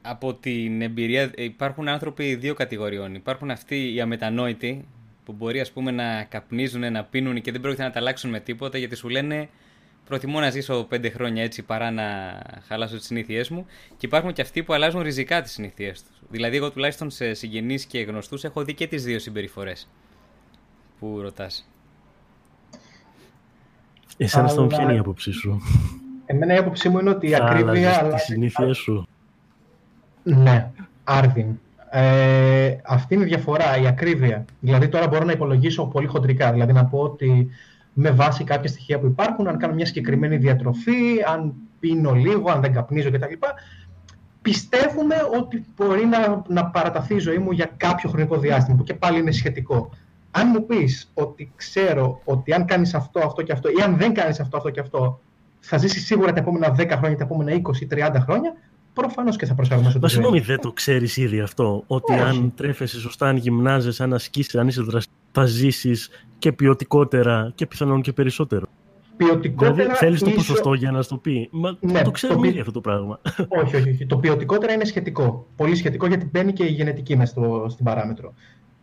από 0.01 0.33
την 0.33 0.81
εμπειρία 0.81 1.31
υπάρχουν 1.35 1.87
άνθρωποι 1.87 2.35
δύο 2.35 2.53
κατηγοριών. 2.53 3.15
Υπάρχουν 3.15 3.51
αυτοί 3.51 3.93
οι 3.93 4.01
αμετανόητοι 4.01 4.85
που 5.25 5.33
μπορεί 5.33 5.59
ας 5.59 5.71
πούμε 5.71 5.91
να 5.91 6.23
καπνίζουν, 6.23 6.91
να 6.91 7.03
πίνουν 7.03 7.41
και 7.41 7.51
δεν 7.51 7.61
πρόκειται 7.61 7.83
να 7.83 7.89
τα 7.89 7.99
αλλάξουν 7.99 8.29
με 8.29 8.39
τίποτα 8.39 8.77
γιατί 8.77 8.95
σου 8.95 9.09
λένε 9.09 9.49
προτιμώ 10.05 10.39
να 10.39 10.49
ζήσω 10.49 10.83
πέντε 10.83 11.09
χρόνια 11.09 11.43
έτσι 11.43 11.63
παρά 11.63 11.91
να 11.91 12.03
χαλάσω 12.67 12.97
τις 12.97 13.05
συνήθειές 13.05 13.49
μου. 13.49 13.65
Και 13.97 14.05
υπάρχουν 14.05 14.33
και 14.33 14.41
αυτοί 14.41 14.63
που 14.63 14.73
αλλάζουν 14.73 15.01
ριζικά 15.01 15.41
τις 15.41 15.51
συνήθειές 15.51 16.03
τους. 16.03 16.21
Δηλαδή, 16.29 16.57
εγώ 16.57 16.71
τουλάχιστον 16.71 17.09
σε 17.09 17.33
συγγενείς 17.33 17.85
και 17.85 18.01
γνωστούς 18.01 18.43
έχω 18.43 18.63
δει 18.63 18.73
και 18.73 18.87
τις 18.87 19.03
δύο 19.03 19.19
συμπεριφορές 19.19 19.87
που 20.99 21.19
ρωτάς. 21.21 21.69
Εσένα 24.17 24.47
στον 24.47 24.67
ποια 24.67 24.81
είναι 24.81 24.93
η 24.93 24.97
άποψή 24.97 25.31
σου; 25.31 25.61
Εμένα 26.25 26.53
η 26.53 26.57
άποψή 26.57 26.89
μου 26.89 26.99
είναι 26.99 27.09
ότι 27.09 27.29
η 27.29 27.35
ακρίβεια. 27.35 27.97
Αλλά 27.97 28.13
τη 28.13 28.19
συνήθεια 28.19 28.73
σου; 28.73 29.07
Ναι, 30.23 30.71
Άρβιν. 31.03 31.59
Ε, 31.93 32.77
αυτή 32.83 33.13
είναι 33.13 33.23
η 33.23 33.27
διαφορά, 33.27 33.77
η 33.77 33.87
ακρίβεια. 33.87 34.45
Δηλαδή, 34.59 34.87
τώρα 34.89 35.07
μπορώ 35.07 35.23
να 35.23 35.31
υπολογίσω 35.31 35.85
πολύ 35.85 36.07
χοντρικά. 36.07 36.51
Δηλαδή, 36.51 36.73
να 36.73 36.85
πω 36.85 36.99
ότι 36.99 37.49
με 37.93 38.11
βάση 38.11 38.43
κάποια 38.43 38.69
στοιχεία 38.69 38.99
που 38.99 39.05
υπάρχουν, 39.05 39.47
αν 39.47 39.57
κάνω 39.57 39.73
μια 39.73 39.85
συγκεκριμένη 39.85 40.37
διατροφή, 40.37 41.23
αν 41.33 41.53
πίνω 41.79 42.13
λίγο, 42.13 42.51
αν 42.51 42.61
δεν 42.61 42.73
καπνίζω 42.73 43.11
κτλ. 43.11 43.33
Πιστεύουμε 44.41 45.15
ότι 45.39 45.65
μπορεί 45.75 46.05
να, 46.05 46.43
να 46.47 46.65
παραταθεί 46.65 47.15
η 47.15 47.19
ζωή 47.19 47.37
μου 47.37 47.51
για 47.51 47.71
κάποιο 47.77 48.09
χρονικό 48.09 48.37
διάστημα, 48.37 48.77
που 48.77 48.83
και 48.83 48.93
πάλι 48.93 49.19
είναι 49.19 49.31
σχετικό. 49.31 49.89
Αν 50.31 50.47
μου 50.53 50.65
πεις 50.65 51.11
ότι 51.13 51.51
ξέρω 51.55 52.21
ότι 52.23 52.53
αν 52.53 52.65
κάνεις 52.65 52.93
αυτό, 52.93 53.19
αυτό 53.19 53.41
και 53.41 53.51
αυτό, 53.51 53.69
ή 53.69 53.81
αν 53.83 53.97
δεν 53.97 54.13
κάνεις 54.13 54.39
αυτό, 54.39 54.57
αυτό 54.57 54.69
και 54.69 54.79
αυτό, 54.79 55.19
θα 55.59 55.77
ζήσεις 55.77 56.05
σίγουρα 56.05 56.33
τα 56.33 56.39
επόμενα 56.39 56.75
10 56.77 56.89
χρόνια, 56.89 57.17
τα 57.17 57.23
επόμενα 57.23 57.61
20-30 57.89 58.15
χρόνια, 58.19 58.53
προφανώς 58.93 59.35
και 59.35 59.45
θα 59.45 59.53
προσαρμόσω 59.53 59.99
Μα 60.01 60.07
συγγνώμη, 60.07 60.39
δεν 60.39 60.59
το 60.59 60.71
ξέρεις 60.71 61.17
ήδη 61.17 61.39
αυτό. 61.39 61.83
Ότι 61.87 62.13
αν 62.13 62.53
τρέφεσαι 62.55 62.99
σωστά, 62.99 63.27
αν 63.27 63.35
γυμνάζεσαι, 63.35 64.03
αν 64.03 64.13
ασκήσει, 64.13 64.57
αν 64.57 64.67
είσαι 64.67 64.81
δραστηριό, 64.81 65.19
θα 65.31 65.45
ζήσεις 65.45 66.09
και 66.41 66.51
ποιοτικότερα 66.51 67.51
και 67.55 67.65
πιθανόν 67.65 68.01
και 68.01 68.13
περισσότερο. 68.13 68.65
Ποιοτικότερα. 69.17 69.73
Δηλαδή, 69.73 69.95
θέλεις 69.95 70.19
το 70.19 70.29
ποσοστό 70.29 70.73
για 70.73 70.91
να 70.91 71.01
σου 71.01 71.09
το 71.09 71.17
πει; 71.17 71.49
Μα 71.51 71.77
ναι, 71.79 72.01
το 72.01 72.11
ξέρουμε 72.11 72.47
ήδη 72.47 72.59
αυτό 72.59 72.71
το 72.71 72.81
πράγμα. 72.81 73.19
Όχι, 73.63 73.75
όχι, 73.75 73.89
όχι. 73.89 74.05
Το 74.05 74.17
ποιοτικότερα 74.17 74.73
είναι 74.73 74.85
σχετικό. 74.85 75.47
Πολύ 75.55 75.75
σχετικό 75.75 76.07
γιατί 76.07 76.29
μπαίνει 76.31 76.53
και 76.53 76.63
η 76.63 76.69
γενετική 76.69 77.17
μέσα 77.17 77.41
στην 77.69 77.85
παράμετρο. 77.85 78.33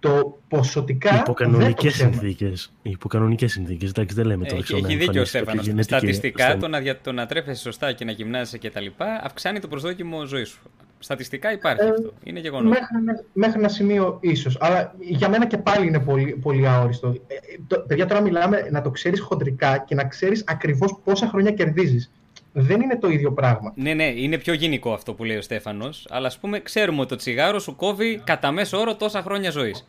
Το 0.00 0.38
ποσοτικά. 0.48 1.18
Υποκανονικές 1.18 1.94
συνθήκες. 1.94 2.72
Υποκανονικές 2.82 3.52
συνθήκες. 3.52 3.88
Εντάξει, 3.88 4.14
δεν 4.14 4.26
λέμε 4.26 4.44
τώρα 4.44 4.60
Έχει, 4.60 4.74
έχει 4.74 4.96
δίκιο 4.96 5.20
ο 5.20 5.24
Στέφανος. 5.24 5.68
Στατιστικά 5.78 6.56
το 6.56 6.68
να, 6.68 6.80
το 7.02 7.12
να 7.12 7.26
τρέφεσαι 7.26 7.62
σωστά 7.62 7.92
και 7.92 8.04
να 8.04 8.12
γυμνάζεσαι 8.12 8.58
κτλ. 8.58 8.86
αυξάνει 9.22 9.60
το 9.60 9.68
προσδόκιμο 9.68 10.24
ζωής 10.24 10.48
σου. 10.48 10.60
Στατιστικά 10.98 11.52
υπάρχει 11.52 11.84
ε, 11.84 11.88
αυτό. 11.88 12.12
Είναι 12.24 12.40
γεγονός. 12.40 12.70
Μέχρι, 12.70 13.26
μέχρι 13.32 13.58
ένα 13.58 13.68
σημείο 13.68 14.18
ίσως. 14.20 14.56
Αλλά 14.60 14.94
για 14.98 15.28
μένα 15.28 15.46
και 15.46 15.56
πάλι 15.56 15.86
είναι 15.86 15.98
πολύ, 15.98 16.38
πολύ 16.42 16.68
αόριστο. 16.68 17.08
Ε, 17.08 17.34
το, 17.66 17.78
παιδιά, 17.80 18.06
τώρα 18.06 18.20
μιλάμε 18.20 18.68
να 18.70 18.82
το 18.82 18.90
ξέρεις 18.90 19.20
χοντρικά 19.20 19.78
και 19.78 19.94
να 19.94 20.04
ξέρεις 20.04 20.44
ακριβώς 20.46 21.00
πόσα 21.04 21.26
χρόνια 21.26 21.50
κερδίζεις. 21.50 22.10
Δεν 22.52 22.80
είναι 22.80 22.98
το 22.98 23.08
ίδιο 23.08 23.32
πράγμα. 23.32 23.72
Ναι, 23.76 23.94
ναι, 23.94 24.04
είναι 24.04 24.38
πιο 24.38 24.52
γενικό 24.52 24.92
αυτό 24.92 25.14
που 25.14 25.24
λέει 25.24 25.36
ο 25.36 25.42
Στέφανος. 25.42 26.06
Αλλά 26.10 26.26
ας 26.26 26.38
πούμε, 26.38 26.60
ξέρουμε 26.60 27.00
ότι 27.00 27.08
το 27.08 27.16
τσιγάρος 27.16 27.62
σου 27.62 27.76
κόβει 27.76 28.20
κατά 28.24 28.50
μέσο 28.50 28.78
όρο 28.78 28.96
τόσα 28.96 29.22
χρόνια 29.22 29.50
ζωής. 29.50 29.86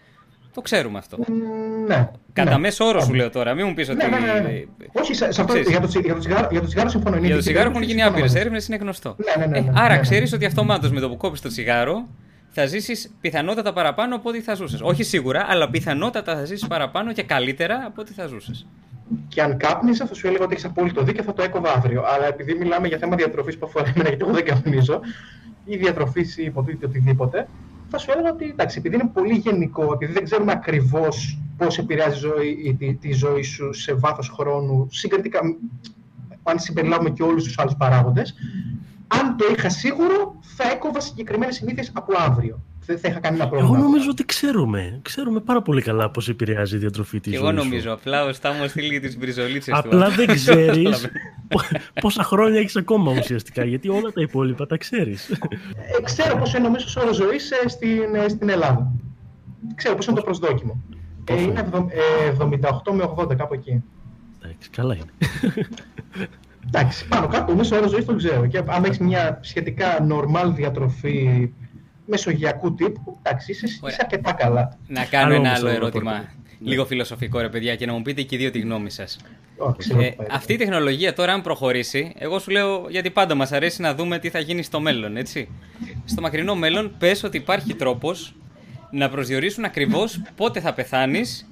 Το 0.53 0.61
ξέρουμε 0.61 0.97
αυτό. 0.97 1.17
Ναι. 1.87 2.09
Κατά 2.33 2.51
ναι. 2.51 2.57
μέσο 2.57 2.85
όρο 2.85 3.01
σου 3.01 3.13
λέω 3.13 3.29
τώρα, 3.29 3.53
μην 3.53 3.65
μου 3.67 3.73
πεις 3.73 3.89
ότι. 3.89 4.05
Ναι, 4.05 4.17
ναι, 4.17 4.33
ναι. 4.33 4.39
ναι. 4.39 4.63
Όχι, 4.91 5.13
σε, 5.13 5.25
αυτό, 5.25 5.57
για, 5.57 5.63
το, 5.63 5.69
για, 5.69 5.79
το 5.79 6.17
τσιγάρο, 6.17 6.47
για 6.51 6.61
το 6.61 6.67
τσιγάρο 6.67 6.89
συμφωνώ. 6.89 7.17
Για 7.17 7.35
το 7.35 7.41
τσιγάρο 7.41 7.69
έχουν 7.69 7.81
γίνει 7.81 8.03
άπειρες 8.03 8.35
έρευνες, 8.35 8.67
είναι 8.67 8.77
γνωστό. 8.77 9.15
Ναι, 9.17 9.45
ναι, 9.45 9.59
ναι, 9.59 9.67
ε, 9.67 9.71
άρα 9.75 9.97
ξέρεις 9.97 10.33
ότι 10.33 10.45
αυτομάτως 10.45 10.91
με 10.91 10.99
το 10.99 11.09
που 11.09 11.17
κόβει 11.17 11.39
το 11.39 11.49
τσιγάρο 11.49 12.07
θα 12.49 12.65
ζήσεις 12.65 13.15
πιθανότατα 13.21 13.73
παραπάνω 13.73 14.15
από 14.15 14.29
ό,τι 14.29 14.41
θα 14.41 14.53
ζούσες. 14.53 14.79
Όχι 14.81 15.03
σίγουρα, 15.03 15.45
αλλά 15.49 15.69
πιθανότατα 15.69 16.35
θα 16.35 16.45
ζήσεις 16.45 16.67
παραπάνω 16.67 17.13
και 17.13 17.23
καλύτερα 17.23 17.83
από 17.87 18.01
ό,τι 18.01 18.13
θα 18.13 18.25
ζούσες. 18.27 18.65
Και 19.27 19.41
αν 19.41 19.57
κάπνιζα, 19.57 20.05
θα 20.05 20.13
σου 20.13 20.27
έλεγα 20.27 20.43
ότι 20.43 20.53
έχεις 20.53 20.65
απόλυτο 20.65 21.03
δίκιο, 21.03 21.23
θα 21.23 21.33
το 21.33 21.43
έκοβα 21.43 21.73
αύριο. 21.73 22.03
Αλλά 22.15 22.27
επειδή 22.27 22.53
μιλάμε 22.53 22.87
για 22.87 22.97
θέμα 22.97 23.15
διατροφής 23.15 23.57
που 23.57 23.65
αφορά 23.65 23.85
εμένα, 23.85 24.09
γιατί 24.09 24.23
εγώ 24.23 24.33
δεν 24.33 24.45
καπνίζω, 24.45 24.99
ή 25.65 25.77
διατροφής 25.77 26.37
ή 26.37 26.43
υποτίθεται 26.43 26.85
οτιδήποτε, 26.85 27.47
θα 27.89 27.97
σου 27.97 28.11
έλεγα 28.11 28.29
ότι 28.29 28.45
εντάξει, 28.45 28.77
επειδή 28.77 28.95
είναι 28.95 29.09
πολύ 29.13 29.33
γενικό, 29.33 29.93
επειδή 29.93 30.11
δεν 30.11 30.23
ξέρουμε 30.23 30.51
ακριβώς 30.51 31.39
πώς 31.57 31.77
επηρεάζει 31.77 32.17
ζωή, 32.17 32.75
τη, 32.79 32.93
τη, 32.93 33.11
ζωή 33.11 33.41
σου 33.41 33.73
σε 33.73 33.93
βάθος 33.93 34.29
χρόνου, 34.29 34.87
συγκριτικά, 34.91 35.39
αν 36.43 36.59
συμπεριλάβουμε 36.59 37.09
και 37.09 37.23
όλους 37.23 37.43
τους 37.43 37.59
άλλους 37.59 37.75
παράγοντες, 37.77 38.33
αν 39.17 39.37
το 39.37 39.45
είχα 39.57 39.69
σίγουρο, 39.69 40.39
θα 40.55 40.69
έκοβα 40.69 40.99
συγκεκριμένες 40.99 41.55
συνήθειες 41.55 41.91
από 41.93 42.13
αύριο 42.17 42.63
δεν 42.89 42.99
θα 42.99 43.07
είχα 43.07 43.19
κανένα 43.19 43.47
πρόβλημα. 43.47 43.75
Εγώ 43.75 43.83
νομίζω 43.83 44.09
ότι 44.09 44.25
ξέρουμε. 44.25 44.99
Ξέρουμε 45.01 45.39
πάρα 45.39 45.61
πολύ 45.61 45.81
καλά 45.81 46.09
πώς 46.09 46.29
επηρεάζει 46.29 46.75
η 46.75 46.79
διατροφή 46.79 47.19
της 47.19 47.33
ζωής. 47.33 47.43
Εγώ 47.43 47.51
νομίζω. 47.51 47.91
Απλά 47.91 48.25
ο 48.25 48.33
Στάμος 48.33 48.69
στείλει 48.69 48.99
τις 48.99 49.17
μπριζολίτσες 49.17 49.73
του. 49.73 49.87
Απλά 49.87 50.09
δεν 50.09 50.27
ξέρεις 50.35 51.07
πόσα 52.01 52.23
χρόνια 52.23 52.59
έχεις 52.59 52.75
ακόμα 52.75 53.11
ουσιαστικά. 53.11 53.63
Γιατί 53.63 53.89
όλα 53.89 54.11
τα 54.11 54.21
υπόλοιπα 54.21 54.65
τα 54.65 54.77
ξέρεις. 54.77 55.29
Ε, 55.29 56.01
ξέρω 56.03 56.37
πόσο 56.37 56.57
είναι 56.57 56.67
ο 56.67 56.69
μέσος 56.69 56.95
όρος 56.95 57.15
ζωής 57.15 57.51
ε, 57.51 57.67
στην, 57.67 58.15
ε, 58.15 58.27
στην 58.27 58.49
Ελλάδα. 58.49 58.91
Ξέρω 59.75 59.95
πόσο 59.95 60.11
είναι 60.11 60.19
το 60.19 60.25
προσδόκιμο. 60.25 60.83
Ε, 61.25 61.41
είναι 61.41 61.67
78 62.39 62.91
με 62.91 63.13
80, 63.15 63.35
κάπου 63.35 63.53
εκεί. 63.53 63.83
Εντάξει, 64.43 64.69
καλά 64.69 64.95
είναι. 64.95 65.11
Εντάξει, 66.71 67.07
πάνω 67.07 67.27
κάτω, 67.27 67.51
ο 67.51 67.55
μέσο 67.55 67.75
όρο 67.75 67.87
ζωή 67.87 68.03
το 68.03 68.15
ξέρω. 68.15 68.47
Και 68.47 68.61
αν 68.65 68.83
έχεις 68.83 68.97
μια 68.97 69.39
σχετικά 69.41 70.07
normal 70.09 70.51
διατροφή 70.55 71.49
μεσογειακού 72.05 72.75
τύπου, 72.75 73.19
εντάξει, 73.21 73.51
είσαι, 73.51 73.65
είσαι 73.65 73.97
αρκετά 73.99 74.33
καλά. 74.33 74.77
Να 74.87 75.05
κάνω 75.05 75.33
ένα 75.33 75.53
άλλο 75.53 75.69
ερώτημα. 75.69 76.23
Λίγο 76.61 76.85
φιλοσοφικό 76.85 77.39
ρε 77.39 77.49
παιδιά 77.49 77.75
και 77.75 77.85
να 77.85 77.93
μου 77.93 78.01
πείτε 78.01 78.21
και 78.21 78.35
οι 78.35 78.37
δύο 78.37 78.51
τη 78.51 78.59
γνώμη 78.59 78.89
σας. 78.89 79.19
Ε, 79.99 80.09
αυτή 80.31 80.53
η 80.53 80.57
τεχνολογία 80.57 81.13
τώρα, 81.13 81.33
αν 81.33 81.41
προχωρήσει, 81.41 82.13
εγώ 82.17 82.39
σου 82.39 82.51
λέω 82.51 82.85
γιατί 82.89 83.09
πάντα 83.09 83.35
μας 83.35 83.51
αρέσει 83.51 83.81
να 83.81 83.95
δούμε 83.95 84.19
τι 84.19 84.29
θα 84.29 84.39
γίνει 84.39 84.63
στο 84.63 84.79
μέλλον, 84.79 85.17
έτσι. 85.17 85.49
Στο 86.05 86.21
μακρινό 86.21 86.55
μέλλον, 86.55 86.95
πες 86.97 87.23
ότι 87.23 87.37
υπάρχει 87.37 87.73
τρόπος 87.73 88.35
να 88.91 89.09
προσδιορίσουν 89.09 89.63
ακριβώς 89.63 90.21
πότε 90.35 90.59
θα 90.59 90.73
πεθάνεις, 90.73 91.48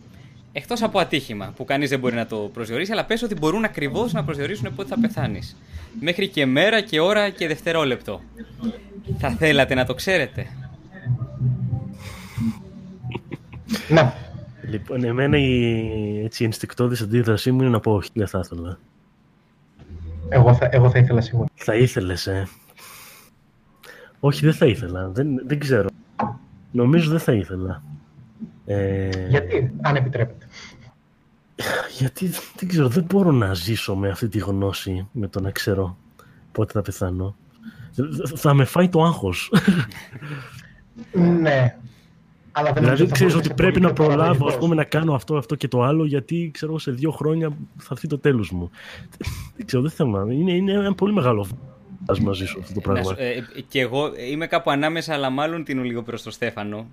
εκτός 0.58 0.82
από 0.82 1.00
ατύχημα, 1.00 1.54
που 1.56 1.66
κανείς 1.66 1.90
δεν 1.90 2.00
μπορεί 2.00 2.16
να 2.16 2.26
το 2.26 2.38
προσδιορίσει, 2.54 2.92
αλλά 2.92 3.06
πες 3.06 3.22
ότι 3.22 3.36
μπορούν 3.36 3.64
ακριβώς 3.64 4.14
να 4.14 4.24
προσδιορίσουν 4.24 4.76
πότε 4.76 4.90
θα 4.90 5.00
πεθάνεις. 5.00 5.58
Μέχρι 6.00 6.28
και 6.28 6.46
μέρα 6.46 6.82
και 6.82 7.00
ώρα 7.00 7.30
και 7.30 7.48
δευτερόλεπτο. 7.48 8.22
Θα 9.18 9.30
θέλατε 9.30 9.74
να 9.76 9.86
το 9.86 9.94
ξέρετε; 9.94 10.48
Ναι. 13.90 14.14
Λοιπόν, 14.62 15.04
εμένα 15.04 15.38
η 15.38 16.24
έτσι, 16.24 16.44
ενστικτόδης 16.44 17.02
αντίδρασή 17.02 17.52
μου 17.52 17.62
είναι 17.62 17.70
να 17.70 17.80
πω 17.80 17.92
όχι, 17.92 18.10
δεν 18.14 18.28
θα 18.28 18.42
ήθελα. 18.44 18.80
Εγώ 20.30 20.54
θα, 20.54 20.70
εγώ 20.72 20.90
θα 20.90 21.00
ήθελα 21.00 21.22
σίγουρα. 21.22 21.48
Θα 21.56 21.76
ήθελες, 21.76 22.28
ε. 22.28 22.48
Όχι, 24.20 24.46
δεν 24.46 24.54
θα 24.54 24.66
ήθελα. 24.66 25.08
Δεν, 25.08 25.48
δεν 25.48 25.60
ξέρω. 25.60 25.90
Νομίζω 26.72 27.10
δεν 27.10 27.20
θα 27.20 27.32
ήθελα. 27.32 27.84
Ε... 28.68 29.10
Γιατί, 29.30 29.74
αν 29.82 29.96
επιτρέπετε. 29.96 30.48
Γιατί 31.98 32.30
δεν 32.56 32.70
ξέρω, 32.70 32.88
δεν 32.88 33.04
μπορώ 33.04 33.32
να 33.32 33.54
ζήσω 33.54 33.96
με 33.96 34.10
αυτή 34.10 34.28
τη 34.28 34.38
γνώση, 34.38 35.08
με 35.12 35.28
το 35.28 35.40
να 35.40 35.52
ξέρω 35.52 35.98
πότε 36.52 36.72
θα 36.72 36.82
πεθάνω 36.82 37.36
θα 38.36 38.54
με 38.54 38.66
φάει 38.66 38.90
το 38.90 39.04
άγχος. 39.04 39.52
ναι. 41.42 41.78
Αλλά 42.52 42.72
δεν 42.74 42.84
δηλαδή 42.84 43.12
ξέρεις 43.12 43.36
ότι 43.36 43.54
πρέπει 43.54 43.80
να 43.80 43.94
προλάβω 43.94 44.48
ας 44.48 44.58
πούμε, 44.58 44.76
να 44.76 44.84
κάνω 44.84 45.14
αυτό, 45.14 45.36
αυτό 45.36 45.56
και 45.56 45.68
το 45.68 45.82
άλλο 45.82 46.06
γιατί 46.06 46.50
ξέρω 46.54 46.80
σε 46.80 46.92
δύο 46.92 47.12
χρόνια 47.12 47.50
θα 47.78 47.88
έρθει 47.92 48.08
το 48.08 48.20
τέλος 48.20 48.52
μου. 48.52 48.72
δεν 49.56 49.66
ξέρω, 49.66 49.82
δεν 49.82 49.92
θέλω 49.92 50.28
είναι, 50.30 50.52
είναι 50.52 50.72
ένα 50.72 50.94
πολύ 50.96 51.14
μεγάλο 51.14 51.48
ας 52.06 52.20
μαζί 52.20 52.46
σου 52.46 52.60
αυτό 52.62 52.74
το 52.74 52.80
πράγμα. 52.80 53.16
Ε, 53.18 53.44
και 53.68 53.80
εγώ 53.80 54.12
είμαι 54.30 54.48
κάπου 54.48 54.72
ανάμεσα 54.72 55.14
αλλά 55.14 55.30
μάλλον 55.30 55.64
την 55.64 55.84
λίγο 55.84 56.04
προς 56.04 56.24
το 56.24 56.32
Στέφανο. 56.32 56.88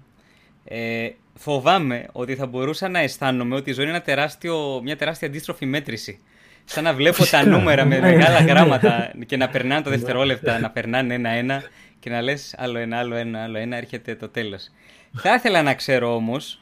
Ε, 0.65 1.09
φοβάμαι 1.35 2.07
ότι 2.13 2.35
θα 2.35 2.47
μπορούσα 2.47 2.89
να 2.89 2.99
αισθάνομαι 2.99 3.55
ότι 3.55 3.71
η 3.71 3.73
ζωή 3.73 3.89
είναι 3.89 4.01
τεράστιο, 4.01 4.81
μια 4.83 4.97
τεράστια 4.97 5.29
αντίστροφη 5.29 5.67
μέτρηση. 5.67 6.19
Σαν 6.65 6.85
να 6.85 6.95
βλέπω 6.95 7.25
τα 7.25 7.47
νούμερα 7.47 7.85
με 7.85 7.99
ναι, 7.99 8.11
μεγάλα 8.11 8.41
ναι. 8.41 8.51
γράμματα 8.51 9.13
και 9.27 9.37
να 9.37 9.49
περνάνε 9.49 9.83
τα 9.83 9.91
δευτερόλεπτα, 9.91 10.59
να 10.59 10.71
περνάνε 10.71 11.15
ένα-ένα 11.15 11.63
και 12.01 12.11
να 12.11 12.23
λες 12.23 12.55
άλλο 12.59 12.79
ένα, 12.79 12.99
άλλο 12.99 13.15
ένα, 13.15 13.43
άλλο 13.43 13.59
ένα, 13.59 13.77
έρχεται 13.77 14.15
το 14.15 14.29
τέλος. 14.29 14.71
Θα 15.17 15.35
ήθελα 15.35 15.63
να 15.63 15.75
ξέρω 15.75 16.15
όμως 16.15 16.61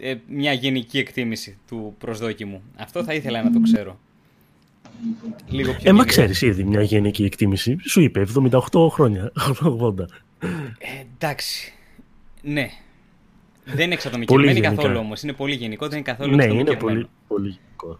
ε, 0.00 0.14
μια 0.26 0.52
γενική 0.52 0.98
εκτίμηση 0.98 1.58
του 1.68 1.94
προσδόκιμου. 1.98 2.62
Αυτό 2.76 3.04
θα 3.04 3.14
ήθελα 3.14 3.42
να 3.42 3.52
το 3.52 3.60
ξέρω. 3.60 3.98
Λίγο 5.48 5.72
πιο 5.72 5.90
ε, 5.90 5.92
μα 5.92 6.04
ξέρεις 6.04 6.42
ήδη 6.42 6.64
μια 6.64 6.82
γενική 6.82 7.24
εκτίμηση. 7.24 7.76
Σου 7.88 8.00
είπε 8.00 8.26
78 8.72 8.88
χρόνια, 8.90 9.32
80. 9.98 9.98
Ε, 10.78 11.04
εντάξει. 11.14 11.72
Ναι. 12.42 12.70
Δεν 13.64 13.84
είναι 13.84 13.94
εξατομικευμένη 13.94 14.60
καθόλου 14.60 14.98
όμως. 14.98 15.22
Είναι 15.22 15.32
πολύ 15.32 15.54
γενικό, 15.54 15.88
δεν 15.88 15.98
είναι 15.98 16.06
καθόλου 16.06 16.34
Ναι, 16.36 16.44
είναι 16.44 16.76
πολύ, 16.76 17.06
πολύ 17.28 17.48
γενικό. 17.48 17.98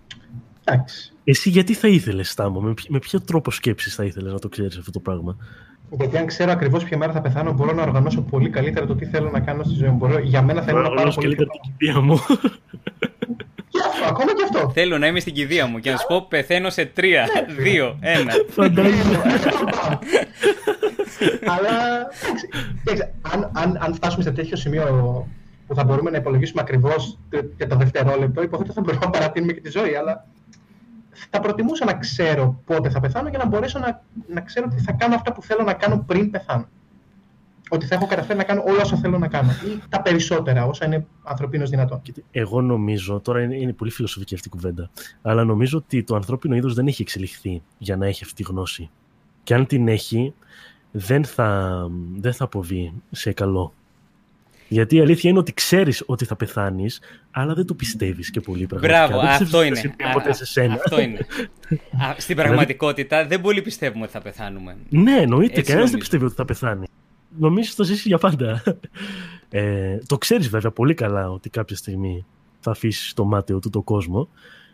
Εντάξει. 0.64 1.12
Εσύ 1.24 1.50
γιατί 1.50 1.74
θα 1.74 1.88
ήθελες, 1.88 2.30
Στάμο, 2.30 2.60
με, 2.60 2.74
με 2.88 2.98
ποιο 2.98 3.20
τρόπο 3.20 3.50
σκέψης 3.50 3.94
θα 3.94 4.04
ήθελες 4.04 4.32
να 4.32 4.38
το 4.38 4.48
ξέρεις 4.48 4.76
αυτό 4.76 4.90
το 4.90 5.00
πράγμα; 5.00 5.36
Γιατί 5.90 6.16
αν 6.16 6.26
ξέρω 6.26 6.50
ακριβώς 6.50 6.84
ποια 6.84 6.96
μέρα 6.96 7.12
θα 7.12 7.20
πεθάνω, 7.20 7.52
μπορώ 7.52 7.72
να 7.72 7.82
οργανώσω 7.82 8.20
πολύ 8.20 8.50
καλύτερα 8.50 8.86
το 8.86 8.94
τι 8.94 9.06
θέλω 9.06 9.30
να 9.30 9.40
κάνω 9.40 9.62
στη 9.62 9.74
ζωή 9.74 9.88
μου. 9.88 9.96
Μπορώ, 9.96 10.18
για 10.18 10.42
μένα 10.42 10.62
θέλω 10.62 10.80
να 10.80 10.90
πάρω 10.90 11.12
πολύ 11.12 11.34
καλύτερα 11.34 11.50
την 11.50 11.60
κηδεία 11.76 12.00
μου. 12.00 12.18
Και 13.68 13.78
αυτό, 13.86 14.04
ακόμα 14.08 14.34
και 14.34 14.42
αυτό. 14.42 14.70
Θέλω 14.70 14.98
να 14.98 15.06
είμαι 15.06 15.20
στην 15.20 15.34
κηδεία 15.34 15.66
μου 15.66 15.78
και 15.78 15.90
να 15.90 15.96
σου 15.96 16.06
πω 16.08 16.26
πεθαίνω 16.28 16.70
σε 16.70 16.84
τρία, 16.86 17.28
δύο, 17.58 17.96
ένα. 18.00 18.32
Αλλά 21.44 22.08
αν, 23.20 23.50
αν, 23.52 23.78
αν 23.80 23.94
φτάσουμε 23.94 24.22
σε 24.22 24.30
τέτοιο 24.30 24.56
σημείο 24.56 25.26
που 25.72 25.78
θα 25.78 25.84
μπορούμε 25.84 26.10
να 26.10 26.16
υπολογίσουμε 26.16 26.60
ακριβώς 26.60 27.18
και 27.56 27.66
το 27.66 27.76
δευτερόλεπτο, 27.76 28.42
υποθέτω 28.42 28.72
θα 28.72 28.80
μπορούμε 28.80 29.04
να 29.04 29.10
παρατείνουμε 29.10 29.52
και 29.52 29.60
τη 29.60 29.70
ζωή. 29.70 29.94
Αλλά 29.94 30.26
θα 31.30 31.40
προτιμούσα 31.40 31.84
να 31.84 31.94
ξέρω 31.94 32.60
πότε 32.64 32.90
θα 32.90 33.00
πεθάνω 33.00 33.28
για 33.28 33.38
να 33.38 33.46
μπορέσω 33.46 33.78
να, 33.78 34.02
να 34.28 34.40
ξέρω 34.40 34.66
ότι 34.72 34.82
θα 34.82 34.92
κάνω 34.92 35.14
αυτά 35.14 35.32
που 35.32 35.42
θέλω 35.42 35.62
να 35.62 35.72
κάνω 35.72 36.04
πριν 36.06 36.30
πεθάνω. 36.30 36.68
Ότι 37.68 37.86
θα 37.86 37.94
έχω 37.94 38.06
καταφέρει 38.06 38.38
να 38.38 38.44
κάνω 38.44 38.62
όλα 38.66 38.80
όσα 38.80 38.96
θέλω 38.96 39.18
να 39.18 39.28
κάνω. 39.28 39.50
Ή 39.50 39.82
τα 39.88 40.02
περισσότερα, 40.02 40.66
όσα 40.66 40.86
είναι 40.86 41.06
ανθρωπίνως 41.22 41.70
δυνατόν. 41.70 42.02
Εγώ 42.30 42.60
νομίζω, 42.60 43.20
τώρα 43.20 43.42
είναι, 43.42 43.56
είναι 43.56 43.72
πολύ 43.72 43.90
φιλοσοφική 43.90 44.34
αυτή 44.34 44.48
η 44.48 44.50
κουβέντα, 44.50 44.90
αλλά 45.22 45.44
νομίζω 45.44 45.78
ότι 45.78 46.02
το 46.02 46.14
ανθρώπινο 46.14 46.56
είδος 46.56 46.74
δεν 46.74 46.86
έχει 46.86 47.02
εξελιχθεί 47.02 47.62
για 47.78 47.96
να 47.96 48.06
έχει 48.06 48.24
αυτή 48.24 48.42
τη 48.42 48.52
γνώση. 48.52 48.90
Και 49.42 49.54
αν 49.54 49.66
την 49.66 49.88
έχει, 49.88 50.34
δεν 50.90 51.24
θα, 51.24 51.78
δεν 52.16 52.32
θα 52.32 52.44
αποβεί 52.44 52.92
σε 53.10 53.32
καλό. 53.32 53.72
Γιατί 54.72 54.96
η 54.96 55.00
αλήθεια 55.00 55.30
είναι 55.30 55.38
ότι 55.38 55.52
ξέρεις 55.52 56.02
ότι 56.06 56.24
θα 56.24 56.36
πεθάνεις, 56.36 57.00
αλλά 57.30 57.54
δεν 57.54 57.66
το 57.66 57.74
πιστεύεις 57.74 58.30
και 58.30 58.40
πολύ 58.40 58.66
πραγματικά. 58.66 59.06
Μπράβο, 59.06 59.26
αυτό 59.26 59.62
είναι. 59.62 59.80
Αυτό 60.72 61.00
είναι. 61.00 61.26
Στην 62.16 62.36
πραγματικότητα 62.36 63.26
δεν 63.26 63.40
πολύ 63.40 63.62
πιστεύουμε 63.62 64.02
ότι 64.02 64.12
θα 64.12 64.20
πεθάνουμε. 64.20 64.76
Ναι, 64.88 65.16
εννοείται. 65.20 65.62
Κανένας 65.62 65.90
δεν 65.90 65.98
πιστεύει 65.98 66.24
ότι 66.24 66.34
θα 66.34 66.44
πεθάνει. 66.44 66.86
Νομίζω 67.38 67.68
ότι 67.68 67.76
θα 67.76 67.94
ζήσει 67.94 68.08
για 68.08 68.18
πάντα. 68.18 68.62
Ε, 69.54 69.98
το 70.06 70.18
ξέρεις 70.18 70.48
βέβαια 70.48 70.70
πολύ 70.70 70.94
καλά 70.94 71.30
ότι 71.30 71.50
κάποια 71.50 71.76
στιγμή 71.76 72.26
θα 72.60 72.70
αφήσεις 72.70 73.12
το 73.14 73.24
μάταιο 73.24 73.58
του 73.58 73.70
το 73.70 73.82
κόσμο, 73.82 74.28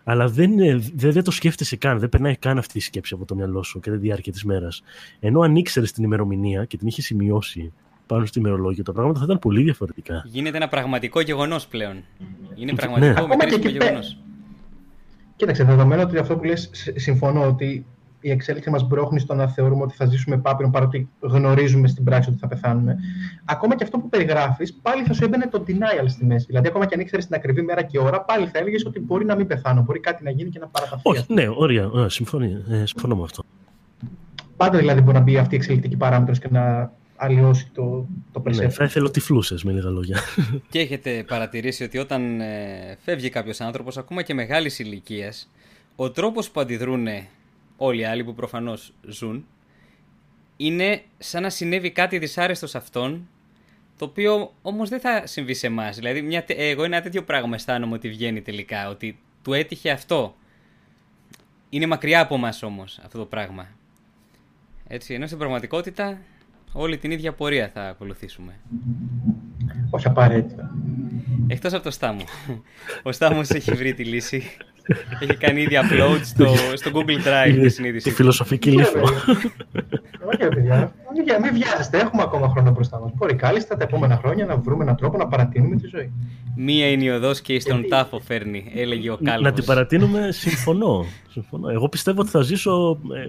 αλλά 0.05 0.29
δεν, 0.29 0.57
δεν, 0.57 1.13
δεν 1.13 1.25
το 1.25 1.31
σκέφτεσαι 1.31 1.77
καν. 1.77 1.99
Δεν 1.99 2.09
περνάει 2.09 2.37
καν 2.37 2.59
αυτή 2.59 2.79
η 2.79 2.81
σκέψη 2.81 3.15
από 3.15 3.25
το 3.25 3.35
μυαλό 3.35 3.63
σου 3.63 3.81
και 3.81 3.91
τη 3.91 3.97
διάρκεια 3.97 4.33
της 4.33 4.45
μέρας. 4.45 4.83
Ενώ 5.21 5.41
αν 5.41 5.57
ήξερες 5.57 5.93
την 5.93 6.05
ημερομηνία 6.05 6.65
και 6.65 6.77
την 6.77 6.87
είχες 6.87 7.05
σημειώσει 7.05 7.73
πάνω 8.09 8.27
στο 8.27 8.41
ημερολόγιο, 8.41 8.83
τα 8.83 8.93
πράγματα 8.93 9.19
θα 9.19 9.25
ήταν 9.25 9.39
πολύ 9.39 9.63
διαφορετικά. 9.63 10.23
Γίνεται 10.27 10.57
ένα 10.57 10.69
πραγματικό 10.69 11.21
γεγονός 11.21 11.67
πλέον. 11.67 12.05
Είναι 12.55 12.73
ναι. 12.73 12.77
πραγματικό 12.77 13.27
ναι. 13.27 13.37
μετρήσιμο 13.37 13.71
γεγονός. 13.71 14.19
Κοίταξε, 15.37 15.65
δεδομένου 15.65 16.03
ότι 16.05 16.19
αυτό 16.19 16.37
που 16.37 16.45
λες 16.45 16.71
συμφωνώ 16.95 17.47
ότι 17.47 17.87
η 18.21 18.31
εξέλιξη 18.31 18.71
μας 18.71 18.87
μπρόχνει 18.87 19.21
στο 19.21 19.35
να 19.35 19.49
θεωρούμε 19.49 19.83
ότι 19.83 19.95
θα 19.95 20.07
ζήσουμε 20.07 20.39
πάπυρον 20.39 20.71
παρότι 20.71 21.09
γνωρίζουμε 21.21 21.89
στην 21.89 22.05
πράξη 22.05 22.29
ότι 22.31 22.39
θα 22.39 22.47
πεθάνουμε. 22.47 22.97
Ακόμα 23.45 23.77
και 23.77 23.85
αυτό 23.85 23.99
που 23.99 24.09
περιγράφεις, 24.09 24.75
πάλι 24.83 25.05
θα 25.05 25.13
σου 25.13 25.25
έμπαινε 25.25 25.47
το 25.47 25.65
denial 25.67 26.05
στη 26.07 26.25
μέση. 26.25 26.47
Δηλαδή, 26.47 26.69
ακόμα 26.69 26.87
και 26.87 26.95
αν 26.95 27.01
ήξερες 27.01 27.27
την 27.27 27.35
ακριβή 27.35 27.63
μέρα 27.63 27.83
και 27.83 27.99
ώρα, 27.99 28.21
πάλι 28.21 28.47
θα 28.47 28.59
έλεγες 28.59 28.85
ότι 28.87 29.01
μπορεί 29.01 29.25
να 29.25 29.35
μην 29.35 29.47
πεθάνω, 29.47 29.83
μπορεί 29.83 30.01
κάτι 30.01 30.25
να 30.25 30.31
γίνει 30.31 30.51
και 30.51 30.59
να 30.59 30.67
παραταθεί. 30.67 31.03
Όχι, 31.05 31.25
ναι, 31.29 31.49
ωραία, 31.49 31.89
ωραία 31.89 32.09
συμφωνώ, 32.09 32.45
ε, 32.45 32.87
συμφωνώ 32.87 33.17
με 33.17 33.23
αυτό. 33.23 33.43
Πάντα 34.57 34.79
δηλαδή 34.79 35.01
μπορεί 35.01 35.17
να 35.17 35.23
μπει 35.23 35.39
αυτή 35.39 35.55
η 35.55 35.57
εξελικτική 35.57 35.97
παράμετρος 35.97 36.39
και 36.39 36.49
να 36.51 36.93
αλλοιώσει 37.19 37.71
το, 37.75 38.07
το 38.33 38.43
perception. 38.47 38.55
Ναι, 38.55 38.69
θα 38.69 38.85
ήθελα 38.85 39.11
τυφλούσε 39.11 39.55
με 39.63 39.73
λίγα 39.73 39.91
λόγια. 39.91 40.21
Και 40.71 40.79
έχετε 40.79 41.25
παρατηρήσει 41.27 41.85
ότι 41.85 41.99
όταν 41.99 42.41
ε, 42.41 42.99
φεύγει 43.05 43.29
κάποιος 43.29 43.61
άνθρωπος, 43.61 43.97
ακόμα 43.97 44.23
και 44.23 44.35
μεγάλης 44.35 44.79
ηλικίας, 44.79 45.51
ο 45.97 46.11
τρόπος 46.11 46.51
που 46.51 46.61
αντιδρούν 46.61 47.07
όλοι 47.77 48.01
οι 48.01 48.05
άλλοι 48.05 48.25
που 48.25 48.35
προφανώς 48.35 48.93
ζουν, 49.09 49.47
είναι 50.57 51.03
σαν 51.19 51.43
να 51.43 51.51
συνέβη 51.51 51.91
κάτι 51.91 52.19
δυσάρεστο 52.19 52.67
σε 52.67 52.79
αυτόν, 52.79 53.29
το 53.99 54.05
οποίο 54.05 54.53
όμως 54.63 54.89
δεν 54.89 55.01
θα 55.01 55.27
συμβεί 55.27 55.55
σε 55.55 55.67
εμάς. 55.67 55.97
Δηλαδή, 55.97 56.23
μια, 56.23 56.45
εγώ 56.47 56.85
ένα 56.85 57.01
τέτοιο 57.01 57.23
πράγμα 57.23 57.55
αισθάνομαι 57.55 57.95
ότι 57.95 58.09
βγαίνει 58.09 58.41
τελικά, 58.41 58.89
ότι 58.89 59.19
του 59.43 59.53
έτυχε 59.53 59.91
αυτό. 59.91 60.35
Είναι 61.71 61.87
μακριά 61.87 62.21
από 62.21 62.35
εμάς 62.35 62.63
όμως 62.63 63.01
αυτό 63.05 63.19
το 63.19 63.25
πράγμα. 63.25 63.69
Έτσι, 64.89 65.15
ενώ 65.15 65.27
στην 65.27 65.39
πραγματικότητα 65.39 66.19
όλη 66.73 66.99
την 66.99 67.11
ίδια 67.11 67.33
πορεία 67.33 67.71
θα 67.75 67.83
ακολουθήσουμε. 67.83 68.53
Όχι 69.91 70.07
απαραίτητα. 70.07 70.75
Εκτός 71.47 71.73
από 71.73 71.83
το 71.83 71.91
Στάμο. 71.91 72.25
Ο 73.03 73.13
Στάμος 73.13 73.51
έχει 73.51 73.73
βρει 73.73 73.95
τη 73.95 74.05
λύση. 74.05 74.43
Έχει 75.21 75.37
κάνει 75.37 75.61
ήδη 75.61 75.75
upload 75.83 76.21
στο, 76.23 76.47
στο 76.75 76.91
Google 76.95 77.27
Drive 77.27 77.59
τη 77.63 77.69
συνείδηση. 77.69 78.09
Τη 78.09 78.15
φιλοσοφική 78.15 78.71
λύση. 78.71 78.97
Όχι, 80.27 80.49
παιδιά. 80.49 80.93
Μην 81.43 81.53
βιάζεστε. 81.53 81.99
Έχουμε 81.99 82.23
ακόμα 82.23 82.49
χρόνο 82.49 82.71
μπροστά 82.71 83.01
μας. 83.01 83.13
Μπορεί 83.15 83.35
κάλλιστα 83.35 83.77
τα 83.77 83.85
επόμενα 83.85 84.17
χρόνια 84.17 84.45
να 84.45 84.57
βρούμε 84.57 84.83
έναν 84.83 84.97
τρόπο 84.97 85.17
να 85.17 85.27
παρατείνουμε 85.27 85.77
τη 85.77 85.87
ζωή. 85.87 86.13
Μία 86.57 86.91
είναι 86.91 87.05
η 87.05 87.09
οδός 87.09 87.41
και 87.41 87.61
στον 87.61 87.89
τάφο 87.89 88.21
φέρνει, 88.21 88.73
έλεγε 88.75 89.11
ο 89.11 89.19
Κάλβος. 89.25 89.43
Να 89.43 89.53
την 89.53 89.65
παρατείνουμε, 89.65 90.33
συμφωνώ. 90.33 91.05
συμφωνώ. 91.31 91.69
Εγώ 91.69 91.89
πιστεύω 91.89 92.21
ότι 92.21 92.31
θα 92.31 92.43
ζήσω 92.43 92.99
ε, 93.15 93.29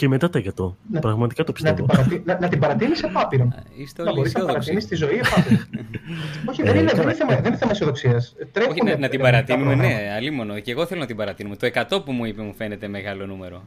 και 0.00 0.08
μετά 0.08 0.30
τα 0.30 0.42
100. 0.56 0.72
Να, 0.90 1.00
Πραγματικά 1.00 1.44
το 1.44 1.52
πιστεύω. 1.52 1.86
Να 1.86 1.86
την, 1.86 1.96
παρατη... 1.96 2.22
να, 2.26 2.38
να 2.40 2.48
την 2.48 2.58
παρατείνεις 2.58 3.02
επάπειρο. 3.02 3.48
να 3.96 4.12
μπορείς 4.12 4.32
να 4.32 4.44
παρατείνεις 4.44 4.86
τη 4.86 4.94
ζωή 4.94 5.20
επάπειρο. 5.24 5.60
Όχι, 6.50 6.62
δεν 6.62 6.76
είναι, 6.76 6.92
δεν 6.92 7.02
είναι 7.02 7.12
θέμα, 7.12 7.34
δεν 7.34 7.44
είναι 7.44 7.56
θέμα 7.56 7.70
αισιοδοξίας. 7.70 8.34
Όχι, 8.68 8.84
να, 8.84 8.98
να 8.98 9.08
την 9.08 9.20
παρατείνουμε, 9.20 9.74
ναι, 9.74 10.12
αλίμονο. 10.16 10.58
Και 10.58 10.70
εγώ 10.70 10.86
θέλω 10.86 11.00
να 11.00 11.06
την 11.06 11.16
παρατείνουμε. 11.16 11.56
Το 11.56 11.70
100 11.74 12.04
που 12.04 12.12
μου 12.12 12.24
είπε 12.24 12.42
μου 12.42 12.54
φαίνεται 12.54 12.88
μεγάλο 12.88 13.26
νούμερο. 13.26 13.64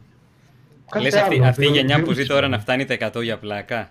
Λες 1.02 1.16
αυτή, 1.16 1.44
αυτή 1.44 1.66
η 1.66 1.70
γενιά 1.70 2.02
που 2.02 2.12
ζει 2.12 2.26
τώρα 2.26 2.48
να 2.48 2.60
φτάνει 2.60 2.86
τα 2.86 3.12
100 3.14 3.24
για 3.24 3.38
πλάκα. 3.38 3.90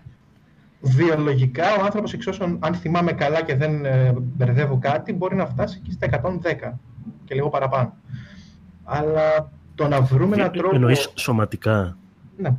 Βιολογικά 0.81 1.75
ο 1.81 1.85
άνθρωπος, 1.85 2.13
εξ 2.13 2.27
όσων 2.27 2.59
αν 2.61 2.75
θυμάμαι 2.75 3.13
καλά 3.13 3.43
και 3.43 3.55
δεν 3.55 3.85
ε, 3.85 4.13
μπερδεύω 4.17 4.79
κάτι, 4.79 5.13
μπορεί 5.13 5.37
να 5.37 5.47
φτάσει 5.47 5.81
και 5.81 5.91
στα 5.93 6.21
110 6.23 6.73
και 7.25 7.35
λίγο 7.35 7.49
παραπάνω. 7.49 7.97
Αλλά 8.85 9.53
το 9.75 9.89
να 9.89 10.01
βρούμε 10.01 10.37
έναν 10.37 10.53
τρόπο. 10.53 10.75
Εννοείς 10.75 11.13
σωματικά; 11.15 11.97
Ναι. 12.43 12.57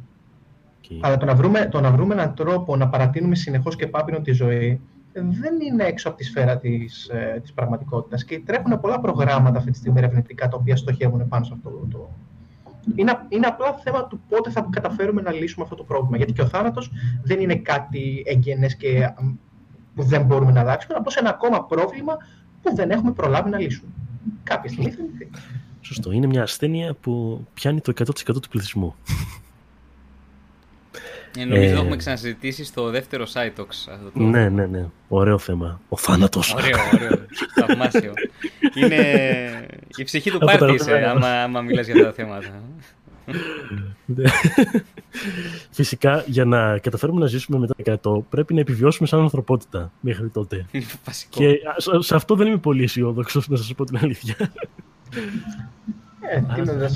Okay. 0.84 1.00
Αλλά 1.02 1.18
το 1.18 1.26
να, 1.26 1.36
βρούμε, 1.36 1.68
το 1.72 1.82
να 1.82 1.92
βρούμε 1.92 2.14
έναν 2.14 2.36
τρόπο 2.36 2.76
να 2.76 2.88
παρατείνουμε 2.88 3.36
συνεχώς 3.36 3.76
και 3.76 3.88
πάπινο 3.88 4.22
τη 4.22 4.32
ζωή 4.32 4.82
δεν 5.14 5.62
είναι 5.62 5.84
έξω 5.84 6.08
από 6.08 6.18
τη 6.18 6.24
σφαίρα 6.24 6.58
της 6.58 7.08
ε, 7.08 7.40
της 7.42 7.54
πραγματικότητας. 7.54 8.24
Και 8.24 8.40
τρέχουν 8.46 8.80
πολλά 8.80 9.00
προγράμματα 9.00 9.58
αυτή 9.58 9.72
τη 9.72 9.78
στιγμή 9.78 10.00
ερευνητικά 10.00 10.48
τα 10.48 10.58
οποία 10.58 10.76
στοχεύουν 10.76 11.28
πάνω 11.28 11.46
σε 11.46 11.52
αυτό 11.56 11.70
το. 11.92 12.10
Είναι, 12.96 13.20
είναι 13.30 13.48
απλά 13.48 13.74
θέμα 13.74 14.08
του 14.08 14.22
πότε 14.30 14.50
θα 14.50 14.68
καταφέρουμε 14.70 15.22
να 15.22 15.32
λύσουμε 15.32 15.64
αυτό 15.64 15.76
το 15.76 15.84
πρόβλημα. 15.84 16.18
Γιατί 16.18 16.34
και 16.34 16.42
ο 16.42 16.48
θάνατος 16.48 16.92
δεν 17.24 17.40
είναι 17.40 17.56
κάτι 17.56 18.24
εγγενές 18.26 18.76
και 18.76 19.14
που 19.96 20.04
δεν 20.04 20.26
μπορούμε 20.26 20.52
να 20.52 20.60
αλλάξουμε, 20.60 20.96
απλώς 20.98 21.16
ένα 21.16 21.30
ακόμα 21.30 21.66
πρόβλημα 21.66 22.18
που 22.62 22.76
δεν 22.76 22.92
έχουμε 22.92 23.12
προλάβει 23.12 23.50
να 23.50 23.60
λύσουμε. 23.60 23.92
Κάποια 24.44 24.70
στιγμή 24.70 24.92
θα 24.92 25.02
λυθεί. 25.04 25.30
Σωστό. 25.82 26.12
Είναι 26.12 26.28
μια 26.28 26.42
ασθένεια 26.42 26.94
που 26.94 27.46
πιάνει 27.54 27.82
το 27.82 27.94
100% 28.00 28.42
του 28.42 28.50
πληθυσμού. 28.50 28.96
Ε, 31.38 31.46
νομίζω 31.46 31.70
ε, 31.70 31.74
το 31.74 31.80
έχουμε 31.80 31.96
ξανασυζητήσει 31.96 32.64
στο 32.64 32.90
δεύτερο 32.90 33.26
Cytox. 33.34 33.68
Αυτό 33.68 34.12
το... 34.14 34.20
Ναι, 34.24 34.50
ναι, 34.50 34.66
ναι. 34.66 34.86
Ωραίο 35.08 35.38
θέμα. 35.38 35.82
Ο 35.90 35.98
θάνατος. 35.98 36.54
Ωραίο, 36.54 36.78
ωραίο. 36.94 37.26
Θαυμάσιο. 37.56 38.14
Είναι 38.76 38.98
η 39.96 40.04
ψυχή 40.04 40.32
του 40.32 40.38
πάρτι 40.38 40.92
άμα, 40.92 41.28
άμα 41.28 41.62
μιλάς 41.62 41.86
για 41.88 42.04
τα 42.04 42.12
θέματα. 42.12 42.64
Ναι. 44.06 44.24
Φυσικά, 45.72 46.24
για 46.28 46.46
να 46.46 46.78
καταφέρουμε 46.78 47.20
να 47.20 47.26
ζήσουμε 47.26 47.60
μετά 47.60 48.00
το 48.02 48.20
100, 48.20 48.24
πρέπει 48.30 48.54
να 48.54 48.60
επιβιώσουμε 48.60 49.08
σαν 49.08 49.20
ανθρωπότητα 49.20 49.92
μέχρι 50.00 50.30
τότε. 50.30 50.66
Βασικό. 51.06 51.40
Και 51.40 51.60
σε 52.00 52.16
αυτό 52.16 52.36
δεν 52.36 52.48
είμαι 52.48 52.58
πολύ 52.58 52.84
αισιόδοξο, 52.84 53.42
να 53.48 53.58
σας 53.58 53.74
πω 53.74 53.84
την 53.84 53.98
αλήθεια. 53.98 54.36
Ε, 56.20 56.42
τι 56.56 56.62
να 56.62 56.90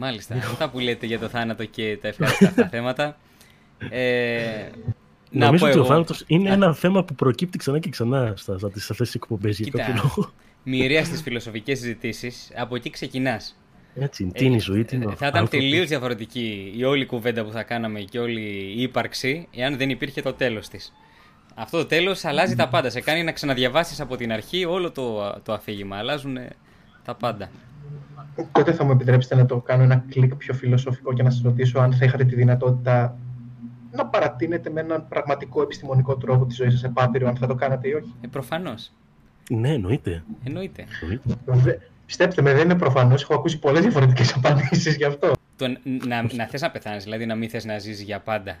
Μάλιστα. 0.00 0.34
Αυτά 0.34 0.70
που 0.70 0.78
λέτε 0.78 1.06
για 1.06 1.18
το 1.18 1.28
θάνατο 1.28 1.64
και 1.64 1.98
τα 2.00 2.08
ευχάριστα 2.08 2.46
αυτά 2.48 2.68
θέματα. 2.68 3.16
Ε, 3.90 4.70
Νομίζω 5.30 5.66
ότι 5.66 5.78
ο 5.78 5.84
θάνατος 5.84 6.24
είναι 6.26 6.50
ένα 6.50 6.74
θέμα 6.74 7.04
που 7.04 7.14
προκύπτει 7.14 7.58
ξανά 7.58 7.78
και 7.78 7.90
ξανά 7.90 8.34
σε 8.36 8.52
αυτές 8.52 8.96
τις 8.96 9.14
εκπομπές 9.14 9.58
για 9.58 9.70
κάποιο 9.70 10.02
λόγο. 10.02 10.30
Μοιραία 10.64 11.04
στις 11.04 11.22
φιλοσοφικές 11.22 11.78
συζητήσεις, 11.78 12.52
από 12.56 12.76
εκεί 12.76 12.90
ξεκινάς. 12.90 13.58
Έτσι, 13.94 14.24
τι 14.34 14.44
είναι 14.44 14.56
η 14.56 14.58
ζωή, 14.58 14.84
τι 14.84 14.96
είναι 14.96 15.14
Θα 15.16 15.26
ήταν 15.26 15.48
τελείως 15.48 15.88
διαφορετική 15.88 16.72
η 16.76 16.84
όλη 16.84 17.06
κουβέντα 17.06 17.44
που 17.44 17.50
θα 17.50 17.62
κάναμε 17.62 18.00
και 18.00 18.18
όλη 18.18 18.40
η 18.76 18.82
ύπαρξη, 18.82 19.48
εάν 19.54 19.76
δεν 19.76 19.90
υπήρχε 19.90 20.22
το 20.22 20.32
τέλος 20.32 20.68
της. 20.68 20.92
Αυτό 21.54 21.78
το 21.78 21.86
τέλος 21.86 22.24
αλλάζει 22.24 22.56
τα 22.56 22.68
πάντα. 22.68 22.90
Σε 22.90 23.00
κάνει 23.00 23.22
να 23.22 23.32
ξαναδιαβάσεις 23.32 24.00
από 24.00 24.16
την 24.16 24.32
αρχή 24.32 24.64
όλο 24.64 24.90
το, 24.90 25.34
το 25.42 25.52
αφήγημα. 25.52 25.96
Αλλάζουν 25.96 26.38
τα 27.04 27.14
πάντα 27.14 27.50
τότε 28.52 28.72
θα 28.72 28.84
μου 28.84 28.90
επιτρέψετε 28.90 29.34
να 29.34 29.46
το 29.46 29.60
κάνω 29.60 29.82
ένα 29.82 30.04
κλικ 30.08 30.34
πιο 30.34 30.54
φιλοσοφικό 30.54 31.12
και 31.12 31.22
να 31.22 31.30
σας 31.30 31.42
ρωτήσω 31.42 31.78
αν 31.78 31.92
θα 31.92 32.04
είχατε 32.04 32.24
τη 32.24 32.34
δυνατότητα 32.34 33.16
να 33.92 34.06
παρατείνετε 34.06 34.70
με 34.70 34.80
έναν 34.80 35.08
πραγματικό 35.08 35.62
επιστημονικό 35.62 36.16
τρόπο 36.16 36.46
τη 36.46 36.54
ζωή 36.54 36.70
σας 36.70 36.80
σε 36.80 36.88
πάπυρο, 36.88 37.28
αν 37.28 37.36
θα 37.36 37.46
το 37.46 37.54
κάνατε 37.54 37.88
ή 37.88 37.92
όχι; 37.92 38.14
Ε, 38.20 38.26
Προφανώς. 38.26 38.92
Ναι, 39.50 39.72
εννοείται. 39.72 40.22
Εννοείται. 40.44 40.84
Πιστέψτε 42.06 42.42
με, 42.42 42.52
δεν 42.52 42.64
είναι 42.64 42.78
προφανώς. 42.78 43.22
Έχω 43.22 43.34
ακούσει 43.34 43.58
πολλές 43.58 43.82
διαφορετικές 43.82 44.34
απαντήσεις 44.34 44.96
γι' 44.96 45.04
αυτό. 45.04 45.32
Το, 45.56 45.66
να 46.06 46.22
να 46.34 46.46
θες 46.46 46.60
να 46.60 46.70
πεθάνεις, 46.70 47.04
δηλαδή 47.04 47.26
να 47.26 47.34
μην 47.34 47.48
θες 47.48 47.64
να 47.64 47.78
ζήσει 47.78 48.04
για 48.04 48.20
πάντα. 48.20 48.56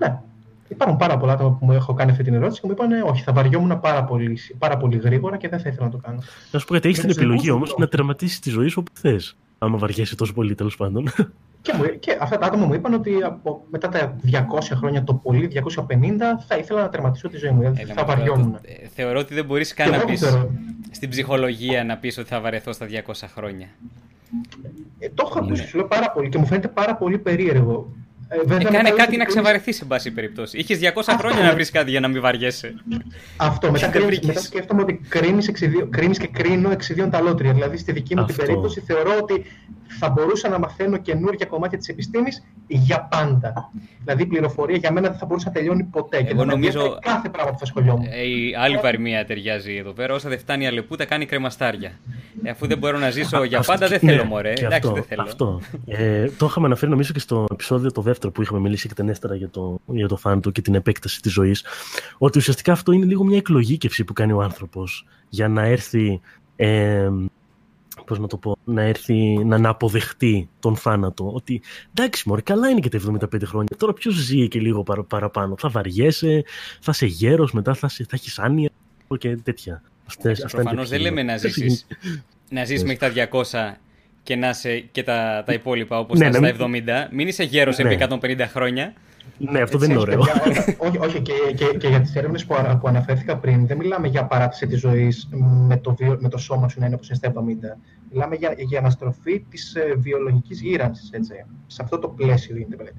Ναι. 0.00 0.20
Υπάρχουν 0.68 0.96
πάρα 0.96 1.16
πολλά 1.16 1.32
άτομα 1.32 1.50
που 1.50 1.64
μου 1.64 1.72
έχω 1.72 1.94
κάνει 1.94 2.10
αυτή 2.10 2.22
την 2.22 2.34
ερώτηση 2.34 2.60
και 2.60 2.66
μου 2.66 2.72
είπαν 2.72 3.02
όχι, 3.02 3.22
θα 3.22 3.32
βαριόμουν 3.32 3.80
πάρα 3.80 4.04
πολύ, 4.04 4.38
πάρα 4.58 4.76
πολύ 4.76 4.96
γρήγορα 4.96 5.36
και 5.36 5.48
δεν 5.48 5.60
θα 5.60 5.68
ήθελα 5.68 5.84
να 5.84 5.90
το 5.90 5.96
κάνω. 5.96 6.18
Να 6.50 6.58
σου 6.58 6.66
πω 6.66 6.72
γιατί 6.72 6.88
έχεις 6.88 7.00
την 7.00 7.10
επιλογή 7.10 7.50
όμως 7.50 7.74
να 7.78 7.88
τερματίσεις 7.88 8.38
τη 8.38 8.50
ζωή 8.50 8.68
σου 8.68 8.84
όπου 8.86 9.00
θες. 9.00 9.36
Άμα 9.58 9.78
βαριέσαι 9.78 10.16
τόσο 10.16 10.32
πολύ, 10.32 10.54
τέλος 10.54 10.76
πάντων. 10.76 11.08
Και, 11.62 11.72
και 12.00 12.18
αυτά 12.20 12.38
τα 12.38 12.46
άτομα 12.46 12.66
μου 12.66 12.74
είπαν 12.74 12.94
ότι 12.94 13.22
από, 13.22 13.64
μετά 13.70 13.88
τα 13.88 14.16
200 14.32 14.38
χρόνια, 14.74 15.04
το 15.04 15.14
πολύ 15.14 15.50
250, 15.54 15.62
θα 16.46 16.56
ήθελα 16.56 16.82
να 16.82 16.88
τερματίσω 16.88 17.28
τη 17.28 17.36
ζωή 17.36 17.50
μου. 17.50 17.60
Δηλαδή 17.60 17.84
θα 17.84 18.04
βαριόμουν. 18.04 18.58
Ε, 18.62 18.86
θεωρώ 18.94 19.18
ότι 19.18 19.34
δεν 19.34 19.44
μπορείς 19.44 19.74
καν 19.74 19.90
να 19.90 19.98
πεις 19.98 20.36
στην 20.90 21.08
ψυχολογία 21.08 21.84
να 21.84 21.96
πεις 21.96 22.18
ότι 22.18 22.28
θα 22.28 22.40
βαρεθώ 22.40 22.72
στα 22.72 22.86
200 23.06 23.12
χρόνια. 23.34 23.68
Ε, 24.98 25.08
το 25.14 25.24
έχω 25.26 25.38
ακούσει, 25.38 25.76
λέω 25.76 25.86
πάρα 25.86 26.10
πολύ 26.10 26.28
και 26.28 26.38
μου 26.38 26.46
φαίνεται 26.46 26.68
πάρα 26.68 26.96
πολύ 26.96 27.18
περίεργο. 27.18 27.92
Ε, 28.50 28.54
ε, 28.54 28.64
κάνε 28.64 28.90
κάτι 28.90 29.16
να 29.16 29.24
ξεβαρεθεί, 29.24 29.72
σε 29.72 29.84
πάση 29.84 30.10
περιπτώσει. 30.10 30.58
Είχες 30.58 30.78
200 30.78 30.86
Αυτό, 30.96 31.16
χρόνια 31.16 31.42
να 31.42 31.52
βρεις 31.52 31.70
κάτι 31.70 31.90
για 31.90 32.00
να 32.00 32.08
μην 32.08 32.20
βαριέσαι. 32.20 32.74
Αυτό. 33.36 33.70
μετά, 33.70 33.88
κρίνεις, 33.88 34.20
μετά 34.20 34.40
σκέφτομαι 34.40 34.82
ότι 34.82 35.00
κρίνεις 35.90 36.18
και 36.18 36.26
κρίνω 36.26 36.70
εξιδίων 36.70 37.10
τα 37.10 37.20
λότρια. 37.20 37.52
Δηλαδή, 37.52 37.76
στη 37.76 37.92
δική 37.92 38.16
μου 38.16 38.24
την 38.24 38.36
περίπτωση, 38.36 38.80
θεωρώ 38.80 39.18
ότι 39.22 39.44
θα 39.98 40.08
μπορούσα 40.08 40.48
να 40.48 40.58
μαθαίνω 40.58 40.96
καινούργια 40.96 41.46
κομμάτια 41.46 41.78
της 41.78 41.88
επιστήμης 41.88 42.44
για 42.66 43.08
πάντα. 43.10 43.70
Δηλαδή, 44.04 44.22
η 44.22 44.26
πληροφορία 44.26 44.76
για 44.76 44.92
μένα 44.92 45.08
δεν 45.08 45.18
θα 45.18 45.26
μπορούσε 45.26 45.46
να 45.46 45.52
τελειώνει 45.52 45.82
ποτέ. 45.82 46.16
Εγώ 46.16 46.44
και 46.44 46.50
νομίζω. 46.50 46.98
Κάθε 47.00 47.28
πράγμα 47.28 47.52
που 47.52 47.58
θα 47.58 47.64
σχολιόμουν. 47.64 48.06
Ε, 48.10 48.22
η 48.22 48.54
άλλη 48.58 48.78
παροιμία 48.78 49.24
ταιριάζει 49.24 49.76
εδώ 49.76 49.92
πέρα. 49.92 50.14
Όσα 50.14 50.28
δεν 50.28 50.38
φτάνει 50.38 50.64
η 50.64 50.66
αλεπούτα, 50.66 51.04
κάνει 51.04 51.26
κρεμαστάρια. 51.26 51.92
Ε, 52.44 52.50
αφού 52.50 52.66
δεν 52.66 52.78
μπορώ 52.78 52.98
να 52.98 53.10
ζήσω 53.10 53.44
για 53.44 53.60
πάντα, 53.60 53.88
δεν 53.88 53.98
θέλω 53.98 54.24
μωρέ. 54.24 54.52
Εντάξει, 54.56 54.90
δεν 54.92 55.02
θέλω. 55.02 55.22
Αυτό. 55.22 55.60
Ε, 55.86 56.30
το 56.38 56.46
είχαμε 56.46 56.66
αναφέρει 56.66 56.90
νομίζω 56.90 57.12
και 57.12 57.18
στο 57.18 57.46
επεισόδιο 57.52 57.92
το 57.92 58.00
δεύτερο 58.00 58.23
που 58.30 58.42
είχαμε 58.42 58.60
μιλήσει 58.60 58.86
εκτενέστερα 58.90 59.34
για 59.34 59.50
το, 59.50 59.80
για 59.86 60.08
το 60.08 60.16
θάνατο 60.16 60.50
και 60.50 60.62
την 60.62 60.74
επέκταση 60.74 61.20
της 61.20 61.32
ζωής. 61.32 61.64
Ότι 62.18 62.38
ουσιαστικά 62.38 62.72
αυτό 62.72 62.92
είναι 62.92 63.04
λίγο 63.04 63.24
μια 63.24 63.36
εκλογήκευση 63.36 64.04
που 64.04 64.12
κάνει 64.12 64.32
ο 64.32 64.42
άνθρωπος 64.42 65.06
για 65.28 65.48
να 65.48 65.62
έρθει. 65.62 66.20
Ε, 66.56 67.10
πώς 68.06 68.18
να 68.18 68.26
το 68.26 68.36
πω, 68.36 68.56
να 68.64 68.82
έρθει 68.82 69.44
να, 69.44 69.68
αποδεχτεί 69.68 70.48
τον 70.60 70.76
θάνατο. 70.76 71.30
Ότι 71.34 71.62
εντάξει, 71.94 72.28
μωρέ, 72.28 72.40
καλά 72.40 72.68
είναι 72.68 72.80
και 72.80 72.88
τα 72.88 72.98
75 72.98 73.42
χρόνια. 73.44 73.76
Τώρα 73.76 73.92
ποιος 73.92 74.14
ζει 74.14 74.48
και 74.48 74.60
λίγο 74.60 74.82
παρα, 74.82 75.02
παραπάνω. 75.02 75.54
Θα 75.58 75.68
βαριέσαι, 75.68 76.44
θα 76.80 76.90
είσαι 76.94 77.06
γέρος, 77.06 77.52
μετά 77.52 77.74
θα, 77.74 77.88
θα 77.88 78.04
έχεις 78.10 78.38
άνοια 78.38 78.70
και 79.18 79.36
τέτοια. 79.36 79.82
Προφανώς 80.50 80.88
δεν 80.88 81.00
λέμε 81.00 81.22
να 81.22 81.36
ζήσει 81.36 81.84
να 82.50 82.64
ζεις 82.64 82.84
μέχρι 82.84 83.12
τα 83.12 83.28
200 83.32 83.78
και 84.24 84.36
να 84.36 84.48
είσαι 84.48 84.78
και 84.78 85.02
τα, 85.02 85.42
τα 85.46 85.52
υπόλοιπα 85.52 85.98
όπως 85.98 86.18
Ναι, 86.18 86.30
τα 86.30 86.40
ναι, 86.40 86.48
στα 86.52 86.66
70. 87.08 87.12
Μην 87.12 87.28
είσαι 87.28 87.42
γέρος 87.42 87.78
Ναι. 87.78 87.92
επί 87.92 88.04
150 88.20 88.40
χρόνια. 88.48 88.92
Ναι, 89.38 89.60
αυτό 89.60 89.78
δεν 89.78 89.90
είναι 89.90 90.00
Έτσι, 90.00 90.16
ωραίο. 90.16 90.26
παιδιά, 90.44 90.74
όχι, 90.78 90.98
όχι 90.98 91.20
και, 91.20 91.32
και, 91.56 91.64
και 91.78 91.88
για 91.88 92.00
τις 92.00 92.14
έρευνες 92.14 92.44
που, 92.44 92.54
ανα- 92.54 92.76
που 92.78 92.88
αναφέρθηκα 92.88 93.36
πριν, 93.36 93.66
δεν 93.66 93.76
μιλάμε 93.76 94.08
για 94.08 94.24
παράτηση 94.24 94.66
της 94.66 94.80
ζωής 94.80 95.28
με 95.68 95.76
το, 95.76 95.94
βιο- 95.94 96.18
με 96.20 96.28
το 96.28 96.38
σώμα 96.38 96.68
σου 96.68 96.80
να 96.80 96.86
είναι 96.86 96.94
όπως 96.94 97.08
είναι 97.08 97.16
στα 97.18 97.32
70. 97.32 97.78
Μιλάμε 98.12 98.34
για, 98.36 98.54
για 98.58 98.78
αναστροφή 98.78 99.40
της 99.50 99.74
ε, 99.74 99.94
βιολογικής 99.98 100.60
γύρανσης, 100.60 101.10
έτσι. 101.12 101.32
Σε 101.66 101.82
αυτό 101.82 101.98
το 101.98 102.08
πλαίσιο 102.08 102.56
γίνεται 102.56 102.76
μελέτη. 102.76 102.96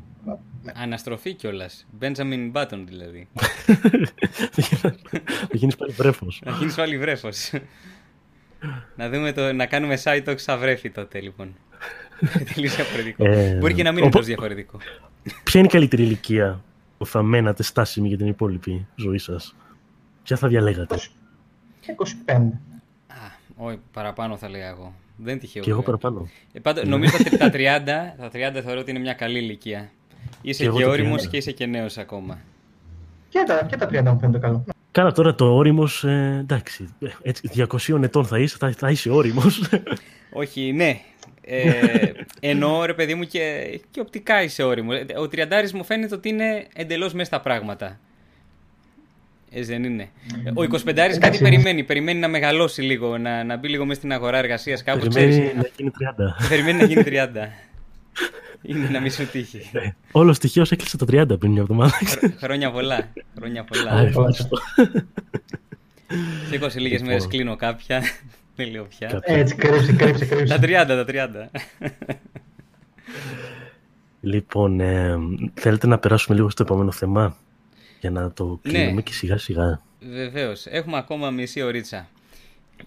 Ναι. 0.64 0.72
Αναστροφή 0.76 1.34
κιόλας. 1.34 1.86
Benjamin 2.02 2.52
Button 2.54 2.84
δηλαδή. 2.88 3.28
Θα 4.52 4.96
γίνεις 5.52 5.76
πάλι 5.76 5.92
βρέφος. 5.92 6.42
να 6.46 6.52
γίνεις 6.52 6.76
πάλι 6.76 6.98
βρέφος. 6.98 7.52
Να, 8.96 9.10
δούμε 9.10 9.32
το, 9.32 9.54
να 9.54 9.66
κάνουμε 9.66 9.98
side 10.04 10.24
talk 10.30 10.40
σαν 10.40 10.60
βρέφη 10.60 10.90
τότε 10.90 11.20
λοιπόν. 11.22 11.56
Τελείως 12.54 12.76
διαφορετικό. 12.76 13.26
Ε, 13.26 13.58
Μπορεί 13.60 13.74
και 13.74 13.84
να 13.84 13.90
μην 13.90 13.98
είναι 13.98 14.08
οπό- 14.08 14.16
τόσο 14.18 14.28
διαφορετικό. 14.28 14.78
Ποια 15.44 15.60
είναι 15.60 15.70
η 15.70 15.72
καλύτερη 15.72 16.04
ηλικία 16.04 16.64
που 16.98 17.06
θα 17.06 17.22
μένατε 17.22 17.64
στάσιμη 17.64 18.08
για 18.08 18.18
την 18.18 18.28
υπόλοιπη 18.28 18.88
ζωή 18.96 19.18
σας; 19.18 19.56
Ποια 20.24 20.38
θα 20.38 20.48
διαλέγατε; 20.48 20.96
25. 22.26 22.34
Α, 23.08 23.16
όχι, 23.56 23.80
παραπάνω 23.94 24.38
θα 24.38 24.50
λέγα 24.50 24.68
εγώ. 24.68 24.94
Δεν 25.18 25.32
είναι 25.32 25.40
τυχαίο. 25.40 25.64
Και 25.64 25.70
εγώ 25.70 25.80
βέβαια. 25.82 25.98
παραπάνω. 25.98 26.30
Ε, 26.54 26.60
πάντως, 26.60 26.84
νομίζω 26.84 27.18
ότι 27.20 27.38
τα 27.38 27.50
30, 27.54 27.54
τα 28.18 28.30
30 28.60 28.62
θεωρώ 28.64 28.80
ότι 28.80 28.90
είναι 28.92 29.00
μια 29.00 29.14
καλή 29.14 29.40
ηλικία. 29.40 29.92
Είσαι 30.42 30.62
Και 30.64 30.68
εγώ 30.70 30.78
και 30.78 30.84
τα 30.84 30.90
όριμος 30.90 31.24
30. 31.24 31.28
και 31.30 31.38
είσαι 31.38 31.52
και 31.52 31.66
νέος 31.66 31.98
ακόμα. 31.98 32.40
Και 33.30 33.44
τα, 33.48 33.64
και 33.70 33.76
τα 33.78 33.88
30 33.92 34.04
μου 34.04 34.20
φαίνεται 34.20 34.40
καλό. 34.40 34.66
Καλά, 34.96 35.12
τώρα 35.12 35.36
το 35.36 35.56
όριμος, 35.56 36.04
ε, 36.04 36.38
εντάξει, 36.40 36.90
ε, 37.00 37.08
έτσι, 37.22 37.50
200 37.56 38.04
ετών 38.04 38.26
θα 38.26 38.40
είσαι, 38.40 38.56
θα, 38.60 38.72
θα 38.72 38.90
είσαι 38.90 39.10
όριμος. 39.10 39.70
Όχι, 40.32 40.72
ναι. 40.74 41.00
Ε, 41.42 42.12
εννοώ 42.40 42.86
ρε 42.86 42.94
παιδί 42.94 43.16
μου 43.16 43.24
και, 43.24 43.80
και 43.92 44.00
οπτικά 44.00 44.44
είσαι 44.44 44.64
όριμος. 44.64 44.96
Ε, 44.96 45.06
Ο 45.18 45.28
τριαντάρης 45.28 45.74
μου 45.74 45.84
φαίνεται 45.84 46.16
ότι 46.16 46.30
είναι 46.30 46.68
εντελώς 46.76 47.14
μέσα 47.14 47.26
στα 47.26 47.42
πράγματα. 47.42 48.00
Έτσι 49.52 49.72
δεν 49.72 49.84
είναι. 49.84 50.10
Ο 50.54 50.62
25 50.62 50.68
κάτι 50.84 51.02
Εντάξει. 51.02 51.42
περιμένει. 51.42 51.84
Περιμένει 51.84 52.20
να 52.20 52.28
μεγαλώσει 52.28 52.82
λίγο, 52.82 53.18
να, 53.18 53.44
να 53.44 53.58
μπει 53.58 53.68
λίγο 53.68 53.86
μέσα 53.86 54.00
στην 54.00 54.12
αγορά 54.12 54.38
εργασίας 54.38 54.84
κάπου. 54.84 55.00
Περιμένει 55.00 55.32
Ξέρεις, 55.32 55.56
να 55.56 55.70
γίνει 55.78 55.92
30. 56.46 56.48
περιμένει 56.50 56.78
να 56.78 56.86
γίνει 56.86 57.04
30. 57.06 57.12
Είναι 58.62 58.90
να 58.90 59.00
μην 59.00 59.12
σου 59.12 59.28
τύχει. 59.28 59.70
Ε, 59.74 59.90
Όλο 60.12 60.34
στοιχείο 60.34 60.66
έκλεισε 60.70 60.98
το 60.98 61.06
30 61.12 61.40
πριν 61.40 61.52
μια 61.52 61.62
εβδομάδα. 61.62 61.92
Χρο- 62.06 62.34
Χρόνια 62.38 62.72
πολλά. 62.72 63.10
Χρόνια 63.38 63.62
Α, 63.62 63.64
πολλά. 63.64 64.00
ευχαριστώ. 64.00 64.58
Σήκωσε 66.50 66.80
λίγες 66.80 66.92
Λοιπόν. 67.00 67.08
μέρες, 67.08 67.28
κλείνω 67.28 67.56
κάποια. 67.56 68.02
Δεν 68.56 68.70
λέω 68.72 68.84
πια. 68.86 69.08
Κάποια. 69.08 69.36
Έτσι, 69.36 69.56
κρύψε, 69.56 69.94
κρύψε, 69.94 70.26
κρύψε. 70.26 70.58
Τα 70.60 70.60
30, 70.62 70.86
τα 70.88 71.06
30. 71.08 71.50
Λοιπόν, 74.22 74.80
ε, 74.80 75.18
θέλετε 75.54 75.88
να 75.88 75.98
περάσουμε 76.00 76.36
λίγο 76.38 76.50
στο 76.50 76.64
επόμενο 76.64 76.92
θέμα; 76.92 77.38
Για 78.00 78.12
να 78.12 78.32
το 78.32 78.60
Ναι. 78.64 78.72
κλείνουμε 78.72 79.02
και 79.02 79.14
σιγά 79.14 79.38
σιγά. 79.38 79.82
Βεβαίως. 80.00 80.66
Έχουμε 80.66 80.98
ακόμα 80.98 81.30
μισή 81.32 81.62
ωρίτσα. 81.62 82.08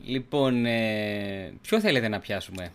Λοιπόν, 0.04 0.66
ε, 0.66 1.52
ποιο 1.62 1.80
θέλετε 1.80 2.08
να 2.08 2.18
πιάσουμε; 2.18 2.70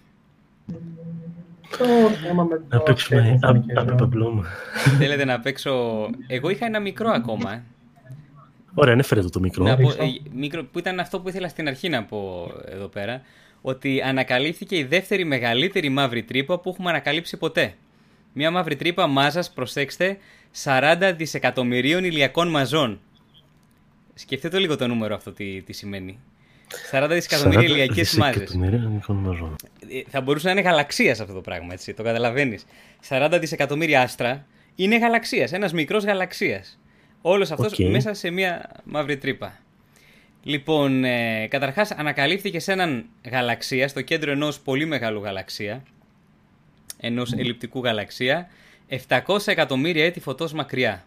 Το 1.77 1.85
θέμα 2.25 2.43
με 2.43 2.61
Να 2.69 2.77
το 2.77 2.83
παίξουμε 2.83 3.21
τεχνικές, 3.21 3.77
Απ' 3.77 3.85
ναι. 3.89 3.95
Παπλόμ. 3.95 4.39
θέλετε 4.97 5.25
να 5.25 5.39
παίξω. 5.39 6.05
Εγώ 6.27 6.49
είχα 6.49 6.65
ένα 6.65 6.79
μικρό 6.79 7.09
ακόμα. 7.09 7.53
ε. 7.53 7.63
Ωραία, 8.73 8.93
ανέφερε 8.93 9.21
το 9.21 9.29
το 9.29 9.39
μικρό. 9.39 9.63
Να 9.63 9.75
πω, 9.75 9.81
ρίξω. 9.81 10.03
ε, 10.03 10.07
μικρό, 10.33 10.63
που 10.71 10.79
ήταν 10.79 10.99
αυτό 10.99 11.19
που 11.19 11.29
ήθελα 11.29 11.47
στην 11.47 11.67
αρχή 11.67 11.89
να 11.89 12.03
πω 12.03 12.51
εδώ 12.65 12.87
πέρα. 12.87 13.21
Ότι 13.61 14.01
ανακαλύφθηκε 14.01 14.77
η 14.77 14.83
δεύτερη 14.83 15.23
μεγαλύτερη 15.25 15.89
μαύρη 15.89 16.23
τρύπα 16.23 16.59
που 16.59 16.69
έχουμε 16.69 16.89
ανακαλύψει 16.89 17.37
ποτέ. 17.37 17.73
Μια 18.33 18.51
μαύρη 18.51 18.75
τρύπα 18.75 19.07
μάζας, 19.07 19.51
προσέξτε, 19.51 20.17
40 20.63 21.13
δισεκατομμυρίων 21.15 22.03
ηλιακών 22.03 22.47
μαζών. 22.47 22.99
Σκεφτείτε 24.13 24.59
λίγο 24.59 24.75
το 24.77 24.87
νούμερο 24.87 25.15
αυτό 25.15 25.31
τι, 25.31 25.61
τι 25.61 25.73
σημαίνει. 25.73 26.19
40 26.91 27.07
δισεκατομμύρια 27.09 27.61
40 27.61 27.71
ηλιακές 27.71 28.15
μάζες. 28.15 28.39
δισεκατομμύρια 28.39 28.87
ηλιακών 28.87 29.15
μαζών. 29.15 29.55
Ε, 29.89 30.01
θα 30.09 30.21
μπορούσε 30.21 30.45
να 30.45 30.51
είναι 30.51 30.61
γαλαξίας 30.61 31.19
αυτό 31.19 31.33
το 31.33 31.41
πράγμα, 31.41 31.73
έτσι. 31.73 31.93
Το 31.93 32.03
καταλαβαίνεις. 32.03 32.65
40 33.07 33.37
δισεκατομμύρια 33.39 34.01
άστρα 34.01 34.45
είναι 34.75 34.97
γαλαξίας. 34.97 35.51
Ένας 35.51 35.73
μικρός 35.73 36.03
γαλαξίας. 36.03 36.79
Όλος 37.21 37.51
αυτός 37.51 37.79
Οκ. 37.79 37.89
μέσα 37.89 38.13
σε 38.13 38.29
μία 38.29 38.69
μαύρη 38.83 39.17
τρύπα. 39.17 39.59
Λοιπόν, 40.43 41.03
ε, 41.03 41.47
καταρχάς 41.47 41.91
ανακαλύφθηκε 41.91 42.59
σε 42.59 42.71
έναν 42.71 43.05
γαλαξία, 43.29 43.87
στο 43.87 44.01
κέντρο 44.01 44.31
ενός 44.31 44.59
πολύ 44.59 44.85
μεγάλου 44.85 45.21
γαλαξία, 45.21 45.83
ενός 46.97 47.33
ελλειπτικού 47.33 47.83
γαλαξία, 47.83 48.47
700 48.87 49.47
εκατομμύρια 49.51 50.05
έτη 50.05 50.19
φωτός 50.19 50.53
μακριά. 50.53 51.05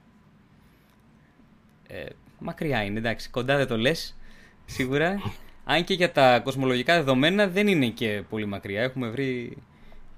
Ε, 1.88 2.04
μακριά 2.38 2.82
είναι, 2.82 2.98
εντάξει, 2.98 3.30
κοντά 3.30 3.56
δεν 3.56 3.66
το 3.66 3.76
λες, 3.78 4.16
σίγουρα. 4.64 5.14
Αν 5.68 5.84
και 5.84 5.94
για 5.94 6.12
τα 6.12 6.40
κοσμολογικά 6.40 6.94
δεδομένα 6.94 7.48
δεν 7.48 7.68
είναι 7.68 7.86
και 7.86 8.22
πολύ 8.28 8.46
μακριά. 8.46 8.82
Έχουμε 8.82 9.08
βρει 9.08 9.56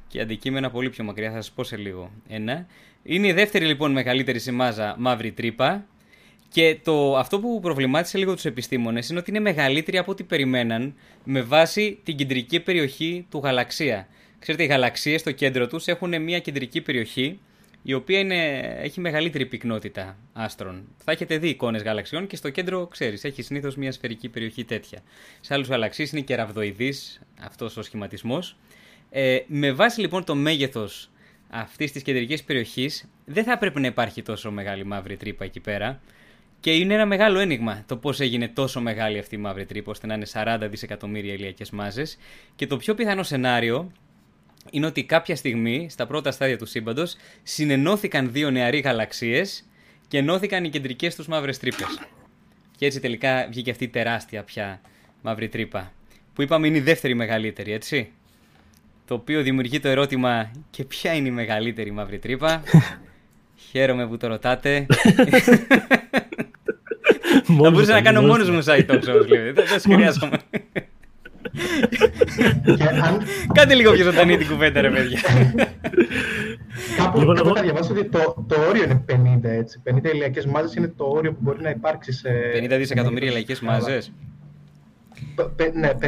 και 0.09 0.21
αντικείμενα 0.21 0.71
πολύ 0.71 0.91
πιο 0.91 1.05
μακριά, 1.05 1.31
θα 1.31 1.37
σας 1.37 1.51
πω 1.51 1.65
σε 1.65 1.77
λίγο. 1.77 2.11
Ένα. 2.29 2.67
Είναι 3.03 3.27
η 3.27 3.33
δεύτερη 3.33 3.65
λοιπόν 3.65 3.93
μεγαλύτερη 3.93 4.39
σε 4.39 4.53
μάζα 4.53 4.95
μαύρη 4.99 5.33
τρύπα 5.33 5.87
και 6.49 6.79
το, 6.83 7.17
αυτό 7.17 7.41
που 7.41 7.61
προβλημάτισε 7.61 8.19
λίγο 8.19 8.35
τους 8.35 8.45
επιστήμονες 8.45 9.09
είναι 9.09 9.19
ότι 9.19 9.31
είναι 9.31 9.41
μεγαλύτερη 9.41 9.99
από 9.99 10.11
ό,τι 10.11 10.23
περιμέναν 10.25 10.95
με 11.25 11.43
βάση 11.43 12.01
την 12.03 12.17
κεντρική 12.17 12.61
περιοχή 12.61 13.27
του 13.31 13.41
γαλαξία. 13.45 14.09
Ξέρετε, 14.39 14.65
οι 14.65 14.67
γαλαξίες 14.67 15.21
στο 15.21 15.33
κέντρο 15.33 15.67
τους 15.67 15.87
έχουν 15.87 16.23
μια 16.23 16.39
κεντρική 16.39 16.81
περιοχή 16.81 17.41
η 17.83 17.95
οποία 17.95 18.19
είναι, 18.19 18.59
έχει 18.59 19.01
μεγαλύτερη 19.01 19.47
πυκνότητα 19.47 20.17
άστρων. 20.33 20.89
Θα 21.05 21.13
έχετε 21.13 21.39
δει 21.39 21.49
εικόνες 21.49 21.83
γαλαξιών 21.83 22.27
και 22.27 22.37
στο 22.37 22.51
κέντρο, 22.51 22.87
ξέρεις, 22.87 23.25
έχει 23.25 23.43
συνήθως 23.43 23.77
μια 23.77 23.93
σφαιρική 23.93 24.29
περιοχή 24.29 24.65
τέτοια. 24.65 24.99
Σε 25.41 25.55
άλλους 25.55 25.69
γαλαξίες 25.69 26.13
είναι 26.13 26.21
και 26.21 26.35
ραβδοειδής 26.35 27.21
αυτός 27.41 27.77
ο 27.77 27.83
σχηματισμός. 27.83 28.57
Ε, 29.11 29.39
με 29.47 29.73
βάση 29.73 30.01
λοιπόν 30.01 30.25
το 30.25 30.35
μέγεθος 30.35 31.11
αυτής 31.51 31.93
της 31.93 32.03
κεντρικής 32.03 32.45
περιοχής 32.45 33.09
δεν 33.25 33.45
θα 33.45 33.59
πρέπει 33.59 33.81
να 33.81 33.87
υπάρχει 33.87 34.23
τόσο 34.23 34.51
μεγάλη 34.51 34.85
μαύρη 34.85 35.17
τρύπα 35.17 35.45
εκεί 35.45 35.61
πέρα. 35.61 36.01
Και 36.61 36.75
είναι 36.75 36.95
ένα 36.95 37.07
μεγάλο 37.07 37.39
ένιγμα 37.39 37.85
το 37.87 37.97
πώς 37.97 38.21
έγινε 38.21 38.49
τόσο 38.49 38.81
μεγάλη 38.81 39.19
αυτή 39.19 39.35
η 39.35 39.39
μαύρη 39.39 39.67
τρύπα, 39.67 39.91
ώστε 39.91 40.07
να 40.07 40.15
είναι 40.15 40.27
40 40.33 40.59
δισεκατομμύρια 40.71 41.33
ηλιακές 41.33 41.71
μάζες. 41.71 42.19
Και 42.57 42.67
το 42.67 42.77
πιο 42.77 42.95
πιθανό 42.95 43.23
σενάριο 43.23 43.93
είναι 44.71 44.87
ότι 44.87 45.05
κάποια 45.05 45.37
στιγμή, 45.37 45.87
στα 45.91 46.07
πρώτα 46.07 46.31
στάδια 46.31 46.59
του 46.59 46.67
σύμπαντος, 46.67 47.17
συνενώθηκαν 47.43 48.33
δύο 48.33 48.51
νεαροί 48.51 48.79
γαλαξίες 48.79 49.65
και 50.09 50.19
ενώθηκαν 50.19 50.65
οι 50.65 50.69
κεντρικές 50.69 51.15
τους 51.15 51.27
μαύρες 51.27 51.59
τρύπες. 51.59 51.99
Και 52.77 52.87
έτσι 52.87 53.01
τελικά 53.01 53.47
βγήκε 53.51 53.71
αυτή 53.71 53.85
η 53.85 53.89
τεράστια 53.89 54.43
πια 54.43 54.81
μαύρη 55.23 55.49
τρύπα. 55.49 55.93
Που 56.35 56.43
είπαμε 56.43 56.67
είναι 56.67 56.77
η 56.77 56.81
δεύτερη 56.81 57.15
μεγαλύτερη, 57.15 57.73
έτσι. 57.73 58.11
Το 59.07 59.15
οποίο 59.15 59.43
δημιουργεί 59.43 59.81
το 59.81 59.89
ερώτημα 59.89 60.51
και 60.71 60.85
ποια 60.85 61.15
είναι 61.15 61.29
η 61.29 61.31
μεγαλύτερη 61.31 61.91
μαύρη 61.91 62.19
τρύπα; 62.19 62.63
Χαίρομαι 63.71 64.07
που 64.07 64.17
το 64.17 64.27
ρωτάτε. 64.27 64.87
Θα 67.45 67.53
Μόνος 67.53 67.73
μπορούσα 67.73 67.91
να 67.93 67.99
μου, 67.99 68.05
κάνω 68.05 68.21
μόνος 68.21 68.49
μόνος 68.49 68.67
μου 68.67 68.73
site 68.73 68.91
talks 68.91 69.09
όμως 69.09 69.29
λέτε. 69.29 69.53
Δεν 69.53 69.67
δεν 69.67 69.81
σε 69.81 69.95
χρειάζομαι. 69.95 70.39
Και 72.77 72.83
αν 73.03 73.21
Κάντε 73.55 73.75
λίγο 73.75 73.93
πιο 73.93 74.05
ζωντανή 74.05 74.37
την 74.37 74.49
κουβέντα 74.49 74.81
ρε 74.81 74.91
παιδιά. 74.91 75.21
κάπου, 76.97 77.19
Λοιπόν, 77.19 77.37
κάπου 77.37 77.49
εγώ- 77.49 77.57
είχα 77.57 77.63
διαβάσει 77.65 77.93
ότι 77.93 78.05
το, 78.05 78.45
το 78.49 78.57
όριο 78.69 78.83
είναι 78.85 79.05
50, 79.13 79.45
έτσι. 79.45 79.83
50 79.85 80.05
ηλιακές 80.13 80.47
μάζες 80.47 80.75
είναι 80.75 80.89
το 80.97 81.05
όριο 81.05 81.31
που 81.33 81.39
μπορεί 81.41 81.63
να 81.63 81.71
υπάρξει 81.71 82.13
σε... 82.13 82.29
50 82.63 82.75
δισεκατομμύρια 82.77 83.33
λαϊκές 83.33 83.61
μάζες. 83.61 84.13
Π- 85.35 85.43
π- 85.57 85.75
Ναι, 85.75 85.91
50... 86.01 86.07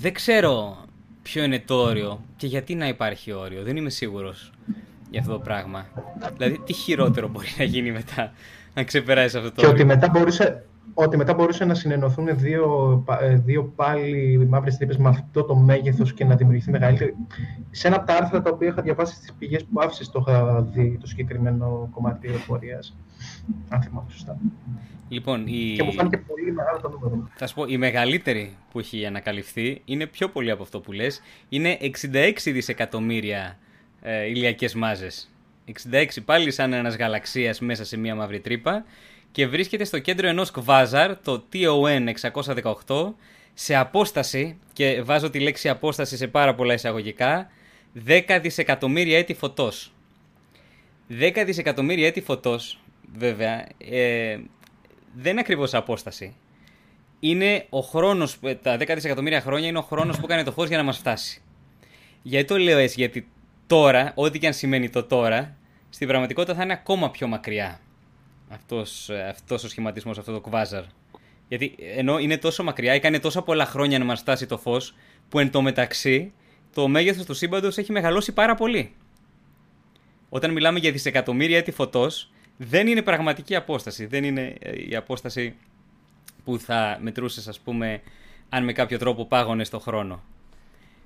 Δεν 0.00 0.12
ξέρω 0.12 0.76
ποιο 1.22 1.42
είναι 1.44 1.62
το 1.66 1.74
όριο 1.74 2.20
και 2.36 2.46
γιατί 2.46 2.74
να 2.74 2.88
υπάρχει 2.88 3.32
όριο. 3.32 3.62
Δεν 3.62 3.76
είμαι 3.76 3.90
σίγουρος 3.90 4.50
για 5.10 5.20
αυτό 5.20 5.32
το 5.32 5.38
πράγμα. 5.38 5.86
Δηλαδή 6.36 6.58
τι 6.64 6.72
χειρότερο 6.72 7.28
μπορεί 7.28 7.46
να 7.58 7.64
γίνει 7.64 7.92
μετά 7.92 8.32
να 8.74 8.84
ξεπεράσει 8.84 9.36
αυτό 9.36 9.48
το 9.48 9.60
Και 9.60 9.66
ότι 9.66 9.74
όριο; 9.74 9.86
μετά 9.86 10.08
μπορούσε, 10.08 10.64
ότι 10.94 11.16
μετά 11.16 11.34
μπορούσε 11.34 11.64
να 11.64 11.74
συνενωθούν 11.74 12.38
δύο, 12.38 13.02
πα- 13.04 13.22
ε, 13.22 13.34
δύο 13.36 13.72
πάλι 13.76 14.46
μαύρες 14.50 14.76
τρύπες 14.76 14.96
με 14.96 15.08
αυτό 15.08 15.44
το 15.44 15.54
μέγεθος 15.54 16.12
και 16.12 16.24
να 16.24 16.36
δημιουργηθεί 16.36 16.70
μεγαλύτερη. 16.70 17.14
Σε 17.70 17.86
ένα 17.86 17.96
από 17.96 18.06
τα 18.06 18.16
άρθρα 18.16 18.42
τα 18.42 18.50
οποία 18.50 18.68
είχα 18.68 18.82
διαβάσει 18.82 19.14
στις 19.14 19.32
πηγές 19.32 19.64
που 19.64 19.80
άφησες 19.80 20.10
το 20.10 20.24
είχα 20.26 20.62
δει 20.62 20.98
το 21.00 21.06
συγκεκριμένο 21.06 21.88
κομμάτι 21.92 22.18
πληροφορίας. 22.18 22.96
Αν 23.68 23.82
θυμάμαι 23.82 24.10
σωστά. 24.10 24.36
Λοιπόν, 25.08 25.46
η... 25.46 25.72
Και 25.76 25.82
μου 25.82 25.92
φάνηκε 25.92 26.16
πολύ 26.18 26.52
μεγάλο 26.52 26.80
το 26.80 26.88
νούμερο. 26.88 27.28
Θα 27.34 27.46
σου 27.46 27.54
πω, 27.54 27.64
η 27.66 27.76
μεγαλύτερη 27.76 28.56
που 28.72 28.78
έχει 28.78 29.06
ανακαλυφθεί 29.06 29.82
είναι 29.84 30.06
πιο 30.06 30.28
πολύ 30.28 30.50
από 30.50 30.62
αυτό 30.62 30.80
που 30.80 30.92
λες. 30.92 31.20
Είναι 31.48 31.78
66 31.80 32.32
δισεκατομμύρια 32.44 33.58
ε, 34.02 34.26
ηλιακές 34.26 34.74
μάζες. 34.74 35.28
66 35.90 36.06
πάλι 36.24 36.50
σαν 36.50 36.72
ένας 36.72 36.96
γαλαξίας 36.96 37.60
μέσα 37.60 37.84
σε 37.84 37.96
μία 37.98 38.14
μαύρη 38.14 38.40
τρύπα 38.40 38.84
και 39.34 39.46
βρίσκεται 39.46 39.84
στο 39.84 39.98
κέντρο 39.98 40.28
ενός 40.28 40.50
κβάζαρ, 40.50 41.16
το 41.16 41.44
TON 41.52 42.08
618, 42.86 43.14
σε 43.54 43.74
απόσταση, 43.74 44.58
και 44.72 45.02
βάζω 45.02 45.30
τη 45.30 45.40
λέξη 45.40 45.68
απόσταση 45.68 46.16
σε 46.16 46.26
πάρα 46.26 46.54
πολλά 46.54 46.74
εισαγωγικά, 46.74 47.50
10 48.06 48.38
δισεκατομμύρια 48.42 49.18
έτη 49.18 49.34
φωτός. 49.34 49.92
10 51.08 51.42
δισεκατομμύρια 51.46 52.06
έτη 52.06 52.20
φωτός, 52.20 52.80
βέβαια, 53.16 53.66
ε, 53.78 54.38
δεν 55.14 55.32
είναι 55.32 55.40
ακριβώς 55.40 55.74
απόσταση. 55.74 56.36
Είναι 57.20 57.66
ο 57.70 57.80
χρόνος, 57.80 58.38
τα 58.62 58.76
10 58.76 58.94
δισεκατομμύρια 58.94 59.40
χρόνια 59.40 59.68
είναι 59.68 59.78
ο 59.78 59.82
χρόνος 59.82 60.18
που 60.18 60.24
έκανε 60.24 60.42
το 60.42 60.52
φως 60.52 60.68
για 60.68 60.76
να 60.76 60.82
μας 60.82 60.98
φτάσει. 60.98 61.42
Γιατί 62.22 62.46
το 62.46 62.58
λέω 62.58 62.78
έτσι, 62.78 62.94
γιατί 62.98 63.28
τώρα, 63.66 64.12
ό,τι 64.14 64.38
και 64.38 64.46
αν 64.46 64.52
σημαίνει 64.52 64.90
το 64.90 65.04
τώρα, 65.04 65.56
στην 65.88 66.08
πραγματικότητα 66.08 66.54
θα 66.54 66.62
είναι 66.62 66.72
ακόμα 66.72 67.10
πιο 67.10 67.26
μακριά 67.26 67.78
αυτός, 68.48 69.10
αυτός 69.28 69.64
ο 69.64 69.68
σχηματισμός, 69.68 70.18
αυτό 70.18 70.32
το 70.32 70.40
κβάζαρ. 70.40 70.84
Γιατί 71.48 71.74
ενώ 71.78 72.18
είναι 72.18 72.38
τόσο 72.38 72.62
μακριά, 72.62 72.92
έκανε 72.92 73.18
τόσα 73.20 73.42
πολλά 73.42 73.66
χρόνια 73.66 73.98
να 73.98 74.04
μας 74.04 74.20
φτάσει 74.20 74.46
το 74.46 74.58
φως, 74.58 74.94
που 75.28 75.38
εν 75.38 75.50
τω 75.50 75.62
μεταξύ 75.62 76.32
το 76.74 76.88
μέγεθος 76.88 77.24
του 77.24 77.34
σύμπαντος 77.34 77.78
έχει 77.78 77.92
μεγαλώσει 77.92 78.32
πάρα 78.32 78.54
πολύ. 78.54 78.94
Όταν 80.28 80.52
μιλάμε 80.52 80.78
για 80.78 80.92
δισεκατομμύρια 80.92 81.58
έτη 81.58 81.70
φωτός, 81.70 82.30
δεν 82.56 82.86
είναι 82.86 83.02
πραγματική 83.02 83.54
απόσταση. 83.56 84.06
Δεν 84.06 84.24
είναι 84.24 84.54
ε, 84.58 84.72
η 84.88 84.96
απόσταση 84.96 85.56
που 86.44 86.58
θα 86.58 86.98
μετρούσες, 87.00 87.48
ας 87.48 87.60
πούμε, 87.60 88.02
αν 88.48 88.64
με 88.64 88.72
κάποιο 88.72 88.98
τρόπο 88.98 89.26
πάγωνες 89.26 89.66
στο 89.66 89.78
χρόνο. 89.78 90.22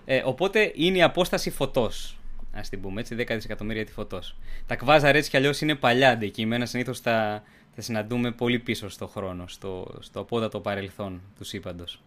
Ε, 0.04 0.22
οπότε 0.24 0.72
είναι 0.74 0.98
η 0.98 1.02
απόσταση 1.02 1.50
φωτός 1.50 2.17
ας 2.58 2.68
την 2.68 2.80
πούμε 2.80 3.00
έτσι, 3.00 3.16
10 3.18 3.24
δισεκατομμύρια 3.28 3.84
τη 3.84 3.92
φωτός. 3.92 4.36
Τα 4.66 4.76
κβάζαρ 4.76 5.16
έτσι 5.16 5.30
κι 5.30 5.36
αλλιώς 5.36 5.60
είναι 5.60 5.74
παλιά 5.74 6.10
αντικείμενα, 6.10 6.66
συνήθως 6.66 7.00
τα, 7.00 7.42
τα 7.74 7.82
συναντούμε 7.82 8.32
πολύ 8.32 8.58
πίσω 8.58 8.88
στο 8.88 9.06
χρόνο, 9.06 9.44
στο, 9.48 9.98
στο 10.00 10.20
απόδατο 10.20 10.60
παρελθόν 10.60 11.22
του 11.38 11.44
σύμπαντος. 11.44 12.02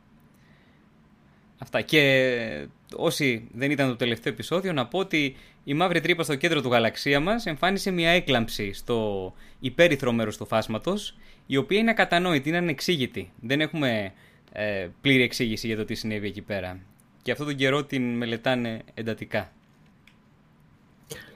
Αυτά. 1.62 1.82
Και 1.82 2.68
όσοι 2.96 3.48
δεν 3.54 3.72
ήταν 3.72 3.90
το 3.90 3.96
τελευταίο 3.96 4.34
επεισόδιο, 4.34 4.74
να 4.74 4.88
πω 4.88 5.00
ότι 5.00 5.36
η 5.64 5.74
μαύρη 5.74 6.02
τρύπα 6.02 6.24
στο 6.24 6.36
κέντρο 6.36 6.62
του 6.62 6.70
γαλαξία 6.70 7.20
μας 7.20 7.46
εμφάνισε 7.46 7.92
μια 7.92 8.10
έκλαμψη 8.10 8.74
στο 8.74 9.34
υπέρυθρο 9.60 10.12
μέρος 10.12 10.38
του 10.38 10.46
φάσματος, 10.46 11.18
η 11.46 11.58
οποία 11.58 11.80
είναι 11.80 11.90
ακατανόητη, 11.90 12.50
είναι 12.50 12.58
ανεξήγητη. 12.58 13.32
Δεν 13.42 13.62
έχουμε 13.62 14.14
ε, 14.52 14.88
πλήρη 15.02 15.24
εξήγηση 15.24 15.68
για 15.68 15.78
το 15.78 15.86
τι 15.86 15.96
συνέβη 15.96 16.28
εκεί 16.28 16.42
πέρα. 16.42 16.80
Και 17.22 17.32
αυτόν 17.32 17.48
τον 17.48 17.56
καιρό 17.56 17.84
την 17.84 18.18
μελετάνε 18.18 18.82
εντατικά. 18.94 19.52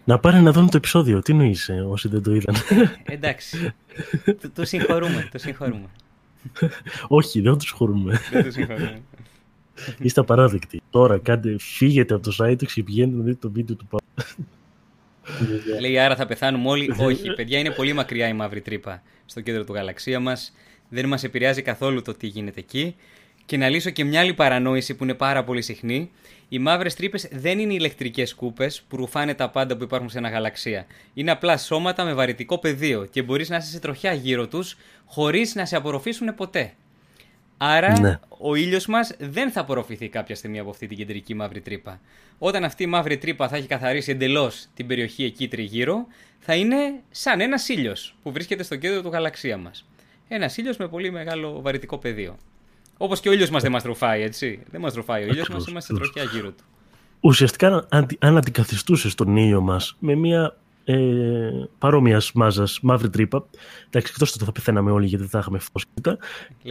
Να 0.06 0.20
πάρει 0.20 0.41
να 0.41 0.51
δουν 0.51 0.70
το 0.70 0.78
επεισόδιο. 0.78 1.22
Τι 1.22 1.34
νοείς, 1.34 1.70
ε, 1.70 1.74
όσοι 1.74 2.08
δεν 2.08 2.24
το 2.24 2.36
είδαν; 2.36 2.56
Εντάξει. 3.03 3.74
το, 4.41 4.49
το 4.53 4.66
συγχωρούμε. 4.66 5.30
Το 5.32 5.38
συγχωρούμε. 5.38 5.89
Όχι, 7.08 7.41
δεν 7.41 7.53
το 7.53 7.60
συγχωρούμε. 7.60 8.20
δεν 8.32 8.43
το 8.43 8.51
συγχωρούμε. 8.51 9.01
Είστε 9.99 10.20
απαράδεκτοι. 10.20 10.82
Τώρα 10.89 11.18
κάντε, 11.18 11.56
φύγετε 11.60 12.14
από 12.14 12.24
το 12.24 12.36
site 12.39 12.66
και 12.74 12.84
πηγαίνετε 12.84 13.18
να 13.18 13.24
δείτε 13.24 13.38
το 13.41 13.51
βίντεο 13.51 13.76
του 13.76 13.88
Παύλου. 13.88 14.45
Λέει 15.80 15.99
άρα 15.99 16.16
θα 16.16 16.26
πεθάνουμε 16.26 16.70
όλοι. 16.70 16.93
Όχι, 16.97 17.34
παιδιά, 17.34 17.60
είναι 17.60 17.72
πολύ 17.72 17.93
μακριά 17.93 18.28
η 18.28 18.34
μαύρη 18.34 18.62
τρύπα 18.62 19.01
στο 19.26 19.41
κέντρο 19.41 19.64
του 19.64 19.74
γαλαξία 19.74 20.20
μας. 20.20 20.53
Δεν 20.89 21.08
μας 21.08 21.24
επηρεάζει 21.24 21.62
καθόλου 21.62 22.01
το 22.01 22.14
τι 22.14 22.28
γίνεται 22.28 22.60
εκεί. 22.60 22.95
Και 23.45 23.58
να 23.58 23.70
λύσω 23.70 23.89
και 23.89 24.03
μια 24.03 24.20
άλλη 24.20 24.34
παρανόηση 24.34 24.95
που 24.95 25.03
είναι 25.03 25.14
πάρα 25.14 25.43
πολύ 25.43 25.62
συχνή. 25.62 26.12
Οι 26.50 26.60
μαύρες 26.60 26.96
τρύπες 26.96 27.28
δεν 27.32 27.60
είναι 27.60 27.74
ηλεκτρικές 27.74 28.34
κούπες 28.34 28.82
που 28.88 28.96
ρουφάνε 28.96 29.34
τα 29.34 29.50
πάντα 29.50 29.78
που 29.78 29.84
υπάρχουν 29.84 30.10
σε 30.10 30.18
ένα 30.18 30.30
γαλαξία. 30.30 30.86
Είναι 31.14 31.32
απλά 31.32 31.58
σώματα 31.58 32.04
με 32.04 32.14
βαρυτικό 32.14 32.58
πεδίο 32.58 33.06
και 33.06 33.22
μπορείς 33.22 33.50
να 33.50 33.58
είσαι 33.58 33.68
σε 33.68 33.80
τροχιά 33.80 34.14
γύρω 34.14 34.48
τους 34.48 34.78
χωρίς 35.06 35.56
να 35.56 35.66
σε 35.66 35.76
απορροφήσουν 35.76 36.36
ποτέ. 36.36 36.74
Άρα 37.58 38.00
ναι. 38.00 38.20
ο 38.38 38.56
ήλιος 38.56 38.86
μας 38.86 39.12
δεν 39.20 39.52
θα 39.52 39.62
απορροφηθεί 39.62 40.10
κάποια 40.10 40.36
στιγμή 40.36 40.60
από 40.60 40.70
αυτή 40.70 40.88
την 40.88 40.98
κεντρική 40.98 41.34
μαύρη 41.34 41.62
τρύπα. 41.62 42.00
Όταν 42.38 42.64
αυτή 42.64 42.84
η 42.84 42.88
μαύρη 42.88 43.18
τρύπα 43.18 43.48
θα 43.48 43.56
έχει 43.56 43.68
καθαρίσει 43.68 44.12
εντελώς 44.12 44.68
την 44.74 44.88
περιοχή 44.88 45.24
εκεί 45.24 45.48
τριγύρω, 45.48 46.08
θα 46.39 46.56
είναι 46.56 46.78
σαν 47.12 47.41
ένας 47.41 47.70
ήλιος 47.70 48.16
που 48.24 48.32
βρίσκεται 48.32 48.64
στο 48.64 48.76
κέντρο 48.76 49.02
του 49.02 49.10
γαλαξία 49.10 49.58
μας. 49.58 49.86
Ένας 50.28 50.58
ήλιος 50.58 50.78
με 50.78 50.88
πολύ 50.88 51.12
μεγάλο 51.12 51.62
βαρυτικό 51.62 51.98
πεδίο. 51.98 52.38
Όπως 52.98 53.20
και 53.20 53.30
ο 53.30 53.32
ήλιος 53.32 53.50
μας 53.50 53.62
δεν 53.62 53.72
μας 53.72 53.84
τροφάει, 53.84 54.22
έτσι. 54.22 54.60
Δεν 54.72 54.82
μας 54.82 54.93
τροφάει 54.93 55.24
ο 55.24 55.28
ήλιος 55.28 55.50
μας, 55.50 55.68
είμαστε 55.68 55.93
τροχιά 55.93 56.24
γύρω 56.24 56.48
του. 56.48 56.64
Ουσιαστικά, 57.20 57.88
αν 58.20 58.38
αντικαθιστούσες 58.38 59.16
τον 59.16 59.36
ήλιο 59.36 59.62
μας 59.62 59.96
με 60.00 60.16
μια 60.16 60.58
ε, 60.86 61.50
παρόμοιας 61.78 62.32
μάζας 62.34 62.80
μαύρη 62.82 63.10
τρύπα. 63.10 63.46
Εντάξει, 63.88 64.12
εκτός 64.14 64.34
ότι 64.36 64.46
θα 64.46 64.52
πεθαίναμε 64.52 64.91
όλοι 64.91 65.08
γιατί 65.08 65.26
θα 65.26 65.39
είχαμε 65.39 65.60
φως 65.60 65.86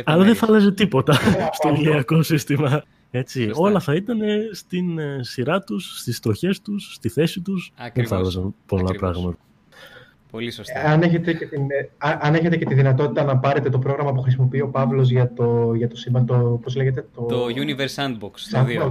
αλλά 0.04 0.24
δεν 0.24 0.34
θα 0.34 0.46
άλλαζε 0.48 0.72
τίποτα 0.72 1.14
στο 1.58 1.68
ηλιακό 1.68 2.22
σύστημα. 2.22 2.82
Έτσι, 3.10 3.50
όλα 3.52 3.80
θα 3.80 3.94
ήταν 3.94 4.18
στην 4.52 4.98
ε, 4.98 5.18
σειρά 5.22 5.60
τους, 5.60 5.98
στις 5.98 6.20
τροχές 6.20 6.60
τους, 6.60 6.94
στη 6.94 7.08
θέση 7.08 7.40
τους. 7.40 7.72
Δεν 7.94 8.06
θα 8.06 8.16
άλλαζαν 8.16 8.54
πολλά 8.66 8.94
πράγματα. 8.94 9.38
Πολύ 10.34 10.50
σωστά. 10.50 10.80
Αν 10.80 11.02
έχετε, 11.02 11.32
και 11.32 11.46
την, 11.46 11.62
αν 11.98 12.34
έχετε 12.34 12.56
και 12.56 12.64
τη 12.64 12.74
δυνατότητα 12.74 13.24
να 13.24 13.38
πάρετε 13.38 13.68
το 13.68 13.78
πρόγραμμα 13.78 14.12
που 14.12 14.20
χρησιμοποιεί 14.20 14.60
ο 14.60 14.68
Παύλος 14.68 15.10
για 15.10 15.32
το, 15.32 15.74
για 15.74 15.88
το 15.88 15.96
σύμπαν, 15.96 16.26
το, 16.26 16.60
πώς 16.62 16.76
λέγεται, 16.76 17.06
το... 17.14 17.22
Το 17.22 17.46
Universe 17.46 17.94
Sandbox, 17.94 18.30
Sandbox. 18.52 18.90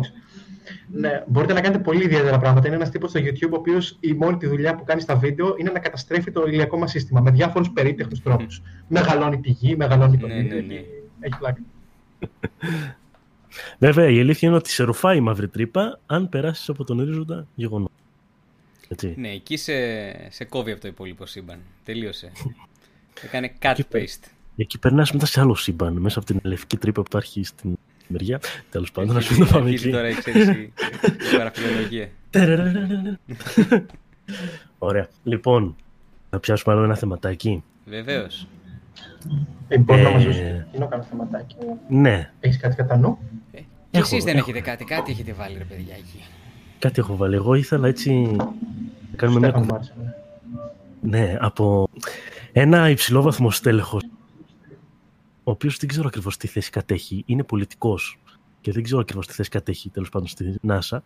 Ναι, 0.91 1.23
μπορείτε 1.27 1.53
να 1.53 1.61
κάνετε 1.61 1.81
πολύ 1.81 2.03
ιδιαίτερα 2.03 2.39
πράγματα. 2.39 2.67
Είναι 2.67 2.75
ένας 2.75 2.89
τύπος 2.89 3.09
στο 3.09 3.19
YouTube, 3.19 3.49
ο 3.51 3.55
οποίος 3.55 3.97
η 3.99 4.13
μόνη 4.13 4.37
τη 4.37 4.47
δουλειά 4.47 4.75
που 4.75 4.83
κάνει 4.83 5.01
στα 5.01 5.15
βίντεο 5.15 5.55
είναι 5.57 5.71
να 5.71 5.79
καταστρέφει 5.79 6.31
το 6.31 6.43
ηλιακό 6.47 6.77
μας 6.77 6.91
σύστημα 6.91 7.21
με 7.21 7.31
διάφορους 7.31 7.69
περίτεχνους 7.69 8.21
τρόπους. 8.21 8.61
μεγαλώνει 8.87 9.39
τη 9.39 9.49
γη, 9.49 9.75
μεγαλώνει 9.75 10.17
τον 10.17 10.29
ναι, 10.29 10.35
ήλιο. 10.35 10.55
Ναι, 10.55 10.61
ναι. 10.61 10.81
Έχει 11.19 11.37
πλάκα. 11.39 11.61
Βέβαια, 13.77 14.09
η 14.09 14.19
αλήθεια 14.19 14.47
είναι 14.47 14.57
ότι 14.57 14.69
σε 14.69 14.83
ρουφάει 14.83 15.17
η 15.17 15.21
μαύρη 15.21 15.47
τρύπα 15.47 15.99
αν 16.05 16.29
περάσεις 16.29 16.69
από 16.69 16.83
τον 16.83 16.99
ορίζοντα 16.99 17.47
γεγονό. 17.55 17.89
Έτσι. 18.93 19.13
Ναι, 19.17 19.29
εκεί 19.29 19.57
σε, 19.57 19.73
σε 20.29 20.43
κόβει 20.43 20.71
από 20.71 20.81
το 20.81 20.87
υπόλοιπο 20.87 21.25
σύμπαν. 21.25 21.59
Τελείωσε. 21.83 22.31
Έκανε 23.25 23.53
cut 23.61 23.75
paste. 23.91 24.29
Εκεί 24.55 24.79
περνάς 24.79 25.11
μετά 25.11 25.25
σε 25.25 25.39
άλλο 25.39 25.55
σύμπαν, 25.55 25.93
μέσα 25.93 26.19
από 26.19 26.27
την 26.27 26.39
λευκή 26.43 26.77
τρύπα 26.77 27.01
που 27.01 27.07
υπάρχει 27.09 27.43
στην 27.43 27.77
μεριά. 28.07 28.39
Τέλος 28.69 28.91
πάντων, 28.91 29.15
να 29.15 29.21
σου 29.21 29.37
το 29.37 29.45
πάμε 29.45 29.69
εκεί. 29.69 29.89
τώρα 29.89 30.07
η 30.07 30.11
εξαίρεση 30.11 30.73
παραφιλολογία. 31.37 32.09
Ωραία. 34.77 35.07
Λοιπόν, 35.23 35.75
θα 36.29 36.39
πιάσουμε 36.39 36.75
άλλο 36.75 36.83
ένα 36.83 36.95
θεματάκι. 36.95 37.63
Βεβαίως. 37.85 38.47
Ε, 39.67 39.77
μπορείς 39.77 40.03
να 40.03 40.09
μας 40.11 40.23
δώσεις 40.23 40.41
ένα 40.71 41.05
θεματάκι. 41.09 41.55
Ναι. 41.87 42.31
Έχεις 42.39 42.57
κάτι 42.57 42.75
κατά 42.75 42.97
νου; 42.97 43.17
Ε, 43.51 43.59
Εσείς 43.91 44.23
δεν 44.23 44.37
έχετε 44.37 44.61
κάτι, 44.61 44.83
κάτι 44.83 45.11
έχετε 45.11 45.33
βάλει 45.33 45.57
ρε 45.57 45.63
παιδιά 45.63 45.95
εκεί. 45.95 46.23
Κάτι 46.83 46.99
έχω 46.99 47.15
βάλει. 47.15 47.35
Εγώ 47.35 47.53
ήθελα 47.53 47.87
έτσι 47.87 48.11
να 48.11 48.53
κάνουμε 49.15 49.39
μια 49.39 49.51
κουβέντα. 49.51 49.81
Ναι. 51.01 51.19
ναι, 51.19 51.37
από 51.39 51.89
ένα 52.51 52.89
υψηλόβαθμο 52.89 53.51
στέλεχος, 53.51 54.03
ο 55.43 55.51
οποίος 55.51 55.77
δεν 55.77 55.89
ξέρω 55.89 56.07
ακριβώς 56.07 56.37
τι 56.37 56.47
θέση 56.47 56.69
κατέχει, 56.69 57.23
είναι 57.25 57.43
πολιτικός 57.43 58.19
και 58.61 58.71
δεν 58.71 58.83
ξέρω 58.83 59.01
ακριβώς 59.01 59.27
τι 59.27 59.33
θέση 59.33 59.49
κατέχει 59.49 59.89
τέλος 59.89 60.09
πάντων 60.09 60.27
στη 60.27 60.55
NASA, 60.67 60.97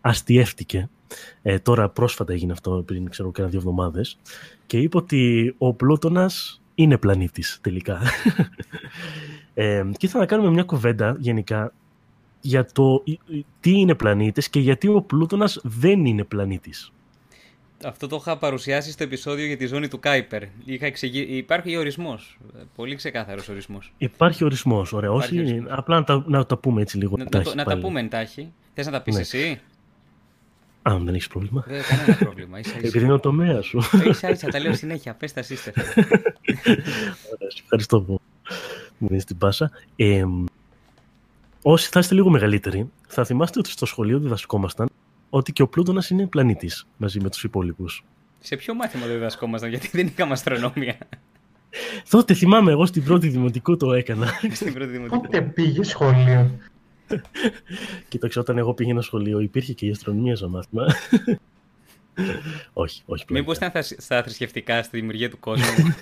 αστιεύτηκε. 0.00 0.88
Ε, 1.42 1.58
τώρα 1.58 1.88
πρόσφατα 1.88 2.32
έγινε 2.32 2.52
αυτό 2.52 2.82
πριν 2.86 3.10
ξέρω 3.10 3.32
και 3.32 3.40
ένα-δύο 3.40 3.58
εβδομάδες 3.58 4.18
και 4.66 4.78
είπε 4.78 4.96
ότι 4.96 5.54
ο 5.58 5.74
Πλούτονα 5.74 6.30
είναι 6.74 6.98
πλανήτης 6.98 7.58
τελικά. 7.60 8.00
ε, 9.54 9.84
και 9.92 10.06
ήθελα 10.06 10.22
να 10.22 10.28
κάνουμε 10.28 10.50
μια 10.50 10.64
κουβέντα 10.64 11.16
γενικά 11.18 11.72
για 12.44 12.66
το 12.72 13.02
τι 13.60 13.70
είναι 13.70 13.94
πλανήτες 13.94 14.48
και 14.48 14.60
γιατί 14.60 14.88
ο 14.88 15.02
Πλούτονας 15.02 15.60
δεν 15.62 16.04
είναι 16.04 16.24
πλανήτης. 16.24 16.92
Αυτό 17.84 18.06
το 18.06 18.16
είχα 18.20 18.38
παρουσιάσει 18.38 18.90
στο 18.90 19.02
επεισόδιο 19.02 19.46
για 19.46 19.56
τη 19.56 19.66
ζώνη 19.66 19.88
του 19.88 19.98
Κάιπερ. 20.00 20.42
Είχα 20.64 20.86
εξηγεί... 20.86 21.20
Υπάρχει 21.20 21.76
ορισμός. 21.76 22.38
Πολύ 22.74 22.94
ξεκάθαρος 22.94 23.48
ορισμός. 23.48 23.92
Υπάρχει 23.98 24.44
ορισμός. 24.44 24.92
Ωραία. 24.92 25.10
Όχι, 25.10 25.38
ορισμός. 25.38 25.72
απλά 25.72 25.96
να 25.96 26.04
τα, 26.04 26.24
να 26.26 26.46
τα 26.46 26.56
πούμε 26.56 26.80
έτσι 26.80 26.98
λίγο. 26.98 27.16
Να, 27.16 27.24
να, 27.24 27.54
να 27.54 27.64
τα 27.64 27.78
πούμε 27.78 28.00
εντάχει. 28.00 28.52
Θες 28.74 28.86
να 28.86 28.92
τα 28.92 29.02
πεις 29.02 29.14
ναι. 29.14 29.20
εσύ; 29.20 29.60
Α, 30.82 30.98
δεν 30.98 31.14
έχεις 31.14 31.28
πρόβλημα. 31.28 31.64
Δεν 31.66 31.82
κανένα 31.88 32.16
πρόβλημα. 32.16 32.58
Ίσα, 32.58 32.70
ίσα. 32.70 32.86
Επειδή 32.86 33.04
είναι 33.04 33.12
ο 33.12 33.20
τομέας 33.20 33.66
σου. 33.66 33.80
σα 34.12 34.28
ίσα, 34.28 34.48
τα 34.48 34.60
λέω 34.60 34.74
συνέχεια. 34.74 35.14
Πες 35.14 35.32
τα 35.32 35.42
σύστερ. 35.42 35.74
Ωραία, 37.32 37.50
ευχαριστώ 37.62 38.00
που 38.00 38.20
μου 38.98 39.08
δίνεις 39.08 39.24
την 39.24 39.38
πάσα. 39.38 39.70
Ε, 39.96 40.24
Όσοι 41.66 41.88
θα 41.90 42.00
είστε 42.00 42.14
λίγο 42.14 42.30
μεγαλύτεροι, 42.30 42.90
θα 43.08 43.24
θυμάστε 43.24 43.58
ότι 43.58 43.70
στο 43.70 43.86
σχολείο 43.86 44.18
διδασκόμασταν 44.18 44.88
ότι 45.30 45.52
και 45.52 45.62
ο 45.62 45.68
Πλούτονα 45.68 46.02
είναι 46.10 46.26
πλανήτης 46.26 46.86
μαζί 46.96 47.20
με 47.20 47.30
τους 47.30 47.44
υπόλοιπους. 47.44 48.04
Σε 48.38 48.56
ποιο 48.56 48.74
μάθημα 48.74 49.06
δεν 49.06 49.14
διδασκόμασταν, 49.14 49.70
γιατί 49.70 49.88
δεν 49.92 50.06
είχαμε 50.06 50.32
αστρονομία. 50.32 50.98
Τότε 52.10 52.34
θυμάμαι, 52.34 52.70
εγώ 52.70 52.86
στην 52.86 53.04
πρώτη 53.04 53.28
δημοτικού 53.28 53.76
το 53.76 53.92
έκανα. 53.92 54.26
στην 54.52 54.72
πρώτη 54.72 54.90
δημοτικού. 54.90 55.20
Πότε 55.20 55.42
πήγε 55.42 55.82
σχολείο; 55.82 56.50
Κοίταξε, 58.08 58.38
όταν 58.38 58.58
εγώ 58.58 58.74
πήγαινα 58.74 59.00
σχολείο 59.00 59.40
υπήρχε 59.40 59.72
και 59.72 59.86
η 59.86 59.90
αστρονομία 59.90 60.36
σαν 60.36 60.50
μάθημα. 60.50 60.86
όχι, 62.72 63.02
όχι 63.06 63.24
πλέον. 63.24 63.40
Μήπως 63.44 63.56
ήταν 63.56 63.82
στα 63.82 64.22
θρησκευτικά, 64.22 64.82
στη 64.82 64.96
δημιουργία 64.96 65.30
του 65.30 65.38
κόσμου. 65.38 65.94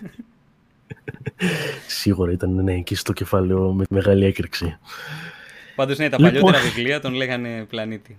Σίγουρα 1.87 2.33
ήταν 2.33 2.55
ναι, 2.65 2.75
εκεί 2.75 2.95
στο 2.95 3.13
κεφάλαιο 3.13 3.73
με 3.73 3.85
μεγάλη 3.91 4.25
έκρηξη. 4.25 4.79
Πάντως 5.75 5.99
ναι, 5.99 6.09
τα 6.09 6.16
λοιπόν... 6.18 6.33
παλιότερα 6.33 6.62
βιβλία 6.62 7.01
τον 7.01 7.12
λέγανε 7.14 7.66
πλανήτη. 7.68 8.16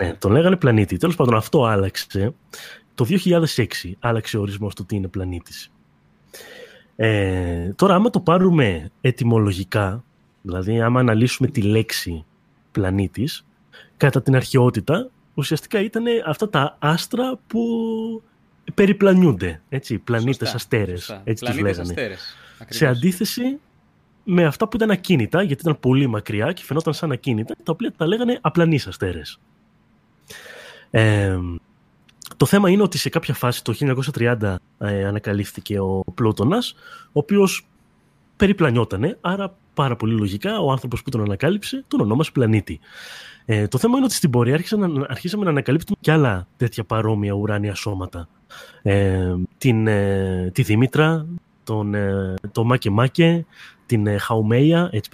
Ναι, 0.00 0.14
τον 0.14 0.32
λέγανε 0.32 0.56
πλανήτη. 0.56 0.96
Τέλος 0.96 1.16
πάντων 1.16 1.34
αυτό 1.34 1.64
άλλαξε. 1.64 2.34
Το 2.94 3.06
2006 3.56 3.64
άλλαξε 4.00 4.36
ο 4.36 4.40
ορισμός 4.40 4.74
του 4.74 4.86
τι 4.86 4.96
είναι 4.96 5.08
πλανήτης. 5.08 5.70
Ε, 6.96 7.72
τώρα 7.76 7.94
άμα 7.94 8.10
το 8.10 8.20
πάρουμε 8.20 8.90
ετυμολογικά, 9.00 10.04
δηλαδή 10.42 10.80
άμα 10.80 11.00
αναλύσουμε 11.00 11.48
τη 11.48 11.62
λέξη 11.62 12.24
πλανήτης, 12.72 13.46
κατά 13.96 14.22
την 14.22 14.36
αρχαιότητα 14.36 15.10
ουσιαστικά 15.34 15.80
ήταν 15.80 16.04
αυτά 16.26 16.48
τα 16.48 16.76
άστρα 16.78 17.38
που 17.46 17.62
περιπλανιούνται, 18.74 19.60
έτσι, 19.68 19.98
πλανήτες 19.98 20.48
σωστά, 20.48 20.56
αστέρες, 20.56 21.04
σωστά. 21.04 21.20
έτσι 21.24 21.44
τους 21.44 21.58
λέγανε. 21.58 21.80
Αστέρες, 21.80 22.36
Σε 22.68 22.86
αντίθεση 22.86 23.58
με 24.24 24.44
αυτά 24.44 24.68
που 24.68 24.76
ήταν 24.76 24.90
ακίνητα, 24.90 25.42
γιατί 25.42 25.62
ήταν 25.62 25.80
πολύ 25.80 26.06
μακριά 26.06 26.52
και 26.52 26.62
φαινόταν 26.62 26.94
σαν 26.94 27.12
ακίνητα, 27.12 27.54
τα 27.62 27.72
οποία 27.72 27.92
τα 27.96 28.06
λέγανε 28.06 28.38
απλανείς 28.40 28.86
αστέρες. 28.86 29.40
Ε, 30.90 31.38
το 32.36 32.46
θέμα 32.46 32.70
είναι 32.70 32.82
ότι 32.82 32.98
σε 32.98 33.08
κάποια 33.08 33.34
φάση, 33.34 33.64
το 33.64 33.72
1930, 33.72 34.56
ε, 34.78 35.04
ανακαλύφθηκε 35.04 35.80
ο 35.80 36.04
Πλούτονας, 36.14 36.74
ο 37.06 37.18
οποίος 37.18 37.66
περιπλανιότανε, 38.36 39.18
άρα 39.20 39.56
πάρα 39.74 39.96
πολύ 39.96 40.14
λογικά 40.14 40.58
ο 40.58 40.70
άνθρωπος 40.70 41.02
που 41.02 41.10
τον 41.10 41.20
ανακάλυψε 41.20 41.84
τον 41.88 42.00
ονόμασε 42.00 42.30
πλανήτη. 42.30 42.80
Ε, 43.44 43.68
το 43.68 43.78
θέμα 43.78 43.96
είναι 43.96 44.04
ότι 44.04 44.14
στην 44.14 44.30
πορεία 44.30 44.62
να, 44.70 45.04
αρχίσαμε 45.08 45.44
να 45.44 45.50
ανακαλύπτουμε 45.50 45.98
και 46.00 46.12
άλλα 46.12 46.46
τέτοια 46.56 46.84
παρόμοια 46.84 47.32
ουράνια 47.32 47.74
σώματα. 47.74 48.28
Ε, 48.82 49.34
την, 49.58 49.86
ε, 49.86 50.50
τη 50.54 50.62
Δήμητρα, 50.62 51.26
τον, 51.64 51.94
ε, 51.94 52.34
το 52.52 52.64
Μάκε 52.64 52.90
Μάκε, 52.90 53.46
την 53.86 54.06
ε, 54.06 54.18
Χαουμέια, 54.18 54.90
έτσι 54.92 55.10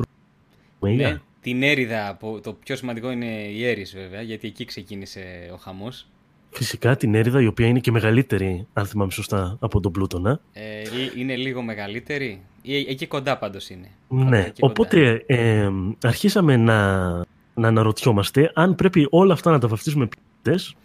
Ναι, 0.80 1.18
την 1.40 1.62
Έριδα, 1.62 2.18
το 2.42 2.52
πιο 2.64 2.76
σημαντικό 2.76 3.10
είναι 3.10 3.26
η 3.26 3.66
Έρης 3.66 3.94
βέβαια, 3.94 4.22
γιατί 4.22 4.48
εκεί 4.48 4.64
ξεκίνησε 4.64 5.50
ο 5.52 5.56
χαμός. 5.56 6.06
Φυσικά 6.50 6.96
την 6.96 7.14
έρηδα 7.14 7.40
η 7.40 7.46
οποία 7.46 7.66
είναι 7.66 7.78
και 7.78 7.90
μεγαλύτερη, 7.90 8.66
αν 8.72 8.86
θυμάμαι 8.86 9.10
σωστά, 9.10 9.56
από 9.60 9.80
τον 9.80 9.92
Πλούτονα. 9.92 10.40
Ε, 10.52 10.82
είναι 11.16 11.36
λίγο 11.36 11.62
μεγαλύτερη. 11.62 12.42
Εκεί 12.88 13.06
κοντά 13.06 13.38
πάντως 13.38 13.70
είναι. 13.70 13.88
Ναι, 14.08 14.52
οπότε 14.60 15.24
ε, 15.26 15.70
αρχίσαμε 16.02 16.56
να, 16.56 17.08
να 17.54 17.68
αναρωτιόμαστε 17.68 18.50
αν 18.54 18.74
πρέπει 18.74 19.06
όλα 19.10 19.32
αυτά 19.32 19.50
να 19.50 19.58
τα 19.58 19.68
βαφτίσουμε 19.68 20.06
πλήτες 20.06 20.76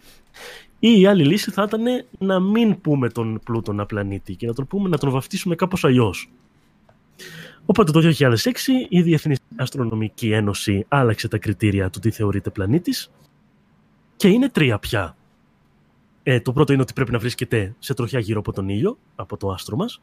ή 0.78 1.00
η 1.00 1.06
άλλη 1.06 1.24
λύση 1.24 1.50
θα 1.50 1.62
ήταν 1.62 1.82
να 2.18 2.40
μην 2.40 2.80
πούμε 2.80 3.08
τον 3.08 3.40
Πλούτονα 3.44 3.86
πλανήτη 3.86 4.34
και 4.34 4.46
να 4.46 4.54
τον 4.54 4.66
πούμε 4.66 4.88
να 4.88 4.98
τον 4.98 5.10
βαφτίσουμε 5.10 5.54
κάπως 5.54 5.84
αλλιώς. 5.84 6.30
Οπότε 7.66 7.92
το 7.92 8.12
2006 8.18 8.34
η 8.88 9.02
Διεθνής 9.02 9.38
Αστρονομική 9.56 10.32
Ένωση 10.32 10.84
άλλαξε 10.88 11.28
τα 11.28 11.38
κριτήρια 11.38 11.90
του 11.90 11.98
τι 11.98 12.10
θεωρείται 12.10 12.50
πλανήτης 12.50 13.10
και 14.16 14.28
είναι 14.28 14.48
τρία 14.48 14.78
πια. 14.78 15.16
Ε, 16.22 16.40
το 16.40 16.52
πρώτο 16.52 16.72
είναι 16.72 16.82
ότι 16.82 16.92
πρέπει 16.92 17.12
να 17.12 17.18
βρίσκεται 17.18 17.74
σε 17.78 17.94
τροχιά 17.94 18.18
γύρω 18.18 18.38
από 18.38 18.52
τον 18.52 18.68
ήλιο, 18.68 18.98
από 19.16 19.36
το 19.36 19.50
άστρο 19.50 19.76
μας. 19.76 19.98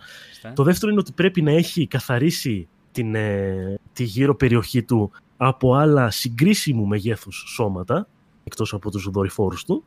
Το 0.53 0.63
δεύτερο 0.63 0.91
είναι 0.91 0.99
ότι 0.99 1.11
πρέπει 1.11 1.41
να 1.41 1.51
έχει 1.51 1.87
καθαρίσει 1.87 2.67
την, 2.91 3.15
ε, 3.15 3.79
τη 3.93 4.03
γύρω 4.03 4.35
περιοχή 4.35 4.83
του 4.83 5.11
από 5.37 5.73
άλλα 5.73 6.09
συγκρίσιμου 6.11 6.85
μεγέθους 6.85 7.43
σώματα, 7.55 8.07
εκτός 8.43 8.73
από 8.73 8.91
τους 8.91 9.09
δορυφόρους 9.11 9.65
του. 9.65 9.83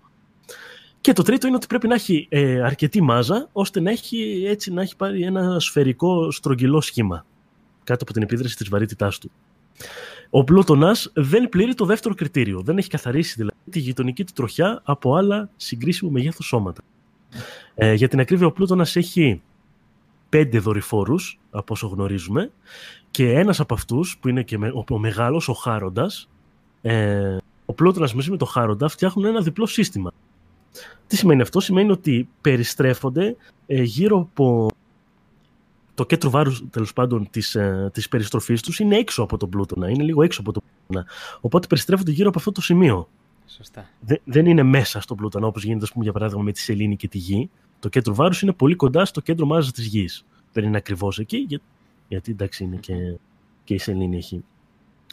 Και 1.00 1.12
το 1.12 1.22
τρίτο 1.22 1.46
είναι 1.46 1.56
ότι 1.56 1.66
πρέπει 1.66 1.88
να 1.88 1.94
έχει 1.94 2.26
ε, 2.30 2.62
αρκετή 2.62 3.02
μάζα, 3.02 3.48
ώστε 3.52 3.80
να 3.80 3.90
έχει, 3.90 4.44
έτσι, 4.46 4.72
να 4.72 4.82
έχει 4.82 4.96
πάρει 4.96 5.22
ένα 5.22 5.60
σφαιρικό 5.60 6.30
στρογγυλό 6.30 6.80
σχήμα, 6.80 7.24
κάτω 7.86 8.02
από 8.02 8.12
την 8.12 8.22
επίδραση 8.22 8.56
της 8.56 8.68
βαρύτητάς 8.68 9.18
του. 9.18 9.30
Ο 10.30 10.44
Πλούτονας 10.44 11.10
δεν 11.14 11.48
πλήρει 11.48 11.74
το 11.74 11.84
δεύτερο 11.84 12.14
κριτήριο. 12.14 12.60
Δεν 12.60 12.78
έχει 12.78 12.88
καθαρίσει 12.88 13.34
δηλαδή 13.36 13.56
τη 13.70 13.78
γειτονική 13.78 14.24
του 14.24 14.32
τροχιά 14.32 14.80
από 14.84 15.14
άλλα 15.14 15.50
συγκρίσιμου 15.56 16.10
μεγέθους 16.10 16.46
σώματα. 16.46 16.82
Ε, 17.74 17.94
για 17.94 18.08
την 18.08 18.20
ακρίβεια, 18.20 18.46
ο 18.46 18.52
Πλούτονας 18.52 18.96
έχει 18.96 19.42
πέντε 20.28 20.58
δορυφόρους, 20.58 21.38
από 21.50 21.72
όσο 21.74 21.86
γνωρίζουμε, 21.86 22.50
και 23.10 23.32
ένας 23.32 23.60
από 23.60 23.74
αυτούς, 23.74 24.18
που 24.20 24.28
είναι 24.28 24.42
και 24.42 24.56
ο, 24.56 24.84
ο 24.90 24.98
μεγάλος, 24.98 25.48
ο 25.48 25.52
Χάροντας, 25.52 26.28
ε, 26.82 27.36
ο 27.64 27.72
Πλούτονας 27.72 28.14
μαζί 28.14 28.30
με 28.30 28.36
το 28.36 28.44
Χάροντα 28.44 28.88
φτιάχνουν 28.88 29.24
ένα 29.26 29.40
διπλό 29.40 29.66
σύστημα. 29.66 30.12
Τι 31.06 31.16
σημαίνει 31.16 31.42
αυτό, 31.42 31.60
σημαίνει 31.60 31.90
ότι 31.90 32.28
περιστρέφονται 32.40 33.36
ε, 33.66 33.82
γύρω 33.82 34.18
από 34.18 34.68
το 35.96 36.06
κέντρο 36.06 36.30
βάρους 36.30 36.64
τέλος 36.70 36.92
πάντων 36.92 37.30
της 37.30 37.56
της 37.92 38.04
ε, 38.04 38.08
περιστροφής 38.10 38.62
τους 38.62 38.78
είναι 38.78 38.96
έξω 38.96 39.22
από 39.22 39.36
τον 39.36 39.48
πλούτονα. 39.48 39.88
Είναι 39.88 40.02
λίγο 40.02 40.22
έξω 40.22 40.40
από 40.40 40.52
τον 40.52 40.62
πλούτονα. 40.62 41.06
Οπότε 41.40 41.66
περιστρέφονται 41.66 42.10
γύρω 42.10 42.28
από 42.28 42.38
αυτό 42.38 42.52
το 42.52 42.60
σημείο. 42.60 43.08
Σωστά. 43.46 43.88
δεν 44.24 44.46
είναι 44.46 44.62
μέσα 44.62 45.00
στον 45.00 45.16
πλούτονα 45.16 45.46
όπως 45.46 45.64
γίνεται, 45.64 45.86
πούμε, 45.92 46.04
για 46.04 46.12
παράδειγμα, 46.12 46.42
με 46.42 46.52
τη 46.52 46.58
Σελήνη 46.58 46.96
και 46.96 47.08
τη 47.08 47.18
Γη. 47.18 47.50
Το 47.78 47.88
κέντρο 47.88 48.14
βάρους 48.14 48.42
είναι 48.42 48.52
πολύ 48.52 48.74
κοντά 48.74 49.04
στο 49.04 49.20
κέντρο 49.20 49.46
μάζας 49.46 49.72
της 49.72 49.86
Γης. 49.86 50.24
Δεν 50.52 50.64
είναι 50.64 50.76
ακριβώς 50.76 51.18
εκεί, 51.18 51.36
για, 51.36 51.60
γιατί 52.08 52.30
εντάξει 52.30 52.64
είναι 52.64 52.76
και, 52.76 52.94
και 53.64 53.74
η 53.74 53.78
Σελήνη 53.78 54.16
έχει 54.16 54.44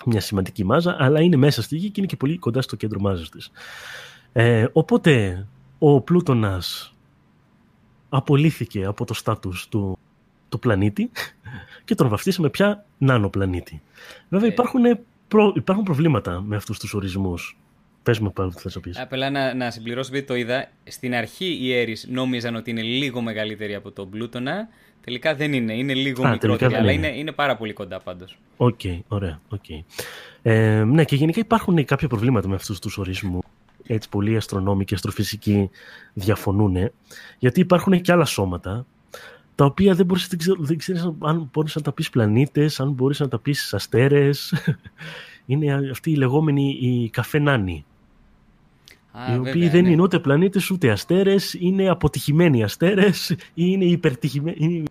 μια 0.05 0.21
σημαντική 0.21 0.63
μάζα, 0.63 0.95
αλλά 0.99 1.21
είναι 1.21 1.35
μέσα 1.35 1.61
στη 1.61 1.77
Γη 1.77 1.87
και 1.87 1.93
είναι 1.97 2.07
και 2.07 2.15
πολύ 2.15 2.37
κοντά 2.37 2.61
στο 2.61 2.75
κέντρο 2.75 2.99
μάζας 2.99 3.29
της. 3.29 3.51
Ε, 4.31 4.65
οπότε 4.71 5.45
ο 5.79 6.01
Πλούτωνας 6.01 6.95
απολύθηκε 8.09 8.85
από 8.85 9.05
το 9.05 9.13
στάτους 9.13 9.67
του 9.67 9.97
του 10.53 10.59
πλανήτη 10.59 11.11
και 11.85 11.95
τον 11.95 12.07
βαφτίσαμε 12.07 12.49
πια 12.49 12.85
νάνο-πλανήτη. 12.97 13.81
Βέβαια 14.29 14.47
ε. 14.47 14.51
υπάρχουν, 14.51 14.81
προ... 15.27 15.53
υπάρχουν 15.55 15.83
προβλήματα 15.83 16.41
με 16.41 16.55
αυτούς 16.55 16.79
τους 16.79 16.93
ορισμούς. 16.93 17.57
Πες 18.03 18.19
μου 18.19 18.33
Πάνο 18.33 18.49
τι 18.49 18.61
θες 18.61 18.75
να 18.75 18.81
πεις. 18.81 18.99
Απλά 18.99 19.29
να, 19.29 19.53
να 19.53 19.71
συμπληρώσω 19.71 20.09
επειδή 20.09 20.25
το 20.25 20.35
είδα. 20.35 20.69
Στην 20.83 21.15
αρχή 21.15 21.57
η 21.61 21.73
Έρις 21.73 22.07
νόμιζαν 22.09 22.55
ότι 22.55 22.69
είναι 22.69 22.81
λίγο 22.81 23.21
μεγαλύτερη 23.21 23.75
από 23.75 23.91
τον 23.91 24.09
Πλούτωνα. 24.09 24.67
Τελικά 25.03 25.35
δεν 25.35 25.53
είναι. 25.53 25.73
Είναι 25.73 25.93
λίγο 25.93 26.27
Α, 26.27 26.29
μικρότερη, 26.29 26.75
αλλά 26.75 26.91
είναι. 26.91 27.07
είναι, 27.07 27.31
πάρα 27.31 27.57
πολύ 27.57 27.73
κοντά 27.73 27.99
πάντως. 27.99 28.37
Οκ, 28.57 28.79
okay, 28.83 28.99
ωραία. 29.07 29.41
Okay. 29.49 29.83
Ε, 30.41 30.83
ναι, 30.83 31.03
και 31.03 31.15
γενικά 31.15 31.39
υπάρχουν 31.39 31.85
κάποια 31.85 32.07
προβλήματα 32.07 32.47
με 32.47 32.55
αυτούς 32.55 32.79
τους 32.79 32.97
ορισμούς. 32.97 33.45
Έτσι, 33.87 34.09
πολλοί 34.09 34.35
αστρονόμοι 34.35 34.85
και 34.85 34.95
αστροφυσικοί 34.95 35.69
διαφωνούν. 36.13 36.91
Γιατί 37.39 37.59
υπάρχουν 37.59 38.01
και 38.01 38.11
άλλα 38.11 38.25
σώματα 38.25 38.85
τα 39.55 39.65
οποία 39.65 39.93
δεν 39.93 40.05
μπορείς, 40.05 40.29
δεν 40.57 40.77
ξέρεις 40.77 41.09
αν 41.19 41.49
μπορείς 41.53 41.75
να 41.75 41.81
τα 41.81 41.91
πεις 41.91 42.09
πλανήτες, 42.09 42.79
αν 42.79 42.91
μπορείς 42.91 43.19
να 43.19 43.27
τα 43.27 43.39
πεις 43.39 43.73
αστέρες. 43.73 44.53
είναι 45.45 45.89
αυτοί 45.91 46.11
οι 46.11 46.15
λεγόμενοι 46.15 46.77
οι 46.81 47.09
καφενάνοι. 47.09 47.85
οι 49.33 49.37
οποίοι 49.37 49.69
δεν 49.69 49.83
ναι. 49.83 49.89
είναι 49.89 50.01
ούτε 50.01 50.19
πλανήτες 50.19 50.69
ούτε 50.69 50.91
αστέρες, 50.91 51.53
είναι 51.53 51.89
αποτυχημένοι 51.89 52.63
αστέρες 52.63 53.29
ή 53.29 53.35
είναι 53.53 53.85
υπερτυχημένοι, 53.85 54.83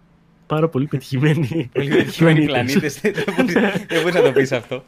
πάρα 0.47 0.69
πολύ 0.69 0.87
πετυχημένοι. 0.87 1.69
Πολύ 1.73 1.89
πετυχημένοι 1.89 2.45
πλανήτες. 2.45 3.01
Δεν 3.01 4.03
μπορεί 4.03 4.15
να 4.15 4.23
το 4.23 4.33
πεις 4.33 4.53
αυτό. 4.53 4.85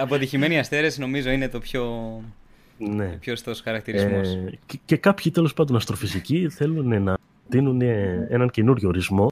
αποτυχημένοι 0.00 0.58
αστέρες 0.58 0.98
νομίζω 0.98 1.30
είναι 1.30 1.48
το 1.48 1.58
πιο. 1.58 1.84
Ναι. 2.78 3.06
Πιο 3.06 3.34
χαρακτηρισμός. 3.64 4.28
Ε, 4.28 4.58
και, 4.66 4.78
και 4.84 4.96
κάποιοι 4.96 5.30
τέλος 5.30 5.54
πάντων 5.54 5.76
αστροφυσικοί 5.76 6.48
θέλουν 6.48 7.02
να 7.02 7.16
δίνουν 7.48 7.80
έναν 8.28 8.50
καινούριο 8.50 8.88
ορισμό 8.88 9.30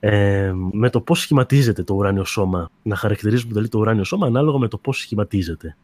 ε, 0.00 0.52
με 0.72 0.90
το 0.90 1.00
πώς 1.00 1.20
σχηματίζεται 1.20 1.82
το 1.82 1.94
ουράνιο 1.94 2.24
σώμα. 2.24 2.70
Να 2.82 2.96
χαρακτηρίζουμε 2.96 3.52
δηλαδή 3.52 3.68
το 3.68 3.78
ουράνιο 3.78 4.04
σώμα 4.04 4.26
ανάλογα 4.26 4.58
με 4.58 4.68
το 4.68 4.78
πώς 4.78 4.98
σχηματίζεται. 4.98 5.76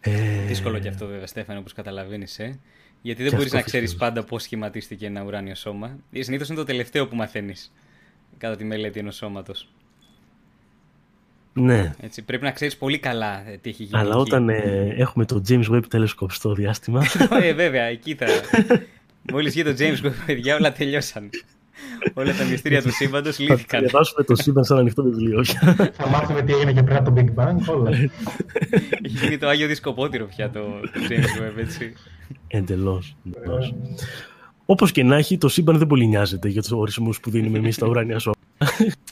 Ε... 0.00 0.44
Δύσκολο 0.46 0.78
και 0.78 0.88
αυτό 0.88 1.06
βέβαια 1.06 1.26
Στέφανε 1.26 1.58
όπως 1.58 1.72
καταλαβαίνεις 1.72 2.38
ε; 2.38 2.58
Γιατί 3.02 3.22
δεν 3.22 3.32
μπορείς 3.36 3.52
να 3.52 3.62
ξέρεις 3.62 3.96
πάντα 3.96 4.24
πώς 4.24 4.42
σχηματίστηκε 4.42 5.06
ένα 5.06 5.24
ουράνιο 5.24 5.54
σώμα. 5.54 5.98
Συνήθως 6.18 6.48
είναι 6.48 6.58
το 6.58 6.64
τελευταίο 6.64 7.08
που 7.08 7.16
μαθαίνεις 7.16 7.72
κατά 8.38 8.56
τη 8.56 8.64
μελέτη 8.64 8.98
ενός 8.98 9.16
σώματος. 9.16 9.68
Ναι. 11.52 11.94
Έτσι, 12.00 12.22
πρέπει 12.22 12.44
να 12.44 12.50
ξέρεις 12.50 12.76
πολύ 12.76 12.98
καλά 12.98 13.48
ε, 13.48 13.56
τι 13.56 13.70
έχει 13.70 13.82
γίνει. 13.82 13.98
Αλλά 13.98 14.16
όταν 14.16 14.48
ε, 14.48 14.94
έχουμε 14.96 15.24
το 15.24 15.42
James 15.48 15.70
Webb 15.70 15.82
Telescope 15.92 16.30
στο 16.30 16.54
διάστημα. 16.54 17.04
ε, 17.42 17.52
βέβαια, 17.52 17.84
εκεί 17.84 18.14
θα, 18.14 18.26
Μόλις 19.22 19.52
βγει 19.52 19.62
το 19.62 19.74
James 19.78 20.06
Webb, 20.06 20.12
παιδιά, 20.26 20.56
όλα 20.56 20.72
τελειώσαν. 20.72 21.30
Όλα 22.14 22.34
τα 22.34 22.44
μυστήρια 22.44 22.82
του 22.82 22.92
σύμπαντος 22.92 23.38
λύθηκαν. 23.38 23.66
Θα 23.66 23.78
διαβάσουμε 23.78 24.24
το 24.24 24.36
σύμπαν 24.36 24.64
σαν 24.64 24.78
ανοιχτό 24.78 25.02
βιβλίο. 25.02 25.44
Θα 25.92 26.08
μάθουμε 26.10 26.42
τι 26.42 26.52
έγινε 26.52 26.72
και 26.72 26.82
πριν 26.82 26.96
από 26.96 27.12
το 27.12 27.14
Big 27.16 27.42
Bang, 27.42 27.56
όλα. 27.66 27.90
Έχει 29.02 29.18
γίνει 29.22 29.38
το 29.38 29.48
Άγιο 29.48 29.66
Δισκοπότηρο 29.66 30.26
πια 30.26 30.50
το, 30.50 30.60
James 31.08 31.42
Webb, 31.42 31.58
έτσι. 31.58 31.92
Εντελώς. 32.46 33.16
Όπως 34.66 34.92
και 34.92 35.02
να 35.02 35.16
έχει, 35.16 35.38
το 35.38 35.48
σύμπαν 35.48 35.78
δεν 35.78 35.86
πολύ 35.86 36.06
νοιάζεται 36.06 36.48
για 36.48 36.62
τους 36.62 36.72
ορισμούς 36.72 37.20
που 37.20 37.30
δίνουμε 37.30 37.58
εμείς 37.58 37.74
στα 37.74 37.86
ουράνια 37.86 38.18
σώμα. 38.18 38.36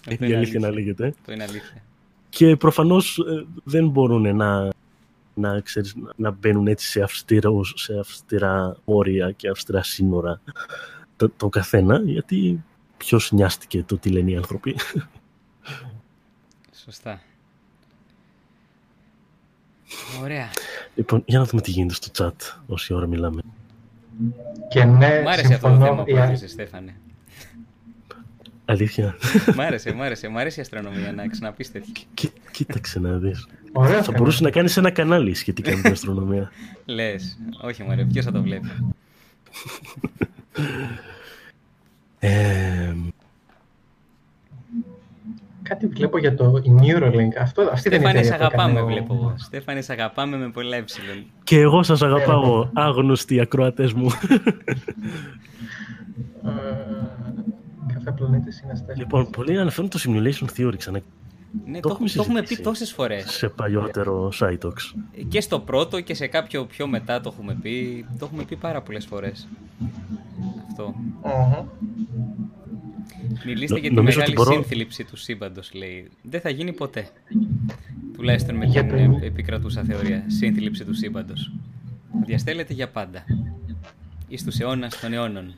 Είναι 0.08 0.26
η 0.26 0.34
αλήθεια 0.34 0.60
να 0.60 0.70
λέγεται. 0.70 1.14
Το 1.26 1.32
είναι 1.32 1.42
αλήθεια. 1.42 1.82
Και 2.28 2.56
προφανώς 2.56 3.18
ε, 3.18 3.46
δεν 3.64 3.88
μπορούν 3.88 4.36
να 4.36 4.68
να, 5.38 5.60
ξέρεις, 5.60 5.94
να 6.16 6.30
μπαίνουν 6.30 6.66
έτσι 6.66 6.86
σε, 6.88 7.02
αυστηρό, 7.02 7.64
σε 7.64 7.98
αυστηρά 7.98 8.76
όρια 8.84 9.30
και 9.32 9.48
αυστηρά 9.48 9.82
σύνορα 9.82 10.40
το, 11.16 11.28
το 11.36 11.48
καθένα, 11.48 12.00
γιατί 12.04 12.64
ποιος 12.96 13.32
νοιάστηκε 13.32 13.82
το 13.82 13.98
τι 13.98 14.10
λένε 14.10 14.30
οι 14.30 14.36
άνθρωποι. 14.36 14.76
Σωστά. 16.84 17.20
Ωραία. 20.22 20.48
Λοιπόν, 20.94 21.22
για 21.26 21.38
να 21.38 21.44
δούμε 21.44 21.62
τι 21.62 21.70
γίνεται 21.70 21.94
στο 21.94 22.08
chat 22.26 22.56
όση 22.66 22.94
ώρα 22.94 23.06
μιλάμε. 23.06 23.40
Και 24.68 24.84
ναι, 24.84 25.22
Μ' 25.24 25.28
άρεσε 25.28 25.54
αυτό 25.54 25.66
το 25.66 25.72
συμφωνώ. 25.74 25.84
θέμα 25.84 26.02
που 26.04 26.10
η- 26.10 26.14
έθεσες, 26.18 26.50
Στέφανε. 26.50 26.94
Αλήθεια. 28.64 29.16
Μ' 29.54 29.60
άρεσε, 29.60 29.92
μ' 29.92 30.02
άρεσε. 30.02 30.28
Μ' 30.28 30.38
αρέσει 30.38 30.58
η 30.58 30.62
αστρονομία 30.62 31.12
να 31.12 31.26
ξαναπείς 31.28 31.72
τέτοια. 31.72 31.92
Κοί- 32.14 32.32
Κοίταξε 32.50 33.00
να 33.00 33.16
δεις. 33.18 33.46
Ωραίο 33.72 33.96
Θα 33.96 34.02
θέμα. 34.02 34.16
μπορούσε 34.18 34.42
να 34.42 34.50
κάνεις 34.50 34.76
ένα 34.76 34.90
κανάλι 34.90 35.34
σχετικά 35.34 35.76
με 35.76 35.82
την 35.82 35.92
αστρονομία. 35.96 36.50
Λες, 36.84 37.38
όχι 37.60 37.82
μωρέ, 37.82 38.04
ποιος 38.04 38.24
θα 38.24 38.32
το 38.32 38.42
βλέπει. 38.42 38.68
Ε, 42.18 42.94
Κάτι 45.62 45.86
βλέπω 45.86 46.18
για 46.18 46.34
το 46.34 46.60
η 46.62 46.70
Neuralink. 46.80 47.28
Αυτό, 47.40 47.62
αυτή 47.72 47.88
δεν 47.88 48.00
είναι 48.00 48.08
Στέφανε, 48.10 48.18
η 48.20 48.22
σ' 48.22 48.26
εταιρεία 48.26 48.36
που 48.38 48.44
αγαπάμε, 48.44 48.70
έκανε 48.70 48.80
ο- 48.80 48.86
βλέπω 48.86 49.14
εγώ. 49.14 49.34
Στέφανε, 49.38 49.80
σ' 49.80 49.90
αγαπάμε 49.90 50.36
με 50.36 50.48
πολλά 50.50 50.76
ε. 50.76 50.84
και 51.44 51.58
εγώ 51.60 51.82
σας 51.82 52.02
αγαπάω, 52.02 52.68
άγνωστοι 52.74 53.40
ακροατές 53.40 53.92
μου. 53.92 54.10
Ε, 56.44 56.50
Καφέ 57.94 58.10
πλανήτης 58.16 58.60
είναι 58.60 58.72
αστέρι. 58.72 58.98
λοιπόν, 58.98 59.30
πολλοί 59.30 59.58
αναφέρουν 59.58 59.90
το 59.90 59.98
simulation 60.02 60.46
theory 60.60 60.76
ξανά 60.76 61.00
Ναι, 61.66 61.80
Το 61.80 61.88
το, 61.88 61.94
έχουμε 61.94 62.08
το 62.08 62.20
έχουμε 62.22 62.40
πει 62.40 62.46
συζητήσει. 62.46 62.62
τόσες 62.68 62.92
φορές. 62.92 63.30
σε 63.30 63.48
παλιότερο 63.48 64.32
site 64.40 64.58
talks. 64.62 64.94
Και 65.28 65.40
στο 65.40 65.60
πρώτο 65.60 66.00
και 66.00 66.14
σε 66.14 66.26
κάποιο 66.26 66.64
πιο 66.64 66.86
μετά 66.86 67.20
το 67.20 67.30
έχουμε 67.32 67.54
πει. 67.62 68.04
Το 68.18 68.24
έχουμε 68.24 68.44
πει 68.44 68.56
πάρα 68.56 68.82
πολλές 68.82 69.06
φορές. 69.06 69.48
Αυτό. 70.70 70.94
Οχο. 71.20 71.72
Μιλήστε 73.46 73.74
Νο- 73.74 73.80
για 73.80 73.88
τη 73.88 73.94
νομίζω 73.94 74.18
μεγάλη 74.18 74.36
ότι 74.36 74.42
μπορώ- 74.44 74.52
σύνθλιψη 74.62 75.04
του 75.04 75.16
σύμπαντος, 75.16 75.70
λέει. 75.74 76.08
Δεν 76.22 76.40
θα 76.40 76.50
γίνει 76.50 76.72
ποτέ. 76.72 77.08
Τουλάχιστον 78.16 78.54
με 78.56 78.64
Για 78.64 78.84
την 78.86 79.10
το- 79.12 79.18
ε, 79.22 79.26
επικρατούσα 79.26 79.82
θεωρία. 79.82 80.24
Σύνθλιψη 80.26 80.84
του 80.84 80.94
σύμπαντος. 80.94 81.52
Διαστέλλεται 82.26 82.72
για 82.74 82.88
πάντα. 82.88 83.24
Εις 84.28 84.44
τους 84.44 84.58
αιώνας 84.60 85.00
των 85.00 85.12
αιώνων. 85.12 85.54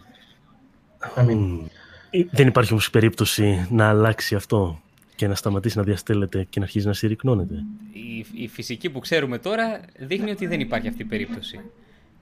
Αμήν. 1.14 1.38
Μμμ. 1.38 1.64
Ε, 2.10 2.24
Δεν 2.30 2.46
υπάρχει 2.46 2.72
όμως 2.72 2.90
περίπτωση 2.90 3.66
να 3.70 3.88
αλλάξει 3.88 4.34
αυτό 4.34 4.80
και 5.20 5.28
να 5.28 5.34
σταματήσει 5.34 5.78
να 5.78 5.82
διαστέλλεται 5.82 6.46
και 6.50 6.58
να 6.58 6.64
αρχίσει 6.64 6.86
να 6.86 6.92
συρρυκνώνεται. 6.92 7.54
Η, 7.92 8.26
η 8.42 8.48
φυσική 8.48 8.90
που 8.90 8.98
ξέρουμε 8.98 9.38
τώρα 9.38 9.80
δείχνει 9.98 10.30
ότι 10.30 10.46
δεν 10.46 10.60
υπάρχει 10.60 10.88
αυτή 10.88 11.02
η 11.02 11.04
περίπτωση. 11.04 11.60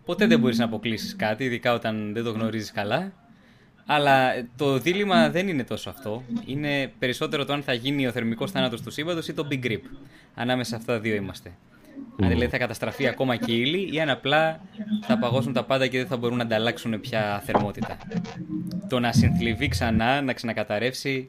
Ποτέ 0.04 0.26
δεν 0.26 0.40
μπορείς 0.40 0.58
να 0.58 0.64
αποκλείσεις 0.64 1.16
κάτι, 1.16 1.44
ειδικά 1.44 1.72
όταν 1.72 2.12
δεν 2.12 2.24
το 2.24 2.30
γνωρίζεις 2.30 2.72
καλά. 2.72 3.12
Αλλά 3.86 4.30
το 4.56 4.78
δίλημα 4.78 5.30
δεν 5.30 5.48
είναι 5.48 5.64
τόσο 5.64 5.90
αυτό. 5.90 6.22
Είναι 6.46 6.92
περισσότερο 6.98 7.44
το 7.44 7.52
αν 7.52 7.62
θα 7.62 7.72
γίνει 7.72 8.06
ο 8.06 8.12
θερμικός 8.12 8.50
θάνατος 8.50 8.82
του 8.82 8.90
σύμπαντος 8.90 9.28
ή 9.28 9.32
το 9.34 9.48
Big 9.50 9.64
Grip. 9.64 9.82
Ανάμεσα 10.34 10.70
σε 10.70 10.76
αυτά 10.76 10.92
τα 10.92 11.00
δύο 11.00 11.14
είμαστε. 11.14 11.52
Αν 12.22 12.28
δηλαδή 12.28 12.48
θα 12.48 12.58
καταστραφεί 12.58 13.06
ακόμα 13.06 13.36
και 13.36 13.52
η 13.52 13.62
ύλη 13.66 13.94
ή 13.94 14.00
αν 14.00 14.08
απλά 14.08 14.60
θα 15.02 15.18
παγώσουν 15.18 15.52
τα 15.52 15.64
πάντα 15.64 15.86
και 15.86 15.98
δεν 15.98 16.06
θα 16.06 16.16
μπορούν 16.16 16.36
να 16.36 16.42
ανταλλάξουν 16.42 17.00
πια 17.00 17.42
θερμότητα. 17.44 17.96
Το 18.88 19.00
να 19.00 19.12
συνθλιβεί 19.12 19.68
ξανά, 19.68 20.22
να 20.22 20.32
ξανακαταρρεύσει, 20.32 21.28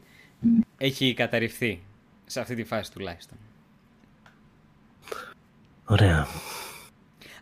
έχει 0.78 1.14
καταρριφθεί. 1.14 1.82
Σε 2.26 2.40
αυτή 2.40 2.56
τη 2.56 2.64
φάση 2.64 2.92
τουλάχιστον. 2.92 3.38
Ωραία. 5.86 6.28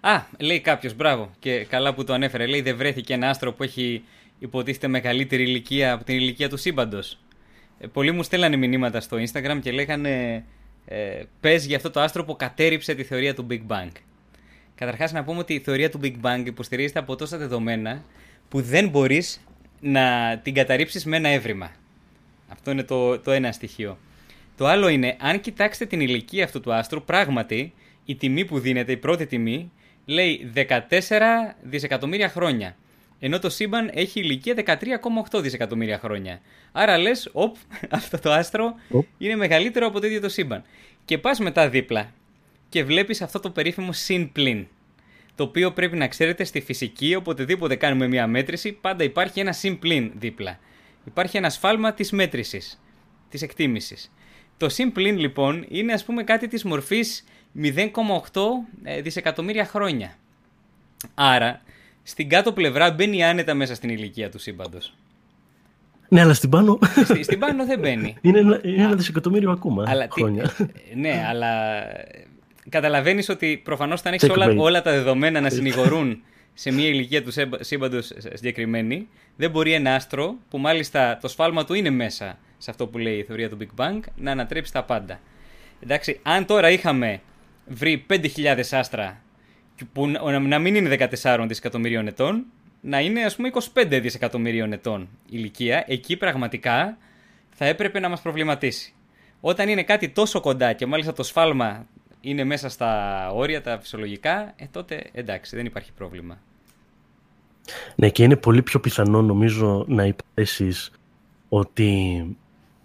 Α, 0.01 0.21
λέει 0.39 0.61
κάποιος, 0.61 0.95
μπράβο. 0.95 1.31
Και 1.39 1.65
καλά 1.65 1.93
που 1.93 2.03
το 2.03 2.13
ανέφερε. 2.13 2.45
Λέει 2.45 2.61
δεν 2.61 2.77
βρέθηκε 2.77 3.13
ένα 3.13 3.29
άστρο 3.29 3.53
που 3.53 3.63
έχει 3.63 4.03
υποτίθεται 4.39 4.87
μεγαλύτερη 4.87 5.43
ηλικία 5.43 5.93
από 5.93 6.03
την 6.03 6.15
ηλικία 6.15 6.49
του 6.49 6.57
σύμπαντος. 6.57 7.19
Ε, 7.79 7.87
πολλοί 7.87 8.11
μου 8.11 8.23
στέλνανε 8.23 8.55
μηνύματα 8.55 9.01
στο 9.01 9.17
Instagram 9.17 9.59
και 9.61 9.71
λέγανε 9.71 10.43
ε, 10.85 11.23
πες 11.39 11.65
για 11.65 11.75
αυτό 11.75 11.89
το 11.89 11.99
άστρο 11.99 12.23
που 12.23 12.35
κατέριψε 12.35 12.95
τη 12.95 13.03
θεωρία 13.03 13.33
του 13.33 13.47
Big 13.49 13.61
Bang. 13.67 13.91
Καταρχάς 14.75 15.11
να 15.11 15.23
πούμε 15.23 15.39
ότι 15.39 15.53
η 15.53 15.59
θεωρία 15.59 15.89
του 15.89 15.99
Big 16.03 16.15
Bang 16.21 16.43
υποστηρίζεται 16.45 16.99
από 16.99 17.15
τόσα 17.15 17.37
δεδομένα 17.37 18.03
που 18.49 18.61
δεν 18.61 18.89
μπορείς 18.89 19.41
να 19.79 20.37
την 20.43 20.53
καταρρύψεις 20.53 21.05
με 21.05 21.17
ένα 21.17 21.29
έβριμα. 21.29 21.71
Αυτό 22.47 22.71
είναι 22.71 22.83
το, 22.83 23.19
το 23.19 23.31
ένα 23.31 23.51
στοιχείο. 23.51 23.97
Το 24.57 24.67
άλλο 24.67 24.87
είναι, 24.87 25.15
αν 25.19 25.41
κοιτάξετε 25.41 25.85
την 25.85 25.99
ηλικία 25.99 26.43
αυτού 26.43 26.59
του 26.59 26.73
άστρου, 26.73 27.03
πράγματι 27.03 27.73
η 28.05 28.15
τιμή 28.15 28.45
που 28.45 28.59
δίνεται, 28.59 28.91
η 28.91 28.97
πρώτη 28.97 29.25
τιμή, 29.25 29.71
λέει 30.05 30.51
14 30.55 30.69
δισεκατομμύρια 31.61 32.29
χρόνια. 32.29 32.75
Ενώ 33.19 33.39
το 33.39 33.49
σύμπαν 33.49 33.89
έχει 33.93 34.19
ηλικία 34.19 34.79
13,8 35.31 35.41
δισεκατομμύρια 35.41 35.99
χρόνια. 35.99 36.41
Άρα 36.71 36.97
λες, 36.97 37.29
οπ, 37.33 37.55
αυτό 37.89 38.19
το 38.19 38.31
άστρο 38.31 38.73
Οπ. 38.89 39.05
είναι 39.17 39.35
μεγαλύτερο 39.35 39.87
από 39.87 39.99
το 39.99 40.07
ίδιο 40.07 40.21
το 40.21 40.29
σύμπαν. 40.29 40.63
Και 41.05 41.17
πας 41.17 41.39
μετά 41.39 41.69
δίπλα 41.69 42.11
και 42.69 42.83
βλέπεις 42.83 43.21
αυτό 43.21 43.39
το 43.39 43.49
περίφημο 43.49 43.91
συν 43.91 44.31
πλην. 44.31 44.67
Το 45.35 45.43
οποίο 45.43 45.71
πρέπει 45.71 45.97
να 45.97 46.07
ξέρετε 46.07 46.43
στη 46.43 46.61
φυσική, 46.61 47.15
οποτεδήποτε 47.15 47.75
κάνουμε 47.75 48.07
μια 48.07 48.27
μέτρηση, 48.27 48.71
πάντα 48.71 49.03
υπάρχει 49.03 49.39
ένα 49.39 49.51
συν 49.51 49.79
πλην 49.79 50.11
δίπλα. 50.15 50.59
Υπάρχει 51.07 51.37
ένα 51.37 51.49
σφάλμα 51.49 51.93
της 51.93 52.11
μέτρησης, 52.11 52.81
της 53.29 53.41
εκτίμησης. 53.41 54.11
Το 54.57 54.69
συν 54.69 54.91
πλην 54.91 55.17
λοιπόν 55.17 55.65
είναι 55.69 55.93
ας 55.93 56.05
πούμε 56.05 56.23
κάτι 56.23 56.47
της 56.47 56.63
μορφής 56.63 57.23
0,8 57.61 57.81
ε, 58.83 59.01
δισεκατομμύρια 59.01 59.65
χρόνια. 59.65 60.15
Άρα, 61.15 61.61
στην 62.03 62.29
κάτω 62.29 62.51
πλευρά 62.53 62.91
μπαίνει 62.91 63.23
άνετα 63.23 63.53
μέσα 63.53 63.75
στην 63.75 63.89
ηλικία 63.89 64.29
του 64.29 64.39
σύμπαντος. 64.39 64.93
Ναι, 66.09 66.21
αλλά 66.21 66.33
στην 66.33 66.49
πάνω 66.49 66.79
Στη- 67.03 67.23
στην 67.23 67.39
πάνω 67.39 67.65
δεν 67.65 67.79
μπαίνει. 67.79 68.15
είναι 68.21 68.39
ένα, 68.39 68.59
είναι 68.63 68.83
ένα 68.83 68.95
δισεκατομμύριο 68.95 69.51
ακόμα 69.51 69.83
αλλά 69.87 70.07
τι- 70.07 70.21
χρόνια. 70.21 70.51
ε, 70.91 70.95
ναι, 70.95 71.25
αλλά 71.29 71.49
καταλαβαίνεις 72.69 73.29
ότι 73.29 73.61
προφανώς 73.63 73.99
όταν 73.99 74.13
έχει 74.13 74.31
όλα, 74.31 74.45
Checkmate. 74.47 74.57
όλα 74.57 74.81
τα 74.81 74.91
δεδομένα 74.91 75.41
να 75.41 75.49
συνηγορούν 75.49 76.21
σε 76.59 76.71
μια 76.71 76.87
ηλικία 76.87 77.23
του 77.23 77.31
σύμπαντος 77.59 78.11
συγκεκριμένη, 78.33 79.07
δεν 79.35 79.51
μπορεί 79.51 79.73
ένα 79.73 79.95
άστρο 79.95 80.35
που 80.49 80.57
μάλιστα 80.57 81.17
το 81.21 81.27
σφάλμα 81.27 81.65
του 81.65 81.73
είναι 81.73 81.89
μέσα 81.89 82.37
σε 82.57 82.71
αυτό 82.71 82.87
που 82.87 82.97
λέει 82.97 83.17
η 83.17 83.23
θεωρία 83.23 83.49
του 83.49 83.57
Big 83.61 83.81
Bang 83.81 83.99
να 84.15 84.31
ανατρέψει 84.31 84.71
τα 84.73 84.83
πάντα. 84.83 85.19
Εντάξει, 85.79 86.19
αν 86.23 86.45
τώρα 86.45 86.69
είχαμε 86.69 87.21
βρει 87.67 88.05
5.000 88.07 88.71
άστρα 88.71 89.21
που 89.93 90.07
να- 90.07 90.39
να 90.39 90.59
μην 90.59 90.75
είναι 90.75 90.89
14 90.89 91.47
δισεκατομμυρίων 91.47 92.07
ετών, 92.07 92.45
να 92.81 92.99
είναι 92.99 93.23
ας 93.23 93.35
πούμε 93.35 93.47
25 93.47 93.99
δισεκατομμυρίων 94.01 94.71
ετών 94.73 95.09
ηλικία, 95.29 95.83
εκεί 95.87 96.17
πραγματικά 96.17 96.97
θα 97.49 97.65
έπρεπε 97.65 97.99
να 97.99 98.09
μας 98.09 98.21
προβληματίσει. 98.21 98.93
Όταν 99.41 99.69
είναι 99.69 99.83
κάτι 99.83 100.09
τόσο 100.09 100.39
κοντά 100.41 100.73
και 100.73 100.85
μάλιστα 100.85 101.13
το 101.13 101.23
σφάλμα 101.23 101.87
είναι 102.21 102.43
μέσα 102.43 102.69
στα 102.69 103.31
όρια 103.31 103.61
τα 103.61 103.79
φυσιολογικά, 103.79 104.53
ε, 104.55 104.65
τότε 104.71 105.09
εντάξει, 105.11 105.55
δεν 105.55 105.65
υπάρχει 105.65 105.91
πρόβλημα. 105.91 106.37
Ναι, 107.95 108.09
και 108.09 108.23
είναι 108.23 108.35
πολύ 108.35 108.61
πιο 108.61 108.79
πιθανό 108.79 109.21
νομίζω 109.21 109.85
να 109.87 110.05
υποθέσεις 110.05 110.91
ότι 111.49 112.21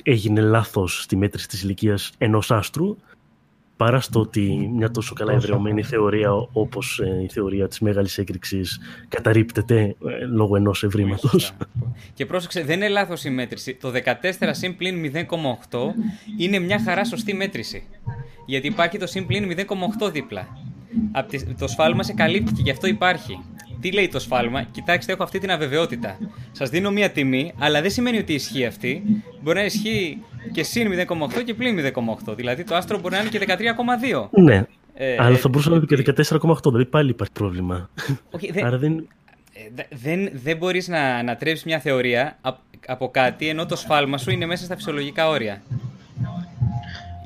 έγινε 0.03 0.41
λάθος 0.41 1.03
στη 1.03 1.17
μέτρηση 1.17 1.49
της 1.49 1.63
ηλικίας 1.63 2.13
ενός 2.19 2.51
άστρου 2.51 2.97
παρά 3.77 4.01
στο 4.01 4.21
ότι 4.21 4.71
μια 4.75 4.91
τόσο 4.91 5.15
καλά 5.15 5.33
Τόσο. 5.33 5.45
εδραιωμένη 5.47 5.83
θεωρία 5.83 6.31
όπως 6.53 7.01
ε, 7.01 7.23
η 7.23 7.29
θεωρία 7.29 7.69
της 7.69 7.81
μεγάλης 7.81 8.19
έκρηξης 8.19 8.81
καταρρύπτεται 9.09 9.81
ε, 9.81 10.25
λόγω 10.33 10.57
ενός 10.57 10.85
ευρήματος. 10.85 11.31
Σωστά. 11.31 11.57
Και 12.15 12.27
πρόσεξε, 12.27 12.63
δεν 12.63 12.77
είναι 12.77 12.89
λάθος 12.89 13.25
η 13.25 13.31
μέτρηση. 13.31 13.75
Το 13.75 13.93
14 14.05 14.49
συν 14.51 14.77
πλήν 14.77 15.13
0,8 15.15 15.25
είναι 16.39 16.59
μια 16.59 16.81
χαρά 16.85 17.05
σωστή 17.05 17.35
μέτρηση. 17.35 17.83
Γιατί 18.47 18.67
υπάρχει 18.67 18.99
το 18.99 19.07
συν 19.07 19.27
πλήν 19.27 19.51
0,8 20.01 20.11
δίπλα. 20.13 20.49
Απ' 21.13 21.29
τη- 21.29 21.55
το 21.55 21.67
σφάλμα 21.69 22.03
σε 22.03 22.13
καλύπτει 22.13 22.53
και 22.53 22.63
γι' 22.63 22.71
αυτό 22.71 22.87
υπάρχει. 22.87 23.39
Τι 23.83 23.93
λέει 23.93 24.09
το 24.09 24.19
σφάλμα, 24.19 24.63
κοιτάξτε, 24.63 25.13
έχω 25.13 25.23
αυτή 25.23 25.39
την 25.39 25.51
αβεβαιότητα. 25.51 26.19
Σας 26.53 26.71
δίνω 26.71 26.91
μία 26.91 27.11
τιμή, 27.11 27.53
αλλά 27.59 27.81
δεν 27.81 27.91
σημαίνει 27.91 28.19
ότι 28.19 28.33
ισχύει 28.35 28.65
αυτή. 28.67 29.03
Μπορεί 29.43 29.59
να 29.59 29.65
ισχύει 29.65 30.19
και 30.53 30.63
συν 30.63 30.93
0,8 31.39 31.43
και 31.45 31.55
πλήν 31.55 31.79
0,8. 32.27 32.37
Δηλαδή 32.37 32.65
το 32.65 32.75
άστρο 32.75 32.99
μπορεί 32.99 33.15
να 33.15 33.21
είναι 33.21 33.29
και 33.29 33.39
13,2. 33.39 34.29
Ναι, 34.43 34.63
Ε, 34.95 35.17
αλλά 35.19 35.37
ε, 35.37 35.39
θα 35.39 35.49
μπορούσε 35.49 35.71
να 35.71 35.77
είναι 35.77 35.85
και 35.85 36.13
14,8, 36.41 36.55
δηλαδή 36.65 36.85
πάλι 36.85 37.11
υπάρχει 37.11 37.33
πρόβλημα. 37.33 37.91
Όχι, 38.31 38.53
δεν, 38.53 38.65
Άρα 38.65 38.79
δεν... 38.79 39.09
Ε, 39.55 39.61
δε- 39.75 39.97
δεν, 40.03 40.31
δεν 40.33 40.57
μπορείς 40.57 40.89
να 40.89 41.01
ανατρέψεις 41.01 41.65
μια 41.65 41.79
θεωρία 41.79 42.39
απ- 42.41 42.59
από 42.87 43.09
κάτι 43.11 43.49
ενώ 43.49 43.67
το 43.67 43.77
σφάλμα 43.77 44.19
σου 44.19 44.31
είναι 44.31 44.47
μέσα 44.47 44.65
στα 44.65 44.77
φυσιολογικά 44.77 45.29
όρια. 45.29 45.63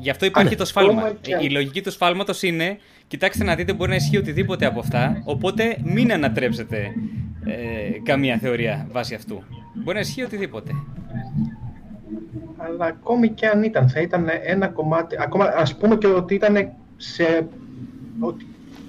Γι' 0.00 0.10
αυτό 0.10 0.24
υπάρχει 0.26 0.50
ναι. 0.50 0.56
το 0.56 0.64
σφάλμα. 0.64 0.90
Ακόμα 1.00 1.16
και 1.20 1.34
αν- 1.34 1.44
Η 1.44 1.50
λογική 1.50 1.82
του 1.82 1.90
σφάλματος 1.90 2.42
είναι, 2.42 2.78
κοιτάξτε 3.08 3.44
να 3.44 3.54
δείτε 3.54 3.72
μπορεί 3.72 3.90
να 3.90 3.96
ισχύει 3.96 4.16
οτιδήποτε 4.16 4.66
από 4.66 4.78
αυτά, 4.78 5.22
οπότε 5.24 5.76
μην 5.82 6.12
ανατρέψετε 6.12 6.92
ε, 7.44 7.98
καμία 8.02 8.38
θεωρία 8.38 8.86
βάσει 8.90 9.14
αυτού. 9.14 9.42
Μπορεί 9.74 9.94
να 9.94 10.00
ισχύει 10.00 10.22
οτιδήποτε. 10.22 10.72
Αλλά 12.56 12.84
ακόμη 12.84 13.28
και 13.28 13.46
αν 13.46 13.62
ήταν, 13.62 13.88
θα 13.88 14.00
ήταν 14.00 14.26
ένα 14.44 14.68
κομμάτι. 14.68 15.16
Ακόμα 15.20 15.44
ας 15.56 15.76
πούμε 15.76 15.96
και 15.96 16.06
ότι 16.06 16.34
ήταν 16.34 16.72
σε. 16.96 17.48
Ότι 18.20 18.46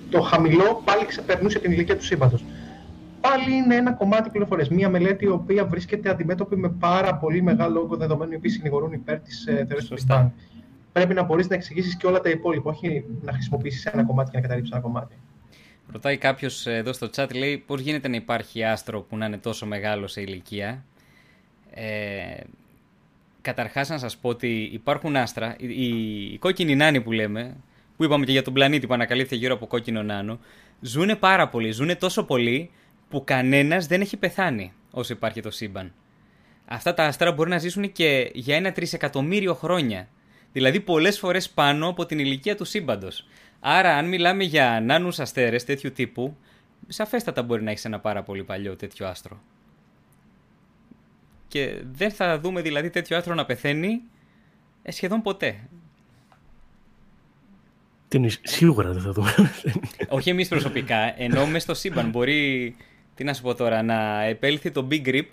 το 0.10 0.22
χαμηλό 0.22 0.81
πάλι 0.85 1.06
ξεπερνούσε 1.06 1.60
την 1.60 1.72
ηλικία 1.72 1.98
του 1.98 2.03
σύμπαντος. 2.03 2.44
Πάλι 3.22 3.56
είναι 3.56 3.76
ένα 3.76 3.91
κομμάτι 3.91 4.30
πληροφορίας. 4.30 4.69
Μία 4.69 4.89
μελέτη 4.89 5.26
η 5.26 5.27
οποία 5.27 5.65
βρίσκεται 5.65 6.10
αντιμέτωπη 6.10 6.56
με 6.56 6.69
πάρα 6.69 7.15
πολύ 7.15 7.41
μεγάλο 7.41 7.80
όγκο 7.80 7.95
δεδομένων 7.95 8.34
οι 8.34 8.35
οποίοι 8.35 8.52
συνηγορούν 8.52 8.94
υπέρ 8.94 9.19
της 9.19 9.45
ε, 9.45 9.52
θεωρίας 9.52 9.85
του 9.85 9.94
Big 9.94 9.98
Σωστά. 9.98 10.34
Bang. 10.34 10.56
Πρέπει 10.97 11.13
να 11.13 11.23
μπορείς 11.23 11.47
να 11.47 11.55
εξηγήσεις 11.55 11.97
και 11.97 12.07
όλα 12.07 12.19
τα 12.19 12.29
υπόλοιπα, 12.29 12.69
όχι 12.69 13.05
να 13.21 13.31
χρησιμοποιήσεις 13.33 13.85
ένα 13.85 14.03
κομμάτι 14.03 14.29
και 14.29 14.35
να 14.35 14.41
καταρρύψει 14.41 14.71
ένα 14.73 14.81
κομμάτι. 14.81 15.15
Ρωτάει 15.91 16.17
κάποιος 16.17 16.65
εδώ 16.65 16.93
στο 16.93 17.09
chat, 17.15 17.35
λέει 17.35 17.57
πώς 17.57 17.81
γίνεται 17.81 18.07
να 18.07 18.15
υπάρχει 18.15 18.63
άστρο 18.63 19.01
που 19.01 19.17
να 19.17 19.25
είναι 19.25 19.37
τόσο 19.37 19.65
μεγάλο 19.65 20.07
σε 20.07 20.21
ηλικία. 20.21 20.83
Ε, 21.73 22.39
Καταρχάς, 23.47 23.89
να 23.89 23.97
σας 23.97 24.17
πω 24.17 24.29
ότι 24.29 24.69
υπάρχουν 24.73 25.15
άστρα. 25.15 25.55
Οι, 25.59 25.83
οι 26.33 26.37
κόκκινοι 26.37 26.75
νάνοι 26.75 27.01
που 27.01 27.11
λέμε, 27.11 27.55
που 27.97 28.03
είπαμε 28.03 28.25
και 28.25 28.31
για 28.31 28.43
τον 28.43 28.53
πλανήτη 28.53 28.87
που 28.87 28.93
ανακαλύφθηκε 28.93 29.35
γύρω 29.35 29.53
από 29.53 29.67
κόκκινο 29.67 30.03
νάνο, 30.03 30.39
ζουν 30.81 31.19
πάρα 31.19 31.47
πολύ. 31.47 31.71
Ζουν 31.71 31.97
τόσο 31.97 32.23
πολύ 32.23 32.69
που 33.09 33.23
κανένας 33.23 33.87
δεν 33.87 34.01
έχει 34.01 34.17
πεθάνει 34.17 34.73
όσο 34.91 35.13
υπάρχει 35.13 35.41
το 35.41 35.51
σύμπαν. 35.51 35.93
Αυτά 36.65 36.93
τα 36.93 37.03
άστρα 37.03 37.31
μπορεί 37.31 37.49
να 37.49 37.57
ζήσουν 37.57 37.91
και 37.91 38.31
για 38.33 38.55
ένα 38.55 38.71
τρισεκατομμύριο 38.71 39.53
χρόνια. 39.53 40.07
Δηλαδή 40.57 40.79
πολλές 40.79 41.19
φορές 41.19 41.49
πάνω 41.49 41.88
από 41.88 42.05
την 42.05 42.19
ηλικία 42.19 42.55
του 42.55 42.65
σύμπαντος. 42.65 43.25
Άρα, 43.59 43.95
αν 43.95 44.07
μιλάμε 44.07 44.43
για 44.43 44.81
νάνου 44.84 45.11
αστέρες 45.17 45.63
τέτοιου 45.63 45.91
τύπου, 45.91 46.38
σαφέστατα 46.88 47.43
μπορεί 47.43 47.63
να 47.63 47.71
έχεις 47.71 47.85
ένα 47.85 47.99
πάρα 47.99 48.23
πολύ 48.23 48.43
παλιό 48.43 48.75
τέτοιο 48.75 49.07
άστρο. 49.07 49.41
Και 51.47 51.81
δεν 51.91 52.11
θα 52.11 52.39
δούμε 52.39 52.61
δηλαδή 52.61 52.89
τέτοιο 52.89 53.17
άστρο 53.17 53.34
να 53.34 53.45
πεθαίνει 53.45 54.01
ε, 54.81 54.91
σχεδόν 54.91 55.21
ποτέ. 55.21 55.67
Τι 58.07 58.29
σίγουρα 58.43 58.91
δεν 58.91 59.01
θα 59.01 59.11
δούμε. 59.11 59.34
Όχι 60.09 60.29
εμείς 60.29 60.47
προσωπικά, 60.47 61.21
ενώ 61.21 61.45
μες 61.45 61.61
στο 61.61 61.73
σύμπαν 61.73 62.09
μπορεί, 62.09 62.75
τι 63.15 63.23
να 63.23 63.34
σου 63.34 63.41
πω 63.41 63.55
τώρα, 63.55 63.84
να 63.84 64.23
επέλθει 64.23 64.71
το 64.71 64.88
Big 64.91 65.07
Grip 65.07 65.29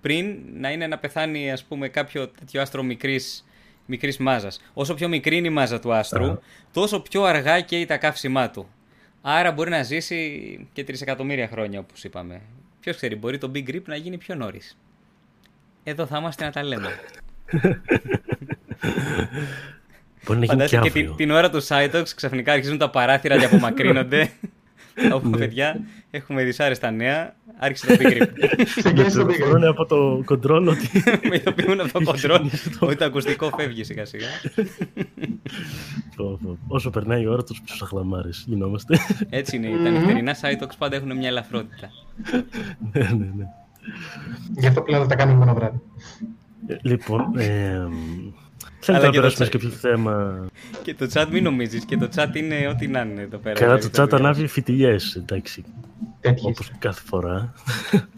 πριν 0.00 0.38
να 0.52 0.70
είναι 0.70 0.86
να 0.86 0.98
πεθάνει 0.98 1.52
ας 1.52 1.64
πούμε 1.64 1.88
κάποιο 1.88 2.28
τέτοιο 2.28 2.60
άστρο 2.60 2.82
μικρής, 2.82 3.44
μικρής 3.86 4.16
μάζας. 4.16 4.60
Όσο 4.74 4.94
πιο 4.94 5.08
μικρή 5.08 5.36
είναι 5.36 5.46
η 5.46 5.50
μάζα 5.50 5.80
του 5.80 5.94
άστρου, 5.94 6.38
τόσο 6.72 7.00
πιο 7.00 7.22
αργά 7.22 7.60
καίει 7.60 7.84
τα 7.84 7.96
καύσιμά 7.96 8.50
του. 8.50 8.68
Άρα 9.22 9.52
μπορεί 9.52 9.70
να 9.70 9.82
ζήσει 9.82 10.68
και 10.72 10.84
τρισεκατομμύρια 10.84 11.48
χρόνια 11.48 11.78
όπως 11.78 12.04
είπαμε. 12.04 12.40
Ποιος 12.80 12.96
ξέρει, 12.96 13.16
μπορεί 13.16 13.38
το 13.38 13.50
Big 13.54 13.68
Grip 13.68 13.82
να 13.84 13.96
γίνει 13.96 14.18
πιο 14.18 14.34
νωρίς. 14.34 14.76
Εδώ 15.82 16.06
θα 16.06 16.18
είμαστε 16.18 16.44
να 16.44 16.50
τα 16.50 16.62
λέμε. 16.64 17.00
Μπορεί 20.24 20.38
να 20.38 20.44
γίνει 20.44 20.64
και, 20.64 20.78
και 20.78 20.90
την, 20.90 21.16
την, 21.16 21.30
ώρα 21.30 21.50
του 21.50 21.62
Cytox 21.66 22.04
ξαφνικά 22.16 22.52
αρχίζουν 22.52 22.78
τα 22.78 22.90
παράθυρα 22.90 23.38
και 23.38 23.44
απομακρύνονται. 23.44 24.30
Από 25.10 25.28
ναι. 25.28 25.36
παιδιά, 25.36 25.80
έχουμε 26.10 26.44
δυσάρεστα 26.44 26.90
νέα. 26.90 27.36
Άρχισε 27.58 27.86
το 27.86 27.96
Big 27.98 28.06
Grip. 28.06 28.28
Με 29.60 29.66
από 29.66 29.86
το 29.86 30.22
κοντρόλ 30.24 30.68
ότι... 30.68 30.88
Με 31.28 31.36
ειδοποιούν 31.36 31.80
από 31.80 31.92
το 31.92 32.04
κοντρόλ 32.04 32.50
ότι 32.80 32.96
το 32.96 33.04
ακουστικό 33.04 33.50
φεύγει 33.56 33.84
σιγά 33.84 34.04
σιγά. 34.04 34.28
Όσο 36.66 36.90
περνάει 36.90 37.22
η 37.22 37.26
ώρα, 37.26 37.42
τόσο 37.42 37.62
πιο 37.64 37.74
σαχλαμάρες 37.74 38.44
γινόμαστε. 38.48 38.98
Έτσι 39.30 39.56
είναι. 39.56 39.68
Τα 39.84 39.90
νυχτερινά 39.90 40.36
Cytox 40.40 40.70
πάντα 40.78 40.96
έχουν 40.96 41.16
μια 41.16 41.28
ελαφρότητα. 41.28 41.90
Ναι, 42.92 43.00
ναι, 43.02 43.30
ναι. 43.36 43.46
Γι' 44.56 44.66
αυτό 44.66 44.82
πλέον 44.82 45.00
δεν 45.00 45.08
τα 45.08 45.16
κάνουμε 45.16 45.38
μόνο 45.38 45.54
βράδυ. 45.54 45.80
Ε, 46.66 46.76
λοιπόν, 46.82 47.38
ε, 47.38 47.88
Θέλετε 48.84 49.06
να 49.06 49.12
περάσουμε 49.12 49.44
σε 49.44 49.50
κάποιο 49.50 49.68
θέμα. 49.68 50.46
Και 50.82 50.94
το 50.94 51.10
chat 51.12 51.26
μην 51.30 51.42
νομίζεις, 51.42 51.84
και 51.84 51.96
το 51.96 52.08
chat 52.16 52.34
είναι 52.34 52.68
ό,τι 52.68 52.86
να 52.86 53.00
είναι 53.00 53.20
εδώ 53.20 53.38
πέρα. 53.38 53.58
Καλά, 53.58 53.78
το 53.78 53.88
chat 53.96 54.12
ανάβει 54.12 54.46
φιτιλιές, 54.46 55.14
εντάξει. 55.14 55.64
Όπως 56.42 56.70
κάθε 56.78 57.00
φορά. 57.04 57.52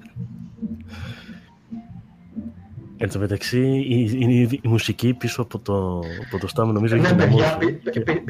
Εν 2.96 3.10
τω 3.10 3.18
μεταξύ, 3.18 3.60
η, 3.88 4.00
η, 4.02 4.60
μουσική 4.62 5.14
πίσω 5.14 5.42
από 5.42 5.58
το, 5.58 6.02
από 6.26 6.38
το 6.40 6.46
στάμι 6.46 6.72
νομίζω 6.72 6.96
έχει 6.96 7.14
ναι, 7.14 7.28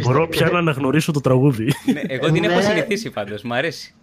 Μπορώ 0.02 0.28
πια 0.28 0.48
να 0.52 0.58
αναγνωρίσω 0.58 1.12
το 1.12 1.20
τραγούδι. 1.20 1.64
Ναι, 1.92 2.00
εγώ 2.06 2.32
την 2.32 2.44
έχω 2.44 2.54
ναι. 2.54 2.62
συνηθίσει 2.62 3.10
πάντως, 3.10 3.42
μου 3.42 3.54
αρέσει. 3.54 3.94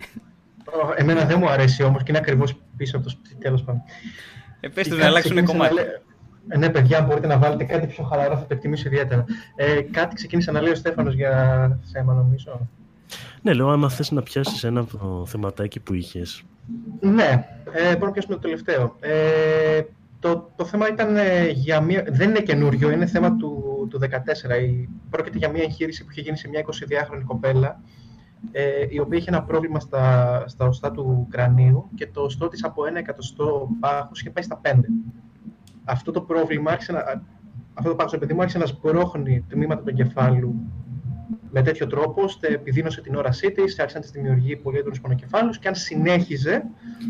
Εμένα 0.95 1.25
δεν 1.25 1.37
μου 1.39 1.49
αρέσει 1.49 1.83
όμως 1.83 2.03
και 2.03 2.05
είναι 2.09 2.17
ακριβώς 2.17 2.55
πίσω 2.77 2.95
από 2.95 3.05
το 3.05 3.11
σπίτι, 3.11 3.35
τέλος 3.35 3.63
πάντων. 3.63 3.81
Ε, 4.59 4.67
πες 4.67 4.87
τους 4.87 4.97
να 4.97 5.05
αλλάξουν 5.05 5.45
κομμάτι. 5.45 5.75
Ε, 6.47 6.57
ναι, 6.57 6.69
παιδιά, 6.69 7.01
μπορείτε 7.01 7.27
να 7.27 7.37
βάλετε 7.37 7.63
κάτι 7.63 7.87
πιο 7.87 8.03
χαλαρό, 8.03 8.35
θα 8.35 8.41
το 8.41 8.53
εκτιμήσω 8.53 8.87
ιδιαίτερα. 8.87 9.25
Ε, 9.55 9.81
κάτι 9.81 10.15
ξεκίνησε 10.15 10.51
να 10.51 10.61
λέει 10.61 10.71
ο 10.71 10.75
Στέφανος 10.75 11.13
για 11.13 11.79
θέμα, 11.83 12.13
νομίζω. 12.13 12.67
Ναι, 13.41 13.53
λέω, 13.53 13.69
άμα 13.69 13.89
θες 13.89 14.11
να 14.11 14.21
πιάσεις 14.21 14.63
ένα 14.63 14.85
θεματάκι 15.25 15.79
που 15.79 15.93
είχες. 15.93 16.43
Ναι, 16.99 17.47
ε, 17.71 17.83
μπορούμε 17.83 18.05
να 18.05 18.11
πιάσουμε 18.11 18.35
το 18.35 18.41
τελευταίο. 18.41 18.95
Ε, 18.99 19.81
το, 20.19 20.51
το 20.55 20.65
θέμα 20.65 20.87
ήταν 20.87 21.15
ε, 21.15 21.47
για 21.49 21.81
μια, 21.81 22.05
δεν 22.09 22.29
είναι 22.29 22.39
καινούριο, 22.39 22.91
είναι 22.91 23.05
θέμα 23.05 23.35
του, 23.35 23.87
του 23.89 23.99
2014. 24.01 24.05
πρόκειται 25.09 25.37
για 25.37 25.49
μια 25.49 25.63
εγχείρηση 25.63 26.03
που 26.03 26.11
είχε 26.11 26.21
γίνει 26.21 26.37
σε 26.37 26.47
μια 26.47 26.65
22χρονη 26.65 27.23
κοπέλα, 27.25 27.81
ε, 28.51 28.85
η 28.89 28.99
οποία 28.99 29.17
είχε 29.17 29.29
ένα 29.29 29.43
πρόβλημα 29.43 29.79
στα, 29.79 30.43
στα 30.47 30.65
οστά 30.65 30.91
του 30.91 31.27
κρανίου 31.29 31.89
και 31.95 32.07
το 32.07 32.21
οστό 32.21 32.47
της 32.47 32.63
από 32.63 32.85
ένα 32.85 32.99
εκατοστό 32.99 33.69
πάχος 33.79 34.19
είχε 34.19 34.29
πάει 34.29 34.43
στα 34.43 34.61
5 34.63 34.71
αυτό 35.83 36.11
το 36.11 36.21
πρόβλημα 36.21 36.71
άρχισε 36.71 36.91
να, 36.91 36.99
αυτό 37.73 37.89
το 37.89 37.95
πάθος 37.95 38.19
παιδί 38.19 38.33
μου 38.33 38.41
άρχισε 38.41 38.57
να 38.57 38.65
σπρώχνει 38.65 39.45
τμήματα 39.49 39.81
του 39.81 39.89
εγκεφάλου 39.89 40.55
με 41.51 41.61
τέτοιο 41.61 41.87
τρόπο, 41.87 42.21
ώστε 42.23 42.47
επιδίνωσε 42.47 43.01
την 43.01 43.15
όρασή 43.15 43.51
της, 43.51 43.79
άρχισε 43.79 43.97
να 43.97 44.03
της 44.03 44.11
δημιουργεί 44.11 44.55
πολύ 44.55 44.77
έντονους 44.77 45.01
πονοκεφάλους 45.01 45.59
και 45.59 45.67
αν 45.67 45.75
συνέχιζε. 45.75 46.63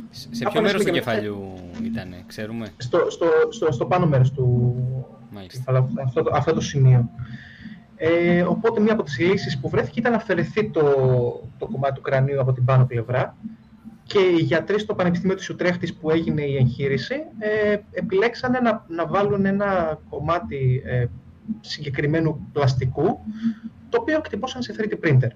Σε 0.09 0.49
ποιο 0.49 0.61
μέρος 0.61 0.83
του 0.83 0.89
εγκεφάλου 0.89 1.53
ήταν, 1.83 2.13
ξέρουμε; 2.27 2.67
Στο, 2.77 3.09
στο, 3.09 3.27
στο, 3.49 3.71
στο 3.71 3.85
πάνω 3.85 4.05
μέρος 4.05 4.31
του. 4.31 4.75
Μάλιστα. 5.31 5.87
Αυτό, 6.03 6.23
αυτό 6.33 6.53
το 6.53 6.61
σημείο. 6.61 7.09
Ε, 7.95 8.41
οπότε 8.41 8.79
μία 8.79 8.93
από 8.93 9.03
τις 9.03 9.19
λύσεις 9.19 9.59
που 9.59 9.69
βρέθηκε 9.69 9.99
ήταν 9.99 10.11
να 10.11 10.17
αφαιρεθεί 10.17 10.69
το, 10.69 10.81
το 11.57 11.67
κομμάτι 11.67 11.93
του 11.93 12.01
κρανίου 12.01 12.41
από 12.41 12.53
την 12.53 12.65
πάνω 12.65 12.85
πλευρά 12.85 13.35
και 14.11 14.19
οι 14.19 14.41
γιατροί 14.41 14.79
στο 14.79 14.95
Πανεπιστήμιο 14.95 15.35
της 15.35 15.49
Ουτρέχτης 15.49 15.93
που 15.93 16.09
έγινε 16.09 16.41
η 16.41 16.55
εγχείρηση 16.55 17.15
ε, 17.39 17.77
επιλέξανε 17.91 18.59
να, 18.59 18.85
να 18.87 19.07
βάλουν 19.07 19.45
ένα 19.45 19.99
κομμάτι 20.09 20.81
ε, 20.85 21.05
συγκεκριμένου 21.59 22.47
πλαστικού 22.53 23.19
το 23.89 23.97
οποίο 24.01 24.15
εκτυπώσαν 24.15 24.61
σε 24.61 24.75
3D 24.77 25.05
printer. 25.05 25.29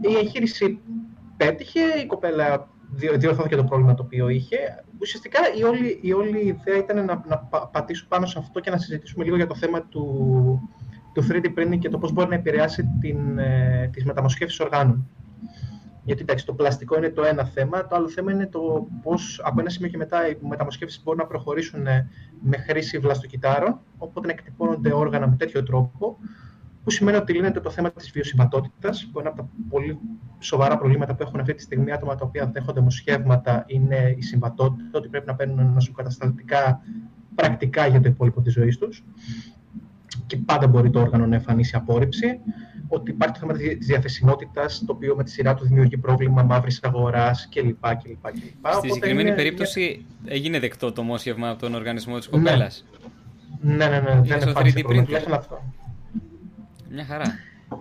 Η 0.00 0.16
εγχείρηση 0.22 0.80
πέτυχε, 1.36 1.80
η 2.02 2.06
κοπέλα 2.06 2.68
διορθώθηκε 2.92 3.56
το 3.56 3.64
πρόβλημα 3.64 3.94
το 3.94 4.02
οποίο 4.02 4.28
είχε. 4.28 4.84
Ουσιαστικά 5.00 5.40
η 5.58 5.62
όλη, 5.62 5.98
η 6.02 6.12
όλη 6.12 6.38
ιδέα 6.38 6.78
ήταν 6.78 7.04
να, 7.04 7.24
να 7.26 7.38
πατήσω 7.72 8.06
πάνω 8.08 8.26
σε 8.26 8.38
αυτό 8.38 8.60
και 8.60 8.70
να 8.70 8.78
συζητήσουμε 8.78 9.24
λίγο 9.24 9.36
για 9.36 9.46
το 9.46 9.54
θέμα 9.54 9.82
του, 9.82 10.04
του 11.12 11.26
3D 11.30 11.44
printing 11.58 11.78
και 11.78 11.88
το 11.88 11.98
πώς 11.98 12.12
μπορεί 12.12 12.28
να 12.28 12.34
επηρεάσει 12.34 12.88
την, 13.00 13.38
ε, 13.38 13.90
τις 13.92 14.04
μεταμοσχεύσεις 14.04 14.60
οργάνων. 14.60 15.08
Γιατί 16.08 16.22
εντάξει, 16.22 16.46
το 16.46 16.52
πλαστικό 16.52 16.96
είναι 16.96 17.10
το 17.10 17.24
ένα 17.24 17.44
θέμα. 17.44 17.86
Το 17.86 17.96
άλλο 17.96 18.08
θέμα 18.08 18.32
είναι 18.32 18.46
το 18.46 18.86
πώς 19.02 19.40
από 19.44 19.60
ένα 19.60 19.70
σημείο 19.70 19.90
και 19.90 19.96
μετά 19.96 20.28
οι 20.28 20.36
μεταμοσχεύσεις 20.48 21.02
μπορούν 21.02 21.20
να 21.20 21.26
προχωρήσουν 21.26 21.86
ε, 21.86 22.10
με 22.42 22.56
χρήση 22.56 22.98
βλαστοκυτάρων, 22.98 23.80
οπότε 23.98 24.26
να 24.26 24.32
εκτυπώνονται 24.32 24.92
όργανα 24.92 25.28
με 25.28 25.36
τέτοιο 25.36 25.62
τρόπο, 25.62 26.18
που 26.84 26.90
σημαίνει 26.90 27.16
ότι 27.16 27.32
λύνεται 27.32 27.60
το 27.60 27.70
θέμα 27.70 27.90
της 27.90 28.10
βιωσιματότητας, 28.10 29.08
που 29.12 29.20
είναι 29.20 29.28
από 29.28 29.36
τα 29.36 29.48
πολύ 29.68 29.98
σοβαρά 30.38 30.78
προβλήματα 30.78 31.14
που 31.14 31.22
έχουν 31.22 31.40
αυτή 31.40 31.54
τη 31.54 31.62
στιγμή 31.62 31.92
άτομα 31.92 32.14
τα 32.14 32.24
οποία 32.24 32.46
δέχονται 32.46 32.80
μοσχεύματα, 32.80 33.64
είναι 33.66 34.14
η 34.18 34.22
συμβατότητα, 34.22 34.98
ότι 34.98 35.08
πρέπει 35.08 35.26
να 35.26 35.34
παίρνουν 35.34 35.72
νοσοκαταστατικά 35.72 36.80
πρακτικά 37.34 37.86
για 37.86 38.00
το 38.00 38.08
υπόλοιπο 38.08 38.40
της 38.40 38.52
ζωής 38.52 38.78
τους. 38.78 39.04
Και 40.26 40.36
πάντα 40.36 40.66
μπορεί 40.66 40.90
το 40.90 41.00
όργανο 41.00 41.26
να 41.26 41.34
εμφανίσει 41.34 41.76
απόρριψη 41.76 42.40
ότι 42.88 43.10
υπάρχει 43.10 43.34
το 43.34 43.40
θέμα 43.40 43.52
της 43.52 43.86
διαθεσιμότητας, 43.86 44.82
το 44.86 44.92
οποίο 44.92 45.16
με 45.16 45.24
τη 45.24 45.30
σειρά 45.30 45.54
του 45.54 45.64
δημιουργεί 45.64 45.96
πρόβλημα 45.96 46.42
μαύρης 46.42 46.80
αγοράς 46.82 47.48
κλπ. 47.50 47.86
κλπ, 48.02 48.26
Στη 48.72 48.90
συγκεκριμένη 48.90 49.34
περίπτωση 49.34 50.04
έγινε 50.24 50.58
δεκτό 50.58 50.92
το 50.92 51.02
μόσχευμα 51.02 51.48
από 51.48 51.60
τον 51.60 51.74
οργανισμό 51.74 52.18
της 52.18 52.28
κοπέλας; 52.28 52.84
Ναι, 53.60 53.74
ναι, 53.74 53.88
ναι. 53.88 53.98
ναι 53.98 54.20
δεν 54.20 54.40
στο 54.40 54.52
3D 54.54 54.84
print. 54.86 55.06
αυτό. 55.30 55.62
Μια 56.90 57.04
χαρά. 57.04 57.24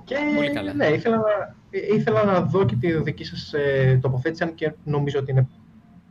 Και, 0.04 0.16
Πολύ 0.36 0.52
καλά. 0.52 0.74
Ναι, 0.74 0.86
ήθελα 0.86 1.18
να, 1.18 1.56
ήθελα 1.96 2.24
να 2.24 2.42
δω 2.42 2.66
και 2.66 2.76
τη 2.76 2.92
δική 2.92 3.24
σας 3.24 3.54
ε, 3.54 4.00
τοποθέτηση, 4.02 4.44
αν 4.44 4.54
και 4.56 4.74
νομίζω 4.84 5.20
ότι 5.20 5.32
είναι 5.32 5.48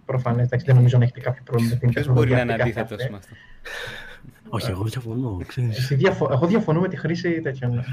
προφανές. 0.05 0.49
Δεν 0.49 0.75
νομίζω 0.75 0.99
να 0.99 1.05
έχετε 1.05 1.21
κάποιο 1.21 1.43
πρόβλημα 1.45 1.71
με 1.73 1.79
την 1.79 1.89
Ποιος 1.89 2.07
μπορεί 2.07 2.31
να 2.31 2.41
είναι 2.41 2.53
αντίθετος 2.53 3.09
με 3.11 3.17
αυτό; 3.17 3.35
Όχι, 4.49 4.71
εγώ 4.71 4.85
διαφωνώ. 4.85 5.41
Εγώ 6.31 6.47
διαφωνώ 6.47 6.81
με 6.81 6.89
τη 6.89 6.97
χρήση 6.97 7.41
τέτοιων. 7.41 7.85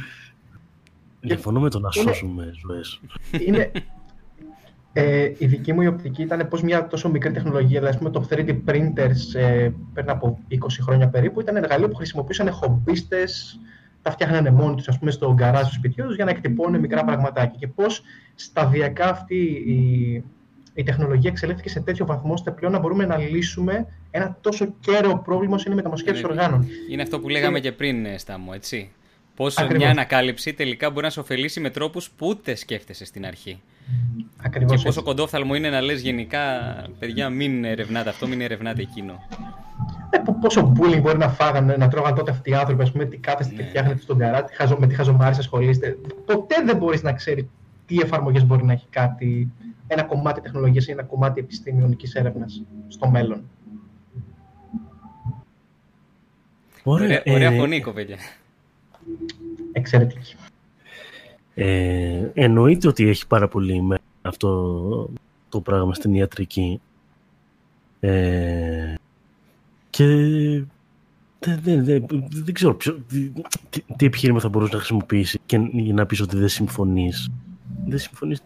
Διαφωνώ 1.20 1.60
με 1.60 1.70
το 1.70 1.80
να 1.80 1.92
σώσουμε 1.92 2.54
ζωές. 2.66 3.00
Είναι, 3.48 3.72
ε, 4.94 5.32
η 5.38 5.46
δική 5.46 5.74
μου 5.74 5.82
η 5.82 5.88
οπτική 5.88 6.22
ήταν 6.22 6.48
πως 6.48 6.62
μια 6.62 6.88
τόσο 6.88 7.10
μικρή 7.10 7.32
τεχνολογία, 7.32 7.80
δηλαδή 7.80 7.98
πούμε, 7.98 8.10
το 8.10 8.28
3D 8.30 8.60
printers 8.66 9.40
ε, 9.40 9.70
πριν 9.94 10.10
από 10.10 10.40
20 10.50 10.56
χρόνια 10.82 11.10
περίπου, 11.10 11.42
ήταν 11.42 11.56
εργαλείο 11.56 11.88
που 11.88 11.96
χρησιμοποιούσαν 11.96 12.52
χομπίστες, 12.52 13.60
τα 14.02 14.12
φτιάχνανε 14.12 14.52
μόνοι 14.52 14.76
τους, 14.76 14.88
ας 14.88 15.00
πούμε, 15.00 15.12
στο 15.12 15.34
γκαράζ 15.34 15.68
του 15.68 15.74
σπιτιού 15.74 16.06
τους 16.06 16.16
για 16.16 16.26
να 16.26 16.32
εκτυπώνουν 16.32 16.80
μικρά 16.80 17.04
πραγματάκια. 17.04 17.58
Και 17.60 17.68
πώς 17.68 18.02
σταδιακά 18.36 19.10
αυτή 19.10 19.42
η, 19.46 20.24
η 20.74 20.84
τεχνολογία 20.84 21.30
εξελίχθηκε 21.30 21.70
σε 21.70 21.80
τέτοιο 21.80 22.06
βαθμό, 22.06 22.34
ώστε 22.34 22.52
πλέον 22.52 22.74
να 22.74 22.80
μπορούμε 22.80 23.06
να 23.06 23.18
λύσουμε 23.18 23.88
ένα 24.12 24.38
τόσο 24.42 24.74
κέραιο 24.80 25.22
πρόβλημα 25.26 25.56
όσο 25.56 25.64
είναι 25.66 25.74
η 25.74 25.78
μεταμοσχεύση 25.78 26.26
οργάνων. 26.26 26.68
Είναι 26.90 27.02
αυτό 27.02 27.20
που 27.20 27.30
λέγαμε 27.30 27.60
και 27.60 27.72
πριν, 27.72 28.06
Στάμο, 28.18 28.52
έτσι 28.56 28.92
Πόσο 29.36 29.68
μια 29.76 29.90
ανακάλυψη 29.90 30.54
τελικά 30.54 30.90
μπορεί 30.90 31.06
να 31.06 31.12
σε 31.12 31.20
ωφελήσει 31.20 31.60
με 31.60 31.70
τρόπους 31.70 32.10
που 32.10 32.28
ούτε 32.28 32.56
σκέφτεσαι 32.56 33.06
στην 33.06 33.26
αρχή. 33.26 33.62
Ακριβώς 34.42 34.78
και 34.78 34.86
πόσο 34.86 35.04
κοντόφθαλμο 35.04 35.56
είναι 35.56 35.70
να 35.70 35.82
λες 35.82 36.02
γενικά, 36.02 36.40
παιδιά, 37.00 37.30
μην 37.30 37.66
ερευνάτε 37.66 38.10
αυτό, 38.10 38.28
μην 38.28 38.42
ερευνάτε 38.42 38.82
εκείνο. 38.82 39.14
Ε, 40.10 40.18
πόσο 40.42 40.74
bullying 40.80 41.02
μπορεί 41.02 41.18
να 41.18 41.30
φάγανε, 41.30 41.76
να 41.76 41.88
τρώγαν 41.88 42.16
τότε 42.16 42.32
αυτοί 42.32 42.50
οι 42.50 42.54
άνθρωποι, 42.54 42.84
ας 42.84 42.92
πούμε, 42.92 43.06
τι 43.06 43.18
κάθεστε 43.18 43.56
ναι. 43.56 43.62
και 43.62 43.68
φτιάχνετε 43.68 44.02
στον 44.02 44.18
καράτη, 44.18 44.54
με 44.78 44.88
τι 44.88 44.96
χαζομάρε 44.96 45.36
ασχολείστε. 45.38 45.98
Ποτέ 46.26 46.56
δεν 46.66 46.78
μπορείς 46.78 47.04
να 47.04 47.14
ξέρεις 47.14 47.46
τι 47.86 48.00
εφαρμογές 48.00 48.46
μπορεί 48.46 48.64
να 48.64 48.74
έχει 48.74 48.88
κάτι, 48.90 49.52
ένα 49.88 50.04
κομμάτι 50.04 50.42
τεχνολογίας 50.42 50.88
ή 50.88 50.92
ένα 50.92 51.04
κομμάτι 51.04 51.40
επιστημονικής 51.40 52.16
έρευνας 52.16 52.64
στο 52.88 53.10
μέλλον. 53.10 53.44
Ωραία, 56.84 57.24
ωραία 57.26 57.52
ε... 57.52 57.58
φωνή, 57.58 57.82
κοπέλια. 57.82 58.18
Εξαιρετική. 59.72 60.36
Ε, 61.54 62.32
εννοείται 62.34 62.88
ότι 62.88 63.08
έχει 63.08 63.28
πάρα 63.28 63.48
πολύ 63.48 63.82
με 63.82 64.00
αυτό 64.22 65.10
το 65.50 65.62
πράγμα 65.62 65.94
στην 65.94 66.14
ιατρική. 66.14 66.82
Ε, 68.00 68.94
και 69.90 70.06
δεν, 71.40 71.60
δεν, 71.62 71.84
δεν, 71.86 72.06
δεν 72.30 72.54
ξέρω 72.54 72.76
ποιο, 72.76 73.04
τι, 73.70 73.82
τι, 73.98 74.06
επιχείρημα 74.06 74.40
θα 74.40 74.50
μπορούσες 74.50 74.74
να 74.74 74.80
χρησιμοποιήσεις 74.80 75.40
και 75.46 75.58
για 75.72 75.94
να 75.94 76.06
πεις 76.06 76.22
ότι 76.22 76.38
δεν 76.38 76.48
συμφωνείς. 76.48 77.30
Δεν 77.86 78.00
συμφωνείς. 78.00 78.42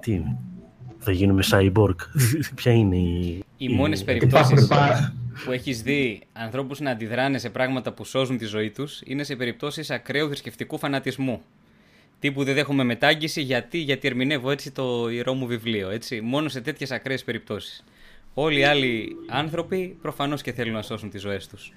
Τι, 0.00 0.22
θα 0.98 1.12
γίνουμε 1.12 1.42
cyborg. 1.50 1.96
Ποια 2.54 2.72
είναι 2.72 2.96
η... 2.96 3.44
Οι 3.56 3.68
μόνες 3.68 4.04
περιπτώσεις 4.04 4.68
που 5.44 5.52
έχεις 5.52 5.82
δει 5.82 6.20
ανθρώπους 6.32 6.80
να 6.80 6.90
αντιδράνε 6.90 7.38
σε 7.38 7.50
πράγματα 7.50 7.92
που 7.92 8.04
σώζουν 8.04 8.38
τη 8.38 8.44
ζωή 8.44 8.70
τους 8.70 9.00
είναι 9.04 9.22
σε 9.22 9.36
περιπτώσεις 9.36 9.90
ακραίου 9.90 10.26
θρησκευτικού 10.26 10.78
φανατισμού. 10.78 11.40
Τύπου 12.18 12.44
δεν 12.44 12.54
δέχομαι 12.54 12.84
μετάγγιση 12.84 13.42
γιατί, 13.42 13.78
γιατί 13.78 14.08
ερμηνεύω 14.08 14.50
έτσι 14.50 14.70
το 14.70 15.08
ιερό 15.10 15.34
μου 15.34 15.46
βιβλίο. 15.46 15.90
Έτσι. 15.90 16.20
Μόνο 16.20 16.48
σε 16.48 16.60
τέτοιες 16.60 16.90
ακραίες 16.90 17.24
περιπτώσεις. 17.24 17.84
Όλοι 18.34 18.58
οι 18.58 18.64
άλλοι 18.64 19.16
άνθρωποι 19.28 19.96
προφανώς 20.02 20.42
και 20.42 20.52
θέλουν 20.52 20.72
να 20.72 20.82
σώσουν 20.82 21.10
τις 21.10 21.20
ζωές 21.20 21.46
τους. 21.46 21.72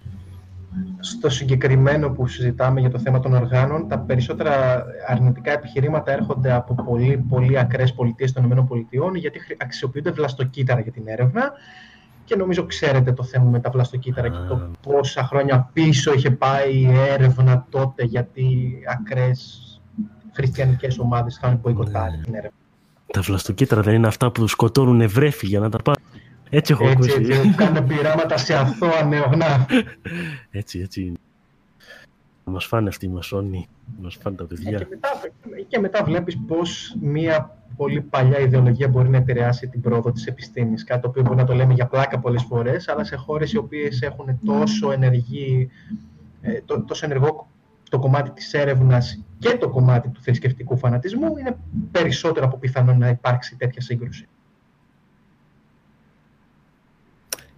Στο 0.99 1.29
συγκεκριμένο 1.29 2.09
που 2.09 2.27
συζητάμε 2.27 2.79
για 2.79 2.89
το 2.89 2.99
θέμα 2.99 3.19
των 3.19 3.33
οργάνων, 3.33 3.87
τα 3.87 3.99
περισσότερα 3.99 4.85
αρνητικά 5.07 5.51
επιχειρήματα 5.51 6.11
έρχονται 6.11 6.51
από 6.51 6.73
πολύ, 6.73 7.25
πολύ 7.29 7.59
ακραίες 7.59 7.93
πολιτείες 7.93 8.31
των 8.31 8.43
ΗΠΑ 8.43 9.17
γιατί 9.17 9.39
αξιοποιούνται 9.57 10.11
βλαστοκύτταρα 10.11 10.81
για 10.81 10.91
την 10.91 11.07
έρευνα 11.07 11.51
και 12.25 12.35
νομίζω 12.35 12.65
ξέρετε 12.65 13.11
το 13.11 13.23
θέμα 13.23 13.45
με 13.45 13.59
τα 13.59 13.69
βλαστοκύτταρα 13.69 14.29
και 14.29 14.37
το 14.47 14.69
πόσα 14.81 15.23
χρόνια 15.23 15.69
πίσω 15.73 16.13
είχε 16.13 16.31
πάει 16.31 16.73
η 16.73 16.91
έρευνα 17.09 17.65
τότε 17.69 18.03
γιατί 18.03 18.77
ακραίες 18.99 19.65
χριστιανικές 20.33 20.99
ομάδες 20.99 21.35
είχαν 21.35 21.59
μποϊκοτάρει 21.61 22.17
την 22.17 22.33
έρευνα. 22.33 22.57
Τα 23.13 23.21
βλαστοκύτταρα 23.21 23.81
δεν 23.81 23.93
είναι 23.93 24.07
αυτά 24.07 24.31
που 24.31 24.47
σκοτώνουν 24.47 25.01
ευρέφη 25.01 25.45
για 25.45 25.59
να 25.59 25.69
τα 25.69 25.77
πάρουν. 25.77 26.03
Έτσι 26.53 26.71
έχω 26.73 26.87
έτσι, 26.87 27.11
ακούσει. 27.11 27.31
Έτσι, 27.31 27.53
κάνουν 27.55 27.87
πειράματα 27.87 28.37
σε 28.37 28.53
αθώα 28.53 29.03
νεογνά. 29.03 29.65
έτσι, 30.51 30.79
έτσι. 30.79 31.13
Μας 32.43 32.65
φάνε 32.65 32.87
αυτοί 32.87 33.05
οι 33.05 33.09
μασόνοι, 33.09 33.67
μας 34.01 34.15
φάνε 34.21 34.35
τα 34.35 34.43
παιδιά. 34.43 34.77
Και 34.77 34.87
μετά, 34.89 35.09
και 35.67 35.79
μετά 35.79 36.03
βλέπεις 36.03 36.37
πώς 36.47 36.95
μία 37.01 37.57
πολύ 37.75 38.01
παλιά 38.01 38.39
ιδεολογία 38.39 38.87
μπορεί 38.87 39.09
να 39.09 39.17
επηρεάσει 39.17 39.67
την 39.67 39.81
πρόοδο 39.81 40.11
της 40.11 40.25
επιστήμης. 40.25 40.83
Κάτι 40.83 41.01
το 41.01 41.07
οποίο 41.07 41.21
μπορεί 41.21 41.35
να 41.35 41.45
το 41.45 41.53
λέμε 41.53 41.73
για 41.73 41.87
πλάκα 41.87 42.19
πολλές 42.19 42.43
φορές, 42.43 42.87
αλλά 42.87 43.03
σε 43.03 43.15
χώρες 43.15 43.53
οι 43.53 43.57
οποίες 43.57 44.01
έχουν 44.01 44.39
τόσο, 44.45 44.91
ενεργή, 44.91 45.69
ε, 46.41 46.59
τόσο 46.85 47.05
ενεργό 47.05 47.47
το 47.89 47.99
κομμάτι 47.99 48.31
της 48.31 48.53
έρευνας 48.53 49.23
και 49.39 49.57
το 49.57 49.69
κομμάτι 49.69 50.09
του 50.09 50.21
θρησκευτικού 50.21 50.77
φανατισμού, 50.77 51.37
είναι 51.37 51.57
περισσότερο 51.91 52.45
από 52.45 52.57
πιθανό 52.57 52.93
να 52.93 53.07
υπάρξει 53.07 53.55
τέτοια 53.55 53.81
σύγκρουση. 53.81 54.27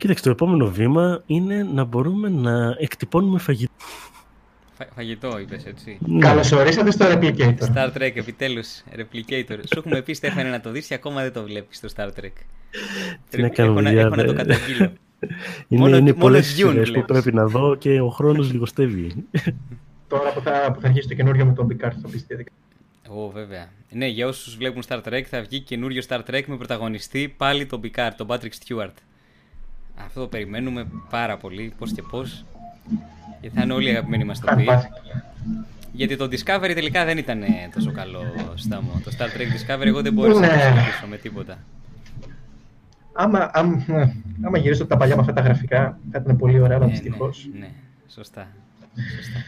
Κοίταξε, 0.04 0.24
το 0.24 0.30
επόμενο 0.30 0.72
βήμα 0.72 1.24
είναι 1.26 1.68
να 1.74 1.84
μπορούμε 1.84 2.30
να 2.30 2.76
εκτυπώνουμε 2.78 3.40
φαγητό. 3.40 3.72
Φα, 4.78 4.86
φαγητό, 4.96 5.40
είπες 5.40 5.66
έτσι. 5.66 5.98
Ναι. 6.06 6.20
Καλώς 6.20 6.52
ορίσατε 6.52 6.92
στο 6.92 7.06
Replicator. 7.10 7.76
Star 7.76 7.92
Trek, 7.98 8.12
επιτέλους. 8.14 8.84
Replicator. 8.96 9.58
Σου 9.58 9.78
έχουμε 9.78 10.02
πει, 10.02 10.14
Στέφανε, 10.14 10.50
να 10.50 10.60
το 10.60 10.72
δεις 10.72 10.88
και 10.88 10.94
ακόμα 10.94 11.22
δεν 11.22 11.34
το 11.34 11.44
βλέπεις 11.44 11.78
στο 11.78 11.88
Star 11.96 12.08
Trek. 12.08 12.32
Τι 13.30 13.42
να 13.42 13.50
κάνω, 13.50 13.80
έχω, 13.80 14.00
έχω 14.00 14.16
να 14.16 14.24
το 14.24 14.34
καταγγείλω. 14.34 14.92
Είναι, 15.68 15.82
μόνο, 15.82 15.98
είναι 15.98 16.14
πολλές 16.14 16.46
σειρές 16.46 16.92
που 16.92 17.06
πρέπει 17.06 17.34
να 17.34 17.48
δω 17.48 17.76
και 17.76 18.02
ο 18.02 18.10
χρόνος 18.10 18.52
λιγοστεύει. 18.52 19.26
Τώρα 20.08 20.34
που 20.34 20.42
θα, 20.42 20.72
που 20.74 20.82
θα 20.82 20.88
αρχίσει 20.88 21.08
το 21.08 21.14
καινούριο 21.14 21.46
με 21.46 21.54
τον 21.54 21.68
Picard 21.68 21.94
θα 22.02 22.10
πεις 22.12 22.26
τη 22.26 22.36
Ω, 23.10 23.30
βέβαια. 23.30 23.68
Ναι, 23.92 24.08
για 24.08 24.28
όσους 24.28 24.56
βλέπουν 24.56 24.84
Star 24.88 25.02
Trek, 25.04 25.22
θα 25.22 25.42
βγει 25.42 25.60
καινούριο 25.60 26.02
Star 26.08 26.20
Trek 26.30 26.44
με 26.46 26.58
πρωταγωνιστή 26.58 27.34
πάλι 27.38 27.66
τον 27.66 27.82
Picard, 27.84 28.12
τον 28.18 28.28
Patrick 28.30 28.52
Stewart. 28.66 28.94
Αυτό 29.96 30.20
το 30.20 30.28
περιμένουμε 30.28 30.88
πάρα 31.10 31.38
πολύ, 31.38 31.74
πώς 31.78 31.92
και 31.92 32.02
πώς. 32.02 32.46
Και 33.42 33.50
θα 33.50 33.62
είναι 33.62 33.74
όλοι 33.74 33.90
αγαπημένοι 33.90 34.24
μας 34.24 34.40
το 34.40 34.56
πει. 34.56 34.68
Γιατί 35.92 36.18
το 36.18 36.26
Discovery 36.26 36.72
τελικά 36.74 37.06
δεν 37.06 37.18
ήταν 37.18 37.44
τόσο 37.74 37.92
καλό 37.92 38.22
στάμο. 38.56 39.02
Το 39.04 39.12
Star 39.18 39.24
Trek 39.24 39.78
Discovery 39.78 39.86
εγώ 39.86 40.02
δεν 40.02 40.14
μπορούσα 40.14 40.40
να 40.40 40.48
το 40.48 40.54
συζητήσω 40.54 41.08
με 41.10 41.18
τίποτα. 41.18 41.58
Άμα, 43.14 43.50
άμα, 43.54 43.86
άμα 44.42 44.58
γυρίσω 44.58 44.86
τα 44.86 44.98
παλιά 44.98 45.16
με 45.16 45.22
αυτά 45.22 45.34
τα 45.34 45.42
γραφικά, 45.42 46.00
θα 46.12 46.20
ήταν 46.24 46.38
πολύ 46.38 46.60
ωραία, 46.60 46.76
αλλά 46.76 46.86
ναι, 46.86 46.92
δυστυχώς. 46.92 47.50
Ναι, 47.54 47.60
ναι, 47.60 47.70
σωστά. 48.08 48.48
σωστά. 49.16 49.40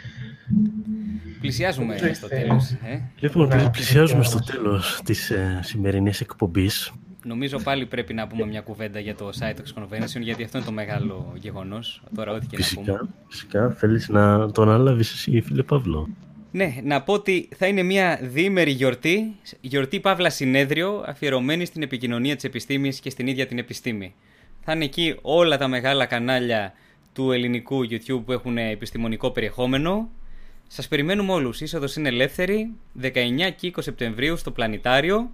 Πλησιάζουμε 1.40 1.98
στο 2.14 2.28
τέλος. 2.28 2.72
Ε; 2.72 3.02
Λοιπόν, 3.20 3.70
πλησιάζουμε 3.72 4.24
στο 4.24 4.40
τέλος 4.40 5.02
της 5.04 5.30
ε, 5.30 5.60
σημερινής 5.64 6.22
εκπομπής. 6.22 6.94
Νομίζω 7.28 7.60
πάλι 7.64 7.86
πρέπει 7.86 8.14
να 8.14 8.28
πούμε 8.28 8.46
μια 8.46 8.62
κουβέντα 8.62 9.00
για 9.00 9.16
το 9.16 9.30
Cytox 9.40 9.82
Convention, 9.82 10.22
γιατί 10.22 10.44
αυτό 10.44 10.58
είναι 10.58 10.66
το 10.66 10.72
μεγάλο 10.72 11.34
γεγονός. 11.40 12.02
Τώρα, 12.16 12.32
ό,τι 12.32 12.48
και 12.48 12.56
φυσικά, 12.56 12.92
να 12.92 12.98
πούμε. 12.98 13.10
Φυσικά, 13.28 13.70
θέλεις 13.70 14.10
να 14.10 14.52
τον 14.52 14.70
αναλάβεις 14.70 15.12
εσύ, 15.14 15.42
φίλε 15.42 15.64
Παύλο; 15.64 16.10
Ναι, 16.52 16.76
να 16.84 17.02
πω 17.02 17.14
ότι 17.14 17.50
θα 17.56 17.68
είναι 17.68 17.84
μια 17.84 18.20
διήμερη 18.22 18.72
γιορτή, 18.72 19.36
γιορτή 19.62 20.00
Παύλα 20.00 20.30
Συνέδριο, 20.30 21.04
αφιερωμένη 21.08 21.66
στην 21.66 21.82
επικοινωνία 21.82 22.36
της 22.36 22.44
επιστήμης 22.44 23.00
και 23.00 23.10
στην 23.10 23.28
ίδια 23.28 23.46
την 23.46 23.58
επιστήμη. 23.58 24.14
Θα 24.62 24.74
είναι 24.74 24.84
εκεί 24.84 25.16
όλα 25.22 25.58
τα 25.58 25.68
μεγάλα 25.68 26.06
κανάλια 26.06 26.74
του 27.14 27.32
ελληνικού 27.32 27.88
YouTube 27.90 28.22
που 28.26 28.32
έχουν 28.32 28.58
επιστημονικό 28.58 29.32
περιεχόμενο. 29.32 30.10
Σας 30.68 30.88
περιμένουμε 30.88 31.32
όλους. 31.32 31.62
Η 31.62 31.64
είσοδος 31.64 31.96
είναι 31.96 32.08
ελεύθερη, 32.08 32.74
19 33.02 33.50
και 33.56 33.68
20 33.68 33.82
Σεπτεμβρίου 33.82 34.38
στο 34.38 34.52
Πλανητάριο. 34.52 35.30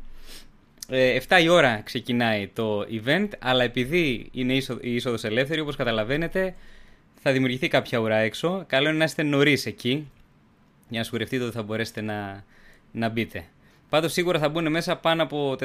7 0.89 0.93
ε, 1.27 1.41
η 1.41 1.47
ώρα 1.47 1.81
ξεκινάει 1.83 2.47
το 2.47 2.85
event, 3.05 3.27
αλλά 3.39 3.63
επειδή 3.63 4.29
είναι 4.31 4.53
η 4.81 4.95
είσοδος 4.95 5.23
ελεύθερη, 5.23 5.59
όπως 5.59 5.75
καταλαβαίνετε, 5.75 6.55
θα 7.21 7.31
δημιουργηθεί 7.31 7.67
κάποια 7.67 7.99
ουρά 7.99 8.17
έξω. 8.17 8.63
Καλό 8.67 8.89
είναι 8.89 8.97
να 8.97 9.03
είστε 9.03 9.23
νωρίς 9.23 9.65
εκεί, 9.65 10.09
για 10.89 10.99
να 10.99 11.05
σιγουρευτείτε 11.05 11.43
ότι 11.43 11.53
θα 11.53 11.63
μπορέσετε 11.63 12.01
να, 12.01 12.43
να 12.91 13.09
μπείτε. 13.09 13.43
Πάντως 13.89 14.11
σίγουρα 14.11 14.39
θα 14.39 14.49
μπουν 14.49 14.71
μέσα 14.71 14.95
πάνω 14.95 15.23
από 15.23 15.55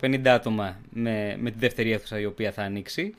450 0.00 0.26
άτομα 0.26 0.80
με, 0.90 1.36
με 1.40 1.50
τη 1.50 1.58
δεύτερη 1.58 1.92
αίθουσα 1.92 2.20
η 2.20 2.24
οποία 2.24 2.52
θα 2.52 2.62
ανοίξει. 2.62 3.14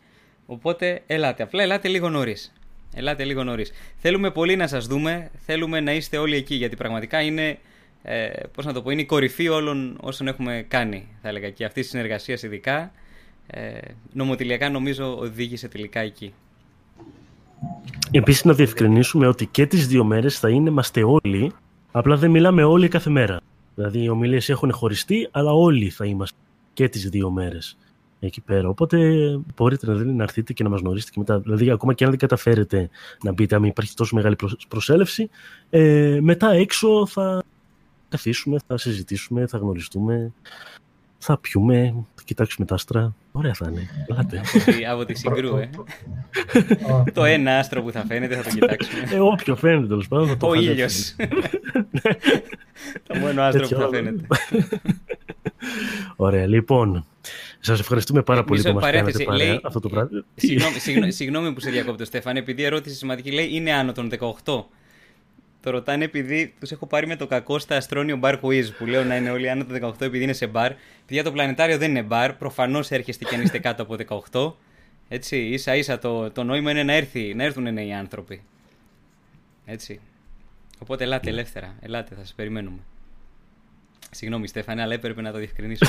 Οπότε 0.45 1.01
ελάτε, 1.07 1.43
απλά 1.43 1.63
ελάτε 1.63 1.87
λίγο 1.87 2.09
νωρίς. 2.09 2.53
Ελάτε 2.95 3.23
λίγο 3.23 3.43
νωρίς. 3.43 3.71
Θέλουμε 3.97 4.31
πολύ 4.31 4.55
να 4.55 4.67
σας 4.67 4.87
δούμε, 4.87 5.31
θέλουμε 5.45 5.79
να 5.79 5.93
είστε 5.93 6.17
όλοι 6.17 6.35
εκεί, 6.35 6.55
γιατί 6.55 6.75
πραγματικά 6.75 7.21
είναι 7.21 7.57
ε, 8.07 8.29
πώς 8.53 8.65
να 8.65 8.73
το 8.73 8.81
πω, 8.81 8.89
είναι 8.89 9.01
η 9.01 9.05
κορυφή 9.05 9.47
όλων 9.47 9.97
όσων 10.01 10.27
έχουμε 10.27 10.65
κάνει, 10.67 11.07
θα 11.21 11.27
έλεγα, 11.27 11.49
και 11.49 11.65
αυτή 11.65 11.81
τη 11.81 11.87
συνεργασία 11.87 12.39
ειδικά. 12.43 12.91
Ε, 13.47 13.77
νομοτηλιακά 14.13 14.69
νομίζω 14.69 15.17
οδήγησε 15.17 15.67
τελικά 15.67 15.99
εκεί. 15.99 16.33
Επίσης 18.11 18.43
να 18.43 18.53
διευκρινίσουμε 18.53 19.27
ότι 19.27 19.45
και 19.45 19.65
τις 19.65 19.87
δύο 19.87 20.03
μέρες 20.03 20.39
θα 20.39 20.49
είναι 20.49 20.69
είμαστε 20.69 21.03
όλοι, 21.03 21.51
απλά 21.91 22.15
δεν 22.17 22.31
μιλάμε 22.31 22.63
όλοι 22.63 22.87
κάθε 22.87 23.09
μέρα. 23.09 23.39
Δηλαδή 23.75 24.03
οι 24.03 24.09
ομιλίες 24.09 24.49
έχουν 24.49 24.71
χωριστεί, 24.71 25.27
αλλά 25.31 25.51
όλοι 25.51 25.89
θα 25.89 26.05
είμαστε 26.05 26.37
και 26.73 26.89
τις 26.89 27.09
δύο 27.09 27.29
μέρες 27.29 27.77
εκεί 28.19 28.41
πέρα. 28.41 28.69
Οπότε 28.69 28.97
μπορείτε 29.55 29.87
να, 29.87 30.03
να 30.03 30.23
έρθετε 30.23 30.53
και 30.53 30.63
να 30.63 30.69
μας 30.69 30.79
γνωρίσετε 30.79 31.11
και 31.11 31.19
μετά. 31.19 31.39
Δηλαδή 31.39 31.69
ακόμα 31.69 31.93
και 31.93 32.03
αν 32.03 32.09
δεν 32.09 32.19
καταφέρετε 32.19 32.89
να 33.23 33.31
μπείτε, 33.31 33.55
αν 33.55 33.63
υπάρχει 33.63 33.93
τόσο 33.93 34.15
μεγάλη 34.15 34.35
προσέλευση, 34.67 35.29
ε, 35.69 36.17
μετά 36.21 36.51
έξω 36.51 37.05
θα 37.05 37.43
καθίσουμε, 38.15 38.57
θα 38.67 38.77
συζητήσουμε, 38.77 39.47
θα 39.47 39.57
γνωριστούμε, 39.57 40.33
θα 41.17 41.37
πιούμε, 41.37 41.93
θα 42.15 42.21
κοιτάξουμε 42.25 42.65
τα 42.65 42.73
άστρα. 42.75 43.15
Ωραία 43.31 43.53
θα 43.53 43.69
είναι. 43.71 43.89
Ελάτε. 44.09 44.41
Από 44.91 45.05
τη 45.05 45.13
συγκρού, 45.13 45.57
ε. 45.57 45.69
το 47.13 47.23
ένα 47.23 47.57
άστρο 47.59 47.81
που 47.81 47.91
θα 47.91 48.05
φαίνεται 48.07 48.35
θα 48.35 48.43
το 48.43 48.49
κοιτάξουμε. 48.49 49.07
Ε, 49.11 49.19
όποιο 49.19 49.55
φαίνεται 49.55 49.87
τέλος 49.87 50.07
πάντων. 50.07 50.37
Ο 50.41 50.53
ήλιος. 50.53 51.15
το 53.07 53.15
μόνο 53.15 53.41
άστρο 53.41 53.67
που 53.67 53.75
θα 53.75 53.87
φαίνεται. 53.87 54.27
Ωραία, 56.15 56.47
λοιπόν. 56.47 57.05
Σας 57.59 57.79
ευχαριστούμε 57.79 58.21
πάρα 58.21 58.43
πολύ 58.43 58.61
που 58.61 58.73
μας 58.73 58.91
κάνατε 58.91 59.23
παρέα 59.23 59.59
αυτό 59.63 59.79
το 59.79 59.89
πράγμα. 59.89 60.09
Συγγνώμη 61.07 61.53
που 61.53 61.59
σε 61.59 61.69
διακόπτω, 61.69 62.05
Στέφανε, 62.05 62.39
επειδή 62.39 62.61
η 62.61 62.65
ερώτηση 62.65 62.95
σημαντική 62.95 63.31
λέει 63.31 63.49
είναι 63.51 63.71
άνω 63.73 63.91
των 63.91 64.09
18. 64.45 64.63
Το 65.65 65.71
ρωτάνε 65.71 66.03
επειδή 66.03 66.53
τους 66.59 66.71
έχω 66.71 66.85
πάρει 66.85 67.07
με 67.07 67.15
το 67.15 67.27
κακό 67.27 67.59
στα 67.59 67.75
αστρόνιο 67.75 68.19
bar 68.21 68.39
quiz 68.41 68.63
που 68.77 68.85
λέω 68.85 69.03
να 69.03 69.15
είναι 69.15 69.29
όλοι 69.29 69.49
άνω 69.49 69.65
το 69.65 69.87
18 69.87 70.01
επειδή 70.01 70.23
είναι 70.23 70.33
σε 70.33 70.51
bar. 70.53 70.69
Παιδιά 71.05 71.23
το 71.23 71.31
πλανητάριο 71.31 71.77
δεν 71.77 71.89
είναι 71.89 72.07
bar. 72.09 72.31
Προφανώς 72.39 72.91
έρχεστε 72.91 73.25
και 73.25 73.35
αν 73.35 73.41
είστε 73.41 73.59
κάτω 73.59 73.83
από 73.83 74.21
18. 74.31 74.53
Έτσι, 75.07 75.37
ίσα 75.37 75.75
ίσα 75.75 75.99
το, 75.99 76.31
το 76.31 76.43
νόημα 76.43 76.71
είναι 76.71 76.83
να, 76.83 76.93
έρθει, 76.93 77.33
να 77.33 77.43
έρθουν 77.43 77.73
νέοι 77.73 77.93
άνθρωποι. 77.93 78.41
Έτσι. 79.65 79.99
Οπότε 80.79 81.03
ελάτε 81.03 81.29
ελεύθερα. 81.29 81.75
Ελάτε, 81.81 82.15
θα 82.15 82.21
σας 82.21 82.33
περιμένουμε. 82.33 82.79
Συγγνώμη, 84.11 84.47
Στέφανε, 84.47 84.81
αλλά 84.81 84.93
έπρεπε 84.93 85.21
να 85.21 85.31
το 85.31 85.37
διευκρινίσω. 85.37 85.85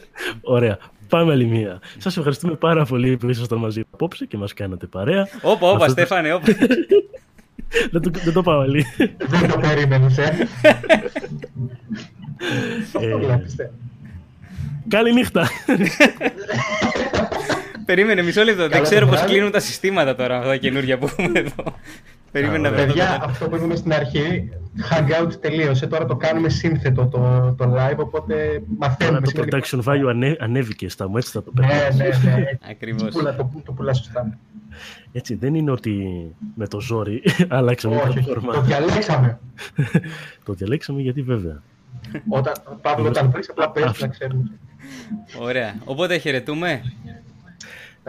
Ωραία. 0.40 0.78
Πάμε 1.08 1.32
άλλη 1.32 1.46
μία. 1.46 1.80
Σας 1.98 2.16
ευχαριστούμε 2.16 2.54
πάρα 2.54 2.84
πολύ 2.84 3.16
που 3.16 3.28
ήσασταν 3.28 3.58
μαζί 3.58 3.82
απόψε 3.90 4.24
και 4.26 4.36
μας 4.36 4.54
κάνατε 4.54 4.86
παρέα. 4.86 5.28
Όπα, 5.42 5.68
όπα, 5.68 5.76
Αυτό... 5.76 5.90
Στέφανε, 5.90 6.32
όπα. 6.32 6.46
δεν, 7.90 8.02
το, 8.02 8.10
δεν 8.24 8.32
το 8.32 8.42
πάω 8.42 8.60
άλλη. 8.60 8.86
δεν 9.18 9.48
το 9.48 9.58
περίμενες, 9.58 10.18
ε. 10.18 10.48
Καλή 14.88 15.12
νύχτα. 15.12 15.48
Περίμενε 17.84 18.22
μισό 18.22 18.44
λεπτό. 18.44 18.68
Δεν 18.68 18.82
ξέρω 18.82 19.06
πώς 19.06 19.24
κλείνουν 19.24 19.50
τα 19.50 19.60
συστήματα 19.60 20.14
τώρα 20.14 20.36
αυτά 20.36 20.48
τα 20.48 20.56
καινούργια 20.56 20.98
που 20.98 21.06
έχουμε 21.06 21.38
εδώ. 21.38 21.74
Περίμενε 22.32 22.70
να 22.70 22.76
Παιδιά, 22.76 23.22
αυτό 23.24 23.48
που 23.48 23.56
είπαμε 23.56 23.74
στην 23.76 23.92
αρχή, 23.92 24.48
Hangout 24.90 25.32
τελείωσε. 25.40 25.86
Τώρα 25.86 26.04
το 26.04 26.16
κάνουμε 26.16 26.48
σύνθετο 26.48 27.06
το, 27.06 27.54
το 27.58 27.74
live, 27.76 27.96
οπότε 27.96 28.62
μαθαίνουμε. 28.78 29.20
το 29.20 29.42
production 29.42 29.82
value 29.84 30.08
ανέ, 30.08 30.36
ανέβηκε 30.40 30.88
στα 30.88 31.08
μου, 31.08 31.16
έτσι 31.16 31.30
θα 31.30 31.42
το 31.42 31.50
παίρνω. 31.50 31.72
Ναι, 31.72 32.04
ναι, 32.04 32.34
ναι. 32.34 32.44
Ακριβώς. 32.70 33.12
Το, 33.12 33.50
το 33.64 33.72
πουλά 33.72 33.94
σωστά. 33.94 34.38
Έτσι, 35.12 35.34
δεν 35.34 35.54
είναι 35.54 35.70
ότι 35.70 36.06
με 36.54 36.66
το 36.66 36.80
ζόρι 36.80 37.22
αλλάξαμε 37.48 37.96
όχι, 37.96 38.14
το 38.14 38.22
φόρμα. 38.22 38.52
Το 38.52 38.60
διαλέξαμε. 38.60 39.38
το 40.44 40.52
διαλέξαμε 40.52 41.00
γιατί 41.00 41.22
βέβαια. 41.22 41.62
Όταν, 42.28 42.52
Παύλο, 42.82 43.08
όταν 43.08 43.30
βρεις 43.30 43.48
απλά 43.50 43.70
πες 43.70 44.00
να 44.00 44.06
ξέρουμε. 44.06 44.50
Ωραία. 45.40 45.74
Οπότε 45.84 46.18
χαιρετούμε. 46.18 46.82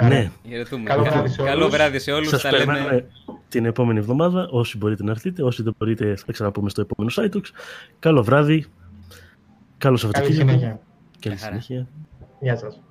Ναι. 0.08 0.32
Χαιρετούμε. 0.48 0.84
Καλό 0.84 1.04
βράδυ 1.04 1.30
σε 1.30 1.42
όλους. 1.42 1.52
Καλό 1.54 1.70
βράδυ 1.70 2.00
σε 2.00 2.12
όλους. 2.12 2.30
Σας 2.30 2.52
λέμε 2.52 3.08
την 3.48 3.66
επόμενη 3.66 4.00
εβδομάδα. 4.00 4.48
Όσοι 4.52 4.78
μπορείτε 4.78 5.04
να 5.04 5.12
έρθετε, 5.12 5.44
όσοι 5.44 5.64
δεν 5.64 5.74
μπορείτε 5.78 6.16
θα 6.16 6.32
ξαναπούμε 6.32 6.70
στο 6.70 6.82
επόμενο 6.82 7.14
site. 7.16 7.42
Καλό 8.00 8.24
βράδυ. 8.24 8.66
Καλό 9.78 9.98
Σαββατοκύριακο. 9.98 10.46
Καλή 10.46 10.60
συνέχεια. 10.60 10.80
Καλή 11.20 11.38
συνέχεια. 11.38 11.88
Γεια 12.40 12.58
σας. 12.58 12.82